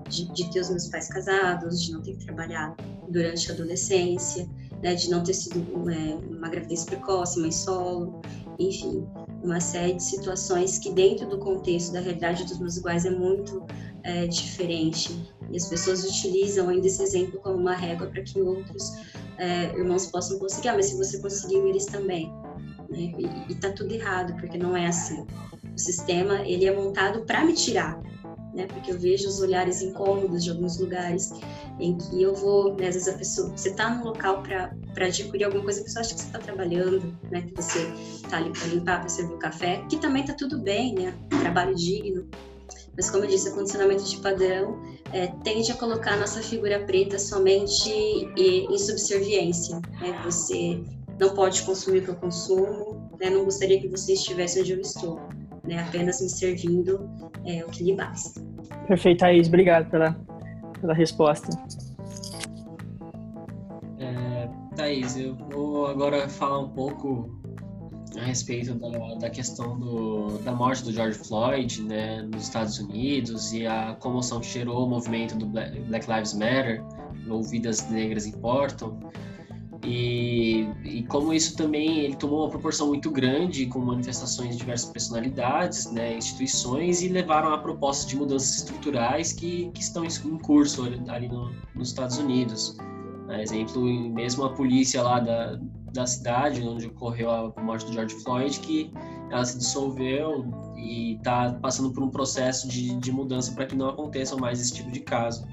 de, 0.09 0.31
de, 0.33 0.51
ter 0.51 0.59
os 0.61 0.69
meus 0.69 0.87
pais 0.87 1.07
casados, 1.07 1.81
de 1.81 1.91
não 1.93 2.01
ter 2.01 2.15
que 2.15 2.25
trabalhar 2.25 2.75
durante 3.09 3.51
a 3.51 3.53
adolescência, 3.53 4.47
né? 4.81 4.95
De 4.95 5.09
não 5.09 5.23
ter 5.23 5.33
sido 5.33 5.59
é, 5.89 6.15
uma 6.29 6.49
gravidez 6.49 6.85
precoce, 6.85 7.39
mãe 7.39 7.51
solo, 7.51 8.21
enfim, 8.57 9.05
uma 9.43 9.59
série 9.59 9.93
de 9.93 10.03
situações 10.03 10.79
que 10.79 10.91
dentro 10.91 11.27
do 11.27 11.37
contexto 11.37 11.91
da 11.91 11.99
realidade 11.99 12.45
dos 12.45 12.59
meus 12.59 12.77
iguais 12.77 13.05
é 13.05 13.09
muito 13.09 13.63
é, 14.05 14.27
diferente. 14.27 15.19
E 15.51 15.57
as 15.57 15.67
pessoas 15.67 16.05
utilizam 16.05 16.69
ainda 16.69 16.87
esse 16.87 17.01
exemplo 17.01 17.39
como 17.41 17.57
uma 17.57 17.73
régua 17.73 18.07
para 18.07 18.21
que 18.21 18.39
outros 18.39 18.93
é, 19.37 19.73
irmãos 19.77 20.05
possam 20.05 20.39
conseguir. 20.39 20.69
Ah, 20.69 20.75
mas 20.75 20.85
se 20.85 20.97
você 20.97 21.19
conseguiu, 21.19 21.67
eles 21.67 21.87
também. 21.87 22.31
Né? 22.89 23.13
E, 23.17 23.51
está 23.51 23.71
tudo 23.71 23.93
errado, 23.93 24.35
porque 24.39 24.57
não 24.57 24.77
é 24.77 24.87
assim. 24.87 25.25
O 25.75 25.77
sistema 25.77 26.41
ele 26.41 26.65
é 26.65 26.73
montado 26.73 27.25
para 27.25 27.43
me 27.43 27.53
tirar, 27.53 27.99
né? 28.53 28.67
Porque 28.67 28.91
eu 28.91 28.99
vejo 28.99 29.27
os 29.27 29.41
olhares 29.41 29.81
incômodos 29.81 30.43
de 30.43 30.51
alguns 30.51 30.79
lugares 30.79 31.31
em 31.79 31.97
que 31.97 32.21
eu 32.21 32.33
vou, 32.33 32.75
né, 32.75 32.87
às 32.87 32.93
vezes 32.93 33.07
a 33.09 33.17
pessoa, 33.17 33.49
você 33.49 33.69
está 33.69 33.93
no 33.93 34.05
local 34.05 34.41
para 34.41 35.05
adquirir 35.05 35.43
alguma 35.43 35.63
coisa, 35.63 35.81
a 35.81 35.83
pessoa 35.83 36.01
acha 36.01 36.13
que 36.13 36.21
você 36.21 36.27
está 36.27 36.39
trabalhando, 36.39 37.13
né? 37.29 37.41
Que 37.41 37.55
você 37.55 37.79
está 38.23 38.37
ali 38.37 38.51
para 38.51 38.67
limpar, 38.67 38.99
para 38.99 39.09
servir 39.09 39.33
o 39.33 39.39
café, 39.39 39.83
que 39.89 39.97
também 39.97 40.21
está 40.21 40.33
tudo 40.35 40.59
bem, 40.59 40.93
né? 40.93 41.13
Trabalho 41.41 41.75
digno. 41.75 42.29
Mas 42.95 43.09
como 43.09 43.25
eu 43.25 43.29
disse, 43.29 43.49
o 43.49 43.55
condicionamento 43.55 44.03
de 44.03 44.17
padrão 44.17 44.79
é, 45.11 45.27
tende 45.43 45.71
a 45.71 45.75
colocar 45.75 46.13
a 46.13 46.17
nossa 46.17 46.41
figura 46.41 46.79
preta 46.79 47.19
somente 47.19 47.89
em 48.37 48.77
subserviência. 48.77 49.81
Né? 49.99 50.19
Você 50.23 50.81
não 51.19 51.33
pode 51.33 51.61
consumir 51.63 51.99
o 51.99 52.03
que 52.03 52.09
eu 52.09 52.15
consumo, 52.15 53.09
né? 53.19 53.29
não 53.29 53.45
gostaria 53.45 53.79
que 53.79 53.87
você 53.87 54.13
estivesse 54.13 54.59
onde 54.61 54.71
eu 54.73 54.79
estou, 54.79 55.19
né? 55.63 55.79
apenas 55.79 56.21
me 56.21 56.29
servindo 56.29 57.09
é, 57.45 57.63
o 57.65 57.69
que 57.69 57.83
lhe 57.83 57.95
basta. 57.95 58.41
Perfeito, 58.87 59.19
Thaís. 59.19 59.47
Obrigado 59.47 59.89
pela, 59.89 60.17
pela 60.79 60.93
resposta. 60.93 61.49
É, 63.99 64.49
Thaís, 64.75 65.17
eu 65.17 65.35
vou 65.51 65.87
agora 65.87 66.27
falar 66.29 66.59
um 66.59 66.69
pouco 66.69 67.44
a 68.17 68.23
respeito 68.23 68.73
da, 68.75 69.15
da 69.15 69.29
questão 69.29 69.77
do, 69.77 70.37
da 70.39 70.51
morte 70.51 70.83
do 70.83 70.91
George 70.91 71.17
Floyd 71.17 71.83
né, 71.83 72.21
nos 72.21 72.43
Estados 72.43 72.79
Unidos 72.79 73.53
e 73.53 73.65
a 73.65 73.95
comoção 73.95 74.39
que 74.39 74.47
gerou 74.47 74.85
o 74.85 74.89
movimento 74.89 75.37
do 75.37 75.45
Black 75.45 76.11
Lives 76.11 76.33
Matter, 76.33 76.83
Vidas 77.49 77.89
Negras 77.89 78.25
Importam, 78.25 78.99
e, 79.85 80.67
e, 80.83 81.03
como 81.03 81.31
isso 81.31 81.55
também 81.55 81.99
ele 81.99 82.15
tomou 82.15 82.41
uma 82.41 82.49
proporção 82.49 82.87
muito 82.87 83.11
grande 83.11 83.67
com 83.67 83.79
manifestações 83.79 84.51
de 84.51 84.57
diversas 84.57 84.89
personalidades, 84.89 85.91
né, 85.91 86.17
instituições 86.17 87.03
e 87.03 87.07
levaram 87.07 87.53
a 87.53 87.57
propostas 87.59 88.07
de 88.07 88.15
mudanças 88.15 88.57
estruturais 88.57 89.31
que, 89.31 89.69
que 89.73 89.81
estão 89.81 90.03
em 90.03 90.37
curso 90.39 90.83
ali 91.07 91.27
no, 91.27 91.53
nos 91.75 91.89
Estados 91.89 92.17
Unidos. 92.17 92.75
Por 93.27 93.39
exemplo, 93.39 93.83
mesmo 94.11 94.45
a 94.45 94.53
polícia 94.53 95.03
lá 95.03 95.19
da, 95.19 95.59
da 95.95 96.05
cidade 96.05 96.61
onde 96.61 96.87
ocorreu 96.87 97.31
a 97.31 97.61
morte 97.61 97.85
do 97.85 97.93
George 97.93 98.15
Floyd, 98.15 98.59
que 98.59 98.91
ela 99.31 99.43
se 99.43 99.57
dissolveu 99.57 100.45
e 100.75 101.13
está 101.13 101.53
passando 101.53 101.91
por 101.91 102.03
um 102.03 102.09
processo 102.09 102.67
de, 102.67 102.95
de 102.97 103.11
mudança 103.11 103.53
para 103.53 103.65
que 103.65 103.75
não 103.75 103.89
aconteçam 103.89 104.37
mais 104.37 104.59
esse 104.59 104.73
tipo 104.73 104.91
de 104.91 104.99
caso. 104.99 105.47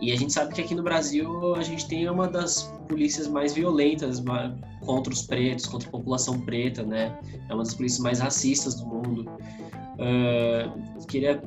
E 0.00 0.12
a 0.12 0.16
gente 0.16 0.32
sabe 0.32 0.52
que 0.54 0.60
aqui 0.60 0.74
no 0.74 0.82
Brasil 0.82 1.54
a 1.54 1.62
gente 1.62 1.86
tem 1.86 2.08
uma 2.08 2.26
das 2.26 2.64
polícias 2.88 3.28
mais 3.28 3.54
violentas 3.54 4.22
contra 4.80 5.12
os 5.12 5.22
pretos, 5.22 5.66
contra 5.66 5.88
a 5.88 5.90
população 5.90 6.40
preta, 6.40 6.82
né? 6.82 7.16
É 7.48 7.54
uma 7.54 7.62
das 7.62 7.74
polícias 7.74 8.00
mais 8.00 8.18
racistas 8.18 8.74
do 8.74 8.86
mundo. 8.86 9.30
Uh, 10.00 11.06
queria 11.06 11.42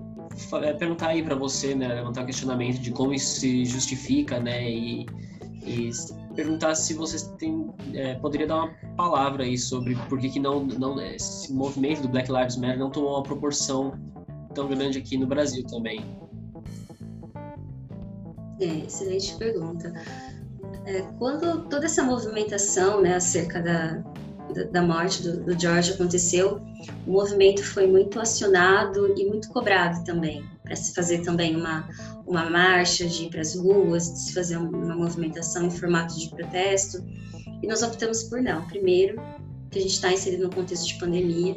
é, 0.61 0.73
perguntar 0.73 1.09
aí 1.09 1.23
para 1.23 1.35
você, 1.35 1.73
né, 1.75 1.87
levantar 1.87 2.23
o 2.23 2.25
questionamento 2.25 2.79
de 2.79 2.91
como 2.91 3.13
isso 3.13 3.39
se 3.39 3.65
justifica, 3.65 4.39
né, 4.39 4.69
e, 4.69 5.05
e 5.65 5.89
perguntar 6.35 6.75
se 6.75 6.93
você 6.93 7.29
tem, 7.37 7.73
é, 7.93 8.15
poderia 8.15 8.47
dar 8.47 8.63
uma 8.63 8.73
palavra 8.95 9.43
aí 9.43 9.57
sobre 9.57 9.95
por 10.09 10.19
que, 10.19 10.29
que 10.29 10.39
não, 10.39 10.65
não, 10.65 11.01
esse 11.01 11.51
movimento 11.53 12.01
do 12.01 12.09
Black 12.09 12.31
Lives 12.31 12.55
Matter 12.57 12.79
não 12.79 12.89
tomou 12.89 13.15
uma 13.15 13.23
proporção 13.23 13.93
tão 14.53 14.67
grande 14.67 14.99
aqui 14.99 15.17
no 15.17 15.27
Brasil 15.27 15.63
também. 15.65 16.03
É, 18.59 18.85
excelente 18.85 19.35
pergunta. 19.35 19.93
É, 20.85 21.01
quando 21.17 21.63
toda 21.69 21.85
essa 21.85 22.03
movimentação 22.03 23.01
né, 23.01 23.15
acerca 23.15 23.61
da, 23.61 24.03
da, 24.71 24.81
morte 24.81 25.23
do, 25.23 25.43
do, 25.43 25.59
George 25.59 25.93
aconteceu, 25.93 26.61
o 27.07 27.11
movimento 27.11 27.63
foi 27.63 27.87
muito 27.87 28.19
acionado 28.19 29.13
e 29.17 29.25
muito 29.25 29.49
cobrado 29.49 30.03
também, 30.03 30.43
para 30.63 30.75
se 30.75 30.93
fazer 30.93 31.19
também 31.19 31.55
uma, 31.55 31.87
uma 32.25 32.49
marcha, 32.49 33.05
de 33.05 33.25
ir 33.25 33.29
para 33.29 33.41
as 33.41 33.55
ruas, 33.55 34.11
de 34.11 34.19
se 34.19 34.33
fazer 34.33 34.57
uma 34.57 34.95
movimentação 34.95 35.65
em 35.65 35.71
formato 35.71 36.17
de 36.17 36.29
protesto. 36.29 37.03
E 37.61 37.67
nós 37.67 37.83
optamos 37.83 38.23
por 38.23 38.41
não. 38.41 38.65
Primeiro, 38.67 39.21
que 39.69 39.79
a 39.79 39.81
gente 39.81 39.93
está 39.93 40.11
inserido 40.11 40.43
no 40.43 40.49
contexto 40.49 40.87
de 40.87 40.95
pandemia, 40.95 41.55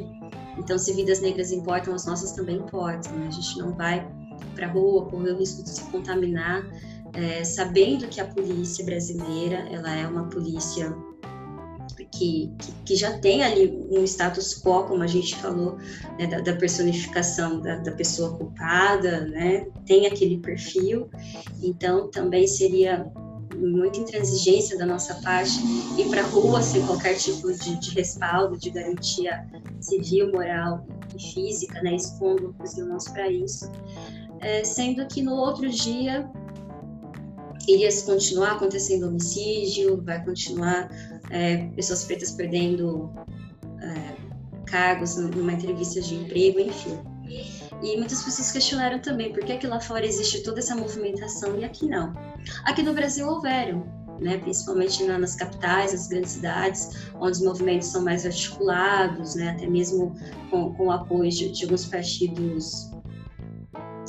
então 0.57 0.77
se 0.77 0.93
vidas 0.93 1.21
negras 1.21 1.51
importam, 1.51 1.93
as 1.93 2.05
nossas 2.05 2.33
também 2.33 2.57
importam. 2.57 3.13
Né? 3.13 3.27
A 3.27 3.31
gente 3.31 3.57
não 3.59 3.73
vai 3.73 4.05
para 4.55 4.67
a 4.67 4.71
rua 4.71 5.05
correr 5.05 5.31
o 5.31 5.37
risco 5.37 5.63
de 5.63 5.69
se 5.69 5.83
contaminar, 5.85 6.65
é, 7.13 7.43
sabendo 7.43 8.07
que 8.07 8.19
a 8.19 8.25
polícia 8.25 8.83
brasileira 8.83 9.67
ela 9.71 9.95
é 9.95 10.07
uma 10.07 10.29
polícia 10.29 10.93
que, 12.05 12.51
que, 12.85 12.95
já 12.95 13.17
tem 13.19 13.43
ali 13.43 13.87
um 13.89 14.03
status 14.03 14.61
quo, 14.61 14.83
como 14.83 15.03
a 15.03 15.07
gente 15.07 15.35
falou, 15.35 15.77
né, 16.17 16.27
da, 16.27 16.39
da, 16.39 16.55
personificação 16.55 17.61
da, 17.61 17.77
da, 17.77 17.91
pessoa 17.91 18.37
culpada, 18.37 19.21
né, 19.27 19.67
tem 19.85 20.05
aquele 20.05 20.37
perfil, 20.37 21.09
então 21.61 22.09
também 22.09 22.47
seria 22.47 23.11
muita 23.55 23.99
intransigência 23.99 24.77
da 24.77 24.85
nossa 24.85 25.15
parte 25.15 25.59
ir 25.97 26.07
para 26.09 26.21
a 26.21 26.27
rua 26.27 26.61
sem 26.61 26.85
qualquer 26.85 27.15
tipo 27.15 27.51
de, 27.51 27.79
de, 27.79 27.91
respaldo, 27.91 28.57
de 28.57 28.69
garantia 28.69 29.47
civil, 29.79 30.31
moral 30.31 30.85
e 31.15 31.33
física, 31.33 31.81
né, 31.81 31.95
expondo 31.95 32.55
os 32.63 32.77
irmãos 32.77 33.07
para 33.07 33.29
isso, 33.29 33.71
é, 34.39 34.63
sendo 34.63 35.07
que 35.07 35.21
no 35.21 35.33
outro 35.33 35.67
dia 35.69 36.29
iria 37.67 37.89
continuar 38.03 38.53
acontecendo 38.53 39.07
homicídio, 39.07 40.01
vai 40.03 40.23
continuar 40.23 40.89
é, 41.29 41.67
pessoas 41.75 42.03
pretas 42.05 42.31
perdendo 42.31 43.11
é, 43.81 44.15
cargos 44.65 45.17
numa 45.17 45.53
entrevista 45.53 46.01
de 46.01 46.15
emprego, 46.15 46.59
enfim. 46.59 46.97
E 47.83 47.97
muitas 47.97 48.23
pessoas 48.23 48.51
questionaram 48.51 48.99
também 48.99 49.31
por 49.33 49.43
que, 49.43 49.67
lá 49.67 49.79
fora 49.79 50.05
existe 50.05 50.41
toda 50.41 50.59
essa 50.59 50.75
movimentação 50.75 51.59
e 51.59 51.65
aqui 51.65 51.87
não. 51.87 52.13
Aqui 52.63 52.81
no 52.81 52.93
Brasil 52.93 53.27
houveram 53.27 53.85
né, 54.19 54.37
principalmente 54.37 55.03
na, 55.03 55.19
nas 55.19 55.35
capitais, 55.35 55.91
nas 55.91 56.07
grandes 56.07 56.31
cidades, 56.31 57.11
onde 57.15 57.33
os 57.33 57.41
movimentos 57.41 57.87
são 57.89 58.03
mais 58.03 58.25
articulados, 58.25 59.35
né, 59.35 59.51
até 59.51 59.67
mesmo 59.67 60.15
com, 60.49 60.73
com 60.73 60.87
o 60.87 60.91
apoio 60.91 61.29
de, 61.29 61.49
de 61.49 61.63
alguns 61.65 61.85
partidos 61.85 62.91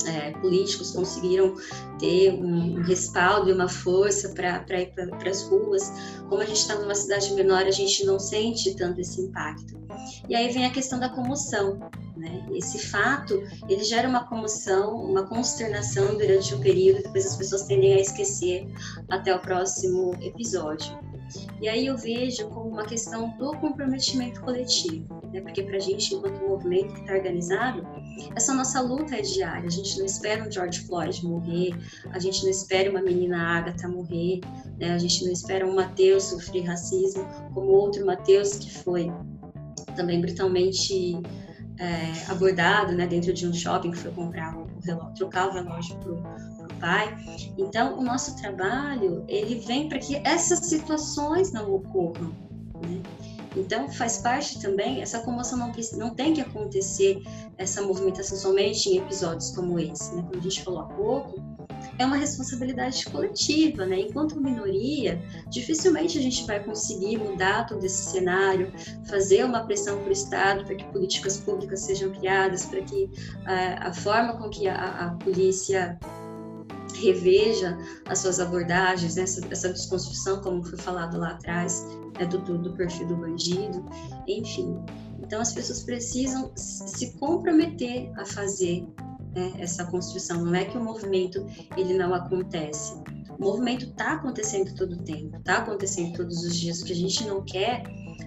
é, 0.05 0.31
políticos 0.31 0.91
conseguiram 0.91 1.55
ter 1.99 2.33
um, 2.33 2.77
um, 2.77 2.81
respaldo 2.83 3.49
e 3.49 3.53
uma 3.53 3.67
força 3.67 4.29
para 4.29 4.81
ir 4.81 4.93
para 4.93 5.29
as 5.29 5.43
ruas. 5.43 5.91
Como 6.29 6.41
a 6.41 6.45
gente 6.45 6.61
está 6.61 6.75
numa 6.75 6.95
cidade 6.95 7.33
menor, 7.33 7.63
a 7.63 7.71
gente 7.71 8.05
não 8.05 8.19
sente 8.19 8.75
tanto 8.75 9.01
esse 9.01 9.21
impacto. 9.21 9.79
E 10.27 10.35
aí 10.35 10.51
vem 10.51 10.65
a 10.65 10.71
questão 10.71 10.99
da 10.99 11.09
comoção. 11.09 11.79
Né? 12.19 12.45
Esse 12.51 12.77
fato, 12.77 13.41
ele 13.69 13.83
gera 13.83 14.07
uma 14.07 14.25
comoção, 14.25 14.93
uma 14.95 15.25
consternação 15.25 16.17
durante 16.17 16.53
o 16.53 16.59
período, 16.59 17.01
depois 17.01 17.25
as 17.25 17.37
pessoas 17.37 17.63
tendem 17.63 17.93
a 17.93 18.01
esquecer 18.01 18.67
até 19.09 19.33
o 19.33 19.39
próximo 19.39 20.13
episódio. 20.21 20.99
E 21.61 21.69
aí 21.69 21.85
eu 21.85 21.97
vejo 21.97 22.49
como 22.49 22.69
uma 22.69 22.85
questão 22.85 23.29
do 23.37 23.55
comprometimento 23.57 24.41
coletivo, 24.41 25.21
né? 25.31 25.39
porque 25.39 25.63
para 25.63 25.77
a 25.77 25.79
gente, 25.79 26.13
enquanto 26.13 26.39
movimento 26.41 26.93
que 26.93 27.01
está 27.01 27.13
organizado, 27.13 27.87
essa 28.35 28.53
nossa 28.53 28.81
luta 28.81 29.15
é 29.15 29.21
diária. 29.21 29.67
A 29.67 29.71
gente 29.71 29.97
não 29.97 30.05
espera 30.05 30.45
um 30.45 30.51
George 30.51 30.81
Floyd 30.81 31.23
morrer, 31.25 31.71
a 32.11 32.19
gente 32.19 32.43
não 32.43 32.49
espera 32.49 32.89
uma 32.89 33.01
menina 33.01 33.37
Agatha 33.37 33.87
morrer, 33.87 34.41
né? 34.77 34.93
a 34.93 34.97
gente 34.97 35.23
não 35.23 35.31
espera 35.31 35.65
um 35.65 35.75
Mateus 35.75 36.25
sofrer 36.25 36.63
racismo, 36.63 37.25
como 37.53 37.67
outro 37.67 38.05
Mateus 38.05 38.55
que 38.57 38.73
foi 38.73 39.09
também 39.95 40.19
brutalmente 40.19 41.21
é, 41.79 42.29
abordado 42.29 42.93
né, 42.93 43.07
dentro 43.07 43.33
de 43.33 43.47
um 43.47 43.53
shopping 43.53 43.91
que 43.91 43.97
foi 43.97 44.11
comprar 44.11 44.55
o 44.55 44.67
relógio, 44.83 45.13
trocar 45.15 45.47
o 45.47 45.53
relógio 45.53 45.95
para 45.97 46.11
o 46.11 46.79
pai. 46.79 47.17
Então, 47.57 47.97
o 47.97 48.03
nosso 48.03 48.35
trabalho 48.35 49.23
ele 49.27 49.55
vem 49.55 49.87
para 49.87 49.97
que 49.97 50.17
essas 50.25 50.59
situações 50.59 51.51
não 51.51 51.73
ocorram. 51.73 52.35
Né? 52.81 53.01
Então, 53.55 53.89
faz 53.89 54.19
parte 54.19 54.61
também, 54.61 55.01
essa 55.01 55.19
comoção 55.21 55.57
não, 55.57 55.71
não 55.97 56.13
tem 56.13 56.33
que 56.33 56.41
acontecer, 56.41 57.21
essa 57.57 57.81
movimentação 57.81 58.37
somente 58.37 58.89
em 58.89 58.97
episódios 58.97 59.51
como 59.51 59.79
esse. 59.79 60.13
Né? 60.13 60.21
Como 60.23 60.39
a 60.39 60.43
gente 60.43 60.63
falou 60.63 60.81
há 60.81 60.85
pouco, 60.85 61.41
é 61.97 62.05
uma 62.05 62.15
responsabilidade 62.15 63.05
coletiva, 63.05 63.85
né? 63.85 63.99
Enquanto 63.99 64.39
minoria, 64.39 65.21
dificilmente 65.49 66.17
a 66.17 66.21
gente 66.21 66.45
vai 66.45 66.63
conseguir 66.63 67.17
mudar 67.17 67.65
todo 67.65 67.83
esse 67.83 68.11
cenário, 68.11 68.71
fazer 69.05 69.43
uma 69.43 69.65
pressão 69.65 69.99
para 69.99 70.09
o 70.09 70.11
Estado 70.11 70.65
para 70.65 70.75
que 70.75 70.85
políticas 70.85 71.37
públicas 71.37 71.81
sejam 71.81 72.11
criadas, 72.11 72.65
para 72.65 72.81
que 72.81 73.05
uh, 73.05 73.09
a 73.79 73.93
forma 73.93 74.37
com 74.37 74.49
que 74.49 74.67
a, 74.67 75.07
a 75.07 75.09
polícia 75.15 75.99
reveja 76.95 77.77
as 78.07 78.19
suas 78.19 78.39
abordagens, 78.39 79.15
né? 79.15 79.23
essa, 79.23 79.41
essa 79.49 79.69
desconstrução, 79.69 80.41
como 80.41 80.63
foi 80.63 80.77
falado 80.77 81.17
lá 81.17 81.31
atrás, 81.31 81.85
né? 82.17 82.25
do, 82.25 82.39
do, 82.39 82.57
do 82.57 82.73
perfil 82.73 83.07
do 83.07 83.15
bandido, 83.15 83.85
enfim. 84.27 84.77
Então, 85.21 85.41
as 85.41 85.53
pessoas 85.53 85.83
precisam 85.83 86.51
se 86.55 87.17
comprometer 87.17 88.11
a 88.17 88.25
fazer 88.25 88.85
né, 89.35 89.53
essa 89.59 89.85
construção. 89.85 90.43
Não 90.43 90.55
é 90.55 90.65
que 90.65 90.77
o 90.77 90.83
movimento 90.83 91.45
ele 91.77 91.93
não 91.93 92.13
acontece. 92.13 92.93
O 93.37 93.41
movimento 93.41 93.85
está 93.85 94.13
acontecendo 94.13 94.73
todo 94.75 94.93
o 94.93 95.03
tempo, 95.03 95.37
está 95.37 95.57
acontecendo 95.57 96.17
todos 96.17 96.43
os 96.43 96.55
dias. 96.55 96.81
O 96.81 96.85
que 96.85 96.93
a 96.93 96.95
gente 96.95 97.25
não 97.25 97.43
quer 97.43 97.83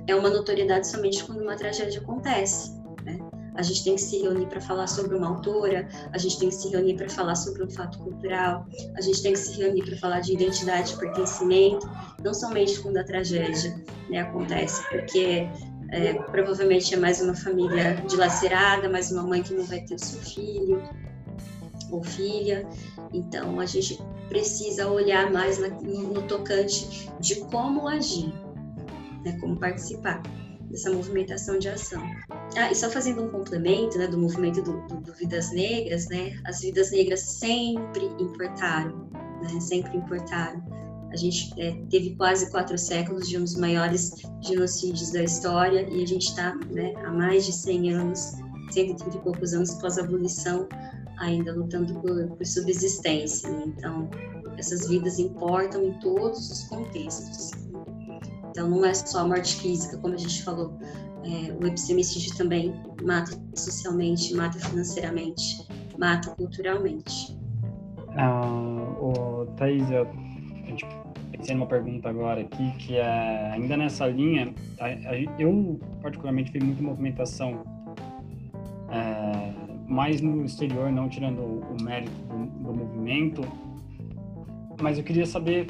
é 0.06 0.14
uma 0.14 0.30
notoriedade 0.30 0.88
somente 0.88 1.22
quando 1.24 1.42
uma 1.42 1.56
tragédia 1.56 2.00
acontece. 2.00 2.72
Né? 3.04 3.18
A 3.54 3.62
gente 3.62 3.84
tem 3.84 3.94
que 3.94 4.00
se 4.00 4.22
reunir 4.22 4.46
para 4.46 4.60
falar 4.60 4.86
sobre 4.86 5.14
uma 5.14 5.28
autora, 5.28 5.86
a 6.12 6.18
gente 6.18 6.38
tem 6.38 6.48
que 6.48 6.54
se 6.54 6.68
reunir 6.68 6.96
para 6.96 7.08
falar 7.10 7.34
sobre 7.34 7.62
um 7.62 7.70
fato 7.70 7.98
cultural, 7.98 8.66
a 8.96 9.00
gente 9.02 9.22
tem 9.22 9.34
que 9.34 9.38
se 9.38 9.60
reunir 9.60 9.84
para 9.84 9.96
falar 9.98 10.20
de 10.20 10.32
identidade 10.32 10.96
pertencimento, 10.96 11.88
não 12.22 12.32
somente 12.32 12.80
quando 12.80 12.96
a 12.96 13.04
tragédia 13.04 13.84
né, 14.08 14.20
acontece, 14.20 14.82
porque 14.88 15.46
é, 15.92 16.14
provavelmente 16.14 16.94
é 16.94 16.96
mais 16.96 17.20
uma 17.20 17.34
família 17.34 17.94
dilacerada, 18.08 18.88
mais 18.88 19.12
uma 19.12 19.22
mãe 19.22 19.42
que 19.42 19.52
não 19.52 19.64
vai 19.64 19.80
ter 19.82 19.94
o 19.94 19.98
seu 19.98 20.18
filho 20.20 20.82
ou 21.90 22.02
filha. 22.02 22.66
Então, 23.12 23.60
a 23.60 23.66
gente 23.66 24.02
precisa 24.26 24.88
olhar 24.88 25.30
mais 25.30 25.58
na, 25.58 25.68
no, 25.68 26.22
tocante 26.22 27.10
de 27.20 27.36
como 27.36 27.86
agir, 27.86 28.32
né, 29.22 29.36
como 29.38 29.58
participar 29.58 30.22
dessa 30.70 30.90
movimentação 30.90 31.58
de 31.58 31.68
ação. 31.68 32.02
Ah, 32.56 32.70
e 32.70 32.74
só 32.74 32.88
fazendo 32.88 33.24
um 33.24 33.28
complemento 33.28 33.98
né, 33.98 34.06
do 34.06 34.16
movimento 34.16 34.62
do, 34.62 34.80
do, 34.86 34.96
do 35.02 35.12
Vidas 35.12 35.52
Negras, 35.52 36.08
né, 36.08 36.40
as 36.46 36.62
vidas 36.62 36.90
negras 36.90 37.20
sempre 37.20 38.06
importaram, 38.18 39.10
né, 39.42 39.60
sempre 39.60 39.94
importaram 39.98 40.64
a 41.12 41.16
gente 41.16 41.52
é, 41.60 41.72
teve 41.90 42.16
quase 42.16 42.50
quatro 42.50 42.76
séculos 42.78 43.28
de 43.28 43.36
um 43.36 43.42
dos 43.42 43.56
maiores 43.56 44.14
genocídios 44.40 45.12
da 45.12 45.22
história 45.22 45.86
e 45.90 46.02
a 46.02 46.06
gente 46.06 46.28
está 46.28 46.54
né, 46.70 46.94
há 47.04 47.10
mais 47.10 47.44
de 47.44 47.52
100 47.52 47.92
anos, 47.92 48.32
130 48.70 49.18
e 49.18 49.20
poucos 49.20 49.52
anos 49.52 49.74
pós 49.74 49.98
abolição, 49.98 50.66
ainda 51.18 51.54
lutando 51.54 51.92
por, 52.00 52.28
por 52.28 52.46
subsistência. 52.46 53.50
Né? 53.50 53.64
Então, 53.66 54.08
essas 54.56 54.88
vidas 54.88 55.18
importam 55.18 55.84
em 55.84 55.92
todos 56.00 56.50
os 56.50 56.64
contextos. 56.64 57.50
Então, 58.50 58.68
não 58.70 58.84
é 58.84 58.94
só 58.94 59.20
a 59.20 59.24
morte 59.26 59.56
física, 59.56 59.98
como 59.98 60.14
a 60.14 60.18
gente 60.18 60.42
falou, 60.42 60.78
é, 61.24 61.52
o 61.62 61.66
epistemicídio 61.66 62.36
também 62.36 62.74
mata 63.02 63.38
socialmente, 63.54 64.34
mata 64.34 64.58
financeiramente, 64.58 65.66
mata 65.98 66.30
culturalmente. 66.30 67.38
Ah, 68.16 68.42
o 69.00 69.46
Thaís, 69.56 69.90
eu, 69.90 70.06
pensei 71.42 71.56
numa 71.56 71.66
pergunta 71.66 72.08
agora 72.08 72.40
aqui, 72.40 72.70
que 72.78 72.96
é 72.96 73.50
ainda 73.52 73.76
nessa 73.76 74.06
linha, 74.06 74.54
a, 74.78 74.86
a, 74.86 75.40
eu 75.40 75.80
particularmente 76.00 76.52
vi 76.52 76.64
muita 76.64 76.80
movimentação 76.80 77.64
é, 78.88 79.52
mais 79.88 80.20
no 80.20 80.44
exterior, 80.44 80.92
não 80.92 81.08
tirando 81.08 81.40
o, 81.40 81.60
o 81.60 81.82
mérito 81.82 82.12
do, 82.28 82.46
do, 82.46 82.72
movimento, 82.72 83.42
mas 84.80 84.98
eu 84.98 85.04
queria 85.04 85.26
saber 85.26 85.66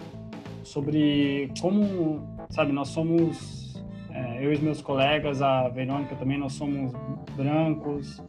sobre 0.62 1.51
como, 1.59 2.20
sabe, 2.51 2.70
nós 2.70 2.89
somos, 2.89 3.82
é, 4.11 4.44
eu 4.44 4.53
e 4.53 4.59
meus 4.59 4.82
colegas, 4.82 5.40
a 5.40 5.70
Verônica 5.70 6.15
também, 6.16 6.36
nós 6.36 6.53
somos 6.53 6.93
brancos, 7.35 8.23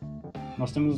nós 0.57 0.71
temos 0.71 0.97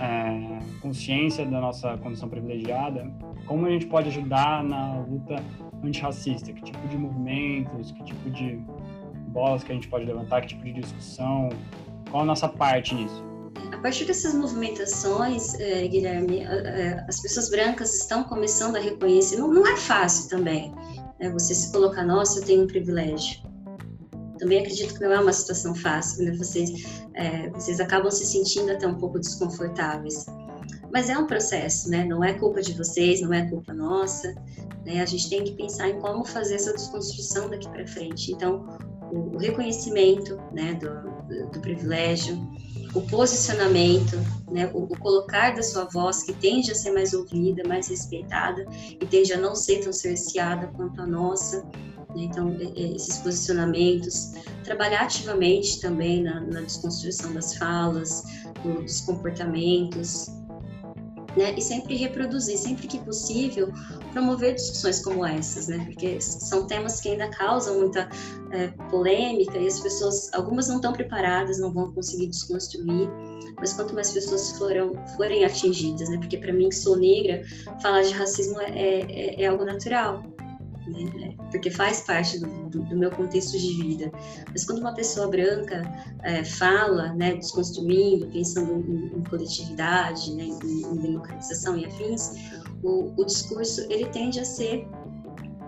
é, 0.00 0.58
consciência 0.80 1.44
da 1.46 1.60
nossa 1.60 1.96
condição 1.98 2.28
privilegiada, 2.28 3.10
como 3.46 3.66
a 3.66 3.70
gente 3.70 3.86
pode 3.86 4.08
ajudar 4.08 4.62
na 4.64 4.98
luta 5.00 5.36
antirracista? 5.82 6.52
Que 6.52 6.62
tipo 6.62 6.88
de 6.88 6.96
movimentos, 6.96 7.92
que 7.92 8.02
tipo 8.04 8.30
de 8.30 8.62
bolas 9.28 9.62
que 9.62 9.72
a 9.72 9.74
gente 9.74 9.88
pode 9.88 10.04
levantar, 10.04 10.42
que 10.42 10.48
tipo 10.48 10.64
de 10.64 10.72
discussão? 10.72 11.48
Qual 12.10 12.22
a 12.22 12.26
nossa 12.26 12.48
parte 12.48 12.94
nisso? 12.94 13.24
A 13.72 13.78
partir 13.78 14.04
dessas 14.04 14.34
movimentações, 14.34 15.58
eh, 15.60 15.86
Guilherme, 15.88 16.40
eh, 16.40 17.04
as 17.08 17.20
pessoas 17.20 17.50
brancas 17.50 17.94
estão 17.94 18.24
começando 18.24 18.76
a 18.76 18.80
reconhecer. 18.80 19.36
Não, 19.36 19.52
não 19.52 19.66
é 19.66 19.76
fácil 19.76 20.30
também 20.30 20.72
né, 21.18 21.30
você 21.30 21.54
se 21.54 21.72
colocar, 21.72 22.04
nossa, 22.04 22.40
eu 22.40 22.44
tenho 22.44 22.64
um 22.64 22.66
privilégio. 22.66 23.40
Também 24.44 24.58
acredito 24.58 24.92
que 24.92 25.00
não 25.00 25.10
é 25.10 25.18
uma 25.18 25.32
situação 25.32 25.74
fácil, 25.74 26.22
né? 26.22 26.32
Vocês, 26.32 26.70
eh, 27.14 27.48
vocês 27.48 27.80
acabam 27.80 28.10
se 28.10 28.26
sentindo 28.26 28.70
até 28.72 28.86
um 28.86 28.96
pouco 28.96 29.18
desconfortáveis. 29.18 30.26
Mas 30.92 31.08
é 31.08 31.16
um 31.16 31.26
processo, 31.26 31.88
né? 31.88 32.04
Não 32.04 32.22
é 32.22 32.34
culpa 32.34 32.60
de 32.60 32.74
vocês, 32.74 33.22
não 33.22 33.32
é 33.32 33.48
culpa 33.48 33.72
nossa. 33.72 34.34
Né? 34.84 35.00
A 35.00 35.06
gente 35.06 35.30
tem 35.30 35.44
que 35.44 35.52
pensar 35.52 35.88
em 35.88 35.98
como 35.98 36.26
fazer 36.26 36.56
essa 36.56 36.74
desconstrução 36.74 37.48
daqui 37.48 37.66
para 37.70 37.86
frente. 37.86 38.32
Então, 38.32 38.66
o, 39.10 39.38
reconhecimento 39.38 40.38
né, 40.52 40.74
do, 40.74 41.48
do 41.50 41.60
privilégio, 41.60 42.36
o 42.94 43.00
posicionamento, 43.00 44.14
né, 44.50 44.70
o, 44.74 44.82
o, 44.82 44.98
colocar 44.98 45.54
da 45.54 45.62
sua 45.62 45.86
voz, 45.86 46.22
que 46.22 46.34
tende 46.34 46.70
a 46.70 46.74
ser 46.74 46.90
mais 46.90 47.14
ouvida, 47.14 47.66
mais 47.66 47.88
respeitada 47.88 48.66
e 49.00 49.06
tende 49.06 49.32
a 49.32 49.38
não 49.38 49.54
ser 49.54 49.82
tão 49.82 49.92
cerceada 49.92 50.66
quanto 50.66 51.00
a 51.00 51.06
nossa. 51.06 51.66
Né? 52.14 52.24
Então, 52.24 52.56
esses 52.76 53.18
posicionamentos, 53.18 54.32
trabalhar 54.62 55.02
ativamente 55.02 55.80
também 55.80 56.22
na, 56.22 56.40
na 56.40 56.60
desconstrução 56.60 57.32
das 57.32 57.56
falas, 57.56 58.22
dos 58.62 59.00
comportamentos, 59.02 60.28
né? 61.36 61.54
E 61.56 61.60
sempre 61.60 61.96
reproduzir, 61.96 62.56
sempre 62.56 62.86
que 62.86 62.98
possível, 62.98 63.72
promover 64.12 64.54
discussões 64.54 65.02
como 65.02 65.24
essas, 65.24 65.68
né? 65.68 65.84
Porque 65.84 66.20
são 66.20 66.66
temas 66.66 67.00
que 67.00 67.10
ainda 67.10 67.28
causam 67.30 67.80
muita 67.80 68.08
é, 68.52 68.68
polêmica 68.90 69.58
e 69.58 69.66
as 69.66 69.80
pessoas, 69.80 70.32
algumas 70.32 70.68
não 70.68 70.76
estão 70.76 70.92
preparadas, 70.92 71.58
não 71.58 71.72
vão 71.72 71.92
conseguir 71.92 72.28
desconstruir, 72.28 73.08
mas 73.58 73.72
quanto 73.72 73.94
mais 73.94 74.12
pessoas 74.12 74.56
foram, 74.56 74.92
forem 75.16 75.44
atingidas, 75.44 76.08
né? 76.08 76.18
Porque 76.18 76.38
para 76.38 76.52
mim, 76.52 76.68
que 76.68 76.76
sou 76.76 76.96
negra, 76.96 77.42
falar 77.82 78.02
de 78.02 78.12
racismo 78.12 78.60
é, 78.60 79.00
é, 79.00 79.42
é 79.42 79.46
algo 79.46 79.64
natural, 79.64 80.22
né? 80.86 81.33
Porque 81.54 81.70
faz 81.70 82.00
parte 82.00 82.40
do, 82.40 82.68
do, 82.68 82.82
do, 82.82 82.96
meu 82.96 83.12
contexto 83.12 83.56
de 83.56 83.80
vida. 83.80 84.10
Mas 84.50 84.64
quando 84.64 84.80
uma 84.80 84.92
pessoa 84.92 85.28
branca 85.28 85.82
é, 86.24 86.42
fala, 86.42 87.14
né, 87.14 87.36
desconstruindo, 87.36 88.26
pensando 88.26 88.72
em, 88.72 89.16
em 89.16 89.22
coletividade, 89.22 90.34
né, 90.34 90.46
em, 90.46 90.82
em, 90.82 90.96
democratização 90.96 91.78
e 91.78 91.86
afins, 91.86 92.32
o, 92.82 93.14
o, 93.16 93.24
discurso 93.24 93.82
ele 93.88 94.06
tende 94.06 94.40
a 94.40 94.44
ser 94.44 94.84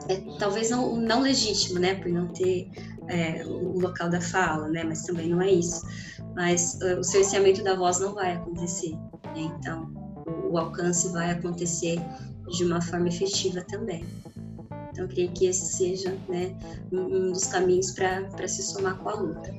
é, 0.08 0.16
talvez 0.40 0.70
não, 0.70 0.96
não 0.96 1.20
legítimo, 1.20 1.78
né, 1.78 1.94
por 1.94 2.10
não 2.10 2.26
ter 2.32 2.68
é, 3.06 3.44
o 3.46 3.78
local 3.78 4.10
da 4.10 4.20
fala, 4.20 4.68
né, 4.68 4.82
mas 4.82 5.04
também 5.04 5.28
não 5.28 5.40
é 5.40 5.52
isso. 5.52 5.86
Mas 6.34 6.80
uh, 6.82 6.98
o 6.98 7.04
cerceamento 7.04 7.62
da 7.62 7.76
voz 7.76 8.00
não 8.00 8.12
vai 8.12 8.32
acontecer, 8.32 8.90
né, 9.24 9.52
então 9.56 9.88
o, 10.26 10.54
o, 10.54 10.58
alcance 10.58 11.12
vai 11.12 11.30
acontecer 11.30 12.00
de 12.48 12.64
uma 12.64 12.80
forma 12.80 13.06
efetiva 13.06 13.60
também. 13.62 14.04
Então, 14.96 15.04
eu 15.04 15.08
creio 15.10 15.30
que 15.32 15.46
esse 15.46 15.66
seja 15.76 16.16
né, 16.26 16.56
um, 16.90 17.30
dos 17.30 17.46
caminhos 17.48 17.90
para 17.90 18.48
se 18.48 18.62
somar 18.62 18.96
com 18.96 19.10
a 19.10 19.14
luta. 19.14 19.54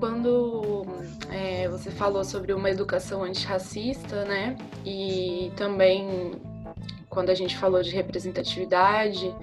Quando 0.00 0.86
é, 1.30 1.68
você 1.68 1.90
falou 1.90 2.24
sobre 2.24 2.54
uma 2.54 2.70
educação 2.70 3.22
antirracista, 3.22 4.24
né, 4.24 4.56
e 4.86 5.52
também 5.56 6.40
quando 7.10 7.28
a 7.28 7.34
gente 7.34 7.54
falou 7.58 7.82
de 7.82 7.90
representatividade, 7.90 9.34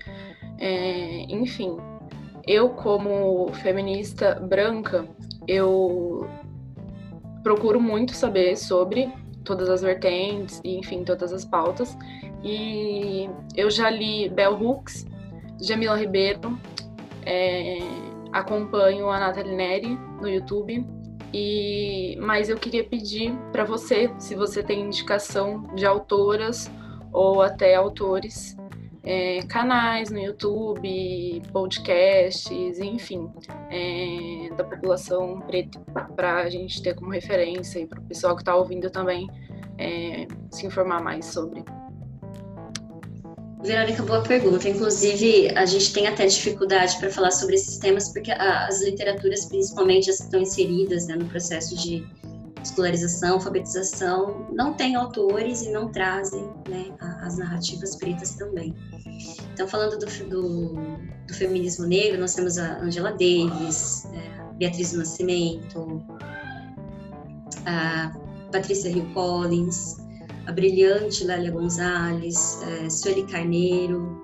é, 0.57 1.25
enfim, 1.29 1.77
eu 2.47 2.69
como 2.69 3.53
feminista 3.61 4.33
branca, 4.33 5.07
eu 5.47 6.27
procuro 7.43 7.79
muito 7.79 8.15
saber 8.15 8.57
sobre 8.57 9.13
todas 9.43 9.69
as 9.69 9.83
vertentes 9.83 10.59
e, 10.63 10.75
enfim, 10.75 11.03
todas 11.03 11.31
as 11.31 11.45
pautas. 11.45 11.95
E 12.45 13.27
eu 13.55 13.71
já 13.71 13.89
li 13.89 14.29
Bell 14.29 14.53
Hooks, 14.53 15.07
Jamila 15.59 15.97
Ribeiro, 15.97 16.59
é, 17.25 17.79
acompanho 18.31 19.09
a 19.09 19.19
Nathalie 19.19 19.55
Neri 19.55 19.99
no 20.21 20.29
YouTube. 20.29 20.85
E, 21.33 22.15
mas 22.21 22.47
eu 22.47 22.55
queria 22.55 22.83
pedir 22.83 23.33
para 23.51 23.65
você, 23.65 24.11
se 24.19 24.35
você 24.35 24.61
tem 24.61 24.81
indicação 24.81 25.63
de 25.75 25.85
autoras 25.85 26.71
ou 27.11 27.41
até 27.41 27.75
autores, 27.75 28.55
é, 29.03 29.41
canais 29.47 30.09
no 30.11 30.19
YouTube, 30.19 31.41
podcasts, 31.51 32.79
enfim, 32.79 33.29
é, 33.69 34.53
da 34.55 34.63
população 34.63 35.41
preta, 35.41 35.79
para 36.15 36.37
a 36.37 36.49
gente 36.49 36.81
ter 36.81 36.93
como 36.93 37.11
referência 37.11 37.79
e 37.79 37.87
para 37.87 37.99
o 37.99 38.03
pessoal 38.03 38.35
que 38.35 38.41
está 38.41 38.55
ouvindo 38.55 38.89
também 38.89 39.27
é, 39.77 40.27
se 40.51 40.65
informar 40.65 41.01
mais 41.01 41.25
sobre. 41.25 41.65
Verônica, 43.65 44.03
boa 44.03 44.21
pergunta. 44.21 44.69
Inclusive, 44.69 45.49
a 45.57 45.65
gente 45.65 45.91
tem 45.91 46.05
até 46.05 46.27
dificuldade 46.27 46.97
para 46.99 47.09
falar 47.09 47.31
sobre 47.31 47.55
esses 47.55 47.79
temas, 47.79 48.13
porque 48.13 48.31
as 48.31 48.83
literaturas, 48.83 49.45
principalmente 49.45 50.09
as 50.11 50.17
que 50.17 50.23
estão 50.23 50.39
inseridas 50.39 51.07
né, 51.07 51.15
no 51.15 51.25
processo 51.25 51.75
de 51.75 52.07
escolarização, 52.63 53.33
alfabetização, 53.33 54.47
não 54.51 54.73
têm 54.73 54.95
autores 54.95 55.63
e 55.63 55.71
não 55.71 55.91
trazem 55.91 56.43
né, 56.69 56.93
as 57.21 57.37
narrativas 57.37 57.95
pretas 57.95 58.35
também. 58.35 58.75
Então, 59.53 59.67
falando 59.67 59.97
do, 59.97 60.05
do, 60.05 60.73
do, 61.27 61.33
feminismo 61.33 61.87
negro, 61.87 62.19
nós 62.19 62.35
temos 62.35 62.59
a 62.59 62.79
Angela 62.79 63.11
Davis, 63.11 64.05
é, 64.13 64.53
Beatriz 64.57 64.91
do 64.91 64.99
Nascimento, 64.99 66.03
a 67.65 68.15
Patrícia 68.51 68.89
Hill 68.89 69.09
Collins, 69.13 70.04
a 70.47 70.51
brilhante 70.51 71.23
Lélia 71.23 71.51
Gonzalez, 71.51 72.61
é, 72.63 72.89
Sueli 72.89 73.23
Carneiro. 73.23 74.23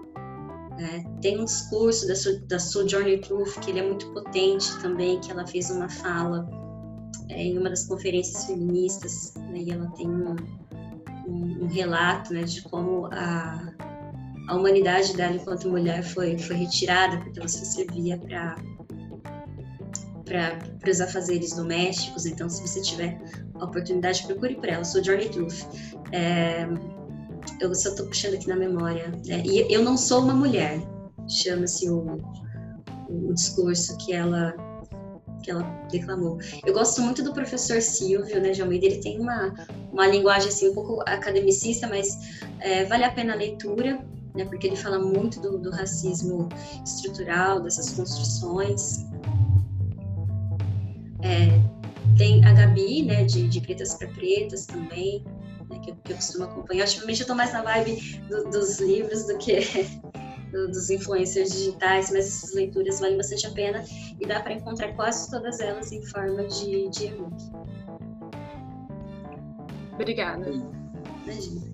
É, 0.80 1.03
tem 1.22 1.39
um 1.39 1.45
discurso 1.45 2.07
da, 2.07 2.14
da 2.48 2.60
Sojourner 2.60 3.22
Truth 3.22 3.60
que 3.60 3.72
ele 3.72 3.80
é 3.80 3.88
muito 3.88 4.11
potente 4.14 4.68
também, 4.81 5.19
que 5.19 5.31
ela 5.31 5.45
fez 5.45 5.69
uma 5.69 5.89
fala 5.89 6.49
é, 7.30 7.43
em 7.43 7.57
uma 7.57 7.69
das 7.69 7.85
conferências 7.85 8.45
feministas, 8.45 9.34
né, 9.35 9.60
e 9.60 9.72
ela 9.72 9.88
tem 9.91 10.10
um, 10.10 10.35
um, 11.27 11.64
um 11.64 11.68
relato 11.68 12.34
né, 12.34 12.43
de 12.43 12.61
como 12.64 13.07
a, 13.11 13.73
a 14.48 14.56
humanidade 14.56 15.15
dela 15.15 15.35
enquanto 15.35 15.69
mulher 15.69 16.03
foi, 16.03 16.38
foi 16.38 16.56
retirada, 16.56 17.18
porque 17.18 17.39
ela 17.39 17.48
só 17.48 17.64
servia 17.64 18.18
para 18.18 18.56
para 20.26 20.89
os 20.89 21.02
afazeres 21.02 21.53
domésticos. 21.53 22.26
Então, 22.26 22.49
se 22.49 22.61
você 22.61 22.81
tiver 22.81 23.19
a 23.56 23.65
oportunidade, 23.65 24.23
procure 24.23 24.56
por 24.56 24.69
ela. 24.69 24.81
Eu 24.81 24.85
sou 24.85 25.03
Journey 25.03 25.30
Truth. 25.30 25.65
É, 26.11 26.68
eu 27.60 27.73
só 27.73 27.89
estou 27.89 28.06
puxando 28.07 28.35
aqui 28.35 28.48
na 28.48 28.56
memória. 28.56 29.10
Né? 29.26 29.43
E 29.45 29.73
eu 29.73 29.84
não 29.84 29.98
sou 29.98 30.22
uma 30.22 30.34
mulher. 30.34 30.80
Chama-se 31.27 31.89
o, 31.89 32.18
o 33.10 33.34
discurso 33.34 33.98
que 33.98 34.14
ela 34.14 34.53
que 35.41 35.49
ela 35.49 35.64
declamou. 35.91 36.38
Eu 36.65 36.73
gosto 36.73 37.02
muito 37.02 37.23
do 37.23 37.34
professor 37.34 37.81
Silvio, 37.81 38.39
né, 38.39 38.52
de 38.52 38.61
Almeida. 38.61 38.85
Ele 38.85 38.98
tem 38.98 39.19
uma, 39.19 39.53
uma 39.91 40.07
linguagem 40.07 40.49
assim 40.49 40.69
um 40.69 40.73
pouco 40.73 41.02
academicista, 41.02 41.88
mas 41.88 42.39
é, 42.60 42.85
vale 42.85 43.03
a 43.03 43.11
pena 43.11 43.34
a 43.34 43.35
leitura, 43.35 44.06
né, 44.35 44.45
porque 44.45 44.68
ele 44.68 44.76
fala 44.76 44.99
muito 44.99 45.39
do, 45.39 45.57
do 45.57 45.72
racismo 45.72 46.48
estrutural, 46.85 47.61
dessas 47.61 47.89
construções. 47.91 49.06
É, 51.23 51.60
tem 52.18 52.43
a 52.45 52.53
Gabi, 52.53 53.03
né, 53.03 53.23
de, 53.23 53.48
de 53.48 53.61
Pretas 53.61 53.95
para 53.95 54.07
Pretas 54.10 54.65
também, 54.65 55.23
né, 55.69 55.80
que, 55.84 55.91
eu, 55.91 55.95
que 56.03 56.11
eu 56.11 56.15
costumo 56.15 56.45
acompanhar. 56.45 56.85
Ultimamente 56.85 57.19
eu 57.19 57.23
estou 57.23 57.35
mais 57.35 57.53
na 57.53 57.61
vibe 57.61 58.22
do, 58.30 58.49
dos 58.49 58.80
livros 58.80 59.26
do 59.27 59.38
que 59.38 59.60
do, 60.52 60.68
dos 60.68 60.89
influencers 60.89 61.52
digitais, 61.52 62.11
mas 62.11 62.27
essas 62.27 62.53
leituras 62.53 62.99
valem 62.99 63.18
bastante 63.18 63.48
a 63.48 63.52
pena 63.52 63.84
e 64.19 64.26
dá 64.26 64.39
para 64.39 64.53
encontrar 64.53 64.93
quase 64.93 65.30
todas 65.30 65.60
elas 65.60 65.91
em 65.91 66.03
forma 66.06 66.43
de, 66.45 66.89
de 66.89 67.07
e-book. 67.07 67.35
Obrigada. 69.93 70.49
Imagina. 71.23 71.72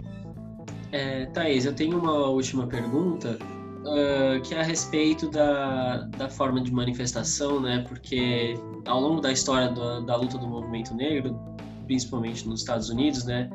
É, 0.92 1.26
Thaís, 1.28 1.66
eu 1.66 1.74
tenho 1.74 2.00
uma 2.00 2.28
última 2.30 2.68
pergunta 2.68 3.38
uh, 3.82 4.42
que 4.42 4.54
é 4.54 4.60
a 4.60 4.64
respeito 4.64 5.30
da, 5.30 6.04
da 6.18 6.30
forma 6.30 6.62
de 6.62 6.72
manifestação, 6.72 7.60
né? 7.60 7.84
Porque 7.88 8.56
ao 8.88 9.00
longo 9.00 9.22
da 9.22 9.32
história 9.32 9.70
do, 9.70 10.02
da 10.02 10.16
luta 10.16 10.38
do 10.38 10.48
movimento 10.48 10.94
negro, 10.94 11.40
principalmente 11.86 12.48
nos 12.48 12.62
Estados 12.62 12.90
Unidos, 12.90 13.26
né? 13.26 13.50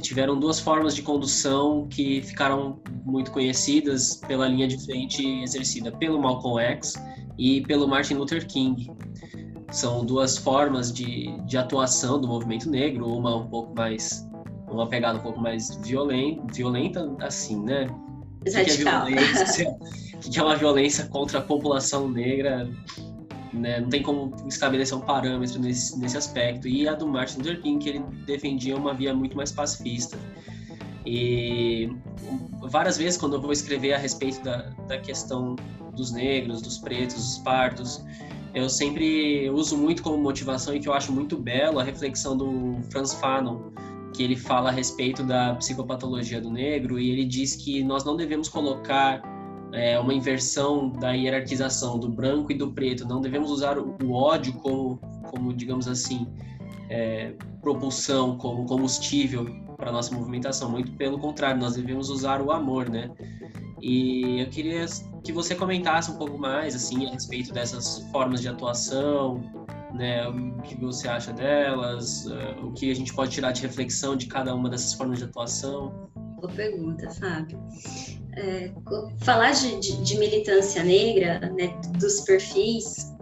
Tiveram 0.00 0.38
duas 0.38 0.60
formas 0.60 0.94
de 0.94 1.02
condução 1.02 1.86
que 1.88 2.20
ficaram 2.22 2.78
muito 3.04 3.30
conhecidas 3.30 4.16
pela 4.16 4.46
linha 4.46 4.68
de 4.68 4.84
frente 4.84 5.26
exercida 5.42 5.90
pelo 5.90 6.20
Malcolm 6.20 6.60
X 6.60 6.94
e 7.38 7.62
pelo 7.62 7.88
Martin 7.88 8.14
Luther 8.14 8.46
King. 8.46 8.90
São 9.70 10.04
duas 10.04 10.36
formas 10.36 10.92
de, 10.92 11.38
de 11.46 11.56
atuação 11.56 12.20
do 12.20 12.28
movimento 12.28 12.68
negro, 12.68 13.06
uma 13.06 13.36
um 13.36 13.46
pouco 13.48 13.74
mais 13.74 14.28
uma 14.70 14.86
pegada 14.86 15.18
um 15.18 15.22
pouco 15.22 15.40
mais 15.40 15.74
violenta, 15.82 16.42
violenta 16.52 17.16
assim, 17.20 17.62
né? 17.62 17.86
O 18.40 18.44
que, 18.44 18.56
é 18.56 18.62
o 20.14 20.30
que 20.30 20.38
é 20.38 20.42
uma 20.42 20.56
violência 20.56 21.06
contra 21.06 21.38
a 21.38 21.42
população 21.42 22.08
negra? 22.08 22.70
Né? 23.52 23.80
Não 23.80 23.88
tem 23.88 24.02
como 24.02 24.34
estabelecer 24.46 24.96
um 24.96 25.00
parâmetro 25.00 25.60
nesse, 25.60 25.98
nesse 25.98 26.16
aspecto. 26.16 26.68
E 26.68 26.88
a 26.88 26.94
do 26.94 27.06
Martin 27.06 27.38
Luther 27.38 27.60
King, 27.62 27.82
que 27.82 27.88
ele 27.90 28.00
defendia 28.26 28.76
uma 28.76 28.92
via 28.94 29.14
muito 29.14 29.36
mais 29.36 29.52
pacifista. 29.52 30.18
E 31.06 31.90
várias 32.62 32.98
vezes, 32.98 33.18
quando 33.18 33.34
eu 33.34 33.40
vou 33.40 33.52
escrever 33.52 33.94
a 33.94 33.98
respeito 33.98 34.42
da, 34.42 34.70
da 34.86 34.98
questão 34.98 35.56
dos 35.96 36.12
negros, 36.12 36.60
dos 36.60 36.78
pretos, 36.78 37.16
dos 37.16 37.38
pardos, 37.38 38.04
eu 38.54 38.68
sempre 38.68 39.48
uso 39.50 39.76
muito 39.76 40.02
como 40.02 40.18
motivação 40.18 40.74
e 40.74 40.80
que 40.80 40.88
eu 40.88 40.92
acho 40.92 41.12
muito 41.12 41.36
belo 41.36 41.78
a 41.78 41.82
reflexão 41.82 42.36
do 42.36 42.78
Franz 42.90 43.14
Fanon, 43.14 43.70
que 44.14 44.22
ele 44.22 44.36
fala 44.36 44.70
a 44.70 44.72
respeito 44.72 45.22
da 45.22 45.54
psicopatologia 45.54 46.40
do 46.40 46.50
negro 46.50 46.98
e 46.98 47.10
ele 47.10 47.24
diz 47.24 47.56
que 47.56 47.82
nós 47.82 48.04
não 48.04 48.16
devemos 48.16 48.48
colocar 48.48 49.22
é, 49.72 49.98
uma 49.98 50.14
inversão 50.14 50.90
da 50.90 51.12
hierarquização 51.12 51.98
do 51.98 52.08
branco 52.08 52.52
e 52.52 52.54
do 52.54 52.72
preto, 52.72 53.06
não 53.06 53.20
devemos 53.20 53.50
usar 53.50 53.78
o, 53.78 54.12
ódio 54.12 54.52
como, 54.54 54.98
como, 55.30 55.52
digamos 55.52 55.86
assim, 55.86 56.26
é, 56.88 57.32
propulsão, 57.60 58.36
como 58.38 58.64
combustível 58.66 59.46
para 59.76 59.92
nossa 59.92 60.14
movimentação. 60.14 60.70
Muito 60.70 60.92
pelo 60.92 61.18
contrário, 61.18 61.60
nós 61.60 61.74
devemos 61.74 62.08
usar 62.08 62.40
o 62.40 62.50
amor, 62.50 62.88
né? 62.88 63.10
E 63.80 64.40
eu 64.40 64.48
queria 64.48 64.86
que 65.22 65.32
você 65.32 65.54
comentasse 65.54 66.10
um 66.10 66.16
pouco 66.16 66.38
mais 66.38 66.74
assim 66.74 67.06
a 67.06 67.10
respeito 67.10 67.52
dessas 67.52 67.98
formas 68.10 68.40
de 68.40 68.48
atuação, 68.48 69.40
né? 69.94 70.28
O 70.28 70.62
que 70.62 70.74
você 70.76 71.08
acha 71.08 71.32
delas? 71.32 72.26
Uh, 72.26 72.66
o 72.66 72.72
que 72.72 72.90
a 72.90 72.94
gente 72.94 73.14
pode 73.14 73.30
tirar 73.30 73.52
de 73.52 73.62
reflexão 73.62 74.16
de 74.16 74.26
cada 74.26 74.54
uma 74.54 74.68
dessas 74.68 74.94
formas 74.94 75.18
de 75.18 75.24
atuação? 75.24 76.08
Boa 76.40 76.52
pergunta, 76.52 77.08
Fábio. 77.10 77.58
É, 78.36 78.70
falar 79.24 79.52
de, 79.52 79.80
de, 79.80 80.02
de, 80.02 80.18
militância 80.18 80.84
negra, 80.84 81.40
né, 81.40 81.74
dos 81.98 82.20
perfis, 82.20 83.12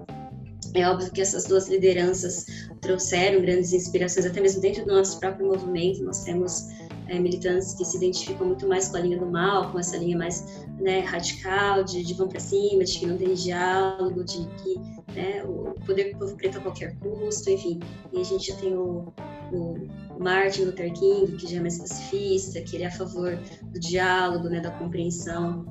é 0.74 0.86
óbvio 0.88 1.10
que 1.10 1.22
essas 1.22 1.44
duas 1.44 1.68
lideranças 1.68 2.44
trouxeram 2.82 3.40
grandes 3.40 3.72
inspirações, 3.72 4.26
até 4.26 4.40
mesmo 4.40 4.60
dentro 4.60 4.84
do 4.84 4.94
nosso 4.94 5.18
próprio 5.18 5.46
movimento. 5.46 6.02
Nós 6.04 6.22
temos 6.24 6.68
é, 7.08 7.18
militantes 7.18 7.74
que 7.74 7.84
se 7.84 7.96
identificam 7.96 8.46
muito 8.46 8.66
mais 8.66 8.88
com 8.88 8.96
a 8.96 9.00
linha 9.00 9.18
do 9.18 9.26
mal, 9.26 9.70
com 9.70 9.78
essa 9.78 9.96
linha 9.96 10.16
mais 10.16 10.66
né, 10.80 11.00
radical, 11.00 11.84
de, 11.84 12.02
de 12.02 12.14
vão 12.14 12.28
para 12.28 12.40
cima, 12.40 12.84
de 12.84 12.98
que 12.98 13.06
não 13.06 13.16
tem 13.16 13.34
diálogo, 13.34 14.24
de 14.24 14.46
que 14.62 14.78
né, 15.14 15.42
o 15.44 15.74
poder 15.84 16.12
do 16.12 16.18
povo 16.18 16.36
preto 16.36 16.58
a 16.58 16.60
qualquer 16.60 16.96
custo, 16.98 17.50
enfim. 17.50 17.80
E 18.12 18.20
a 18.20 18.24
gente 18.24 18.48
já 18.50 18.56
tem 18.56 18.74
o, 18.74 19.12
o 19.52 19.76
Martin 20.18 20.64
Luther 20.64 20.92
King, 20.92 21.36
que 21.36 21.46
já 21.46 21.58
é 21.58 21.60
mais 21.60 21.78
pacifista, 21.78 22.60
que 22.60 22.76
ele 22.76 22.84
é 22.84 22.88
a 22.88 22.92
favor 22.92 23.38
do 23.62 23.80
diálogo, 23.80 24.48
né, 24.48 24.60
da 24.60 24.70
compreensão 24.72 25.64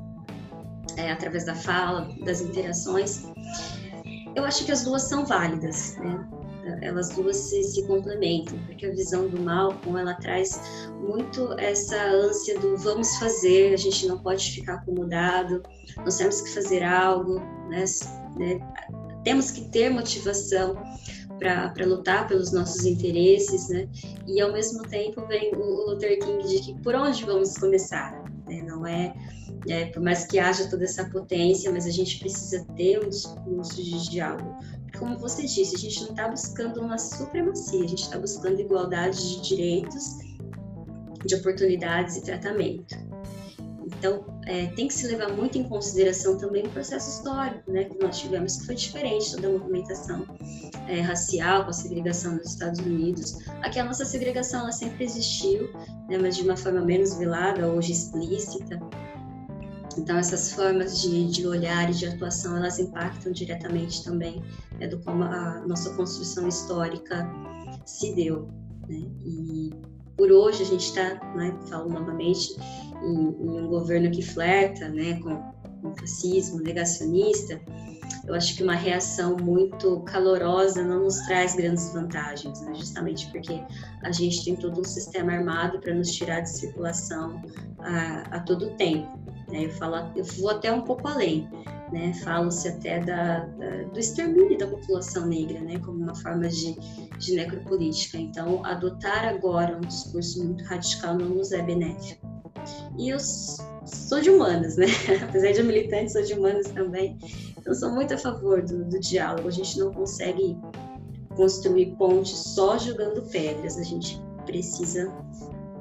é, 0.97 1.11
através 1.11 1.45
da 1.45 1.55
fala, 1.55 2.09
das 2.23 2.41
interações. 2.41 3.25
Eu 4.35 4.43
acho 4.43 4.65
que 4.65 4.71
as 4.71 4.83
duas 4.83 5.03
são 5.03 5.25
válidas, 5.25 5.97
né? 5.97 6.27
Elas 6.81 7.09
duas 7.09 7.35
se, 7.37 7.63
se 7.63 7.85
complementam, 7.85 8.57
porque 8.65 8.85
a 8.85 8.91
visão 8.91 9.27
do 9.27 9.39
Malcolm 9.39 9.99
ela 9.99 10.13
traz 10.15 10.59
muito 10.99 11.53
essa 11.59 11.95
ânsia 12.07 12.59
do 12.59 12.77
vamos 12.77 13.15
fazer, 13.17 13.73
a 13.73 13.77
gente 13.77 14.07
não 14.07 14.17
pode 14.17 14.51
ficar 14.51 14.75
acomodado, 14.75 15.61
nós 15.97 16.17
temos 16.17 16.41
que 16.41 16.49
fazer 16.49 16.83
algo, 16.83 17.39
né? 17.69 17.85
né? 18.37 18.59
Temos 19.23 19.51
que 19.51 19.69
ter 19.69 19.89
motivação 19.89 20.75
para 21.39 21.85
lutar 21.85 22.27
pelos 22.27 22.51
nossos 22.51 22.85
interesses, 22.85 23.69
né? 23.69 23.87
E 24.27 24.39
ao 24.41 24.51
mesmo 24.51 24.83
tempo 24.87 25.25
vem 25.27 25.53
o 25.55 25.89
Luther 25.89 26.19
King 26.19 26.47
de 26.47 26.59
que 26.61 26.81
por 26.81 26.95
onde 26.95 27.23
vamos 27.25 27.57
começar? 27.57 28.24
É, 28.87 29.13
é, 29.67 29.85
por 29.85 30.01
mais 30.01 30.25
que 30.25 30.39
haja 30.39 30.69
toda 30.69 30.83
essa 30.83 31.05
potência, 31.09 31.71
mas 31.71 31.85
a 31.85 31.91
gente 31.91 32.19
precisa 32.19 32.65
ter 32.75 33.03
um 33.03 33.09
discurso 33.09 33.83
de 33.83 34.09
diálogo. 34.09 34.57
Como 34.97 35.17
você 35.17 35.43
disse, 35.43 35.75
a 35.75 35.79
gente 35.79 36.01
não 36.03 36.09
está 36.11 36.27
buscando 36.27 36.81
uma 36.81 36.97
supremacia, 36.97 37.83
a 37.83 37.87
gente 37.87 38.03
está 38.03 38.17
buscando 38.17 38.59
igualdade 38.59 39.17
de 39.17 39.41
direitos, 39.41 40.17
de 41.25 41.35
oportunidades 41.35 42.17
e 42.17 42.21
tratamento. 42.21 42.95
Então, 43.97 44.25
é, 44.45 44.67
tem 44.67 44.87
que 44.87 44.93
se 44.93 45.07
levar 45.07 45.31
muito 45.31 45.57
em 45.57 45.63
consideração 45.63 46.37
também 46.37 46.65
o 46.65 46.69
processo 46.69 47.09
histórico, 47.09 47.71
né, 47.71 47.85
que 47.85 47.97
nós 47.97 48.19
tivemos, 48.19 48.57
que 48.57 48.65
foi 48.65 48.75
diferente 48.75 49.35
da 49.37 49.49
movimentação 49.49 50.25
é, 50.87 51.01
racial, 51.01 51.63
com 51.63 51.69
a 51.69 51.73
segregação 51.73 52.35
nos 52.35 52.51
Estados 52.51 52.79
Unidos. 52.79 53.37
Aqui 53.61 53.79
a 53.79 53.85
nossa 53.85 54.05
segregação 54.05 54.61
ela 54.61 54.71
sempre 54.71 55.03
existiu, 55.03 55.71
né, 56.09 56.17
mas 56.19 56.35
de 56.35 56.43
uma 56.43 56.57
forma 56.57 56.81
menos 56.81 57.15
velada, 57.15 57.67
hoje 57.67 57.93
explícita. 57.93 58.79
Então, 59.97 60.17
essas 60.17 60.51
formas 60.51 61.01
de, 61.01 61.31
de 61.31 61.47
olhar 61.47 61.89
e 61.89 61.93
de 61.93 62.05
atuação, 62.05 62.57
elas 62.57 62.79
impactam 62.79 63.31
diretamente 63.31 64.03
também 64.03 64.43
né, 64.77 64.87
do 64.87 64.99
como 64.99 65.23
a 65.23 65.63
nossa 65.65 65.93
construção 65.95 66.47
histórica 66.47 67.25
se 67.85 68.13
deu. 68.13 68.49
Né? 68.89 69.05
E 69.25 69.71
por 70.17 70.31
hoje 70.31 70.63
a 70.63 70.65
gente 70.65 70.85
está, 70.85 71.15
né, 71.35 71.57
falo 71.69 71.89
novamente, 71.89 72.55
em, 73.05 73.59
um 73.59 73.67
governo 73.67 74.09
que 74.11 74.21
flerta 74.21 74.89
né, 74.89 75.19
com, 75.21 75.35
com 75.81 75.95
fascismo, 75.95 76.59
negacionista, 76.59 77.59
eu 78.27 78.33
acho 78.33 78.55
que 78.55 78.63
uma 78.63 78.75
reação 78.75 79.37
muito 79.37 79.99
calorosa 80.01 80.83
não 80.83 81.03
nos 81.03 81.19
traz 81.21 81.55
grandes 81.55 81.93
vantagens, 81.93 82.59
né? 82.61 82.73
justamente 82.73 83.29
porque 83.31 83.63
a 84.03 84.11
gente 84.11 84.43
tem 84.43 84.55
todo 84.55 84.81
um 84.81 84.83
sistema 84.83 85.33
armado 85.33 85.79
para 85.79 85.93
nos 85.93 86.11
tirar 86.11 86.41
de 86.41 86.49
circulação 86.49 87.41
a, 87.79 88.37
a 88.37 88.39
todo 88.39 88.71
tempo. 88.77 89.07
Né? 89.47 89.65
Eu, 89.65 89.69
falo, 89.71 90.11
eu 90.15 90.23
vou 90.23 90.49
até 90.49 90.71
um 90.71 90.81
pouco 90.81 91.07
além. 91.07 91.47
Né? 91.91 92.13
Fala-se 92.13 92.67
até 92.67 92.99
da, 92.99 93.45
da, 93.45 93.83
do 93.83 93.99
extermínio 93.99 94.57
da 94.57 94.67
população 94.67 95.27
negra, 95.27 95.59
né? 95.61 95.77
como 95.79 95.99
uma 95.99 96.15
forma 96.15 96.47
de, 96.47 96.75
de 97.19 97.35
necropolítica. 97.35 98.17
Então, 98.17 98.65
adotar 98.65 99.25
agora 99.25 99.77
um 99.77 99.81
discurso 99.81 100.43
muito 100.43 100.63
radical 100.63 101.15
não 101.15 101.29
nos 101.29 101.51
é 101.51 101.61
benéfico. 101.61 102.34
E 102.97 103.09
eu 103.09 103.17
sou 103.19 104.21
de 104.21 104.29
humanas, 104.29 104.77
né? 104.77 104.85
Apesar 105.27 105.51
de 105.51 105.63
militante, 105.63 106.11
sou 106.11 106.21
de 106.23 106.33
humanas 106.33 106.67
também. 106.67 107.17
Então, 107.57 107.73
sou 107.73 107.91
muito 107.91 108.13
a 108.13 108.17
favor 108.17 108.61
do, 108.61 108.85
do 108.85 108.99
diálogo. 108.99 109.47
A 109.47 109.51
gente 109.51 109.77
não 109.79 109.91
consegue 109.91 110.57
construir 111.35 111.95
pontes 111.97 112.37
só 112.37 112.77
jogando 112.77 113.21
pedras. 113.29 113.77
A 113.77 113.83
gente 113.83 114.21
precisa 114.45 115.11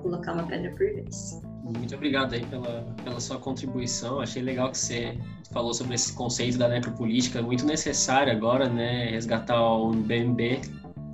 colocar 0.03 0.33
uma 0.33 0.47
pedra 0.47 0.71
por 0.71 0.79
vez. 0.79 1.41
Muito 1.63 1.95
obrigado 1.95 2.35
aí 2.35 2.45
pela, 2.47 2.83
pela 3.03 3.19
sua 3.21 3.39
contribuição. 3.39 4.21
Achei 4.21 4.43
legal 4.43 4.71
que 4.71 4.77
você 4.77 5.19
falou 5.51 5.73
sobre 5.73 5.95
esse 5.95 6.13
conceito 6.13 6.59
da 6.59 6.69
necropolítica, 6.69 7.41
muito 7.41 7.65
necessário 7.65 8.31
agora, 8.33 8.69
né? 8.69 9.11
Resgatar 9.11 9.63
o 9.63 9.93
BMB. 9.93 10.61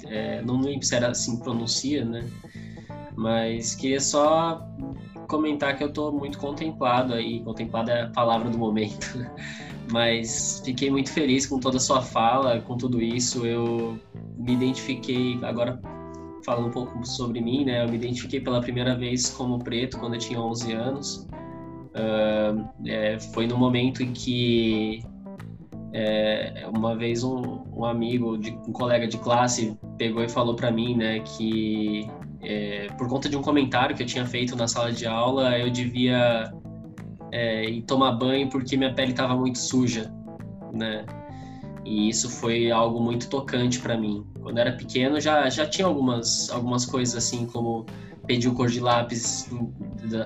É, 0.06 0.42
não 0.42 0.60
lembro 0.60 0.84
se 0.84 0.94
era 0.96 1.10
assim 1.10 1.36
pronuncia, 1.38 2.04
né? 2.04 2.28
Mas 3.14 3.76
queria 3.76 4.00
só 4.00 4.66
comentar 5.30 5.78
que 5.78 5.84
eu 5.84 5.88
estou 5.88 6.12
muito 6.12 6.38
contemplado 6.38 7.14
aí, 7.14 7.40
contemplado 7.40 7.90
é 7.90 8.02
a 8.02 8.08
palavra 8.08 8.50
do 8.50 8.58
momento, 8.58 9.24
mas 9.90 10.60
fiquei 10.64 10.90
muito 10.90 11.12
feliz 11.12 11.46
com 11.46 11.60
toda 11.60 11.76
a 11.76 11.80
sua 11.80 12.02
fala, 12.02 12.60
com 12.60 12.76
tudo 12.76 13.00
isso. 13.00 13.46
Eu 13.46 13.98
me 14.36 14.52
identifiquei, 14.52 15.38
agora 15.42 15.80
falando 16.44 16.66
um 16.68 16.70
pouco 16.70 17.06
sobre 17.06 17.40
mim, 17.40 17.64
né? 17.64 17.84
Eu 17.84 17.88
me 17.88 17.96
identifiquei 17.96 18.40
pela 18.40 18.60
primeira 18.60 18.96
vez 18.96 19.30
como 19.30 19.58
preto 19.62 19.98
quando 19.98 20.14
eu 20.14 20.20
tinha 20.20 20.40
11 20.40 20.72
anos. 20.72 21.28
Uh, 21.90 22.68
é, 22.86 23.18
foi 23.34 23.46
no 23.46 23.56
momento 23.56 24.02
em 24.02 24.12
que 24.12 25.02
é, 25.92 26.68
uma 26.74 26.96
vez 26.96 27.22
um, 27.22 27.64
um 27.74 27.84
amigo, 27.84 28.38
de, 28.38 28.50
um 28.50 28.72
colega 28.72 29.06
de 29.06 29.18
classe, 29.18 29.76
pegou 29.98 30.22
e 30.22 30.28
falou 30.28 30.54
para 30.54 30.70
mim, 30.70 30.96
né, 30.96 31.20
que 31.20 32.08
é, 32.42 32.88
por 32.96 33.08
conta 33.08 33.28
de 33.28 33.36
um 33.36 33.42
comentário 33.42 33.94
que 33.94 34.02
eu 34.02 34.06
tinha 34.06 34.24
feito 34.26 34.56
na 34.56 34.66
sala 34.66 34.92
de 34.92 35.06
aula, 35.06 35.58
eu 35.58 35.70
devia 35.70 36.52
é, 37.30 37.64
ir 37.68 37.82
tomar 37.82 38.12
banho 38.12 38.48
porque 38.48 38.76
minha 38.76 38.94
pele 38.94 39.10
estava 39.10 39.36
muito 39.36 39.58
suja, 39.58 40.12
né? 40.72 41.04
E 41.84 42.08
isso 42.08 42.28
foi 42.28 42.70
algo 42.70 43.00
muito 43.00 43.28
tocante 43.28 43.78
para 43.80 43.96
mim. 43.96 44.26
Quando 44.40 44.58
eu 44.58 44.62
era 44.62 44.72
pequeno, 44.72 45.20
já 45.20 45.48
já 45.50 45.66
tinha 45.66 45.86
algumas 45.86 46.50
algumas 46.50 46.84
coisas 46.86 47.16
assim 47.16 47.46
como 47.46 47.84
pedir 48.26 48.48
o 48.48 48.54
cor 48.54 48.68
de 48.68 48.80
lápis, 48.80 49.50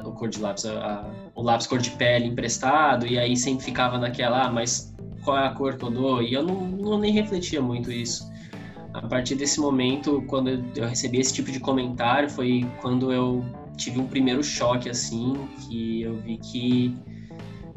o 0.04 0.12
cor 0.12 0.28
de 0.28 0.40
lápis, 0.40 0.66
a, 0.66 0.72
a, 0.72 1.10
o 1.34 1.42
lápis 1.42 1.66
cor 1.66 1.78
de 1.78 1.90
pele 1.90 2.26
emprestado 2.26 3.06
e 3.06 3.18
aí 3.18 3.36
sempre 3.36 3.64
ficava 3.64 3.98
naquela, 3.98 4.44
ah, 4.44 4.52
mas 4.52 4.94
qual 5.24 5.38
é 5.38 5.46
a 5.46 5.50
cor 5.50 5.76
que 5.76 5.84
eu 5.84 5.90
dou? 5.90 6.22
E 6.22 6.34
eu 6.34 6.42
não, 6.42 6.60
não 6.66 6.98
nem 6.98 7.12
refletia 7.12 7.62
muito 7.62 7.90
isso 7.90 8.32
a 8.94 9.08
partir 9.08 9.34
desse 9.34 9.60
momento, 9.60 10.22
quando 10.28 10.64
eu 10.76 10.86
recebi 10.86 11.18
esse 11.18 11.34
tipo 11.34 11.50
de 11.50 11.58
comentário, 11.58 12.30
foi 12.30 12.64
quando 12.80 13.12
eu 13.12 13.44
tive 13.76 14.00
um 14.00 14.06
primeiro 14.06 14.42
choque, 14.42 14.88
assim, 14.88 15.34
que 15.60 16.02
eu 16.02 16.16
vi 16.20 16.38
que, 16.38 16.96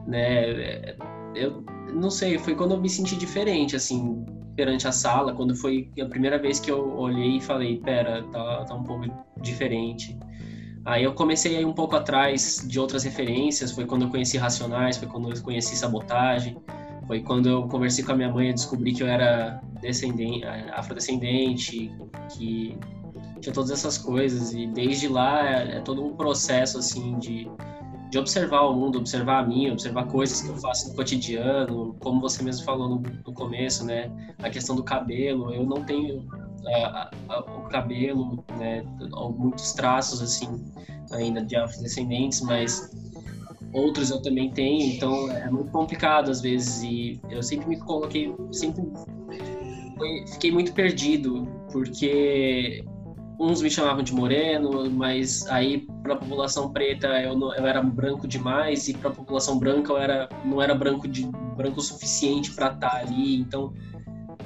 né, 0.06 0.95
eu 1.34 1.64
não 1.91 2.11
sei, 2.11 2.38
foi 2.38 2.53
quando 2.53 2.76
eu 2.76 2.80
me 2.80 2.88
senti 2.88 3.15
diferente, 3.15 3.76
assim, 3.76 4.23
perante 4.56 4.88
a 4.88 4.91
sala, 4.91 5.34
quando 5.34 5.56
foi 5.56 5.89
a 5.99 6.06
primeira 6.06 6.38
vez 6.38 6.60
que 6.60 6.69
eu 6.69 6.95
olhei 6.95 7.38
e 7.38 7.41
falei, 7.41 7.80
pera, 7.80 8.23
tá, 8.31 8.65
tá 8.65 8.76
um 8.76 8.84
pouco 8.84 9.06
diferente. 9.41 10.15
Aí 10.85 11.03
eu 11.03 11.14
comecei 11.14 11.57
aí 11.57 11.65
um 11.65 11.73
pouco 11.73 11.95
atrás 11.95 12.64
de 12.68 12.80
outras 12.80 13.03
referências, 13.03 13.72
foi 13.72 13.85
quando 13.85 14.03
eu 14.03 14.10
conheci 14.10 14.38
Racionais, 14.38 14.98
foi 14.98 15.07
quando 15.07 15.35
eu 15.35 15.41
conheci 15.41 15.76
Sabotagem, 15.76 16.57
foi 17.08 17.22
quando 17.22 17.48
eu 17.48 17.68
conversei 17.68 18.04
com 18.04 18.12
a 18.12 18.16
minha 18.16 18.30
mãe 18.30 18.50
e 18.50 18.54
descobri 18.54 18.94
que 18.94 19.02
eu 19.02 19.08
era 19.08 19.62
descendente, 19.82 20.46
afrodescendente, 20.74 21.90
que 22.32 22.78
tinha 23.40 23.54
todas 23.54 23.72
essas 23.72 23.98
coisas. 23.98 24.54
E 24.54 24.68
desde 24.68 25.08
lá 25.08 25.48
é, 25.48 25.78
é, 25.78 25.80
todo 25.80 26.06
um 26.06 26.16
processo 26.16 26.78
assim 26.78 27.18
de, 27.18 27.50
de 28.12 28.20
observar 28.20 28.64
o 28.64 28.74
mundo, 28.74 29.00
observar 29.00 29.40
a 29.40 29.48
mim, 29.48 29.72
observar 29.72 30.06
coisas 30.08 30.42
que 30.42 30.50
eu 30.50 30.58
faço 30.58 30.90
no 30.90 30.96
cotidiano, 30.96 31.96
como 32.00 32.20
você 32.20 32.44
mesmo 32.44 32.66
falou 32.66 32.90
no, 32.90 33.04
no 33.26 33.34
começo, 33.34 33.86
né? 33.86 34.12
A 34.40 34.50
questão 34.50 34.76
do 34.76 34.84
cabelo, 34.84 35.54
eu 35.54 35.66
não 35.66 35.84
tenho 35.86 36.28
a, 36.68 37.10
a, 37.30 37.40
o 37.40 37.70
cabelo, 37.70 38.44
né? 38.58 38.84
Muitos 39.38 39.72
traços 39.72 40.22
assim 40.22 40.66
ainda 41.14 41.42
de 41.42 41.56
afrodescendentes, 41.56 42.42
mas 42.42 42.92
outros 43.73 44.10
eu 44.10 44.22
também 44.22 44.52
tenho, 44.52 44.94
então 44.94 45.31
é 45.31 45.49
muito 45.49 45.72
complicado 45.72 46.30
às 46.30 46.41
vezes 46.41 46.81
e 46.84 47.19
eu 47.30 47.44
sempre 47.44 47.68
me 47.68 47.77
coloquei, 47.77 48.34
sempre 48.52 48.84
fiquei 50.34 50.52
muito 50.52 50.73
perdido 50.73 51.48
porque 51.72 52.84
uns 53.39 53.61
me 53.61 53.69
chamavam 53.69 54.03
de 54.03 54.14
moreno, 54.14 54.89
mas 54.89 55.45
aí 55.48 55.85
para 56.02 56.14
a 56.14 56.18
população 56.18 56.72
preta 56.72 57.07
eu, 57.22 57.38
não, 57.38 57.53
eu 57.53 57.65
era 57.68 57.81
branco 57.81 58.27
demais 58.27 58.88
e 58.88 58.94
para 58.94 59.10
a 59.10 59.14
população 59.14 59.60
branca 59.60 59.91
eu 59.91 59.98
era 59.98 60.30
não 60.44 60.61
era 60.61 60.73
branco 60.73 61.07
de 61.07 61.26
branco 61.56 61.80
o 61.80 61.84
suficiente 61.84 62.53
para 62.53 62.73
estar 62.73 62.89
tá 62.89 62.98
ali, 62.98 63.35
então 63.35 63.73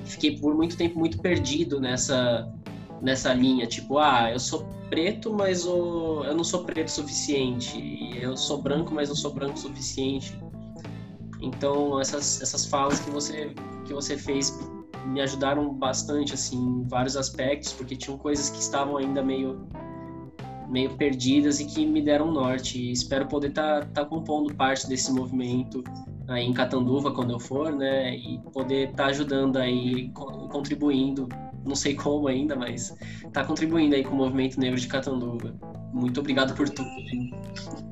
fiquei 0.03 0.37
por 0.37 0.55
muito 0.55 0.75
tempo 0.75 0.99
muito 0.99 1.19
perdido 1.19 1.79
nessa 1.79 2.51
nessa 3.01 3.33
linha, 3.33 3.65
tipo, 3.65 3.97
ah, 3.97 4.31
eu 4.31 4.39
sou 4.39 4.65
preto, 4.89 5.33
mas 5.33 5.65
o, 5.65 6.23
eu 6.23 6.35
não 6.35 6.43
sou 6.43 6.63
preto 6.63 6.87
o 6.87 6.91
suficiente, 6.91 8.17
eu 8.21 8.37
sou 8.37 8.61
branco, 8.61 8.93
mas 8.93 9.09
não 9.09 9.15
sou 9.15 9.33
branco 9.33 9.55
o 9.55 9.57
suficiente. 9.57 10.37
Então, 11.41 11.99
essas, 11.99 12.41
essas 12.41 12.65
falas 12.65 12.99
que 12.99 13.09
você, 13.09 13.53
que 13.85 13.93
você 13.93 14.15
fez 14.15 14.59
me 15.05 15.19
ajudaram 15.19 15.73
bastante, 15.73 16.33
assim, 16.33 16.57
em 16.57 16.83
vários 16.83 17.17
aspectos, 17.17 17.73
porque 17.73 17.95
tinham 17.95 18.17
coisas 18.17 18.49
que 18.49 18.59
estavam 18.59 18.97
ainda 18.97 19.23
meio 19.23 19.67
meio 20.69 20.95
perdidas 20.95 21.59
e 21.59 21.65
que 21.65 21.85
me 21.85 22.01
deram 22.01 22.31
norte. 22.31 22.79
E 22.79 22.91
espero 22.91 23.27
poder 23.27 23.49
estar 23.49 23.81
tá, 23.87 24.03
tá 24.03 24.05
compondo 24.05 24.53
parte 24.55 24.87
desse 24.87 25.11
movimento 25.11 25.83
aí 26.31 26.45
em 26.45 26.53
Catanduva 26.53 27.13
quando 27.13 27.31
eu 27.31 27.39
for, 27.39 27.71
né? 27.73 28.15
E 28.15 28.39
poder 28.53 28.89
estar 28.89 29.03
tá 29.03 29.09
ajudando 29.09 29.57
aí, 29.57 30.09
contribuindo 30.49 31.27
não 31.65 31.75
sei 31.75 31.95
como 31.95 32.27
ainda, 32.27 32.55
mas 32.55 32.93
está 33.25 33.43
contribuindo 33.43 33.95
aí 33.95 34.03
com 34.03 34.13
o 34.13 34.17
movimento 34.17 34.59
negro 34.59 34.79
de 34.79 34.87
Catanduva. 34.87 35.53
Muito 35.93 36.19
obrigado 36.19 36.55
por 36.55 36.67
tudo. 36.69 36.89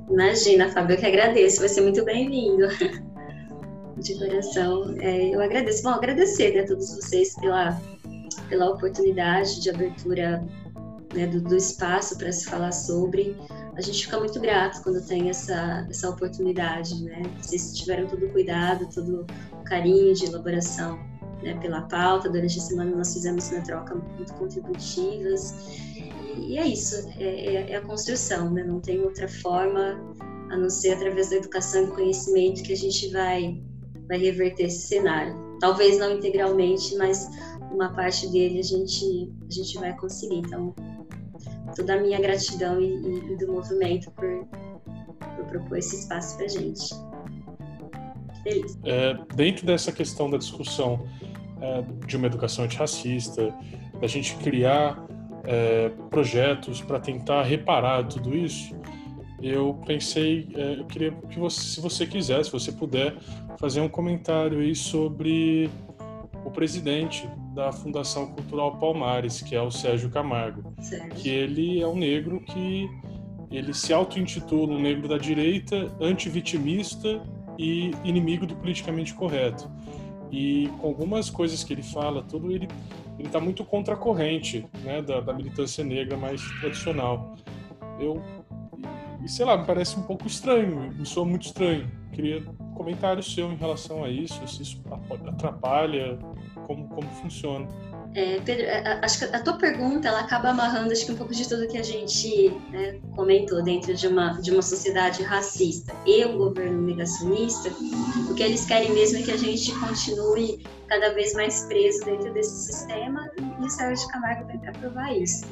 Imagina, 0.09 0.69
Fábio, 0.71 0.95
eu 0.95 0.99
que 0.99 1.05
agradeço. 1.05 1.59
Vai 1.59 1.69
ser 1.69 1.81
muito 1.81 2.03
bem-vindo. 2.03 2.67
de 3.97 4.17
coração. 4.17 4.95
É, 4.99 5.35
eu 5.35 5.41
agradeço. 5.41 5.83
Bom, 5.83 5.89
agradecer 5.89 6.53
né, 6.53 6.61
a 6.61 6.67
todos 6.67 6.95
vocês 6.95 7.35
pela, 7.39 7.79
pela 8.47 8.69
oportunidade 8.69 9.61
de 9.61 9.69
abertura 9.69 10.43
né, 11.13 11.27
do, 11.27 11.41
do, 11.41 11.55
espaço 11.55 12.17
para 12.17 12.31
se 12.31 12.45
falar 12.45 12.71
sobre. 12.71 13.35
A 13.75 13.81
gente 13.81 14.05
fica 14.05 14.19
muito 14.19 14.39
grato 14.39 14.81
quando 14.83 15.05
tem 15.05 15.29
essa, 15.29 15.85
essa 15.89 16.09
oportunidade, 16.09 17.03
né? 17.03 17.21
Vocês 17.41 17.75
tiveram 17.77 18.07
todo 18.07 18.25
o 18.25 18.29
cuidado, 18.31 18.87
todo 18.93 19.25
o 19.53 19.63
carinho 19.63 20.13
de 20.13 20.25
elaboração 20.25 20.99
né, 21.41 21.57
pela 21.59 21.81
pauta. 21.83 22.29
Durante 22.29 22.59
a 22.59 22.61
semana 22.61 22.95
nós 22.95 23.13
fizemos 23.13 23.49
uma 23.51 23.61
troca 23.61 23.95
muito 23.95 24.33
contributivas. 24.35 25.53
E, 26.37 26.57
é 26.57 26.67
isso, 26.67 27.09
é, 27.17 27.23
é, 27.23 27.71
é, 27.71 27.75
a 27.75 27.81
construção, 27.81 28.51
né? 28.51 28.63
Não 28.63 28.79
tem 28.79 29.01
outra 29.01 29.27
forma 29.27 29.99
a 30.49 30.57
não 30.57 30.69
ser 30.69 30.93
através 30.93 31.29
da 31.29 31.37
educação 31.37 31.85
e 31.85 31.87
conhecimento 31.87 32.63
que 32.63 32.73
a 32.73 32.77
gente 32.77 33.11
vai, 33.11 33.61
vai 34.07 34.17
reverter 34.17 34.63
esse 34.63 34.87
cenário. 34.87 35.35
Talvez 35.59 35.97
não 35.99 36.13
integralmente, 36.13 36.95
mas 36.95 37.29
uma 37.71 37.93
parte 37.93 38.27
dele 38.27 38.59
a 38.59 38.63
gente, 38.63 39.31
a 39.47 39.51
gente 39.51 39.77
vai 39.77 39.95
conseguir. 39.95 40.37
Então, 40.37 40.73
toda 41.75 41.95
a 41.95 41.99
minha 41.99 42.19
gratidão 42.19 42.79
e, 42.81 43.33
e 43.33 43.37
do 43.37 43.51
movimento 43.51 44.11
por, 44.11 44.47
por 45.35 45.45
propor 45.45 45.77
esse 45.77 45.97
espaço 46.01 46.37
para 46.37 46.47
gente. 46.47 46.93
Feliz. 48.43 48.77
É, 48.83 49.17
dentro 49.35 49.65
dessa 49.65 49.91
questão 49.91 50.29
da 50.29 50.37
discussão 50.37 51.05
é, 51.61 51.83
de 52.05 52.15
uma 52.15 52.27
educação 52.27 52.65
antirracista, 52.65 53.53
da 53.99 54.07
gente 54.07 54.35
criar 54.37 55.05
é, 55.43 55.89
projetos 56.09 56.81
para 56.81 56.99
tentar 56.99 57.43
reparar 57.43 58.07
tudo 58.07 58.35
isso, 58.35 58.73
eu 59.41 59.73
pensei, 59.85 60.49
é, 60.55 60.79
eu 60.79 60.85
queria 60.85 61.11
que 61.29 61.39
você, 61.39 61.61
se 61.61 61.81
você 61.81 62.05
quiser, 62.05 62.43
se 62.43 62.51
você 62.51 62.71
puder, 62.71 63.17
fazer 63.57 63.81
um 63.81 63.89
comentário 63.89 64.59
aí 64.59 64.75
sobre 64.75 65.69
o 66.45 66.51
presidente 66.51 67.29
da 67.53 67.71
Fundação 67.71 68.27
Cultural 68.27 68.77
Palmares, 68.77 69.41
que 69.41 69.55
é 69.55 69.61
o 69.61 69.71
Sérgio 69.71 70.09
Camargo, 70.09 70.73
Sérgio. 70.81 71.09
que 71.09 71.29
ele 71.29 71.81
é 71.81 71.87
um 71.87 71.95
negro 71.95 72.39
que 72.41 72.89
ele 73.51 73.73
se 73.73 73.91
auto-intitula 73.91 74.73
um 74.73 74.81
negro 74.81 75.07
da 75.07 75.17
direita, 75.17 75.91
antivitimista 75.99 77.21
e 77.57 77.91
inimigo 78.03 78.45
do 78.45 78.55
politicamente 78.55 79.13
correto. 79.13 79.69
E 80.31 80.69
com 80.79 80.87
algumas 80.87 81.29
coisas 81.29 81.63
que 81.63 81.73
ele 81.73 81.81
fala, 81.81 82.21
tudo 82.21 82.51
ele 82.51 82.67
ele 83.17 83.27
está 83.27 83.39
muito 83.39 83.65
contra 83.65 83.95
a 83.95 83.97
corrente 83.97 84.65
né, 84.81 85.01
da, 85.01 85.19
da 85.19 85.33
militância 85.33 85.83
negra 85.83 86.15
mais 86.15 86.41
tradicional. 86.61 87.35
Eu 87.99 88.23
e 89.21 89.27
sei 89.27 89.45
lá, 89.45 89.57
me 89.57 89.65
parece 89.65 89.99
um 89.99 90.03
pouco 90.03 90.25
estranho, 90.25 90.93
me 90.93 91.05
soa 91.05 91.25
muito 91.25 91.45
estranho. 91.47 91.91
Queria 92.13 92.41
comentário 92.79 93.21
seu 93.21 93.51
em 93.51 93.57
relação 93.57 94.05
a 94.05 94.09
isso, 94.09 94.47
se 94.47 94.63
isso 94.63 94.81
atrapalha, 95.27 96.17
como, 96.65 96.87
como 96.87 97.09
funciona. 97.21 97.67
É, 98.15 98.39
Pedro, 98.39 98.65
acho 99.03 99.19
que 99.19 99.35
a 99.35 99.43
tua 99.43 99.53
pergunta 99.57 100.07
ela 100.07 100.21
acaba 100.21 100.49
amarrando 100.49 100.91
acho 100.91 101.05
que 101.05 101.11
um 101.11 101.15
pouco 101.15 101.33
de 101.33 101.47
tudo 101.47 101.67
que 101.67 101.77
a 101.77 101.83
gente 101.83 102.49
né, 102.71 102.99
comentou 103.15 103.61
dentro 103.61 103.93
de 103.93 104.07
uma, 104.07 104.31
de 104.41 104.51
uma 104.51 104.61
sociedade 104.61 105.21
racista 105.21 105.93
e 106.05 106.23
um 106.25 106.37
governo 106.37 106.81
negacionista. 106.81 107.69
O 108.29 108.33
que 108.33 108.41
eles 108.41 108.65
querem 108.65 108.93
mesmo 108.93 109.19
é 109.19 109.23
que 109.23 109.31
a 109.31 109.37
gente 109.37 109.77
continue 109.77 110.63
cada 110.87 111.13
vez 111.13 111.33
mais 111.33 111.65
preso 111.65 112.03
dentro 112.05 112.33
desse 112.33 112.71
sistema 112.71 113.29
e 113.37 113.65
o 113.65 113.69
Sérgio 113.69 114.07
Camargo 114.07 114.47
vem 114.47 114.57
para 114.57 114.71
provar 114.71 115.15
isso. 115.15 115.45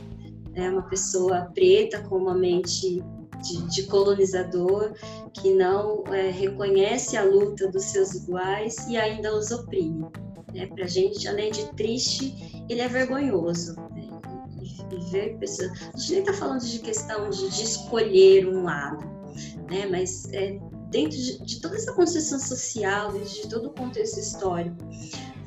É 0.55 0.69
uma 0.69 0.83
pessoa 0.83 1.51
preta 1.53 1.99
com 2.03 2.15
uma 2.15 2.33
mente 2.33 3.03
de, 3.41 3.67
de 3.67 3.83
colonizador 3.83 4.93
que 5.33 5.53
não 5.53 6.03
é, 6.07 6.29
reconhece 6.29 7.17
a 7.17 7.23
luta 7.23 7.69
dos 7.69 7.83
seus 7.85 8.13
iguais 8.13 8.75
e 8.87 8.97
ainda 8.97 9.35
os 9.35 9.51
oprime. 9.51 10.05
Né? 10.53 10.65
Para 10.67 10.85
a 10.85 10.87
gente, 10.87 11.27
além 11.27 11.51
de 11.51 11.65
triste, 11.73 12.63
ele 12.69 12.81
é 12.81 12.87
vergonhoso. 12.87 13.75
Né? 13.91 14.09
E, 14.61 14.95
e 14.95 15.11
ver 15.11 15.37
pessoas. 15.37 15.71
A 15.93 15.97
gente 15.97 16.11
nem 16.11 16.19
está 16.21 16.33
falando 16.33 16.61
de 16.61 16.79
questão 16.79 17.29
de, 17.29 17.49
de, 17.49 17.63
escolher 17.63 18.47
um 18.47 18.63
lado, 18.63 19.05
né? 19.69 19.85
mas 19.89 20.25
é, 20.33 20.59
dentro 20.89 21.17
de, 21.17 21.43
de, 21.43 21.61
toda 21.61 21.75
essa 21.75 21.93
construção 21.93 22.39
social, 22.39 23.11
dentro 23.11 23.29
de 23.29 23.49
todo 23.49 23.67
o 23.67 23.73
contexto 23.73 24.19
histórico, 24.19 24.77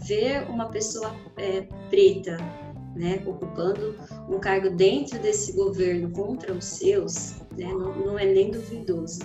ver 0.07 0.49
uma 0.49 0.69
pessoa 0.71 1.15
é, 1.37 1.63
preta 1.89 2.37
né, 2.95 3.23
ocupando 3.27 3.97
um 4.29 4.39
cargo 4.39 4.71
dentro 4.71 5.19
desse 5.21 5.53
governo 5.53 6.11
contra 6.11 6.53
os 6.53 6.65
seus, 6.65 7.37
né, 7.57 7.67
não, 7.73 7.97
não 7.97 8.19
é 8.19 8.27
nem 8.27 8.51
duvidoso, 8.51 9.21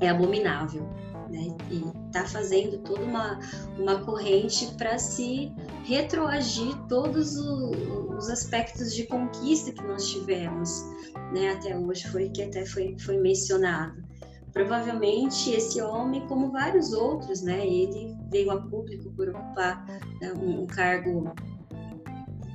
é 0.00 0.08
abominável. 0.08 0.82
Né, 1.28 1.48
e 1.72 1.82
está 2.06 2.24
fazendo 2.24 2.78
toda 2.78 3.02
uma, 3.02 3.40
uma 3.76 3.98
corrente 4.04 4.72
para 4.76 4.96
se 4.96 5.52
retroagir 5.84 6.72
todos 6.88 7.36
o, 7.36 8.16
os 8.16 8.28
aspectos 8.28 8.94
de 8.94 9.04
conquista 9.08 9.72
que 9.72 9.82
nós 9.82 10.08
tivemos 10.08 10.84
né, 11.32 11.50
até 11.50 11.76
hoje, 11.76 12.06
foi 12.08 12.28
que 12.28 12.42
até 12.42 12.64
foi, 12.64 12.96
foi 12.98 13.18
mencionado. 13.18 14.04
Provavelmente 14.52 15.50
esse 15.50 15.82
homem, 15.82 16.26
como 16.28 16.50
vários 16.50 16.92
outros, 16.92 17.42
né, 17.42 17.66
ele 17.66 18.16
veio 18.30 18.50
a 18.50 18.60
público 18.62 19.10
por 19.12 19.28
ocupar 19.28 19.84
né, 20.20 20.32
um, 20.32 20.62
um 20.62 20.66
cargo 20.66 21.34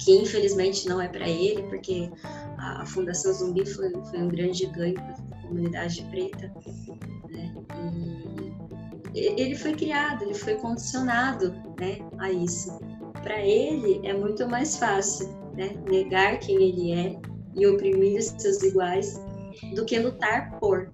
que 0.03 0.11
infelizmente 0.11 0.88
não 0.88 0.99
é 0.99 1.07
para 1.07 1.28
ele, 1.28 1.64
porque 1.64 2.10
a, 2.57 2.86
Fundação 2.86 3.34
Zumbi 3.34 3.65
foi, 3.65 3.91
foi 3.91 4.22
um 4.22 4.28
grande 4.28 4.65
ganho 4.68 4.95
para 4.95 5.14
a 5.14 5.48
comunidade 5.48 6.03
preta. 6.10 6.52
Né? 7.30 7.53
Ele 9.14 9.56
foi 9.56 9.73
criado, 9.73 10.23
ele 10.23 10.34
foi 10.34 10.56
condicionado 10.56 11.52
né, 11.80 11.99
a 12.18 12.32
isso. 12.32 12.80
Para 13.22 13.40
ele 13.45 14.06
é 14.07 14.14
muito 14.14 14.48
mais 14.48 14.78
fácil 14.78 15.30
né, 15.53 15.76
negar 15.90 16.40
quem 16.40 16.56
ele 16.56 16.91
é 16.94 17.19
e 17.56 17.68
oprimir 17.68 18.19
os 18.19 18.26
seus 18.41 18.64
iguais 18.64 19.22
do 19.76 19.86
que 19.86 19.99
lutar 19.99 20.57
por. 20.60 20.91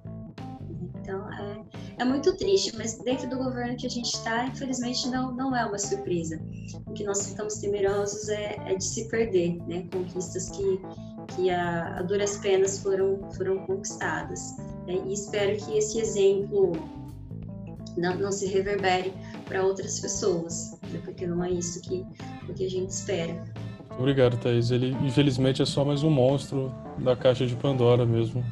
É 1.98 2.06
muito 2.06 2.36
triste, 2.38 2.76
mas 2.78 3.00
dentro 3.00 3.28
do 3.28 3.38
governo 3.38 3.76
que 3.76 3.88
a 3.88 3.90
gente 3.90 4.14
está, 4.14 4.46
infelizmente, 4.46 5.10
não, 5.10 5.32
não 5.32 5.56
é 5.56 5.66
uma 5.66 5.80
surpresa. 5.80 6.40
O 6.86 6.94
que 6.94 7.04
nós 7.04 7.28
ficamos 7.28 7.56
temerosos 7.56 8.30
é, 8.30 8.56
é 8.68 8.76
de 8.76 8.84
se 8.84 9.08
perder, 9.10 9.58
né? 9.68 9.84
Conquistas 9.92 10.50
que, 10.50 10.80
que 11.36 11.50
a, 11.50 11.98
a 11.98 12.02
duras 12.04 12.38
penas 12.38 12.80
foram, 12.84 13.20
foram 13.32 13.66
conquistadas. 13.66 14.56
Né? 14.86 15.02
E 15.08 15.14
espero 15.14 15.58
que 15.58 15.76
esse 15.76 16.00
exemplo 16.00 16.74
não, 17.98 18.16
não 18.16 18.32
se 18.32 18.46
reverbere 18.46 19.12
para 19.46 19.66
outras 19.66 20.00
pessoas, 20.00 20.78
né? 20.92 21.02
porque 21.04 21.26
não 21.26 21.44
é 21.44 21.50
isso 21.50 21.82
que, 21.82 22.06
o 22.48 22.54
que 22.54 22.64
a 22.64 22.70
gente 22.70 22.92
espera. 22.92 23.44
Obrigado, 23.98 24.38
Thaís. 24.38 24.70
Ele, 24.70 24.96
infelizmente, 25.04 25.64
é 25.64 25.66
só 25.66 25.84
mais 25.84 26.04
um 26.04 26.12
monstro 26.12 26.72
da 27.00 27.16
caixa 27.16 27.48
de 27.48 27.56
Pandora 27.56 28.06
mesmo. 28.06 28.44